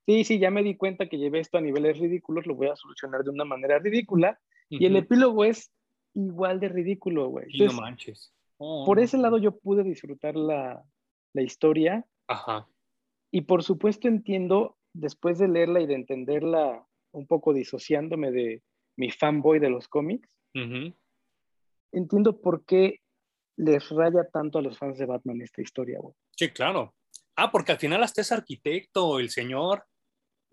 sí, 0.07 0.25
sí, 0.25 0.39
ya 0.39 0.51
me 0.51 0.63
di 0.63 0.77
cuenta 0.77 1.09
que 1.09 1.19
llevé 1.19 1.41
esto 1.41 1.59
a 1.59 1.61
niveles 1.61 1.99
ridículos, 1.99 2.47
lo 2.47 2.55
voy 2.55 2.69
a 2.69 2.77
solucionar 2.77 3.25
de 3.25 3.31
una 3.31 3.45
manera 3.45 3.79
ridícula, 3.79 4.39
y 4.69 4.87
el 4.87 4.97
epílogo 4.97 5.45
es 5.45 5.71
igual 6.15 6.59
de 6.59 6.69
ridículo, 6.69 7.29
güey. 7.29 7.47
no 7.59 7.73
manches. 7.75 8.33
por 8.57 8.99
ese 8.99 9.19
lado 9.19 9.39
yo 9.39 9.57
pude 9.57 9.85
disfrutar 9.85 10.35
la, 10.37 10.83
la 11.33 11.43
historia. 11.43 12.05
Ajá. 12.27 12.67
Y 13.31 13.43
por 13.43 13.63
supuesto 13.63 14.09
entiendo, 14.09 14.77
después 14.93 15.39
de 15.39 15.49
leerla 15.49 15.81
y 15.81 15.87
de 15.87 15.95
entenderla 15.95 16.85
un 17.13 17.27
poco 17.27 17.53
disociándome 17.53 18.33
de, 18.33 18.63
mi 18.97 19.11
fanboy 19.11 19.59
de 19.59 19.71
los 19.71 19.89
cómics, 19.89 20.29
entiendo 21.93 22.41
por 22.41 22.65
qué 22.65 23.01
les 23.57 23.89
raya 23.91 24.29
tanto 24.33 24.59
a 24.59 24.63
los 24.63 24.79
fans 24.79 24.99
de 24.99 25.07
Batman 25.07 25.41
esta 25.41 25.63
historia, 25.63 25.99
güey. 26.01 26.15
Sí, 26.37 26.51
claro. 26.51 26.95
Ah, 27.37 27.51
porque 27.51 27.73
al 27.73 27.79
final 27.79 28.03
hasta 28.03 28.21
es 28.21 28.33
arquitecto, 28.33 29.19
el 29.19 29.31
señor, 29.31 29.85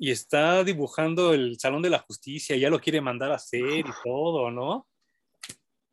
y 0.01 0.09
está 0.09 0.63
dibujando 0.63 1.31
el 1.31 1.59
Salón 1.59 1.83
de 1.83 1.91
la 1.91 1.99
Justicia, 1.99 2.57
ya 2.57 2.71
lo 2.71 2.79
quiere 2.79 3.01
mandar 3.01 3.31
a 3.31 3.35
hacer 3.35 3.61
y 3.61 3.91
todo, 4.03 4.49
¿no? 4.49 4.87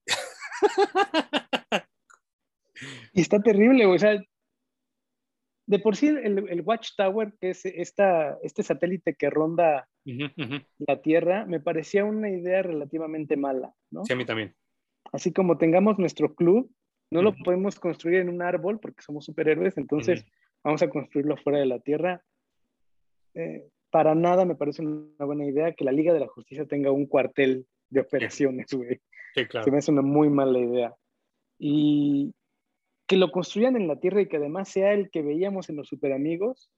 y 3.12 3.20
está 3.20 3.38
terrible. 3.42 3.84
O 3.84 3.98
sea, 3.98 4.18
de 5.66 5.78
por 5.80 5.94
sí 5.94 6.06
el, 6.06 6.48
el 6.48 6.62
Watchtower, 6.62 7.34
que 7.38 7.50
es 7.50 7.66
esta, 7.66 8.38
este 8.42 8.62
satélite 8.62 9.14
que 9.14 9.28
ronda 9.28 9.86
la 10.06 11.02
Tierra, 11.02 11.44
me 11.44 11.60
parecía 11.60 12.06
una 12.06 12.30
idea 12.30 12.62
relativamente 12.62 13.36
mala, 13.36 13.74
¿no? 13.90 14.06
Sí, 14.06 14.14
a 14.14 14.16
mí 14.16 14.24
también. 14.24 14.56
Así 15.12 15.34
como 15.34 15.58
tengamos 15.58 15.98
nuestro 15.98 16.34
club, 16.34 16.74
no 17.10 17.20
lo 17.20 17.36
podemos 17.36 17.78
construir 17.78 18.20
en 18.20 18.30
un 18.30 18.40
árbol 18.40 18.80
porque 18.80 19.02
somos 19.02 19.26
superhéroes, 19.26 19.76
entonces 19.76 20.24
vamos 20.64 20.80
a 20.80 20.88
construirlo 20.88 21.36
fuera 21.36 21.58
de 21.58 21.66
la 21.66 21.80
Tierra. 21.80 22.24
Eh, 23.34 23.68
para 23.90 24.14
nada 24.14 24.44
me 24.44 24.54
parece 24.54 24.82
una 24.82 25.24
buena 25.24 25.46
idea 25.46 25.72
que 25.72 25.84
la 25.84 25.92
Liga 25.92 26.12
de 26.12 26.20
la 26.20 26.28
Justicia 26.28 26.66
tenga 26.66 26.90
un 26.90 27.06
cuartel 27.06 27.66
de 27.90 28.00
operaciones, 28.00 28.72
güey. 28.72 29.00
Sí, 29.34 29.46
claro. 29.46 29.64
Se 29.64 29.70
me 29.70 29.78
hace 29.78 29.90
una 29.90 30.02
muy 30.02 30.28
mala 30.28 30.58
idea. 30.58 30.94
Y 31.58 32.34
que 33.06 33.16
lo 33.16 33.30
construyan 33.30 33.76
en 33.76 33.88
la 33.88 33.98
Tierra 33.98 34.20
y 34.20 34.28
que 34.28 34.36
además 34.36 34.68
sea 34.68 34.92
el 34.92 35.10
que 35.10 35.22
veíamos 35.22 35.70
en 35.70 35.76
los 35.76 35.88
Superamigos. 35.88 36.70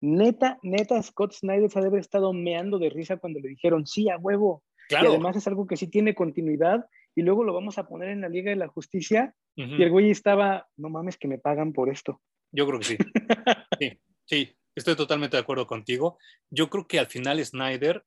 Neta, 0.00 0.58
neta, 0.62 1.02
Scott 1.02 1.32
Snyder 1.32 1.70
se 1.70 1.78
debe 1.78 1.88
haber 1.88 2.00
estado 2.00 2.32
meando 2.32 2.78
de 2.78 2.90
risa 2.90 3.16
cuando 3.18 3.40
le 3.40 3.48
dijeron, 3.48 3.86
sí, 3.86 4.08
a 4.08 4.16
huevo. 4.16 4.62
Claro. 4.88 5.06
Y 5.06 5.08
además 5.10 5.36
es 5.36 5.46
algo 5.46 5.66
que 5.66 5.76
sí 5.76 5.88
tiene 5.88 6.14
continuidad 6.14 6.86
y 7.14 7.22
luego 7.22 7.44
lo 7.44 7.52
vamos 7.52 7.76
a 7.78 7.86
poner 7.88 8.10
en 8.10 8.20
la 8.20 8.28
Liga 8.28 8.50
de 8.50 8.56
la 8.56 8.68
Justicia. 8.68 9.34
Y 9.54 9.82
el 9.82 9.90
güey 9.90 10.10
estaba, 10.10 10.68
no 10.76 10.90
mames, 10.90 11.16
que 11.16 11.28
me 11.28 11.38
pagan 11.38 11.72
por 11.72 11.88
esto. 11.88 12.20
Yo 12.52 12.66
creo 12.66 12.78
que 12.78 12.84
sí. 12.84 12.96
sí, 13.80 13.98
sí, 14.26 14.56
estoy 14.76 14.94
totalmente 14.94 15.36
de 15.36 15.42
acuerdo 15.42 15.66
contigo. 15.66 16.18
Yo 16.50 16.70
creo 16.70 16.86
que 16.86 16.98
al 16.98 17.06
final 17.06 17.44
Snyder 17.44 18.04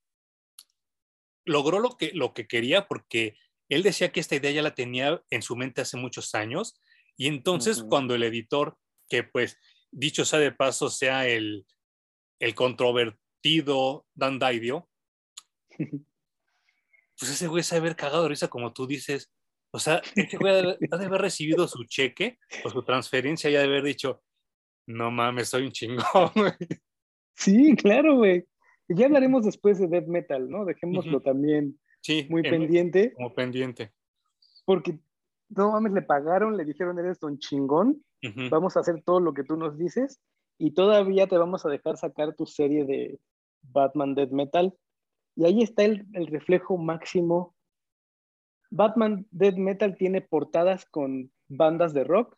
logró 1.46 1.80
lo 1.80 1.98
que, 1.98 2.12
lo 2.14 2.34
que 2.34 2.48
quería 2.48 2.88
porque 2.88 3.38
él 3.68 3.84
decía 3.84 4.12
que 4.12 4.20
esta 4.20 4.36
idea 4.36 4.52
ya 4.52 4.62
la 4.62 4.76
tenía 4.76 5.22
en 5.30 5.42
su 5.42 5.56
mente 5.56 5.82
hace 5.82 5.98
muchos 5.98 6.36
años 6.36 6.80
y 7.18 7.28
entonces 7.28 7.84
cuando 7.84 8.16
el 8.16 8.24
editor, 8.24 8.78
que 9.10 9.24
pues 9.24 9.58
dicho 9.92 10.24
sea 10.24 10.40
de 10.40 10.54
paso, 10.54 10.90
sea 10.90 11.28
el, 11.28 11.66
el 12.40 12.56
controvertido 12.56 14.06
Dan 14.14 14.40
Daidio, 14.40 14.90
pues 17.20 17.32
ese 17.32 17.48
güey 17.48 17.64
se 17.64 17.76
ha 17.76 17.80
haber 17.80 17.96
cagado 17.96 18.24
de 18.24 18.30
risa 18.30 18.48
como 18.48 18.72
tú 18.72 18.88
dices. 18.88 19.32
O 19.72 19.80
sea, 19.80 20.02
ese 20.16 20.38
güey 20.38 20.54
ha 20.92 20.98
de 20.98 21.06
haber 21.06 21.22
recibido 21.22 21.68
su 21.68 21.84
cheque 21.84 22.40
o 22.64 22.70
su 22.70 22.84
transferencia 22.84 23.50
y 23.50 23.56
ha 23.56 23.60
de 23.60 23.66
haber 23.66 23.84
dicho, 23.84 24.24
no 24.90 25.12
mames, 25.12 25.50
soy 25.50 25.66
un 25.66 25.72
chingón, 25.72 26.04
güey. 26.36 26.54
Sí, 27.36 27.76
claro, 27.76 28.18
güey. 28.18 28.46
Ya 28.88 29.06
hablaremos 29.06 29.46
después 29.46 29.80
de 29.80 29.88
Death 29.88 30.08
Metal, 30.08 30.50
¿no? 30.50 30.66
Dejémoslo 30.66 31.22
también 31.22 31.80
Sí, 32.02 32.28
muy 32.30 32.42
pendiente. 32.44 33.14
Como 33.14 33.34
pendiente. 33.34 33.92
Porque, 34.66 35.00
no 35.50 35.72
mames, 35.72 35.94
le 35.94 36.02
pagaron, 36.02 36.58
le 36.58 36.66
dijeron, 36.66 36.98
eres 37.00 37.22
un 37.24 37.40
chingón, 37.40 38.04
vamos 38.50 38.78
a 38.78 38.82
hacer 38.82 39.02
todo 39.04 39.20
lo 39.20 39.34
que 39.34 39.44
tú 39.44 39.56
nos 39.58 39.78
dices 39.78 40.20
y 40.58 40.72
todavía 40.72 41.28
te 41.28 41.38
vamos 41.38 41.66
a 41.66 41.70
dejar 41.70 41.98
sacar 41.98 42.36
tu 42.36 42.46
serie 42.46 42.86
de 42.86 43.20
Batman 43.62 44.16
Dead 44.16 44.30
Metal. 44.30 44.74
Y 45.36 45.46
ahí 45.46 45.62
está 45.62 45.86
el, 45.86 46.06
reflejo 46.28 46.78
máximo. 46.78 47.56
Batman 48.70 49.26
Dead 49.32 49.56
Metal 49.56 49.96
tiene 49.98 50.22
portadas 50.22 50.86
con 50.86 51.32
bandas 51.48 51.94
de 51.94 52.04
rock 52.04 52.38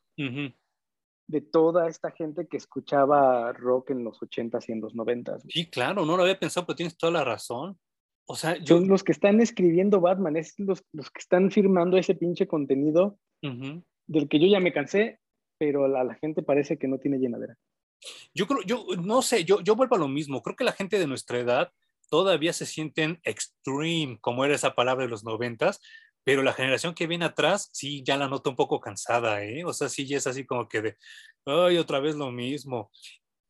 de 1.28 1.42
toda 1.42 1.88
esta 1.88 2.12
gente 2.12 2.48
que 2.48 2.58
escuchaba 2.58 3.54
rock 3.54 3.92
en 3.92 4.04
los 4.04 4.20
80s 4.20 4.66
y 4.68 4.72
en 4.74 4.82
los 4.82 4.94
90s. 4.94 5.44
Sí, 5.48 5.70
claro, 5.70 6.06
no 6.06 6.18
lo 6.18 6.24
había 6.24 6.40
pensado, 6.40 6.66
pero 6.66 6.76
tienes 6.76 6.98
toda 6.98 7.14
la 7.14 7.24
razón. 7.24 7.78
O 8.26 8.36
sea, 8.36 8.56
Son 8.66 8.88
los 8.88 9.04
que 9.04 9.12
están 9.12 9.42
escribiendo 9.42 10.00
Batman, 10.00 10.38
es 10.38 10.54
los, 10.58 10.84
los 10.94 11.10
que 11.10 11.20
están 11.20 11.52
firmando 11.52 11.98
ese 11.98 12.16
pinche 12.16 12.48
contenido 12.48 13.18
del 13.42 14.30
que 14.30 14.40
yo 14.40 14.48
ya 14.48 14.60
me 14.60 14.74
cansé, 14.74 15.20
pero 15.58 15.86
a 15.86 16.04
la, 16.04 16.16
gente 16.16 16.44
parece 16.44 16.78
que 16.78 16.88
no 16.88 16.98
tiene 17.00 17.18
llenadera. 17.18 17.56
Yo 18.34 18.48
creo, 18.48 18.62
yo 18.64 18.86
no 19.02 19.22
sé, 19.22 19.44
yo, 19.44 19.62
yo 19.62 19.76
vuelvo 19.76 19.96
a 19.96 20.00
lo 20.00 20.08
mismo. 20.08 20.42
Creo 20.42 20.56
que 20.56 20.64
la 20.64 20.72
gente 20.72 21.00
de 21.00 21.08
nuestra 21.08 21.40
edad 21.40 21.72
todavía 22.10 22.54
se 22.54 22.66
sienten 22.66 23.20
extreme, 23.24 24.18
como 24.22 24.44
era 24.46 24.56
esa 24.56 24.76
palabra 24.76 25.06
de 25.06 25.10
los 25.10 25.24
noventas, 25.24 25.82
pero 26.24 26.44
la 26.44 26.54
generación 26.54 26.94
que 26.94 27.08
viene 27.08 27.26
atrás 27.26 27.70
sí 27.74 28.04
ya 28.04 28.18
la 28.18 28.28
noto 28.28 28.50
un 28.52 28.56
poco 28.56 28.80
cansada, 28.80 29.44
¿eh? 29.44 29.64
O 29.66 29.74
sea, 29.74 29.90
sí 29.90 30.06
ya 30.06 30.18
es 30.18 30.28
así 30.28 30.46
como 30.46 30.68
que 30.68 30.82
de, 30.82 30.98
ay, 31.46 31.78
otra 31.78 32.00
vez 32.00 32.16
lo 32.16 32.32
mismo. 32.32 32.92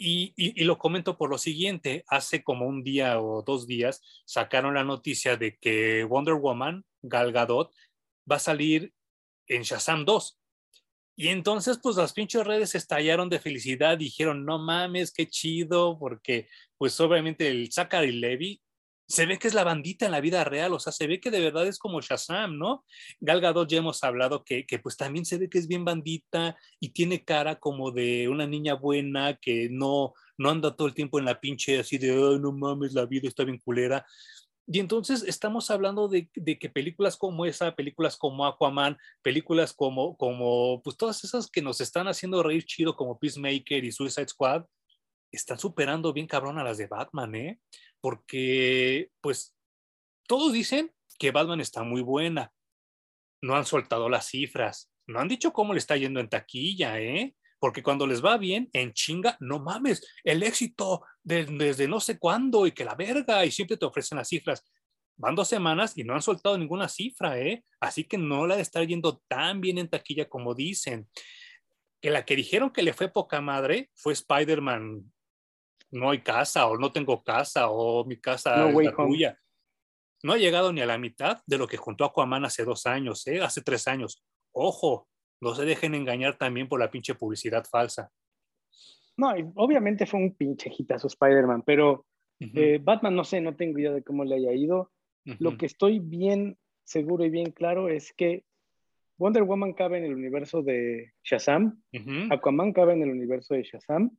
Y, 0.03 0.63
lo 0.65 0.79
comento 0.79 1.15
por 1.15 1.29
lo 1.29 1.37
siguiente, 1.37 2.03
hace 2.07 2.43
como 2.43 2.65
un 2.65 2.83
día 2.83 3.21
o 3.21 3.43
dos 3.43 3.67
días 3.67 4.01
sacaron 4.25 4.73
la 4.73 4.83
noticia 4.83 5.37
de 5.37 5.57
que 5.57 6.03
Wonder 6.05 6.33
Woman, 6.35 6.83
Gal 7.03 7.31
Gadot, 7.31 7.71
va 8.29 8.37
a 8.37 8.39
salir 8.39 8.93
en 9.47 9.61
Shazam 9.61 10.03
2. 10.05 10.39
Y 11.15 11.27
entonces, 11.27 11.79
pues 11.83 11.97
las 11.97 12.13
pinches 12.13 12.43
redes 12.47 12.73
estallaron 12.73 13.29
de 13.29 13.39
felicidad, 13.39 13.95
dijeron, 13.97 14.43
no 14.43 14.57
mames, 14.57 15.13
qué 15.13 15.27
chido, 15.27 15.99
porque 15.99 16.47
pues 16.79 16.99
obviamente 16.99 17.47
el 17.47 17.71
Zachary 17.71 18.13
Levy 18.13 18.59
se 19.11 19.25
ve 19.25 19.37
que 19.37 19.49
es 19.49 19.53
la 19.53 19.65
bandita 19.65 20.05
en 20.05 20.13
la 20.13 20.21
vida 20.21 20.43
real, 20.45 20.73
o 20.73 20.79
sea, 20.79 20.93
se 20.93 21.05
ve 21.05 21.19
que 21.19 21.31
de 21.31 21.41
verdad 21.41 21.67
es 21.67 21.77
como 21.77 21.99
Shazam, 21.99 22.57
¿no? 22.57 22.85
Gal 23.19 23.41
Gadot 23.41 23.69
ya 23.69 23.79
hemos 23.79 24.03
hablado 24.05 24.45
que, 24.45 24.65
que, 24.65 24.79
pues 24.79 24.95
también 24.95 25.25
se 25.25 25.37
ve 25.37 25.49
que 25.49 25.57
es 25.57 25.67
bien 25.67 25.83
bandita 25.83 26.57
y 26.79 26.89
tiene 26.89 27.25
cara 27.25 27.59
como 27.59 27.91
de 27.91 28.29
una 28.29 28.47
niña 28.47 28.75
buena 28.75 29.35
que 29.35 29.67
no, 29.69 30.13
no 30.37 30.49
anda 30.49 30.75
todo 30.75 30.87
el 30.87 30.93
tiempo 30.93 31.19
en 31.19 31.25
la 31.25 31.41
pinche 31.41 31.77
así 31.79 31.97
de, 31.97 32.11
ay, 32.11 32.39
no 32.39 32.53
mames, 32.53 32.93
la 32.93 33.05
vida 33.05 33.27
está 33.27 33.43
bien 33.43 33.59
culera. 33.59 34.05
Y 34.65 34.79
entonces 34.79 35.23
estamos 35.27 35.69
hablando 35.69 36.07
de, 36.07 36.29
de, 36.33 36.57
que 36.57 36.69
películas 36.69 37.17
como 37.17 37.45
esa, 37.45 37.75
películas 37.75 38.15
como 38.15 38.45
Aquaman, 38.45 38.97
películas 39.21 39.73
como, 39.73 40.15
como, 40.15 40.81
pues 40.83 40.95
todas 40.95 41.21
esas 41.25 41.49
que 41.49 41.61
nos 41.61 41.81
están 41.81 42.07
haciendo 42.07 42.41
reír 42.43 42.63
chido 42.63 42.95
como 42.95 43.19
Peacemaker 43.19 43.83
y 43.83 43.91
Suicide 43.91 44.29
Squad, 44.29 44.63
están 45.31 45.59
superando 45.59 46.13
bien 46.13 46.27
cabrón 46.27 46.57
a 46.59 46.63
las 46.63 46.77
de 46.77 46.87
Batman, 46.87 47.35
¿eh? 47.35 47.59
porque 48.01 49.11
pues 49.21 49.55
todos 50.27 50.51
dicen 50.51 50.91
que 51.17 51.31
Batman 51.31 51.61
está 51.61 51.83
muy 51.83 52.01
buena. 52.01 52.51
No 53.41 53.55
han 53.55 53.65
soltado 53.65 54.09
las 54.09 54.27
cifras, 54.27 54.91
no 55.07 55.19
han 55.19 55.27
dicho 55.27 55.53
cómo 55.53 55.73
le 55.73 55.79
está 55.79 55.95
yendo 55.95 56.19
en 56.19 56.29
taquilla, 56.29 56.99
¿eh? 56.99 57.35
Porque 57.59 57.83
cuando 57.83 58.07
les 58.07 58.25
va 58.25 58.37
bien, 58.37 58.69
en 58.73 58.91
chinga, 58.93 59.37
no 59.39 59.59
mames, 59.59 60.05
el 60.23 60.41
éxito 60.41 61.03
desde 61.23 61.87
no 61.87 61.99
sé 61.99 62.17
cuándo 62.17 62.65
y 62.65 62.71
que 62.71 62.85
la 62.85 62.95
verga, 62.95 63.45
y 63.45 63.51
siempre 63.51 63.77
te 63.77 63.85
ofrecen 63.85 64.17
las 64.17 64.29
cifras. 64.29 64.65
Van 65.15 65.35
dos 65.35 65.47
semanas 65.47 65.95
y 65.95 66.03
no 66.03 66.15
han 66.15 66.23
soltado 66.23 66.57
ninguna 66.57 66.87
cifra, 66.87 67.39
¿eh? 67.39 67.63
Así 67.79 68.03
que 68.05 68.17
no 68.17 68.47
la 68.47 68.55
de 68.55 68.63
estar 68.63 68.85
yendo 68.85 69.21
tan 69.27 69.61
bien 69.61 69.77
en 69.77 69.89
taquilla 69.89 70.27
como 70.27 70.55
dicen. 70.55 71.07
Que 71.99 72.09
la 72.09 72.25
que 72.25 72.35
dijeron 72.35 72.71
que 72.71 72.81
le 72.81 72.93
fue 72.93 73.09
poca 73.09 73.41
madre 73.41 73.91
fue 73.93 74.13
Spider-Man 74.13 75.11
no 75.91 76.09
hay 76.09 76.21
casa 76.21 76.67
o 76.67 76.77
no 76.77 76.91
tengo 76.91 77.23
casa 77.23 77.69
o 77.69 78.05
mi 78.05 78.17
casa 78.17 78.55
no, 78.57 78.79
es 78.79 78.85
la 78.85 79.37
No 80.23 80.33
ha 80.33 80.37
llegado 80.37 80.71
ni 80.73 80.81
a 80.81 80.85
la 80.85 80.97
mitad 80.97 81.41
de 81.45 81.57
lo 81.57 81.67
que 81.67 81.77
juntó 81.77 82.05
Aquaman 82.05 82.45
hace 82.45 82.63
dos 82.63 82.85
años, 82.85 83.27
¿eh? 83.27 83.41
hace 83.41 83.61
tres 83.61 83.87
años. 83.87 84.23
Ojo, 84.51 85.07
no 85.41 85.55
se 85.55 85.65
dejen 85.65 85.95
engañar 85.95 86.37
también 86.37 86.67
por 86.67 86.79
la 86.79 86.89
pinche 86.89 87.15
publicidad 87.15 87.65
falsa. 87.65 88.11
No, 89.17 89.33
obviamente 89.55 90.05
fue 90.05 90.19
un 90.19 90.35
pinche 90.35 90.71
hitazo 90.75 91.07
Spider-Man, 91.07 91.63
pero 91.65 92.05
eh, 92.39 92.79
Batman 92.81 93.15
no 93.15 93.23
sé, 93.23 93.41
no 93.41 93.55
tengo 93.55 93.77
idea 93.77 93.91
de 93.91 94.03
cómo 94.03 94.23
le 94.23 94.35
haya 94.35 94.53
ido. 94.53 94.91
Lo 95.23 95.57
que 95.57 95.67
estoy 95.67 95.99
bien 95.99 96.57
seguro 96.83 97.23
y 97.23 97.29
bien 97.29 97.51
claro 97.51 97.89
es 97.89 98.13
que 98.13 98.43
Wonder 99.17 99.43
Woman 99.43 99.73
cabe 99.73 99.99
en 99.99 100.05
el 100.05 100.15
universo 100.15 100.63
de 100.63 101.13
Shazam, 101.23 101.83
Aquaman 102.31 102.73
cabe 102.73 102.93
en 102.93 103.03
el 103.03 103.11
universo 103.11 103.53
de 103.53 103.63
Shazam, 103.63 104.17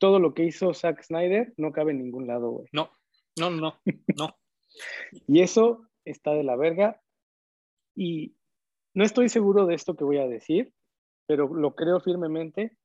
todo 0.00 0.18
lo 0.18 0.34
que 0.34 0.44
hizo 0.44 0.74
Zack 0.74 1.04
Snyder 1.04 1.52
no 1.56 1.70
cabe 1.70 1.92
en 1.92 1.98
ningún 1.98 2.26
lado, 2.26 2.50
güey. 2.50 2.68
No, 2.72 2.90
no, 3.38 3.50
no, 3.50 3.80
no. 4.16 4.38
y 5.28 5.42
eso 5.42 5.86
está 6.04 6.32
de 6.32 6.42
la 6.42 6.56
verga. 6.56 7.00
Y 7.94 8.34
no 8.94 9.04
estoy 9.04 9.28
seguro 9.28 9.66
de 9.66 9.74
esto 9.74 9.94
que 9.94 10.04
voy 10.04 10.16
a 10.16 10.26
decir, 10.26 10.72
pero 11.26 11.54
lo 11.54 11.76
creo 11.76 12.00
firmemente. 12.00 12.76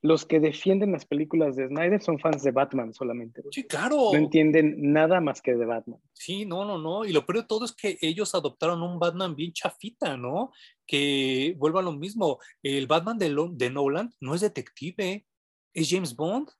Los 0.00 0.24
que 0.24 0.38
defienden 0.38 0.92
las 0.92 1.06
películas 1.06 1.56
de 1.56 1.66
Snyder 1.66 2.00
son 2.00 2.20
fans 2.20 2.44
de 2.44 2.52
Batman 2.52 2.94
solamente. 2.94 3.42
Sí, 3.50 3.64
claro. 3.64 4.10
No 4.12 4.16
entienden 4.16 4.92
nada 4.92 5.20
más 5.20 5.42
que 5.42 5.56
de 5.56 5.66
Batman. 5.66 6.00
Sí, 6.12 6.46
no, 6.46 6.64
no, 6.64 6.78
no. 6.78 7.04
Y 7.04 7.12
lo 7.12 7.26
peor 7.26 7.38
de 7.38 7.48
todo 7.48 7.64
es 7.64 7.72
que 7.72 7.98
ellos 8.00 8.32
adoptaron 8.36 8.80
un 8.80 9.00
Batman 9.00 9.34
bien 9.34 9.52
chafita, 9.52 10.16
¿no? 10.16 10.52
Que 10.86 11.56
vuelva 11.58 11.80
a 11.80 11.82
lo 11.82 11.90
mismo. 11.90 12.38
El 12.62 12.86
Batman 12.86 13.18
de, 13.18 13.34
de 13.54 13.70
Nolan 13.70 14.14
no 14.20 14.36
es 14.36 14.40
detective, 14.40 15.26
es 15.74 15.88
James 15.90 16.14
Bond. 16.14 16.50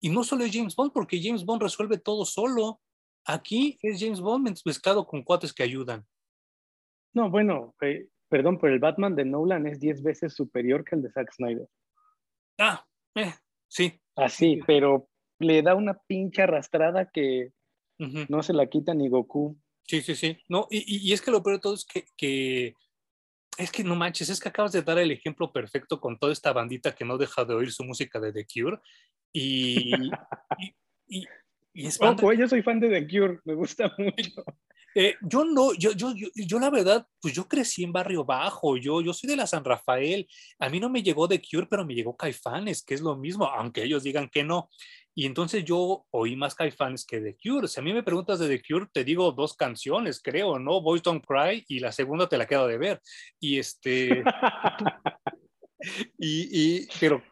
Y 0.00 0.10
no 0.10 0.22
solo 0.22 0.44
es 0.44 0.52
James 0.52 0.76
Bond, 0.76 0.92
porque 0.92 1.20
James 1.22 1.44
Bond 1.44 1.62
resuelve 1.62 1.98
todo 1.98 2.24
solo. 2.24 2.80
Aquí 3.24 3.78
es 3.82 4.00
James 4.00 4.20
Bond 4.20 4.58
mezclado 4.64 5.06
con 5.06 5.22
cuates 5.22 5.52
que 5.52 5.62
ayudan. 5.62 6.06
No, 7.14 7.30
bueno, 7.30 7.74
eh, 7.80 8.08
perdón, 8.28 8.58
pero 8.60 8.74
el 8.74 8.80
Batman 8.80 9.14
de 9.14 9.24
Nolan 9.24 9.66
es 9.66 9.80
10 9.80 10.02
veces 10.02 10.34
superior 10.34 10.84
que 10.84 10.96
el 10.96 11.02
de 11.02 11.10
Zack 11.10 11.32
Snyder. 11.32 11.68
Ah, 12.58 12.86
eh, 13.14 13.32
sí. 13.68 14.00
Así, 14.16 14.60
pero 14.66 15.08
le 15.38 15.62
da 15.62 15.74
una 15.74 15.94
pincha 16.06 16.44
arrastrada 16.44 17.10
que 17.10 17.52
no 17.98 18.42
se 18.42 18.52
la 18.52 18.66
quita 18.66 18.92
ni 18.92 19.08
Goku. 19.08 19.56
Sí, 19.84 20.02
sí, 20.02 20.14
sí. 20.14 20.38
No, 20.48 20.66
y, 20.70 21.08
y, 21.08 21.12
es 21.12 21.22
que 21.22 21.30
lo 21.30 21.42
peor 21.42 21.56
de 21.56 21.60
todo 21.60 21.74
es 21.74 21.84
que, 21.84 22.06
que 22.16 22.74
es 23.58 23.70
que 23.70 23.84
no 23.84 23.94
manches, 23.94 24.28
es 24.28 24.40
que 24.40 24.48
acabas 24.48 24.72
de 24.72 24.82
dar 24.82 24.98
el 24.98 25.10
ejemplo 25.10 25.52
perfecto 25.52 26.00
con 26.00 26.18
toda 26.18 26.32
esta 26.32 26.52
bandita 26.52 26.94
que 26.94 27.04
no 27.04 27.18
deja 27.18 27.44
de 27.44 27.54
oír 27.54 27.72
su 27.72 27.84
música 27.84 28.20
de 28.20 28.32
The 28.32 28.46
Cure. 28.46 28.78
Y, 29.32 29.92
y, 31.08 31.24
y, 31.72 31.86
es 31.86 32.00
Ojo, 32.00 32.32
yo 32.32 32.48
soy 32.48 32.62
fan 32.62 32.80
de 32.80 32.88
The 32.88 33.06
Cure, 33.08 33.40
me 33.44 33.54
gusta 33.54 33.92
mucho. 33.98 34.44
Eh, 34.96 35.16
yo 35.22 35.44
no, 35.44 35.74
yo, 35.74 35.90
yo, 35.92 36.14
yo, 36.14 36.28
yo, 36.36 36.58
la 36.60 36.70
verdad, 36.70 37.04
pues 37.20 37.34
yo 37.34 37.48
crecí 37.48 37.82
en 37.82 37.92
Barrio 37.92 38.24
Bajo, 38.24 38.76
yo, 38.76 39.00
yo 39.00 39.12
soy 39.12 39.28
de 39.28 39.36
la 39.36 39.46
San 39.46 39.64
Rafael, 39.64 40.28
a 40.60 40.68
mí 40.68 40.78
no 40.78 40.88
me 40.88 41.02
llegó 41.02 41.26
The 41.26 41.42
Cure, 41.42 41.66
pero 41.68 41.84
me 41.84 41.94
llegó 41.94 42.16
Caifanes, 42.16 42.84
que 42.84 42.94
es 42.94 43.00
lo 43.00 43.16
mismo, 43.16 43.44
aunque 43.44 43.82
ellos 43.82 44.04
digan 44.04 44.28
que 44.28 44.44
no. 44.44 44.70
Y 45.14 45.26
entonces 45.26 45.64
yo 45.64 46.06
oí 46.10 46.36
más 46.36 46.54
Caifanes 46.54 47.06
que 47.06 47.20
The 47.20 47.36
Cure. 47.42 47.68
Si 47.68 47.78
a 47.78 47.82
mí 47.82 47.92
me 47.92 48.02
preguntas 48.02 48.38
de 48.38 48.48
The 48.48 48.62
Cure, 48.62 48.88
te 48.92 49.04
digo 49.04 49.30
dos 49.32 49.54
canciones, 49.56 50.20
creo, 50.20 50.58
¿no? 50.58 50.80
Boys 50.80 51.02
Don't 51.02 51.24
Cry 51.24 51.64
y 51.68 51.78
la 51.78 51.92
segunda 51.92 52.28
te 52.28 52.36
la 52.36 52.46
quedo 52.46 52.66
de 52.66 52.78
ver. 52.78 53.00
Y 53.38 53.58
este... 53.58 54.24
y, 56.18 56.82
y, 56.82 56.88
pero 56.98 57.22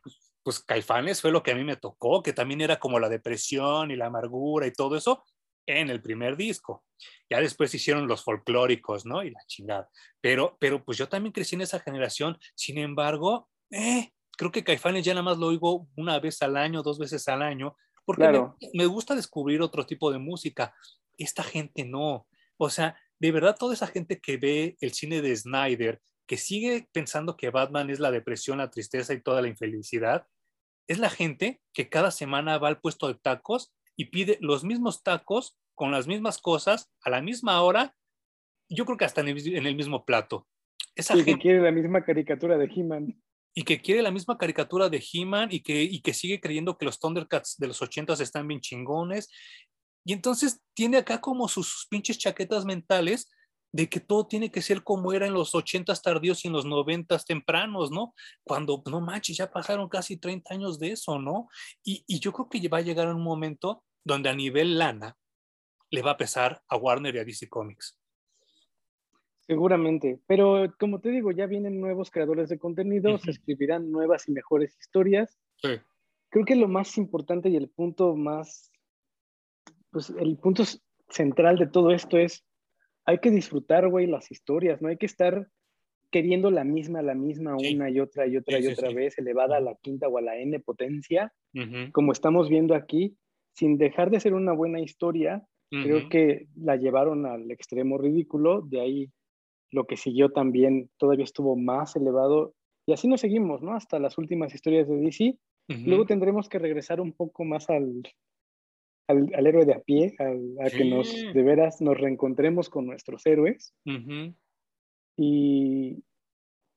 pues 0.42 0.60
Caifanes 0.60 1.20
fue 1.20 1.32
lo 1.32 1.42
que 1.42 1.52
a 1.52 1.54
mí 1.54 1.64
me 1.64 1.76
tocó, 1.76 2.22
que 2.22 2.32
también 2.32 2.60
era 2.60 2.78
como 2.78 2.98
la 2.98 3.08
depresión 3.08 3.90
y 3.90 3.96
la 3.96 4.06
amargura 4.06 4.66
y 4.66 4.72
todo 4.72 4.96
eso 4.96 5.24
en 5.66 5.90
el 5.90 6.02
primer 6.02 6.36
disco. 6.36 6.84
Ya 7.30 7.40
después 7.40 7.74
hicieron 7.74 8.06
los 8.06 8.22
folclóricos, 8.22 9.06
¿no? 9.06 9.22
Y 9.22 9.30
la 9.30 9.40
chingada. 9.46 9.88
Pero, 10.20 10.56
pero 10.60 10.84
pues 10.84 10.98
yo 10.98 11.08
también 11.08 11.32
crecí 11.32 11.54
en 11.54 11.62
esa 11.62 11.80
generación. 11.80 12.38
Sin 12.54 12.78
embargo, 12.78 13.48
eh, 13.70 14.11
creo 14.36 14.52
que 14.52 14.64
Caifanes 14.64 15.04
ya 15.04 15.14
nada 15.14 15.24
más 15.24 15.38
lo 15.38 15.46
oigo 15.46 15.88
una 15.96 16.18
vez 16.18 16.42
al 16.42 16.56
año, 16.56 16.82
dos 16.82 16.98
veces 16.98 17.26
al 17.28 17.42
año, 17.42 17.76
porque 18.04 18.30
me, 18.74 18.86
gusta 18.86 19.14
descubrir 19.14 19.62
otro 19.62 19.86
tipo 19.86 20.10
de 20.10 20.18
música. 20.18 20.74
Esta 21.16 21.42
gente 21.42 21.84
no. 21.84 22.26
O 22.56 22.68
sea, 22.68 22.98
de 23.18 23.32
verdad, 23.32 23.56
toda 23.58 23.74
esa 23.74 23.86
gente 23.86 24.20
que 24.20 24.36
ve 24.36 24.76
el 24.80 24.92
cine 24.92 25.22
de 25.22 25.36
Snyder, 25.36 26.00
que 26.26 26.36
sigue 26.36 26.88
pensando 26.92 27.36
que 27.36 27.50
Batman 27.50 27.90
es 27.90 28.00
la 28.00 28.10
depresión, 28.10 28.58
la 28.58 28.70
tristeza 28.70 29.14
y 29.14 29.22
toda 29.22 29.42
la 29.42 29.48
infelicidad, 29.48 30.26
es 30.88 30.98
la 30.98 31.10
gente 31.10 31.60
que 31.72 31.88
cada 31.88 32.10
semana 32.10 32.58
va 32.58 32.68
al 32.68 32.80
puesto 32.80 33.08
de 33.08 33.14
tacos 33.14 33.72
y 33.96 34.06
pide 34.06 34.38
los 34.40 34.64
mismos 34.64 35.02
tacos 35.02 35.56
con 35.74 35.92
las 35.92 36.06
mismas 36.06 36.38
cosas 36.38 36.90
a 37.02 37.10
la 37.10 37.22
misma 37.22 37.62
hora, 37.62 37.94
yo 38.68 38.84
creo 38.84 38.96
que 38.96 39.04
hasta 39.04 39.20
en 39.20 39.28
el, 39.28 39.76
mismo 39.76 40.04
plato. 40.04 40.46
Esa 40.94 41.16
y 41.16 41.24
que 41.24 41.38
quiere 41.38 41.60
la 41.60 41.70
misma 41.70 42.04
caricatura 42.04 42.58
de 42.58 42.66
He-Man. 42.66 43.22
Y 43.54 43.64
que 43.64 43.80
quiere 43.80 44.02
la 44.02 44.10
misma 44.10 44.38
caricatura 44.38 44.88
de 44.88 45.02
He-Man 45.12 45.48
y 45.52 45.60
que, 45.60 45.82
y 45.82 46.00
que 46.00 46.14
sigue 46.14 46.40
creyendo 46.40 46.78
que 46.78 46.86
los 46.86 46.98
Thundercats 46.98 47.56
de 47.58 47.66
los 47.66 47.82
ochentas 47.82 48.20
están 48.20 48.48
bien 48.48 48.60
chingones. 48.60 49.28
Y 50.04 50.12
entonces 50.12 50.60
tiene 50.74 50.96
acá 50.96 51.20
como 51.20 51.48
sus 51.48 51.86
pinches 51.90 52.18
chaquetas 52.18 52.64
mentales 52.64 53.30
de 53.72 53.88
que 53.88 54.00
todo 54.00 54.26
tiene 54.26 54.50
que 54.50 54.60
ser 54.60 54.82
como 54.84 55.12
era 55.12 55.26
en 55.26 55.32
los 55.32 55.54
ochentas 55.54 56.02
tardíos 56.02 56.44
y 56.44 56.48
en 56.48 56.52
los 56.52 56.66
noventas 56.66 57.24
tempranos, 57.24 57.90
¿no? 57.90 58.14
Cuando, 58.44 58.82
no 58.90 59.00
manches, 59.00 59.38
ya 59.38 59.50
pasaron 59.50 59.88
casi 59.88 60.18
30 60.18 60.54
años 60.54 60.78
de 60.78 60.92
eso, 60.92 61.18
¿no? 61.18 61.48
Y, 61.82 62.04
y 62.06 62.20
yo 62.20 62.32
creo 62.32 62.48
que 62.50 62.68
va 62.68 62.78
a 62.78 62.82
llegar 62.82 63.08
un 63.08 63.22
momento 63.22 63.82
donde 64.04 64.28
a 64.28 64.34
nivel 64.34 64.78
lana 64.78 65.16
le 65.90 66.02
va 66.02 66.12
a 66.12 66.16
pesar 66.16 66.62
a 66.68 66.76
Warner 66.76 67.14
y 67.14 67.18
a 67.18 67.24
DC 67.24 67.48
Comics. 67.48 67.98
Seguramente, 69.46 70.20
pero 70.26 70.72
como 70.78 71.00
te 71.00 71.10
digo, 71.10 71.32
ya 71.32 71.46
vienen 71.46 71.80
nuevos 71.80 72.10
creadores 72.10 72.48
de 72.48 72.58
contenido, 72.58 73.18
se 73.18 73.32
escribirán 73.32 73.90
nuevas 73.90 74.28
y 74.28 74.32
mejores 74.32 74.76
historias. 74.78 75.36
Sí. 75.56 75.70
Creo 76.30 76.44
que 76.44 76.56
lo 76.56 76.68
más 76.68 76.96
importante 76.96 77.48
y 77.48 77.56
el 77.56 77.68
punto 77.68 78.14
más, 78.14 78.70
pues 79.90 80.10
el 80.10 80.38
punto 80.38 80.62
central 81.08 81.58
de 81.58 81.66
todo 81.66 81.90
esto 81.90 82.18
es 82.18 82.44
hay 83.04 83.18
que 83.18 83.30
disfrutar, 83.30 83.88
güey, 83.88 84.06
las 84.06 84.30
historias, 84.30 84.80
no 84.80 84.88
hay 84.88 84.96
que 84.96 85.06
estar 85.06 85.48
queriendo 86.12 86.50
la 86.50 86.62
misma, 86.62 87.02
la 87.02 87.14
misma, 87.14 87.56
una 87.56 87.90
y 87.90 87.98
otra 87.98 88.26
y 88.26 88.36
otra 88.36 88.60
y 88.60 88.66
otra 88.68 88.90
vez, 88.92 89.18
elevada 89.18 89.56
a 89.56 89.60
la 89.60 89.74
quinta 89.76 90.08
o 90.08 90.18
a 90.18 90.22
la 90.22 90.36
n 90.36 90.60
potencia, 90.60 91.32
como 91.90 92.12
estamos 92.12 92.48
viendo 92.48 92.74
aquí, 92.74 93.16
sin 93.54 93.76
dejar 93.76 94.10
de 94.10 94.20
ser 94.20 94.34
una 94.34 94.52
buena 94.52 94.80
historia, 94.80 95.42
creo 95.70 96.08
que 96.10 96.46
la 96.54 96.76
llevaron 96.76 97.26
al 97.26 97.50
extremo 97.50 97.98
ridículo, 97.98 98.60
de 98.60 98.80
ahí 98.80 99.10
lo 99.72 99.86
que 99.86 99.96
siguió 99.96 100.30
también 100.30 100.90
todavía 100.98 101.24
estuvo 101.24 101.56
más 101.56 101.96
elevado, 101.96 102.54
y 102.86 102.92
así 102.92 103.08
nos 103.08 103.20
seguimos, 103.20 103.62
¿no? 103.62 103.74
Hasta 103.74 103.98
las 103.98 104.18
últimas 104.18 104.54
historias 104.54 104.88
de 104.88 104.96
DC. 104.96 105.38
Luego 105.68 106.04
tendremos 106.04 106.48
que 106.48 106.58
regresar 106.58 107.00
un 107.00 107.12
poco 107.12 107.44
más 107.44 107.70
al, 107.70 108.02
al, 109.08 109.46
héroe 109.46 109.64
de 109.64 109.74
a 109.74 109.80
pie, 109.80 110.14
a 110.18 110.70
que 110.70 110.84
nos, 110.84 111.10
de 111.10 111.42
veras, 111.42 111.80
nos 111.80 111.98
reencontremos 111.98 112.68
con 112.68 112.86
nuestros 112.86 113.24
héroes. 113.26 113.72
Y 115.16 116.02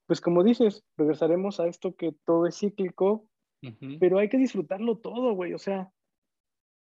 pues 0.08 0.22
como 0.22 0.44
dices, 0.44 0.84
regresaremos 0.98 1.60
a 1.60 1.68
esto 1.68 1.96
que 1.96 2.14
todo 2.26 2.46
es 2.46 2.58
cíclico, 2.58 3.28
pero 4.00 4.20
hay 4.20 4.30
que 4.30 4.38
disfrutarlo 4.38 4.98
todo, 4.98 5.34
güey. 5.34 5.54
O 5.54 5.58
sea, 5.58 5.92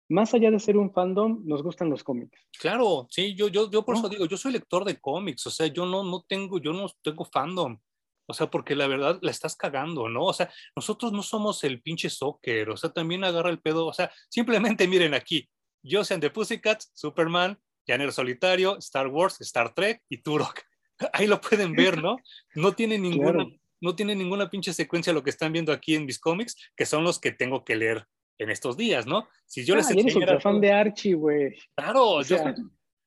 más 0.08 0.34
allá 0.34 0.50
de 0.50 0.60
ser 0.60 0.76
un 0.76 0.92
fandom, 0.92 1.42
nos 1.44 1.62
gustan 1.62 1.90
los 1.90 2.04
cómics. 2.04 2.38
Claro, 2.58 3.06
sí, 3.10 3.34
yo, 3.34 3.48
yo, 3.48 3.70
yo 3.70 3.84
por 3.84 3.96
eso 3.96 4.08
digo, 4.08 4.26
yo 4.26 4.36
soy 4.36 4.52
lector 4.52 4.84
de 4.84 5.00
cómics, 5.00 5.46
o 5.46 5.50
sea, 5.50 5.66
yo 5.66 5.86
no, 5.86 6.04
no 6.04 6.24
tengo, 6.28 6.58
yo 6.58 6.72
no 6.72 6.86
tengo 7.02 7.24
fandom. 7.24 7.78
O 8.26 8.32
sea, 8.32 8.50
porque 8.50 8.74
la 8.74 8.86
verdad 8.86 9.18
la 9.20 9.30
estás 9.30 9.54
cagando, 9.54 10.08
¿no? 10.08 10.24
O 10.24 10.32
sea, 10.32 10.50
nosotros 10.74 11.12
no 11.12 11.22
somos 11.22 11.62
el 11.64 11.82
pinche 11.82 12.08
soccer, 12.08 12.70
o 12.70 12.76
sea, 12.76 12.90
también 12.90 13.22
agarra 13.22 13.50
el 13.50 13.60
pedo, 13.60 13.86
o 13.86 13.92
sea, 13.92 14.10
simplemente 14.28 14.88
miren 14.88 15.14
aquí, 15.14 15.48
Joseph 15.82 16.20
de 16.20 16.30
Pussycats, 16.30 16.90
Superman, 16.94 17.58
Llanero 17.86 18.12
Solitario, 18.12 18.78
Star 18.78 19.08
Wars, 19.08 19.40
Star 19.42 19.74
Trek 19.74 20.02
y 20.08 20.18
Turok. 20.18 20.60
Ahí 21.12 21.26
lo 21.26 21.40
pueden 21.40 21.72
ver, 21.74 22.02
¿no? 22.02 22.16
No 22.54 22.72
tiene 22.72 22.98
ninguna, 22.98 23.46
no 23.80 23.94
tiene 23.94 24.14
ninguna 24.14 24.48
pinche 24.48 24.72
secuencia 24.72 25.12
lo 25.12 25.22
que 25.22 25.30
están 25.30 25.52
viendo 25.52 25.72
aquí 25.72 25.94
en 25.94 26.06
mis 26.06 26.18
cómics, 26.18 26.56
que 26.76 26.86
son 26.86 27.04
los 27.04 27.18
que 27.18 27.32
tengo 27.32 27.64
que 27.64 27.76
leer 27.76 28.06
en 28.38 28.50
estos 28.50 28.76
días, 28.76 29.06
¿no? 29.06 29.28
Si 29.46 29.64
yo 29.64 29.76
les 29.76 29.88
ah, 29.90 29.94
eres 29.94 30.12
súper 30.12 30.40
fan 30.40 30.60
de 30.60 30.72
Archie, 30.72 31.14
güey. 31.14 31.54
Claro, 31.76 32.22
yo 32.22 32.38
soy 32.38 32.54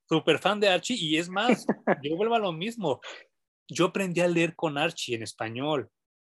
súper 0.07 0.39
fan 0.39 0.59
de 0.59 0.69
Archie 0.69 0.95
y 0.95 1.17
es 1.17 1.29
más, 1.29 1.65
yo 2.03 2.15
vuelvo 2.15 2.35
a 2.35 2.39
lo 2.39 2.51
mismo 2.51 3.01
yo 3.67 3.85
aprendí 3.85 4.21
a 4.21 4.27
leer 4.27 4.55
con 4.55 4.77
Archie 4.77 5.15
en 5.15 5.23
español. 5.23 5.89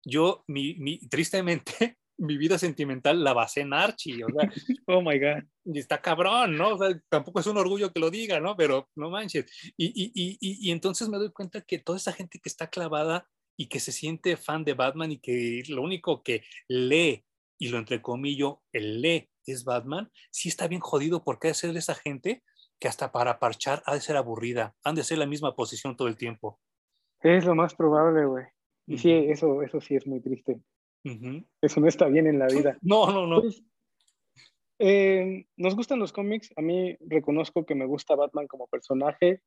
Yo, 0.04 0.44
mi, 0.48 0.76
mi, 0.76 1.00
tristemente, 1.08 1.98
mi 2.18 2.38
vida 2.38 2.58
sentimental 2.58 3.24
la 3.24 3.34
basé 3.34 3.62
en 3.62 3.74
Archie. 3.74 4.24
O 4.24 4.28
sea, 4.30 4.50
oh 4.88 5.02
my 5.02 5.20
God. 5.20 5.44
Y 5.66 5.80
está 5.80 6.02
cabrón, 6.02 6.58
¿no? 6.58 6.76
O 6.76 6.78
sea, 6.78 7.00
tampoco 7.10 7.40
es 7.40 7.48
un 7.48 7.58
orgullo 7.58 7.94
que 7.94 8.00
lo 8.00 8.10
diga, 8.10 8.40
¿no? 8.40 8.56
Pero 8.56 8.90
no 8.96 9.10
manches. 9.10 9.46
Y, 9.78 9.88
y, 9.88 10.12
y, 10.14 10.38
y, 10.40 10.72
entonces 10.72 11.10
me 11.10 11.18
doy 11.18 11.32
cuenta 11.32 11.62
que 11.62 11.80
toda 11.80 11.98
esa 11.98 12.14
gente 12.14 12.40
que 12.40 12.50
está 12.50 12.70
clavada 12.70 13.28
y 13.58 13.68
que 13.68 13.80
se 13.80 13.92
siente 13.92 14.38
fan 14.38 14.64
de 14.64 14.74
Batman 14.74 15.12
y 15.12 15.20
que 15.20 15.64
lo 15.68 15.82
único 15.82 16.24
que 16.24 16.44
lee, 16.68 17.26
y 17.60 17.70
lo 17.70 17.78
entrecomillo, 17.78 18.62
el 18.72 19.02
lee 19.02 19.30
es 19.46 19.66
Batman, 19.66 20.10
sí 20.32 20.50
está 20.50 20.68
bien 20.68 20.82
jodido 20.82 21.24
porque 21.24 21.52
de 21.52 21.80
esa 21.80 21.94
gente 21.94 22.44
que 22.80 22.88
hasta 22.88 23.12
para 23.12 23.40
parchar 23.40 23.84
ha 23.86 23.94
de 23.94 24.02
ser 24.02 24.16
aburrida, 24.16 24.76
han 24.84 24.96
de 24.96 25.04
ser 25.04 25.18
la 25.18 25.26
misma 25.26 25.56
posición 25.56 25.98
todo 25.98 26.08
el 26.08 26.18
tiempo. 26.18 26.60
Es 27.22 27.46
lo 27.46 27.54
más 27.54 27.76
probable, 27.76 28.26
güey. 28.26 28.46
Y 28.88 28.98
sí, 28.98 29.12
eso, 29.12 29.62
eso 29.62 29.82
sí 29.82 29.96
es 29.96 30.08
muy 30.08 30.22
triste. 30.22 30.62
Eso 31.62 31.82
no 31.82 31.88
está 31.88 32.08
bien 32.08 32.28
en 32.28 32.40
la 32.40 32.48
vida. 32.48 32.78
No, 32.82 33.12
no, 33.12 33.28
no. 33.28 33.42
Pues, 33.42 33.64
eh, 34.80 35.46
nos 35.58 35.76
gustan 35.76 36.00
los 36.00 36.14
cómics. 36.14 36.52
A 36.56 36.62
mí 36.62 36.96
reconozco 37.02 37.66
que 37.66 37.76
me 37.76 37.86
gusta 37.86 38.16
Batman 38.16 38.48
como 38.48 38.68
personaje. 38.68 39.42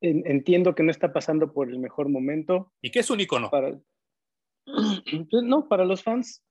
entiendo 0.00 0.74
que 0.74 0.84
no 0.84 0.90
está 0.90 1.12
pasando 1.12 1.52
por 1.52 1.68
el 1.68 1.80
mejor 1.80 2.08
momento. 2.08 2.72
¿Y 2.80 2.90
qué 2.90 3.00
es 3.00 3.10
un 3.10 3.20
icono? 3.20 3.50
Para... 3.50 3.78
No, 5.42 5.68
para 5.68 5.84
los 5.84 6.04
fans 6.04 6.44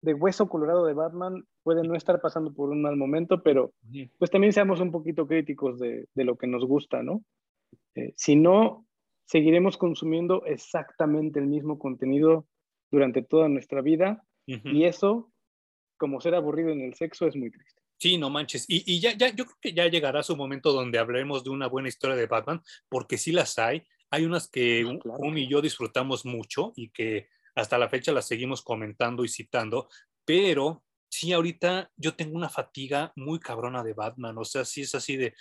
de 0.00 0.14
Hueso 0.14 0.48
Colorado 0.48 0.86
de 0.86 0.94
Batman 0.94 1.44
puede 1.62 1.82
no 1.82 1.94
estar 1.94 2.20
pasando 2.20 2.52
por 2.52 2.70
un 2.70 2.82
mal 2.82 2.96
momento, 2.96 3.42
pero 3.42 3.72
pues 4.18 4.30
también 4.30 4.52
seamos 4.52 4.80
un 4.80 4.92
poquito 4.92 5.26
críticos 5.26 5.78
de, 5.78 6.06
de 6.14 6.24
lo 6.24 6.36
que 6.36 6.46
nos 6.46 6.64
gusta, 6.64 7.02
¿no? 7.02 7.24
Eh, 7.94 8.12
si 8.16 8.36
no, 8.36 8.86
seguiremos 9.26 9.76
consumiendo 9.76 10.44
exactamente 10.46 11.38
el 11.38 11.46
mismo 11.46 11.78
contenido 11.78 12.46
durante 12.90 13.22
toda 13.22 13.48
nuestra 13.48 13.82
vida 13.82 14.24
y 14.46 14.84
eso, 14.84 15.30
como 15.98 16.22
ser 16.22 16.34
aburrido 16.34 16.70
en 16.70 16.80
el 16.80 16.94
sexo, 16.94 17.26
es 17.26 17.36
muy 17.36 17.50
triste. 17.50 17.82
Sí, 17.98 18.16
no 18.16 18.30
manches. 18.30 18.64
Y, 18.66 18.98
ya, 18.98 19.12
ya, 19.14 19.28
yo 19.28 19.44
creo 19.44 19.58
que 19.60 19.72
ya 19.74 19.86
llegará 19.88 20.22
su 20.22 20.36
momento 20.36 20.72
donde 20.72 20.98
hablaremos 20.98 21.44
de 21.44 21.50
una 21.50 21.66
buena 21.66 21.88
historia 21.88 22.16
de 22.16 22.26
Batman, 22.26 22.62
porque 22.88 23.18
sí 23.18 23.30
las 23.30 23.58
hay. 23.58 23.82
Hay 24.10 24.24
unas 24.24 24.48
que 24.48 24.86
ah, 24.86 25.16
un, 25.18 25.36
y 25.36 25.48
yo 25.48 25.60
disfrutamos 25.60 26.24
mucho 26.24 26.72
y 26.76 26.88
que 26.88 27.28
hasta 27.58 27.78
la 27.78 27.88
fecha 27.88 28.12
las 28.12 28.26
seguimos 28.26 28.62
comentando 28.62 29.24
y 29.24 29.28
citando, 29.28 29.88
pero 30.24 30.84
sí, 31.10 31.32
ahorita 31.32 31.90
yo 31.96 32.14
tengo 32.14 32.36
una 32.36 32.48
fatiga 32.48 33.12
muy 33.16 33.40
cabrona 33.40 33.82
de 33.82 33.94
Batman, 33.94 34.38
o 34.38 34.44
sea, 34.44 34.64
sí 34.64 34.82
es 34.82 34.94
así 34.94 35.16
de, 35.16 35.34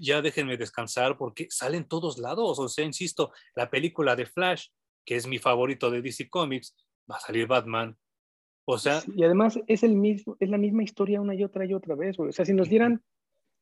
ya 0.00 0.20
déjenme 0.20 0.56
descansar 0.56 1.16
porque 1.16 1.46
salen 1.50 1.86
todos 1.86 2.18
lados, 2.18 2.58
o 2.58 2.68
sea, 2.68 2.84
insisto, 2.84 3.32
la 3.54 3.70
película 3.70 4.16
de 4.16 4.26
Flash, 4.26 4.66
que 5.04 5.16
es 5.16 5.26
mi 5.26 5.38
favorito 5.38 5.90
de 5.90 6.02
DC 6.02 6.28
Comics, 6.28 6.76
va 7.10 7.16
a 7.16 7.20
salir 7.20 7.46
Batman. 7.46 7.96
O 8.66 8.76
sea, 8.76 9.00
y 9.16 9.24
además 9.24 9.58
es 9.66 9.82
el 9.82 9.94
mismo, 9.94 10.36
es 10.40 10.50
la 10.50 10.58
misma 10.58 10.82
historia 10.82 11.22
una 11.22 11.34
y 11.34 11.42
otra 11.42 11.64
y 11.64 11.72
otra 11.72 11.94
vez, 11.94 12.18
O 12.18 12.30
sea, 12.32 12.44
si 12.44 12.52
nos 12.52 12.68
dieran 12.68 13.02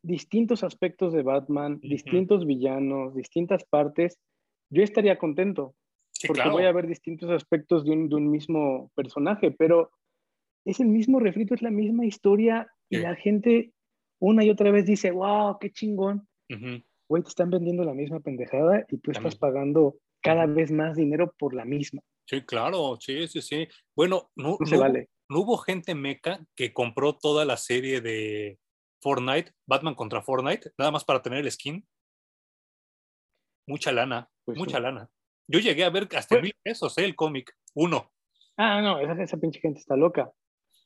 distintos 0.03 0.65
aspectos 0.65 1.13
de 1.13 1.23
Batman, 1.23 1.79
distintos 1.81 2.45
villanos, 2.45 3.15
distintas 3.15 3.65
partes, 3.65 4.19
yo 4.69 4.83
estaría 4.83 5.19
contento. 5.19 5.77
Porque 6.27 6.49
voy 6.49 6.65
a 6.65 6.73
ver 6.73 6.87
distintos 6.87 7.31
aspectos 7.31 7.85
de 7.85 7.93
un, 7.93 8.09
de 8.09 8.17
un, 8.17 8.31
mismo 8.31 8.91
personaje, 8.95 9.51
pero 9.51 9.91
es 10.65 10.81
el 10.81 10.89
mismo 10.89 11.21
refrito, 11.21 11.55
es 11.55 11.63
la 11.63 11.71
misma 11.71 12.07
historia 12.07 12.69
y 12.89 12.99
la 12.99 13.15
gente 13.15 13.73
una 14.19 14.45
y 14.45 14.51
otra 14.51 14.71
vez 14.71 14.87
dice, 14.87 15.11
wow, 15.11 15.59
qué 15.59 15.71
chingón. 15.71 16.29
Güey, 17.09 17.23
te 17.23 17.29
están 17.29 17.51
vendiendo 17.51 17.85
la 17.85 17.95
misma 17.95 18.21
pendejada 18.21 18.85
y 18.89 18.99
tú 18.99 19.11
estás 19.11 19.37
pagando 19.37 19.97
cada 20.23 20.47
vez 20.47 20.71
más 20.73 20.97
dinero 20.97 21.33
por 21.39 21.55
la 21.55 21.65
misma. 21.65 22.01
Sí, 22.29 22.43
claro, 22.43 22.97
sí, 23.01 23.29
sí, 23.29 23.41
sí. 23.41 23.69
Bueno, 23.95 24.31
no, 24.35 24.57
no, 24.59 24.79
vale. 24.81 25.09
no 25.29 25.41
hubo 25.41 25.57
gente 25.59 25.95
meca 25.95 26.45
que 26.57 26.73
compró 26.73 27.17
toda 27.17 27.45
la 27.45 27.57
serie 27.57 28.01
de 28.01 28.59
Fortnite, 29.01 29.53
Batman 29.69 29.95
contra 29.95 30.23
Fortnite, 30.23 30.73
nada 30.79 30.91
más 30.91 31.05
para 31.05 31.23
tener 31.23 31.41
el 31.41 31.53
skin. 31.53 31.87
Mucha 33.69 33.93
lana, 33.93 34.29
pues 34.45 34.59
mucha 34.59 34.81
lana. 34.81 35.09
Yo 35.49 35.61
llegué 35.61 35.85
a 35.85 35.91
ver 35.91 36.09
hasta 36.17 36.41
mil 36.41 36.55
pesos, 36.63 36.97
¿eh? 36.99 37.05
el 37.05 37.15
cómic, 37.15 37.53
uno. 37.75 38.13
Ah, 38.57 38.81
no, 38.81 38.99
esa, 38.99 39.23
esa 39.23 39.37
pinche 39.37 39.61
gente 39.61 39.81
está 39.81 39.97
loca. 39.97 40.33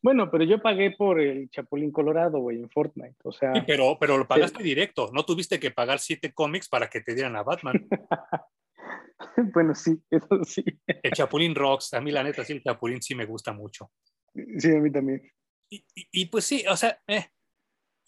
Bueno, 0.02 0.30
pero 0.30 0.44
yo 0.44 0.62
pagué 0.62 0.92
por 0.92 1.20
el 1.20 1.50
Chapulín 1.50 1.92
Colorado, 1.92 2.38
güey, 2.38 2.58
en 2.58 2.70
Fortnite. 2.70 3.16
O 3.24 3.32
sea. 3.32 3.54
Sí, 3.54 3.62
pero, 3.66 3.98
pero 4.00 4.16
lo 4.16 4.26
pagaste 4.26 4.62
directo. 4.62 5.10
No 5.12 5.24
tuviste 5.24 5.60
que 5.60 5.70
pagar 5.70 5.98
siete 5.98 6.32
cómics 6.32 6.68
para 6.68 6.88
que 6.88 7.02
te 7.02 7.14
dieran 7.14 7.36
a 7.36 7.42
Batman. 7.42 7.86
bueno, 9.54 9.74
sí, 9.74 10.00
eso 10.10 10.42
sí. 10.44 10.64
El 10.86 11.12
Chapulín 11.12 11.54
Rocks. 11.54 11.92
A 11.92 12.00
mí, 12.00 12.10
la 12.10 12.22
neta, 12.22 12.44
sí, 12.44 12.54
el 12.54 12.62
Chapulín 12.62 13.02
sí 13.02 13.14
me 13.14 13.26
gusta 13.26 13.52
mucho. 13.52 13.90
Sí, 14.58 14.70
a 14.74 14.80
mí 14.80 14.90
también. 14.90 15.22
Y, 15.68 16.26
pues 16.26 16.46
sí, 16.46 16.64
o 16.68 16.76
sea, 16.76 17.00
eh, 17.06 17.26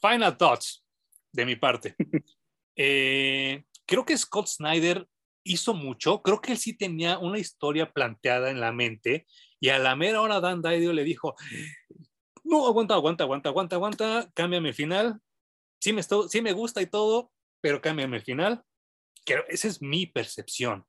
final 0.01 0.37
thoughts 0.37 0.85
de 1.33 1.47
mi 1.47 1.57
parte. 1.57 1.95
Eh, 2.75 3.65
creo 3.85 4.03
que 4.07 4.17
Scott 4.17 4.47
Snyder 4.47 5.07
hizo 5.45 5.75
mucho. 5.75 6.23
Creo 6.23 6.41
que 6.41 6.53
él 6.53 6.59
sí 6.59 6.77
tenía 6.77 7.19
una 7.19 7.39
historia 7.39 7.93
planteada 7.93 8.51
en 8.51 8.61
la 8.61 8.73
mente. 8.73 9.27
Y 9.61 9.69
a 9.69 9.79
la 9.79 9.97
mera 9.97 10.21
hora 10.21 10.41
Dan 10.41 10.63
Didio 10.63 10.93
le 10.93 11.05
dijo, 11.05 11.35
no, 12.45 12.67
aguanta, 12.67 12.95
aguanta, 12.95 13.25
aguanta, 13.25 13.49
aguanta, 13.49 13.77
aguanta, 13.77 14.31
cámbiame 14.35 14.71
el 14.71 14.75
final. 14.75 15.21
Sí 15.81 15.93
me, 15.93 16.03
sí 16.03 16.43
me 16.43 16.53
gusta 16.53 16.83
y 16.83 16.87
todo, 16.87 17.33
pero 17.61 17.81
cámbiame 17.81 18.17
el 18.17 18.23
final. 18.23 18.63
esa 19.49 19.69
es 19.69 19.83
mi 19.83 20.07
percepción. 20.07 20.85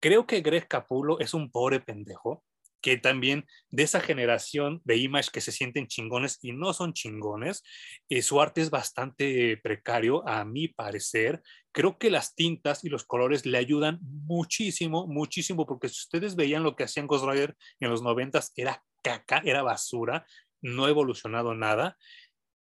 Creo 0.00 0.26
que 0.26 0.40
Greg 0.40 0.68
Capulo 0.68 1.18
es 1.18 1.34
un 1.34 1.50
pobre 1.50 1.80
pendejo 1.80 2.44
que 2.80 2.96
también 2.96 3.46
de 3.70 3.82
esa 3.82 4.00
generación 4.00 4.80
de 4.84 4.96
Image 4.96 5.30
que 5.32 5.40
se 5.40 5.52
sienten 5.52 5.86
chingones 5.86 6.38
y 6.42 6.52
no 6.52 6.72
son 6.72 6.92
chingones, 6.92 7.62
eh, 8.08 8.22
su 8.22 8.40
arte 8.40 8.60
es 8.60 8.70
bastante 8.70 9.56
precario, 9.56 10.26
a 10.28 10.44
mi 10.44 10.68
parecer. 10.68 11.42
Creo 11.72 11.98
que 11.98 12.10
las 12.10 12.34
tintas 12.34 12.84
y 12.84 12.88
los 12.88 13.04
colores 13.04 13.46
le 13.46 13.58
ayudan 13.58 13.98
muchísimo, 14.02 15.06
muchísimo, 15.06 15.66
porque 15.66 15.88
si 15.88 16.00
ustedes 16.00 16.36
veían 16.36 16.62
lo 16.62 16.76
que 16.76 16.84
hacían 16.84 17.06
Ghost 17.06 17.24
Rider 17.24 17.56
en 17.80 17.90
los 17.90 18.02
noventas, 18.02 18.52
era 18.56 18.82
caca, 19.02 19.42
era 19.44 19.62
basura 19.62 20.26
no 20.60 20.84
ha 20.84 20.90
evolucionado 20.90 21.54
nada. 21.54 21.96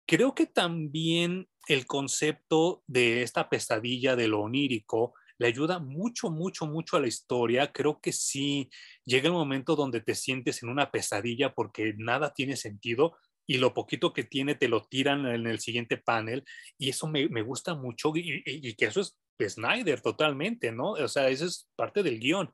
Creo 0.06 0.34
que 0.34 0.46
también 0.46 1.48
el 1.68 1.86
concepto 1.86 2.82
de 2.86 3.22
esta 3.22 3.48
pesadilla 3.48 4.16
de 4.16 4.28
lo 4.28 4.40
onírico 4.40 5.14
le 5.42 5.48
ayuda 5.48 5.80
mucho, 5.80 6.30
mucho, 6.30 6.66
mucho 6.66 6.96
a 6.96 7.00
la 7.00 7.08
historia. 7.08 7.72
Creo 7.72 8.00
que 8.00 8.12
sí 8.12 8.70
llega 9.04 9.26
el 9.26 9.32
momento 9.32 9.74
donde 9.74 10.00
te 10.00 10.14
sientes 10.14 10.62
en 10.62 10.68
una 10.68 10.92
pesadilla 10.92 11.52
porque 11.52 11.94
nada 11.98 12.32
tiene 12.32 12.56
sentido 12.56 13.16
y 13.44 13.58
lo 13.58 13.74
poquito 13.74 14.12
que 14.12 14.22
tiene 14.22 14.54
te 14.54 14.68
lo 14.68 14.84
tiran 14.84 15.26
en 15.26 15.48
el 15.48 15.58
siguiente 15.58 15.96
panel 15.96 16.44
y 16.78 16.90
eso 16.90 17.08
me, 17.08 17.26
gusta 17.42 17.74
mucho 17.74 18.12
y, 18.14 18.74
que 18.76 18.84
eso 18.84 19.00
es 19.00 19.18
Snyder 19.44 20.00
totalmente, 20.00 20.70
¿no? 20.70 20.92
O 20.92 21.08
sea, 21.08 21.28
eso 21.28 21.46
es 21.46 21.68
parte 21.74 22.04
del 22.04 22.20
guion. 22.20 22.52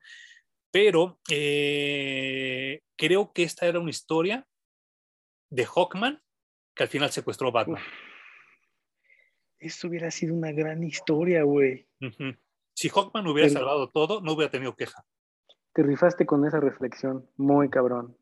Pero 0.70 1.20
eh, 1.30 2.80
creo 2.96 3.34
que 3.34 3.42
esta 3.42 3.66
era 3.66 3.80
una 3.80 3.90
historia 3.90 4.46
de 5.50 5.66
Hawkman 5.66 6.22
que 6.74 6.84
al 6.84 6.88
final 6.88 7.10
secuestró 7.10 7.52
Batman. 7.52 7.82
Eso 9.58 9.88
hubiera 9.88 10.10
sido 10.10 10.34
una 10.34 10.52
gran 10.52 10.82
historia, 10.82 11.42
güey. 11.42 11.86
Si 12.78 12.88
Hawkman 12.90 13.26
hubiera 13.26 13.48
salvado 13.48 13.88
todo, 13.88 14.20
no 14.20 14.34
hubiera 14.34 14.52
tenido 14.52 14.76
queja. 14.76 15.04
Te 15.72 15.82
rifaste 15.82 16.26
con 16.26 16.46
esa 16.46 16.60
reflexión, 16.60 17.26
muy 17.36 17.68
cabrón. 17.70 18.16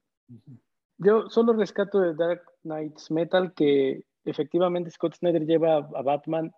Yo 0.96 1.28
solo 1.28 1.52
rescato 1.52 2.00
de 2.00 2.14
Dark 2.14 2.40
Knights 2.62 3.10
Metal 3.10 3.52
que 3.52 4.04
efectivamente 4.24 4.90
Scott 4.90 5.16
Snyder 5.16 5.44
lleva 5.44 5.76
a 5.76 6.02
Batman 6.02 6.52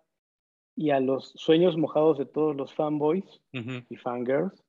y 0.77 0.91
a 0.91 1.01
los 1.01 1.33
sueños 1.35 1.75
mojados 1.75 2.17
de 2.17 2.25
todos 2.25 2.55
los 2.55 2.73
fanboys 2.73 3.41
y 3.51 3.95
fangirls 3.97 4.63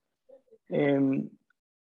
em, 0.69 1.31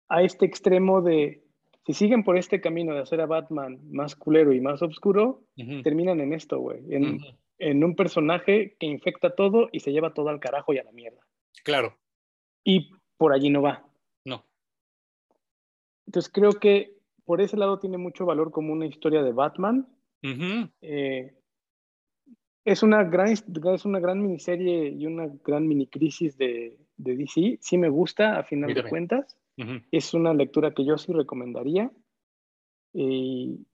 a 0.08 0.22
este 0.22 0.46
extremo 0.46 1.02
de 1.02 1.44
si 1.84 1.92
siguen 1.92 2.24
por 2.24 2.38
este 2.38 2.62
camino 2.62 2.94
de 2.94 3.00
hacer 3.00 3.20
a 3.20 3.26
Batman 3.26 3.80
más 3.90 4.16
culero 4.16 4.54
y 4.54 4.62
más 4.62 4.80
oscuro, 4.80 5.42
terminan 5.82 6.22
en 6.22 6.32
esto, 6.32 6.58
güey. 6.58 6.80
En, 6.88 7.84
un 7.84 7.94
personaje 7.94 8.76
que 8.80 8.86
infecta 8.86 9.34
todo 9.34 9.68
y 9.72 9.80
se 9.80 9.92
lleva 9.92 10.14
todo 10.14 10.30
al 10.30 10.40
carajo 10.40 10.72
y 10.72 10.78
a 10.78 10.84
la 10.84 10.92
mierda. 10.92 11.20
Claro. 11.62 11.96
Y 12.64 12.90
por 13.16 13.32
allí 13.32 13.50
no 13.50 13.62
va. 13.62 13.86
No. 14.24 14.44
Entonces 16.06 16.30
creo 16.32 16.52
que 16.52 16.94
por 17.24 17.40
ese 17.40 17.56
lado 17.56 17.78
tiene 17.78 17.98
mucho 17.98 18.26
valor 18.26 18.50
como 18.50 18.72
una 18.72 18.86
historia 18.86 19.22
de 19.22 19.32
Batman. 19.32 19.88
Eh, 20.80 21.34
es, 22.64 22.82
una 22.82 23.04
gran, 23.04 23.28
es 23.28 23.84
una 23.84 24.00
gran 24.00 24.22
miniserie 24.22 24.88
y 24.88 25.06
una 25.06 25.28
gran 25.44 25.68
mini 25.68 25.86
crisis 25.86 26.36
de, 26.38 26.78
de 26.96 27.16
DC. 27.16 27.58
Sí 27.60 27.78
me 27.78 27.88
gusta, 27.88 28.38
a 28.38 28.44
final 28.44 28.72
de 28.72 28.88
cuentas. 28.88 29.36
Es 29.90 30.14
una 30.14 30.34
lectura 30.34 30.72
que 30.74 30.84
yo 30.84 30.98
sí 30.98 31.12
recomendaría. 31.12 31.90
Y 32.92 33.66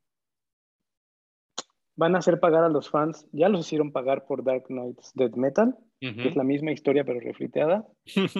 van 2.01 2.17
a 2.17 2.21
hacer 2.21 2.41
pagar 2.41 2.65
a 2.65 2.71
los 2.71 2.89
fans, 2.89 3.27
ya 3.31 3.51
los 3.51 3.67
hicieron 3.67 3.93
pagar 3.93 4.25
por 4.25 4.43
Dark 4.43 4.65
Knight's 4.69 5.13
Dead 5.15 5.33
Metal, 5.33 5.77
que 6.01 6.29
es 6.29 6.35
la 6.35 6.45
misma 6.45 6.73
historia 6.73 7.05
pero 7.05 7.21
refriteada. 7.21 7.87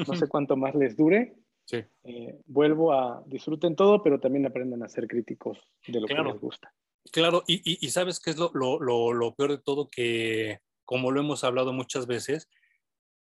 No 0.07 0.15
sé 0.15 0.29
cuánto 0.31 0.57
más 0.57 0.75
les 0.75 0.97
dure. 0.97 1.37
Eh, 1.71 2.41
vuelvo 2.47 2.95
a 2.95 3.23
disfruten 3.27 3.77
todo, 3.77 4.03
pero 4.03 4.19
también 4.19 4.47
aprendan 4.47 4.83
a 4.83 4.89
ser 4.89 5.07
críticos 5.07 5.71
de 5.87 6.01
lo 6.01 6.07
que 6.07 6.15
les 6.15 6.41
gusta. 6.41 6.73
Claro, 7.13 7.45
y, 7.47 7.61
y, 7.65 7.91
sabes 7.91 8.19
qué 8.19 8.31
es 8.31 8.39
lo, 8.39 8.51
lo, 8.55 9.13
lo, 9.13 9.35
peor 9.35 9.51
de 9.51 9.59
todo, 9.59 9.91
que 9.91 10.61
como 10.87 11.11
lo 11.11 11.21
hemos 11.21 11.45
hablado 11.45 11.75
muchas 11.75 12.07
veces, 12.07 12.49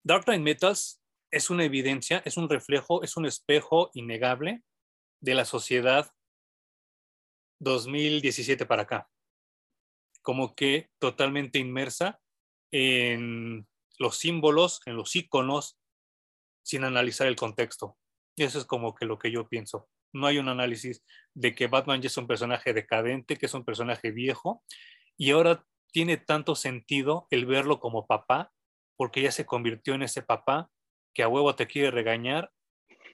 Dark 0.03 0.23
Knight 0.23 0.41
Metals 0.41 1.01
es 1.31 1.49
una 1.49 1.65
evidencia, 1.65 2.21
es 2.25 2.37
un 2.37 2.49
reflejo, 2.49 3.03
es 3.03 3.17
un 3.17 3.25
espejo 3.25 3.91
innegable 3.93 4.63
de 5.19 5.35
la 5.35 5.43
sociedad 5.43 6.09
2017 7.59 8.65
para 8.65 8.83
acá. 8.83 9.09
Como 10.23 10.55
que 10.55 10.89
totalmente 10.99 11.59
inmersa 11.59 12.19
en 12.71 13.67
los 13.99 14.17
símbolos, 14.17 14.81
en 14.87 14.95
los 14.95 15.15
iconos, 15.15 15.77
sin 16.63 16.83
analizar 16.83 17.27
el 17.27 17.35
contexto. 17.35 17.97
Y 18.35 18.43
eso 18.43 18.57
es 18.57 18.65
como 18.65 18.95
que 18.95 19.05
lo 19.05 19.19
que 19.19 19.31
yo 19.31 19.47
pienso. 19.47 19.87
No 20.11 20.25
hay 20.25 20.39
un 20.39 20.49
análisis 20.49 21.03
de 21.35 21.53
que 21.53 21.67
Batman 21.67 22.01
ya 22.01 22.07
es 22.07 22.17
un 22.17 22.25
personaje 22.25 22.73
decadente, 22.73 23.37
que 23.37 23.45
es 23.45 23.53
un 23.53 23.65
personaje 23.65 24.11
viejo, 24.11 24.63
y 25.17 25.31
ahora 25.31 25.63
tiene 25.91 26.17
tanto 26.17 26.55
sentido 26.55 27.27
el 27.29 27.45
verlo 27.45 27.79
como 27.79 28.07
papá, 28.07 28.51
porque 28.95 29.21
ya 29.21 29.31
se 29.31 29.45
convirtió 29.45 29.93
en 29.93 30.03
ese 30.03 30.23
papá 30.23 30.69
que 31.13 31.23
a 31.23 31.27
huevo 31.27 31.55
te 31.55 31.67
quiere 31.67 31.91
regañar 31.91 32.51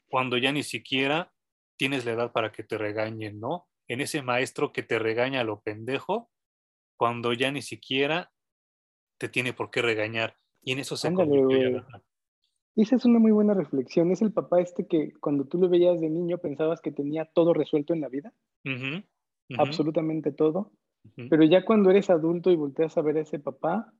cuando 0.09 0.37
ya 0.37 0.51
ni 0.51 0.63
siquiera 0.63 1.31
tienes 1.77 2.05
la 2.05 2.11
edad 2.11 2.31
para 2.31 2.51
que 2.51 2.63
te 2.63 2.77
regañen, 2.77 3.39
¿no? 3.39 3.67
En 3.87 4.01
ese 4.01 4.21
maestro 4.21 4.71
que 4.71 4.83
te 4.83 4.99
regaña 4.99 5.41
a 5.41 5.43
lo 5.43 5.61
pendejo 5.61 6.29
cuando 6.99 7.31
ya 7.31 7.49
ni 7.49 7.61
siquiera 7.61 8.29
te 9.17 9.29
tiene 9.29 9.53
por 9.53 9.71
qué 9.71 9.81
regañar. 9.81 10.35
Y 10.61 10.73
en 10.73 10.79
eso 10.79 10.97
se 10.97 11.07
Ándale, 11.07 11.81
Esa 12.75 12.97
es 12.97 13.05
una 13.05 13.19
muy 13.19 13.31
buena 13.31 13.53
reflexión. 13.53 14.11
Es 14.11 14.21
el 14.21 14.33
papá 14.33 14.59
este 14.59 14.85
que 14.85 15.13
cuando 15.21 15.45
tú 15.45 15.57
lo 15.57 15.69
veías 15.69 16.01
de 16.01 16.09
niño 16.09 16.39
pensabas 16.39 16.81
que 16.81 16.91
tenía 16.91 17.23
todo 17.23 17.53
resuelto 17.53 17.93
en 17.93 18.01
la 18.01 18.09
vida. 18.09 18.33
Absolutamente 19.57 20.33
todo. 20.33 20.73
Pero 21.29 21.45
ya 21.45 21.63
cuando 21.63 21.89
eres 21.89 22.09
adulto 22.09 22.51
y 22.51 22.57
volteas 22.57 22.97
a 22.97 23.01
ver 23.01 23.15
a 23.15 23.21
ese 23.21 23.39
papá, 23.39 23.93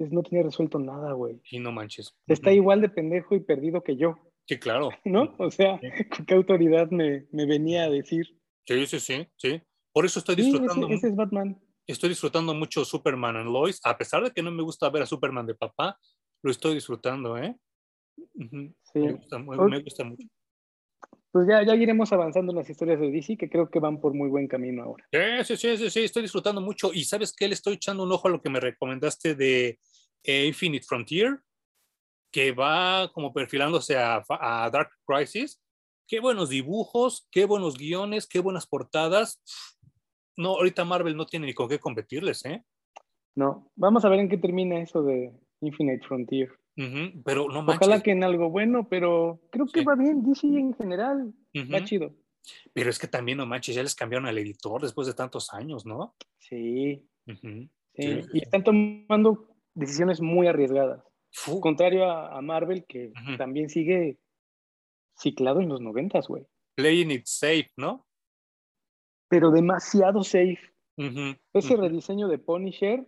no 0.00 0.22
tiene 0.24 0.42
resuelto 0.42 0.80
nada, 0.80 1.12
güey. 1.12 1.40
Y 1.52 1.60
no 1.60 1.70
manches. 1.70 2.16
Está 2.26 2.52
igual 2.52 2.80
de 2.80 2.88
pendejo 2.88 3.36
y 3.36 3.40
perdido 3.40 3.84
que 3.84 3.96
yo. 3.96 4.18
Sí, 4.46 4.58
claro. 4.58 4.90
¿No? 5.04 5.36
O 5.38 5.52
sea, 5.52 5.80
¿qué 6.26 6.34
autoridad 6.34 6.90
me, 6.90 7.26
venía 7.30 7.84
a 7.84 7.90
decir? 7.90 8.26
Sí, 8.66 8.86
sí, 8.86 8.98
sí, 8.98 9.28
sí. 9.36 9.62
Por 9.92 10.04
eso 10.04 10.18
estoy 10.18 10.34
disfrutando. 10.34 10.88
ese, 10.88 11.06
es 11.06 11.14
Batman. 11.14 11.56
Estoy 11.86 12.10
disfrutando 12.10 12.54
mucho 12.54 12.84
Superman 12.84 13.36
and 13.36 13.50
Lois. 13.50 13.80
A 13.84 13.96
pesar 13.98 14.24
de 14.24 14.30
que 14.30 14.42
no 14.42 14.50
me 14.50 14.62
gusta 14.62 14.88
ver 14.90 15.02
a 15.02 15.06
Superman 15.06 15.46
de 15.46 15.54
papá, 15.54 15.98
lo 16.42 16.50
estoy 16.50 16.74
disfrutando, 16.74 17.36
¿eh? 17.38 17.56
Sí. 18.34 19.00
Me 19.00 19.12
gusta, 19.12 19.38
me 19.38 19.82
gusta 19.82 20.04
mucho 20.04 20.28
pues 21.34 21.48
ya, 21.48 21.64
ya 21.64 21.74
iremos 21.74 22.12
avanzando 22.12 22.52
en 22.52 22.58
las 22.58 22.70
historias 22.70 23.00
de 23.00 23.10
DC, 23.10 23.36
que 23.36 23.50
creo 23.50 23.68
que 23.68 23.80
van 23.80 24.00
por 24.00 24.14
muy 24.14 24.28
buen 24.28 24.46
camino 24.46 24.84
ahora. 24.84 25.04
Sí, 25.42 25.56
sí, 25.56 25.76
sí, 25.76 25.90
sí, 25.90 26.04
estoy 26.04 26.22
disfrutando 26.22 26.60
mucho. 26.60 26.92
Y 26.92 27.02
sabes 27.02 27.34
que 27.34 27.48
le 27.48 27.54
estoy 27.54 27.74
echando 27.74 28.04
un 28.04 28.12
ojo 28.12 28.28
a 28.28 28.30
lo 28.30 28.40
que 28.40 28.50
me 28.50 28.60
recomendaste 28.60 29.34
de 29.34 29.80
eh, 30.22 30.46
Infinite 30.46 30.86
Frontier. 30.86 31.40
que 32.30 32.52
va 32.52 33.10
como 33.12 33.32
perfilándose 33.32 33.98
a, 33.98 34.22
a 34.28 34.70
Dark 34.70 34.90
Crisis. 35.04 35.60
Qué 36.06 36.20
buenos 36.20 36.50
dibujos, 36.50 37.26
qué 37.32 37.46
buenos 37.46 37.76
guiones, 37.76 38.28
qué 38.28 38.38
buenas 38.38 38.68
portadas. 38.68 39.42
No, 40.36 40.50
ahorita 40.56 40.84
Marvel 40.84 41.16
no 41.16 41.26
tiene 41.26 41.46
ni 41.46 41.54
con 41.54 41.68
qué 41.68 41.78
competirles, 41.78 42.44
¿eh? 42.44 42.64
No, 43.36 43.70
vamos 43.76 44.04
a 44.04 44.08
ver 44.08 44.20
en 44.20 44.28
qué 44.28 44.36
termina 44.38 44.80
eso 44.80 45.02
de 45.02 45.32
Infinite 45.60 46.06
Frontier. 46.06 46.50
Pero 46.76 47.48
no 47.48 47.62
manches. 47.62 47.86
Ojalá 47.86 48.02
que 48.02 48.10
en 48.10 48.24
algo 48.24 48.50
bueno, 48.50 48.88
pero 48.88 49.40
creo 49.50 49.66
que 49.66 49.80
Sí. 49.80 49.86
va 49.86 49.94
bien 49.94 50.22
DC 50.24 50.46
en 50.46 50.74
general. 50.74 51.32
Va 51.72 51.84
chido. 51.84 52.14
Pero 52.72 52.90
es 52.90 52.98
que 52.98 53.06
también, 53.06 53.38
no 53.38 53.46
manches, 53.46 53.74
ya 53.74 53.82
les 53.82 53.94
cambiaron 53.94 54.26
al 54.26 54.36
editor 54.38 54.82
después 54.82 55.06
de 55.06 55.14
tantos 55.14 55.52
años, 55.54 55.86
¿no? 55.86 56.14
Sí, 56.38 57.08
Y 57.96 58.38
están 58.42 58.64
tomando 58.64 59.48
decisiones 59.74 60.20
muy 60.20 60.46
arriesgadas. 60.48 61.02
Contrario 61.60 62.04
a, 62.10 62.36
a 62.36 62.40
Marvel, 62.42 62.84
que 62.86 63.12
también 63.38 63.68
sigue 63.68 64.18
ciclado 65.16 65.60
en 65.60 65.68
los 65.68 65.80
noventas, 65.80 66.28
güey. 66.28 66.44
Playing 66.76 67.12
it 67.12 67.22
safe, 67.26 67.70
¿no? 67.76 68.03
Pero 69.34 69.50
demasiado 69.50 70.22
safe. 70.22 70.60
Ese 71.52 71.76
rediseño 71.76 72.28
de 72.28 72.38
Punisher 72.38 73.04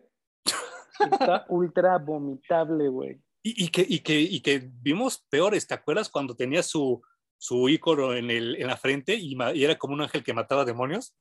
está 0.98 1.46
ultra 1.48 1.98
vomitable, 1.98 2.88
güey. 2.88 3.20
Y, 3.44 3.66
y 3.66 3.68
que, 3.68 3.86
y, 3.88 4.00
que, 4.00 4.20
y 4.20 4.40
que 4.40 4.68
vimos 4.82 5.24
peores, 5.30 5.68
¿te 5.68 5.74
acuerdas 5.74 6.08
cuando 6.08 6.34
tenía 6.34 6.64
su, 6.64 7.00
su 7.38 7.68
ícono 7.68 8.12
en, 8.12 8.28
el, 8.32 8.56
en 8.56 8.66
la 8.66 8.76
frente 8.76 9.14
y, 9.14 9.36
era 9.62 9.78
como 9.78 9.94
un 9.94 10.00
ángel 10.00 10.24
que 10.24 10.34
mataba 10.34 10.64
demonios? 10.64 11.14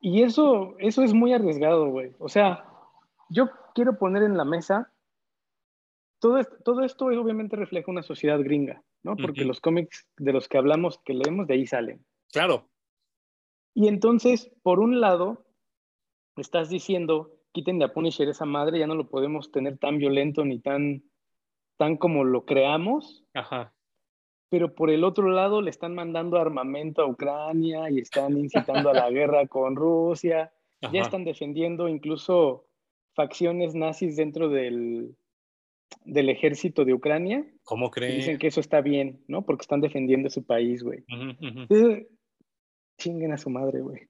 Y 0.00 0.22
eso, 0.22 0.76
eso 0.80 1.02
es 1.02 1.14
muy 1.14 1.32
arriesgado, 1.32 1.88
güey. 1.88 2.14
O 2.18 2.28
sea, 2.28 2.66
yo 3.30 3.48
quiero 3.74 3.98
poner 3.98 4.22
en 4.22 4.36
la 4.36 4.44
mesa, 4.44 4.92
todo, 6.18 6.36
esto- 6.36 6.56
todo 6.62 6.82
esto 6.82 7.06
obviamente 7.06 7.56
refleja 7.56 7.90
una 7.90 8.02
sociedad 8.02 8.38
gringa, 8.38 8.82
¿no? 9.02 9.16
Porque 9.16 9.46
los 9.46 9.60
cómics 9.62 10.06
de 10.18 10.34
los 10.34 10.46
que 10.46 10.58
hablamos, 10.58 11.00
que 11.06 11.14
leemos, 11.14 11.46
de 11.46 11.54
ahí 11.54 11.66
salen. 11.66 12.04
Claro, 12.30 12.68
Y 13.78 13.86
entonces, 13.86 14.50
por 14.64 14.80
un 14.80 15.00
lado, 15.00 15.46
estás 16.34 16.68
diciendo, 16.68 17.30
quiten 17.52 17.78
de 17.78 17.84
a 17.84 17.92
Punisher 17.92 18.28
esa 18.28 18.44
madre, 18.44 18.80
ya 18.80 18.88
no 18.88 18.96
lo 18.96 19.08
podemos 19.08 19.52
tener 19.52 19.78
tan 19.78 19.98
violento 19.98 20.44
ni 20.44 20.58
tan, 20.58 21.04
tan 21.76 21.96
como 21.96 22.24
lo 22.24 22.44
creamos, 22.44 23.24
ajá. 23.34 23.72
pero 24.48 24.74
por 24.74 24.90
el 24.90 25.04
otro 25.04 25.28
lado 25.28 25.62
le 25.62 25.70
están 25.70 25.94
mandando 25.94 26.38
armamento 26.38 27.02
a 27.02 27.06
Ucrania 27.06 27.88
y 27.88 28.00
están 28.00 28.36
incitando 28.36 28.90
a 28.90 28.94
la 28.94 29.10
guerra 29.10 29.46
con 29.46 29.76
Rusia, 29.76 30.52
ya 30.80 31.00
están 31.00 31.22
defendiendo 31.22 31.86
incluso 31.86 32.66
facciones 33.14 33.76
nazis 33.76 34.16
dentro 34.16 34.48
del, 34.48 35.14
del 36.04 36.30
ejército 36.30 36.84
de 36.84 36.94
Ucrania, 36.94 37.46
¿Cómo 37.62 37.86
y 37.86 37.90
crees? 37.90 38.16
dicen 38.16 38.38
que 38.38 38.48
eso 38.48 38.58
está 38.58 38.80
bien, 38.80 39.22
¿no? 39.28 39.42
Porque 39.42 39.62
están 39.62 39.80
defendiendo 39.80 40.30
su 40.30 40.44
país, 40.44 40.82
güey. 40.82 41.04
Chinguen 42.98 43.32
a 43.32 43.38
su 43.38 43.48
madre, 43.48 43.80
güey. 43.80 44.08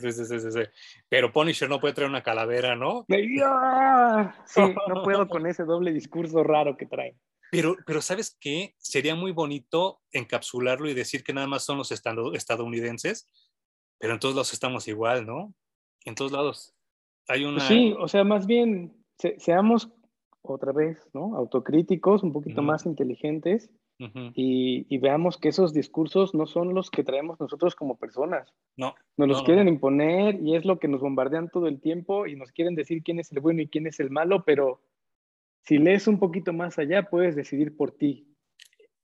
Sí, 0.00 0.12
sí, 0.12 0.24
sí. 0.24 0.60
Pero 1.08 1.32
Punisher 1.32 1.68
no 1.68 1.80
puede 1.80 1.94
traer 1.94 2.08
una 2.08 2.22
calavera, 2.22 2.76
¿no? 2.76 3.04
Sí, 3.08 4.62
no 4.88 5.02
puedo 5.02 5.28
con 5.28 5.46
ese 5.46 5.64
doble 5.64 5.92
discurso 5.92 6.42
raro 6.44 6.76
que 6.76 6.86
traen. 6.86 7.18
Pero, 7.50 7.76
pero 7.84 8.00
¿sabes 8.00 8.36
qué? 8.40 8.74
Sería 8.78 9.14
muy 9.14 9.32
bonito 9.32 10.00
encapsularlo 10.12 10.88
y 10.88 10.94
decir 10.94 11.22
que 11.22 11.34
nada 11.34 11.46
más 11.46 11.64
son 11.64 11.76
los 11.76 11.90
estado- 11.92 12.32
estadounidenses, 12.34 13.28
pero 13.98 14.14
en 14.14 14.20
todos 14.20 14.34
lados 14.34 14.52
estamos 14.52 14.88
igual, 14.88 15.26
¿no? 15.26 15.52
En 16.04 16.14
todos 16.14 16.32
lados. 16.32 16.74
Hay 17.28 17.44
una... 17.44 17.56
Pues 17.56 17.68
sí, 17.68 17.94
o 17.98 18.08
sea, 18.08 18.24
más 18.24 18.46
bien 18.46 18.96
se- 19.18 19.38
seamos 19.38 19.90
otra 20.40 20.72
vez, 20.72 20.98
¿no? 21.12 21.36
Autocríticos, 21.36 22.22
un 22.22 22.32
poquito 22.32 22.62
más 22.62 22.86
inteligentes 22.86 23.70
Ujú. 23.98 24.32
y, 24.34 24.86
y 24.88 24.98
veamos 24.98 25.38
que 25.38 25.48
esos 25.48 25.72
discursos 25.72 26.34
no 26.34 26.46
son 26.46 26.74
los 26.74 26.90
que 26.90 27.04
traemos 27.04 27.38
nosotros 27.38 27.76
como 27.76 27.98
personas. 27.98 28.52
No, 28.76 28.94
Nos 29.16 29.28
los 29.28 29.36
No, 29.36 29.42
no, 29.42 29.44
quieren 29.46 29.64
no. 29.66 29.70
imponer 29.72 30.40
y 30.42 30.56
es 30.56 30.64
lo 30.64 30.78
que 30.80 30.88
nos 30.88 31.00
bombardean 31.00 31.48
todo 31.50 31.68
el 31.68 31.80
tiempo 31.80 32.26
y 32.26 32.34
nos 32.34 32.50
quieren 32.50 32.74
decir 32.74 33.02
quién 33.04 33.20
es 33.20 33.30
el 33.30 33.40
bueno 33.40 33.62
y 33.62 33.68
quién 33.68 33.86
es 33.86 34.00
el 34.00 34.10
malo, 34.10 34.44
pero 34.44 34.82
si 35.64 35.78
lees 35.78 36.08
un 36.08 36.18
poquito 36.18 36.52
más 36.52 36.78
allá, 36.78 37.04
puedes 37.08 37.36
decidir 37.36 37.76
por 37.76 37.92
ti. 37.92 38.26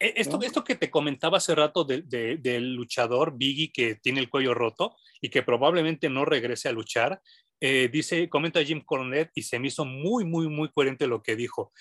E- 0.00 0.14
Esto, 0.16 0.38
¿no? 0.38 0.42
esto 0.44 0.64
que 0.64 0.74
te 0.74 0.90
comentaba 0.90 1.36
hace 1.38 1.54
rato 1.54 1.84
de- 1.84 2.02
de- 2.02 2.36
del 2.38 2.74
luchador 2.74 3.36
Biggie 3.36 3.70
que 3.72 3.94
tiene 3.96 4.20
el 4.20 4.28
cuello 4.30 4.54
roto 4.54 4.96
y 5.20 5.28
que 5.28 5.42
probablemente 5.42 6.08
no 6.08 6.24
regrese 6.24 6.68
a 6.68 6.72
luchar, 6.72 7.20
eh, 7.60 7.88
dice, 7.92 8.28
comenta 8.28 8.64
Jim 8.64 8.80
Cornette 8.84 9.32
y 9.34 9.42
se 9.42 9.58
me 9.58 9.68
hizo 9.68 9.84
muy, 9.84 10.24
muy, 10.24 10.48
muy 10.48 10.70
coherente 10.70 11.06
lo 11.06 11.22
que 11.22 11.36
dijo. 11.36 11.72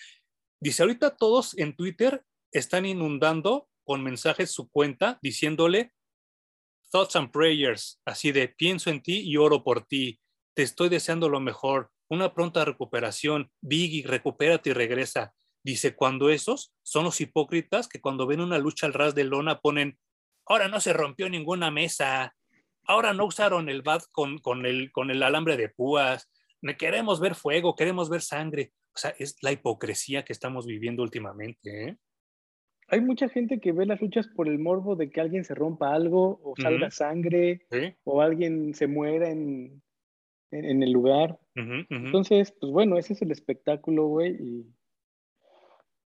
Dice, 0.60 0.84
ahorita 0.84 1.16
todos 1.16 1.58
en 1.58 1.76
Twitter 1.76 2.24
están 2.60 2.86
inundando 2.86 3.68
con 3.84 4.04
mensajes 4.04 4.52
su 4.52 4.70
cuenta 4.70 5.20
diciéndole 5.22 5.94
thoughts 6.92 7.16
and 7.16 7.32
prayers, 7.32 8.02
así 8.06 8.32
de 8.32 8.48
pienso 8.48 8.90
en 8.90 9.02
ti 9.02 9.22
y 9.22 9.38
oro 9.38 9.64
por 9.64 9.86
ti, 9.86 10.20
te 10.54 10.64
estoy 10.64 10.90
deseando 10.90 11.30
lo 11.30 11.40
mejor, 11.40 11.92
una 12.10 12.34
pronta 12.34 12.66
recuperación, 12.66 13.52
Biggie, 13.62 14.08
recupérate 14.08 14.70
y 14.70 14.74
regresa. 14.74 15.34
Dice, 15.64 15.96
cuando 15.96 16.30
esos 16.30 16.74
son 16.82 17.04
los 17.04 17.20
hipócritas 17.20 17.90
que 17.90 18.00
cuando 18.00 18.26
ven 18.26 18.40
una 18.40 18.58
lucha 18.58 18.88
al 18.88 18.94
ras 18.94 19.14
de 19.16 19.26
lona 19.26 19.60
ponen, 19.60 20.00
ahora 20.46 20.70
no 20.70 20.80
se 20.80 20.94
rompió 20.94 21.30
ninguna 21.30 21.72
mesa, 21.72 22.34
ahora 22.84 23.14
no 23.14 23.26
usaron 23.26 23.68
el 23.68 23.82
bat 23.82 24.04
con, 24.12 24.38
con, 24.38 24.66
el, 24.66 24.92
con 24.94 25.12
el 25.12 25.22
alambre 25.24 25.58
de 25.58 25.68
púas, 25.68 26.30
queremos 26.78 27.20
ver 27.20 27.36
fuego, 27.36 27.76
queremos 27.76 28.10
ver 28.10 28.22
sangre. 28.22 28.74
O 28.96 28.98
sea, 28.98 29.14
es 29.20 29.36
la 29.42 29.52
hipocresía 29.52 30.26
que 30.26 30.34
estamos 30.34 30.66
viviendo 30.66 31.04
últimamente. 31.04 31.90
¿eh? 31.90 31.98
Hay 32.90 33.02
mucha 33.02 33.28
gente 33.30 33.60
que 33.60 33.72
ve 33.74 33.86
las 33.86 34.02
luchas 34.02 34.28
por 34.28 34.48
el 34.48 34.60
morbo 34.60 34.96
de 34.96 35.10
que 35.10 35.20
alguien 35.22 35.44
se 35.44 35.54
rompa 35.56 35.94
algo 35.94 36.40
o 36.44 36.54
salga 36.58 36.90
sangre 36.92 37.66
¿Sí? 37.70 37.94
o 38.06 38.22
alguien 38.22 38.74
se 38.74 38.88
muera 38.88 39.30
en, 39.30 39.82
en, 40.52 40.66
en 40.66 40.84
el 40.84 40.92
lugar. 40.92 41.38
Entonces, 41.56 42.52
pues 42.60 42.72
bueno, 42.72 42.98
ese 42.98 43.14
es 43.14 43.22
el 43.22 43.32
espectáculo, 43.32 44.06
güey. 44.08 44.36
Y 44.40 44.74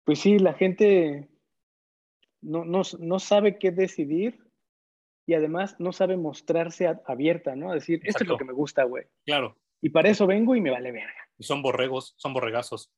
pues 0.04 0.20
sí, 0.20 0.38
la 0.38 0.54
gente 0.54 1.28
no, 2.40 2.64
no, 2.64 2.82
no 2.98 3.18
sabe 3.18 3.58
qué 3.58 3.70
decidir 3.72 4.38
y 5.26 5.34
además 5.34 5.76
no 5.78 5.92
sabe 5.92 6.16
mostrarse 6.16 6.86
a- 6.86 7.02
abierta, 7.06 7.54
¿no? 7.56 7.70
A 7.70 7.74
decir, 7.74 8.00
esto 8.04 8.24
es 8.24 8.28
lo 8.28 8.38
que 8.38 8.44
me 8.44 8.54
gusta, 8.54 8.84
güey. 8.84 9.04
Claro, 9.26 9.58
Y 9.82 9.90
para 9.90 10.08
eso 10.08 10.26
vengo 10.26 10.56
y 10.56 10.60
me 10.62 10.70
vale 10.70 10.92
verga. 10.92 11.28
y 11.36 11.44
son 11.44 11.60
borregos, 11.60 12.14
son 12.16 12.32
borregazos. 12.32 12.90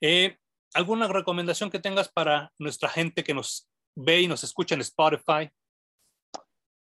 Eh, 0.00 0.36
¿Alguna 0.74 1.08
recomendación 1.08 1.70
que 1.70 1.78
tengas 1.80 2.08
para 2.08 2.52
nuestra 2.58 2.88
gente 2.88 3.24
que 3.24 3.34
nos 3.34 3.68
ve 3.94 4.22
y 4.22 4.28
nos 4.28 4.42
escucha 4.44 4.74
en 4.74 4.80
Spotify? 4.80 5.50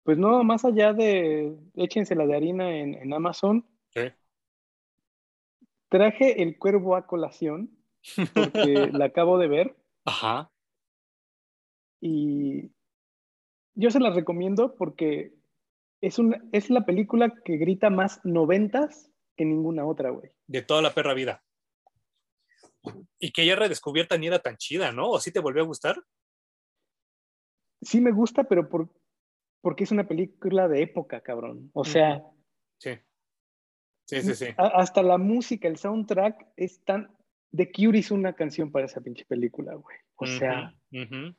Pues 0.04 0.18
no, 0.18 0.44
más 0.44 0.64
allá 0.66 0.94
de 0.94 1.58
échense 1.76 2.16
la 2.16 2.26
de 2.26 2.36
harina 2.36 2.78
en, 2.78 2.94
en 2.96 3.14
Amazon, 3.14 3.66
Sí. 3.90 4.02
traje 5.90 6.42
el 6.44 6.58
cuervo 6.58 6.96
a 6.96 7.08
colación 7.08 7.72
porque 8.34 8.90
la 8.94 9.06
acabo 9.06 9.38
de 9.38 9.48
ver 9.48 9.76
Ajá. 10.06 10.52
y 12.02 12.72
yo 13.74 13.90
se 13.92 14.00
la 14.00 14.12
recomiendo 14.12 14.76
porque 14.76 15.34
es, 16.02 16.20
una, 16.20 16.44
es 16.52 16.70
la 16.70 16.86
película 16.86 17.34
que 17.44 17.58
grita 17.58 17.90
más 17.90 18.20
noventas 18.26 19.12
que 19.38 19.46
ninguna 19.46 19.86
otra, 19.86 20.12
güey. 20.12 20.32
De 20.48 20.62
toda 20.62 20.82
la 20.82 20.94
perra 20.94 21.14
vida. 21.14 21.44
Y 23.20 23.32
que 23.32 23.46
ya 23.46 23.56
redescubierta 23.56 24.18
ni 24.18 24.28
era 24.28 24.40
tan 24.40 24.58
chida, 24.58 24.92
¿no? 24.92 25.10
¿O 25.12 25.20
sí 25.20 25.32
te 25.32 25.40
volvió 25.40 25.64
a 25.64 25.66
gustar? 25.66 25.96
Sí 27.82 28.02
me 28.02 28.12
gusta, 28.12 28.44
pero 28.46 28.68
por, 28.70 28.90
porque 29.62 29.84
es 29.84 29.92
una 29.92 30.08
película 30.08 30.68
de 30.68 30.82
época, 30.82 31.22
cabrón. 31.22 31.70
O 31.74 31.84
sea, 31.86 32.24
Sí. 32.78 32.92
Sí, 34.08 34.22
sí, 34.22 34.36
sí. 34.36 34.46
a- 34.58 34.68
hasta 34.68 35.02
la 35.02 35.18
música, 35.18 35.68
el 35.68 35.78
soundtrack 35.78 36.48
es 36.58 36.84
tan... 36.84 37.10
The 37.56 37.72
Cure 37.72 37.98
hizo 37.98 38.14
una 38.14 38.34
canción 38.34 38.72
para 38.72 38.86
esa 38.86 39.02
pinche 39.02 39.26
película, 39.26 39.74
güey. 39.76 39.98
O 40.18 40.26
sea, 40.28 40.76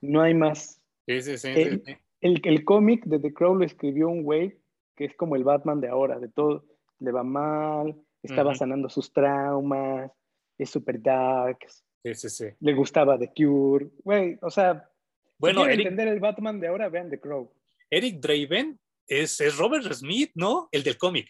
no 0.01 0.23
hay 0.23 0.35
más. 0.35 0.81
Sí, 1.07 1.21
sí, 1.21 1.39
sí. 1.39 1.49
El- 1.49 1.83
sí, 1.85 1.93
sí. 1.93 1.97
El, 2.23 2.41
el 2.45 2.65
cómic 2.65 3.05
de 3.05 3.19
The 3.21 3.33
Crow 3.35 3.55
lo 3.55 3.65
escribió 3.65 4.09
un 4.09 4.23
güey 4.23 4.59
que 4.97 5.05
es 5.05 5.15
como 5.15 5.37
el 5.37 5.45
Batman 5.45 5.81
de 5.83 5.89
ahora, 5.89 6.19
de 6.19 6.29
todo, 6.29 6.65
le 7.01 7.13
va 7.13 7.23
mal, 7.23 7.95
estaba 8.23 8.53
sanando 8.59 8.89
sus 8.89 9.13
traumas, 9.13 10.11
es 10.59 10.71
super 10.71 11.01
dark, 11.01 11.59
Sí, 12.05 12.15
sí, 12.15 12.29
sí. 12.29 12.45
le 12.61 12.73
gustaba 12.75 13.19
The 13.19 13.33
Cure, 13.37 13.89
güey, 14.05 14.39
o 14.43 14.51
sea, 14.51 14.89
Bueno, 15.39 15.65
si 15.65 15.71
Eric, 15.71 15.79
entender 15.87 16.09
el 16.09 16.21
Batman 16.21 16.61
de 16.61 16.69
ahora, 16.69 16.89
vean 16.89 17.11
The 17.11 17.19
Crow. 17.21 17.53
Eric 17.91 18.21
Draven 18.21 18.79
es, 19.07 19.41
es 19.41 19.57
Robert 19.59 19.93
Smith, 19.93 20.31
¿no? 20.35 20.69
El 20.73 20.83
del 20.83 20.97
cómic. 20.99 21.29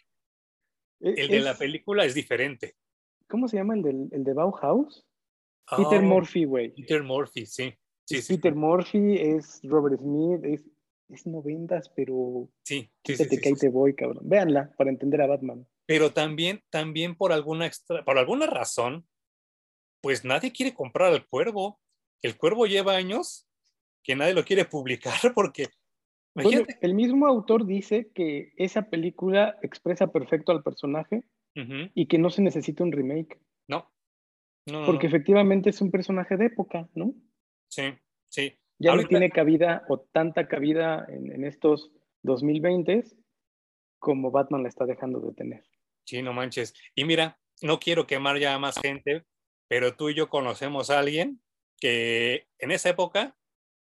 E- 1.01 1.15
El 1.17 1.29
de 1.29 1.41
la 1.41 1.55
película 1.55 2.05
es 2.05 2.15
diferente. 2.15 2.75
¿Cómo 3.29 3.49
se 3.49 3.57
llama 3.57 3.75
el, 3.75 3.83
del, 3.83 4.09
el 4.13 4.25
de 4.25 4.33
Bauhaus? 4.33 5.07
Peter 5.77 5.99
Oh, 5.99 6.03
Murphy, 6.03 6.45
güey. 6.45 6.71
Peter 6.75 7.03
Murphy, 7.03 7.45
sí. 7.45 7.75
Sí. 8.09 8.21
Peter 8.37 8.55
Murphy, 8.55 9.17
es 9.19 9.61
Robert 9.65 9.99
Smith, 10.01 10.45
es, 10.45 10.63
es 11.09 11.27
noventas, 11.27 11.89
pero 11.89 12.49
Sí, 12.63 12.89
sí, 13.05 13.17
sí, 13.17 13.41
que 13.41 13.49
ahí 13.49 13.55
te 13.55 13.69
voy, 13.69 13.95
cabrón. 13.95 14.29
Véanla 14.29 14.73
para 14.79 14.91
entender 14.91 15.21
a 15.23 15.27
Batman. 15.27 15.67
Pero 15.87 16.13
también, 16.13 16.63
también 16.71 17.17
por 17.17 17.33
alguna 17.33 17.67
extra, 17.67 18.05
por 18.05 18.17
alguna 18.19 18.47
razón, 18.47 19.07
pues 20.07 20.25
nadie 20.25 20.53
quiere 20.53 20.73
comprar 20.73 21.13
al 21.13 21.27
cuervo. 21.27 21.81
El 22.23 22.37
cuervo 22.37 22.67
lleva 22.67 22.95
años 22.95 23.45
que 24.05 24.15
nadie 24.15 24.35
lo 24.35 24.45
quiere 24.45 24.65
publicar 24.65 25.15
porque... 25.35 25.67
el 26.81 26.95
mismo 26.95 27.27
autor 27.27 27.67
dice 27.67 28.13
que 28.15 28.53
esa 28.57 28.89
película 28.89 29.59
expresa 29.63 30.13
perfecto 30.13 30.53
al 30.53 30.63
personaje 30.63 31.25
y 31.57 32.07
que 32.07 32.19
no 32.19 32.31
se 32.31 32.41
necesita 32.41 32.85
un 32.85 32.93
remake. 32.93 33.41
No. 33.69 33.91
porque 34.87 35.09
efectivamente 35.09 35.71
es 35.71 35.81
un 35.81 35.91
personaje 35.91 36.37
de 36.37 36.47
época, 36.47 36.89
¿no? 36.95 37.13
Sí, 37.69 37.83
sí. 38.29 38.57
Ya 38.79 38.95
no 38.95 39.09
tiene 39.09 39.31
cabida 39.31 39.83
o 39.89 39.99
tanta 39.99 40.47
cabida 40.47 41.05
en, 41.09 41.33
en 41.33 41.43
estos 41.43 41.91
2020 42.23 43.03
como 43.99 44.31
Batman 44.31 44.63
la 44.63 44.69
está 44.69 44.87
dejando 44.87 45.19
de 45.19 45.35
tener. 45.35 45.65
Sí, 46.05 46.23
no 46.23 46.33
manches. 46.33 46.75
Y 46.95 47.05
mira, 47.05 47.41
no 47.61 47.81
quiero 47.81 48.07
quemar 48.07 48.39
ya 48.39 48.55
a 48.55 48.61
más 48.61 48.79
gente, 48.81 49.25
pero 49.69 49.95
tú 49.95 50.11
y 50.11 50.15
yo 50.15 50.29
conocemos 50.29 50.91
a 50.91 50.99
alguien 50.99 51.41
que 51.79 52.47
en 52.59 52.71
esa 52.71 52.89
época 52.89 53.37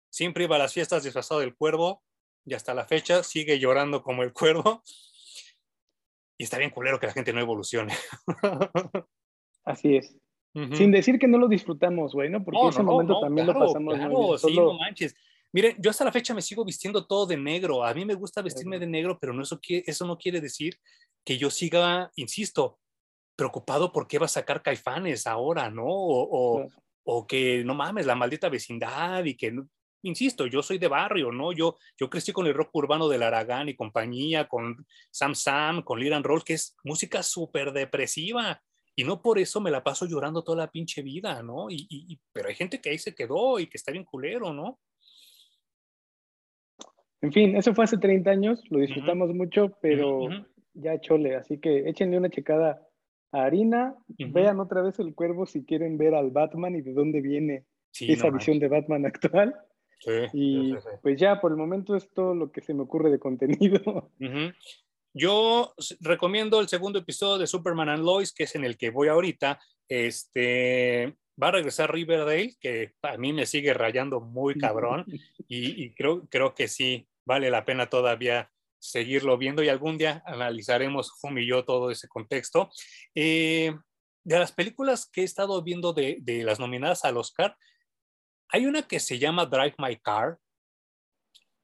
siempre 0.09 0.43
iba 0.45 0.55
a 0.55 0.59
las 0.59 0.73
fiestas 0.73 1.03
disfrazado 1.03 1.39
del 1.39 1.55
cuervo 1.55 2.03
y 2.45 2.53
hasta 2.53 2.73
la 2.73 2.85
fecha 2.85 3.23
sigue 3.23 3.59
llorando 3.59 4.03
como 4.03 4.23
el 4.23 4.33
cuervo. 4.33 4.83
Y 6.37 6.43
está 6.43 6.57
bien 6.57 6.69
culero 6.69 6.99
que 6.99 7.07
la 7.07 7.13
gente 7.13 7.33
no 7.33 7.41
evolucione. 7.41 7.93
Así 9.65 9.97
es. 9.97 10.15
Sin 10.73 10.91
decir 10.91 11.19
que 11.19 11.27
no 11.27 11.37
lo 11.37 11.47
disfrutamos, 11.47 12.13
güey, 12.13 12.29
¿no? 12.29 12.43
Porque 12.43 12.59
ese 12.69 12.81
momento 12.81 13.19
también 13.21 13.47
lo 13.47 13.53
pasamos 13.53 13.95
claro, 13.95 14.37
Sí, 14.37 14.55
no 14.55 14.73
manches. 14.73 15.15
Miren, 15.51 15.75
yo 15.79 15.89
hasta 15.91 16.05
la 16.05 16.11
fecha 16.11 16.33
me 16.33 16.41
sigo 16.41 16.65
vistiendo 16.65 17.05
todo 17.05 17.25
de 17.27 17.37
negro. 17.37 17.83
A 17.83 17.93
mí 17.93 18.03
me 18.03 18.15
gusta 18.15 18.41
vestirme 18.41 18.79
de 18.79 18.87
negro, 18.87 19.17
pero 19.19 19.33
no 19.33 19.43
eso, 19.43 19.59
eso 19.61 20.05
no 20.05 20.17
quiere 20.17 20.41
decir 20.41 20.79
que 21.23 21.37
yo 21.37 21.49
siga, 21.49 22.11
insisto, 22.15 22.79
preocupado 23.39 23.93
por 23.93 24.05
qué 24.05 24.19
va 24.19 24.25
a 24.25 24.29
sacar 24.29 24.61
caifanes 24.61 25.25
ahora, 25.25 25.69
¿no? 25.71 25.85
O, 25.87 26.67
o, 27.05 27.25
que 27.25 27.63
no 27.63 27.73
mames, 27.73 28.05
la 28.05 28.15
maldita 28.15 28.49
vecindad 28.49 29.23
y 29.23 29.35
que, 29.35 29.55
insisto, 30.03 30.45
yo 30.45 30.61
soy 30.61 30.77
de 30.77 30.89
barrio, 30.89 31.31
¿no? 31.31 31.53
Yo, 31.53 31.77
yo 31.97 32.09
crecí 32.09 32.33
con 32.33 32.47
el 32.47 32.53
rock 32.53 32.75
urbano 32.75 33.07
del 33.07 33.23
Aragán 33.23 33.69
y 33.69 33.77
compañía, 33.77 34.49
con 34.49 34.85
Sam 35.09 35.35
Sam, 35.35 35.83
con 35.83 36.01
Liran 36.01 36.23
Roll, 36.23 36.43
que 36.43 36.55
es 36.55 36.75
música 36.83 37.23
súper 37.23 37.71
depresiva. 37.71 38.61
Y 38.93 39.05
no 39.05 39.21
por 39.21 39.39
eso 39.39 39.61
me 39.61 39.71
la 39.71 39.85
paso 39.85 40.05
llorando 40.05 40.43
toda 40.43 40.57
la 40.57 40.71
pinche 40.71 41.01
vida, 41.01 41.41
¿no? 41.41 41.67
Y, 41.69 42.19
pero 42.33 42.49
hay 42.49 42.55
gente 42.55 42.81
que 42.81 42.89
ahí 42.89 42.99
se 42.99 43.15
quedó 43.15 43.57
y 43.57 43.67
que 43.67 43.77
está 43.77 43.93
bien 43.93 44.03
culero, 44.03 44.51
¿no? 44.51 44.81
En 47.21 47.31
fin, 47.31 47.55
eso 47.55 47.73
fue 47.73 47.85
hace 47.85 47.97
30 47.97 48.29
años, 48.29 48.61
lo 48.69 48.79
disfrutamos 48.79 49.33
mucho, 49.33 49.77
pero 49.81 50.27
ya 50.73 50.99
chole, 50.99 51.35
así 51.35 51.57
que 51.59 51.89
échenle 51.89 52.17
una 52.17 52.29
checada 52.29 52.88
Harina, 53.31 53.95
vean 54.07 54.59
otra 54.59 54.81
vez 54.81 54.99
el 54.99 55.13
cuervo 55.13 55.45
si 55.45 55.63
quieren 55.63 55.97
ver 55.97 56.15
al 56.15 56.31
Batman 56.31 56.75
y 56.75 56.81
de 56.81 56.93
dónde 56.93 57.21
viene 57.21 57.65
esa 57.99 58.29
visión 58.29 58.59
de 58.59 58.67
Batman 58.67 59.05
actual. 59.05 59.55
Sí, 59.99 60.11
y 60.33 60.75
pues 61.01 61.19
ya 61.19 61.41
por 61.41 61.51
el 61.51 61.57
momento 61.57 61.95
es 61.95 62.09
todo 62.13 62.33
lo 62.33 62.51
que 62.51 62.61
se 62.61 62.73
me 62.73 62.83
ocurre 62.83 63.11
de 63.11 63.19
contenido. 63.19 64.11
Yo 65.13 65.73
recomiendo 66.01 66.59
el 66.61 66.67
segundo 66.67 66.99
episodio 66.99 67.39
de 67.39 67.47
Superman 67.47 67.89
and 67.89 68.03
Lois, 68.03 68.31
que 68.31 68.43
es 68.43 68.55
en 68.55 68.63
el 68.63 68.77
que 68.77 68.91
voy 68.91 69.07
ahorita. 69.07 69.59
Este, 69.87 71.17
va 71.41 71.47
a 71.47 71.51
regresar 71.51 71.91
Riverdale, 71.91 72.55
que 72.59 72.93
a 73.01 73.17
mí 73.17 73.33
me 73.33 73.45
sigue 73.45 73.73
rayando 73.73 74.21
muy 74.21 74.55
cabrón, 74.55 75.05
y, 75.47 75.93
creo, 75.95 76.27
creo 76.29 76.53
que 76.53 76.67
sí, 76.67 77.07
vale 77.25 77.49
la 77.49 77.65
pena 77.65 77.87
todavía 77.87 78.51
seguirlo 78.79 79.37
viendo 79.37 79.63
y 79.63 79.69
algún 79.69 79.97
día 79.97 80.23
analizaremos, 80.25 81.11
y 81.35 81.47
yo, 81.47 81.65
todo 81.65 81.91
ese 81.91 82.07
contexto. 82.07 82.69
Eh, 83.15 83.73
de 84.23 84.39
las 84.39 84.51
películas 84.51 85.09
que 85.09 85.21
he 85.21 85.25
estado 85.25 85.61
viendo 85.63 85.93
de, 85.93 86.17
de 86.21 86.43
las 86.43 86.59
nominadas 86.59 87.05
al 87.05 87.17
Oscar, 87.17 87.57
hay 88.49 88.65
una 88.65 88.87
que 88.87 88.99
se 88.99 89.19
llama 89.19 89.45
Drive 89.45 89.75
My 89.77 89.97
Car. 89.97 90.37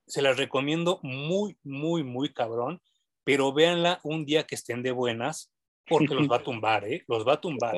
Se 0.08 0.22
las 0.22 0.38
recomiendo 0.38 1.00
muy, 1.02 1.58
muy, 1.64 2.04
muy 2.04 2.32
cabrón 2.32 2.82
pero 3.26 3.52
véanla 3.52 4.00
un 4.04 4.24
día 4.24 4.46
que 4.46 4.56
estén 4.56 4.84
de 4.84 4.92
buenas, 4.92 5.52
porque 5.88 6.14
los 6.14 6.32
va 6.32 6.38
a 6.38 6.44
tumbar, 6.44 6.86
¿eh? 6.86 7.04
Los 7.08 7.28
va 7.28 7.34
a 7.34 7.42
tumbar. 7.42 7.76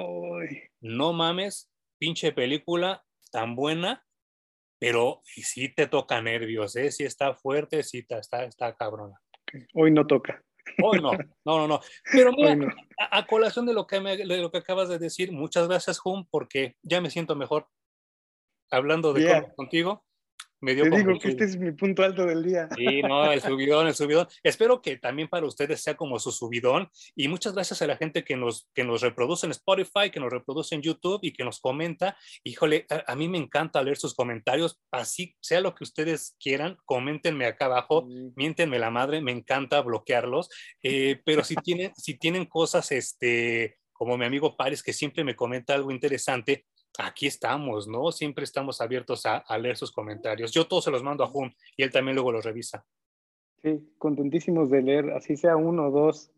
No 0.81 1.13
mames, 1.13 1.71
pinche 1.97 2.31
película 2.33 3.03
tan 3.31 3.55
buena, 3.55 4.05
pero 4.77 5.21
sí 5.25 5.73
te 5.73 5.87
toca 5.87 6.21
nervios, 6.21 6.75
¿eh? 6.75 6.91
Sí 6.91 7.05
está 7.05 7.33
fuerte, 7.33 7.81
sí 7.81 8.05
está, 8.07 8.43
está, 8.43 8.75
cabrona. 8.75 9.19
Hoy 9.73 9.91
no 9.91 10.05
toca. 10.05 10.43
Hoy 10.83 10.99
no, 11.01 11.11
no, 11.45 11.57
no, 11.59 11.67
no. 11.67 11.79
Pero 12.11 12.31
mira, 12.31 12.57
A, 12.97 13.25
colación 13.25 13.65
de 13.65 13.73
lo, 13.73 13.87
que 13.87 13.99
me, 13.99 14.17
de 14.17 14.25
lo 14.25 14.51
que 14.51 14.57
acabas 14.57 14.89
de 14.89 14.99
decir, 14.99 15.31
muchas 15.31 15.67
gracias, 15.67 15.99
Hum, 16.03 16.25
porque 16.29 16.75
ya 16.81 17.01
me 17.01 17.09
siento 17.09 17.35
mejor 17.35 17.67
hablando 18.69 19.13
de 19.13 19.51
contigo. 19.55 20.03
Me 20.59 20.73
dio 20.73 20.85
Te 20.85 20.97
digo 20.97 21.19
que 21.19 21.29
este 21.29 21.43
es 21.43 21.57
mi 21.57 21.71
punto 21.71 22.03
alto 22.03 22.25
del 22.25 22.43
día. 22.43 22.67
Sí, 22.75 23.01
no, 23.03 23.31
el 23.31 23.41
subidón, 23.41 23.87
el 23.87 23.93
subidón. 23.93 24.27
Espero 24.41 24.81
que 24.81 24.97
también 24.97 25.27
para 25.27 25.45
ustedes 25.45 25.81
sea 25.81 25.95
como 25.95 26.17
su 26.17 26.31
subidón. 26.31 26.89
Y 27.15 27.27
muchas 27.27 27.53
gracias 27.53 27.81
a 27.81 27.87
la 27.87 27.95
gente 27.95 28.23
que 28.23 28.35
nos, 28.35 28.67
que 28.73 28.83
nos 28.83 29.01
reproduce 29.01 29.45
en 29.45 29.51
Spotify, 29.51 30.09
que 30.11 30.19
nos 30.19 30.31
reproduce 30.31 30.73
en 30.73 30.81
YouTube 30.81 31.19
y 31.21 31.33
que 31.33 31.43
nos 31.43 31.59
comenta. 31.59 32.17
Híjole, 32.43 32.87
a, 33.05 33.15
mí 33.15 33.29
me 33.29 33.37
encanta 33.37 33.83
leer 33.83 33.97
sus 33.97 34.15
comentarios. 34.15 34.79
Así 34.91 35.35
sea 35.39 35.61
lo 35.61 35.75
que 35.75 35.83
ustedes 35.83 36.35
quieran, 36.39 36.77
coméntenme 36.85 37.45
acá 37.45 37.65
abajo, 37.65 38.07
miéntenme 38.35 38.79
la 38.79 38.89
madre, 38.89 39.21
me 39.21 39.31
encanta 39.31 39.81
bloquearlos. 39.81 40.49
Eh, 40.81 41.21
pero 41.23 41.43
si 41.43 41.55
tienen, 41.55 41.93
si 41.95 42.17
tienen 42.17 42.45
cosas, 42.45 42.91
este, 42.91 43.77
como 43.93 44.17
mi 44.17 44.25
amigo 44.25 44.55
Pares, 44.55 44.81
que 44.81 44.93
siempre 44.93 45.23
me 45.23 45.35
comenta 45.35 45.73
algo 45.73 45.91
interesante, 45.91 46.65
aquí 46.97 47.27
estamos, 47.27 47.87
¿no? 47.87 48.11
Siempre 48.11 48.43
estamos 48.43 48.81
abiertos 48.81 49.25
a, 49.25 49.57
leer 49.57 49.77
sus 49.77 49.91
comentarios. 49.91 50.51
Yo 50.51 50.67
todos 50.67 50.83
se 50.83 50.91
los 50.91 51.03
mando 51.03 51.23
a 51.23 51.27
Jun 51.27 51.53
y 51.75 51.83
él 51.83 51.91
también 51.91 52.15
luego 52.15 52.31
los 52.31 52.45
revisa. 52.45 52.85
Sí, 53.61 53.93
contentísimos 53.97 54.69
de 54.69 54.81
leer, 54.81 55.11
así 55.11 55.35
sea 55.35 55.55
uno 55.55 55.87
o 55.87 55.91
dos, 55.91 56.31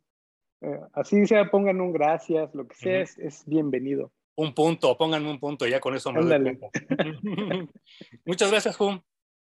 eh, 0.62 0.80
así 0.94 1.28
sea, 1.28 1.50
pongan 1.52 1.82
un 1.82 1.92
gracias, 1.92 2.54
lo 2.56 2.68
que 2.68 2.76
sea, 2.76 3.02
es, 3.02 3.44
bienvenido. 3.46 4.12
Un 4.36 4.54
punto, 4.54 4.98
pónganme 4.98 5.30
un 5.30 5.40
punto, 5.40 5.68
ya 5.68 5.80
con 5.82 5.96
eso 5.96 6.14
me 6.14 6.22
doy 6.22 6.58
Muchas 8.26 8.52
gracias, 8.52 8.78
Jun. 8.78 9.04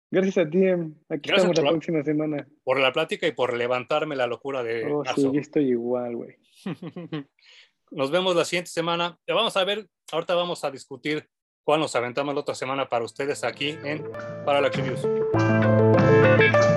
Gracias 0.10 0.38
a 0.38 0.50
ti, 0.50 0.66
em. 0.66 0.96
aquí 1.10 1.30
estamos 1.30 1.58
la, 1.58 1.70
próxima 1.70 2.02
semana. 2.04 2.48
Por 2.64 2.80
la 2.80 2.94
plática 2.94 3.28
y 3.28 3.34
por 3.34 3.58
levantarme 3.58 4.16
la 4.16 4.26
locura 4.26 4.64
de. 4.64 4.86
Oh, 4.86 5.04
sí, 5.14 5.24
yo 5.24 5.40
estoy 5.42 5.72
igual, 5.72 6.16
güey. 6.16 6.38
Nos 7.92 8.12
vemos 8.12 8.36
la 8.36 8.46
siguiente 8.46 8.70
semana. 8.70 9.18
Vamos 9.28 9.58
a 9.58 9.64
ver, 9.64 9.88
ahorita 10.12 10.36
vamos 10.36 10.64
a 10.64 10.72
discutir 10.72 11.28
cuál 11.64 11.80
nos 11.80 11.96
aventamos 11.96 12.34
la 12.34 12.42
otra 12.42 12.56
semana 12.56 12.88
para 12.88 13.06
ustedes 13.06 13.44
aquí 13.44 13.78
en 13.84 14.10
Parallax 14.46 14.78
Reviews. 14.78 16.77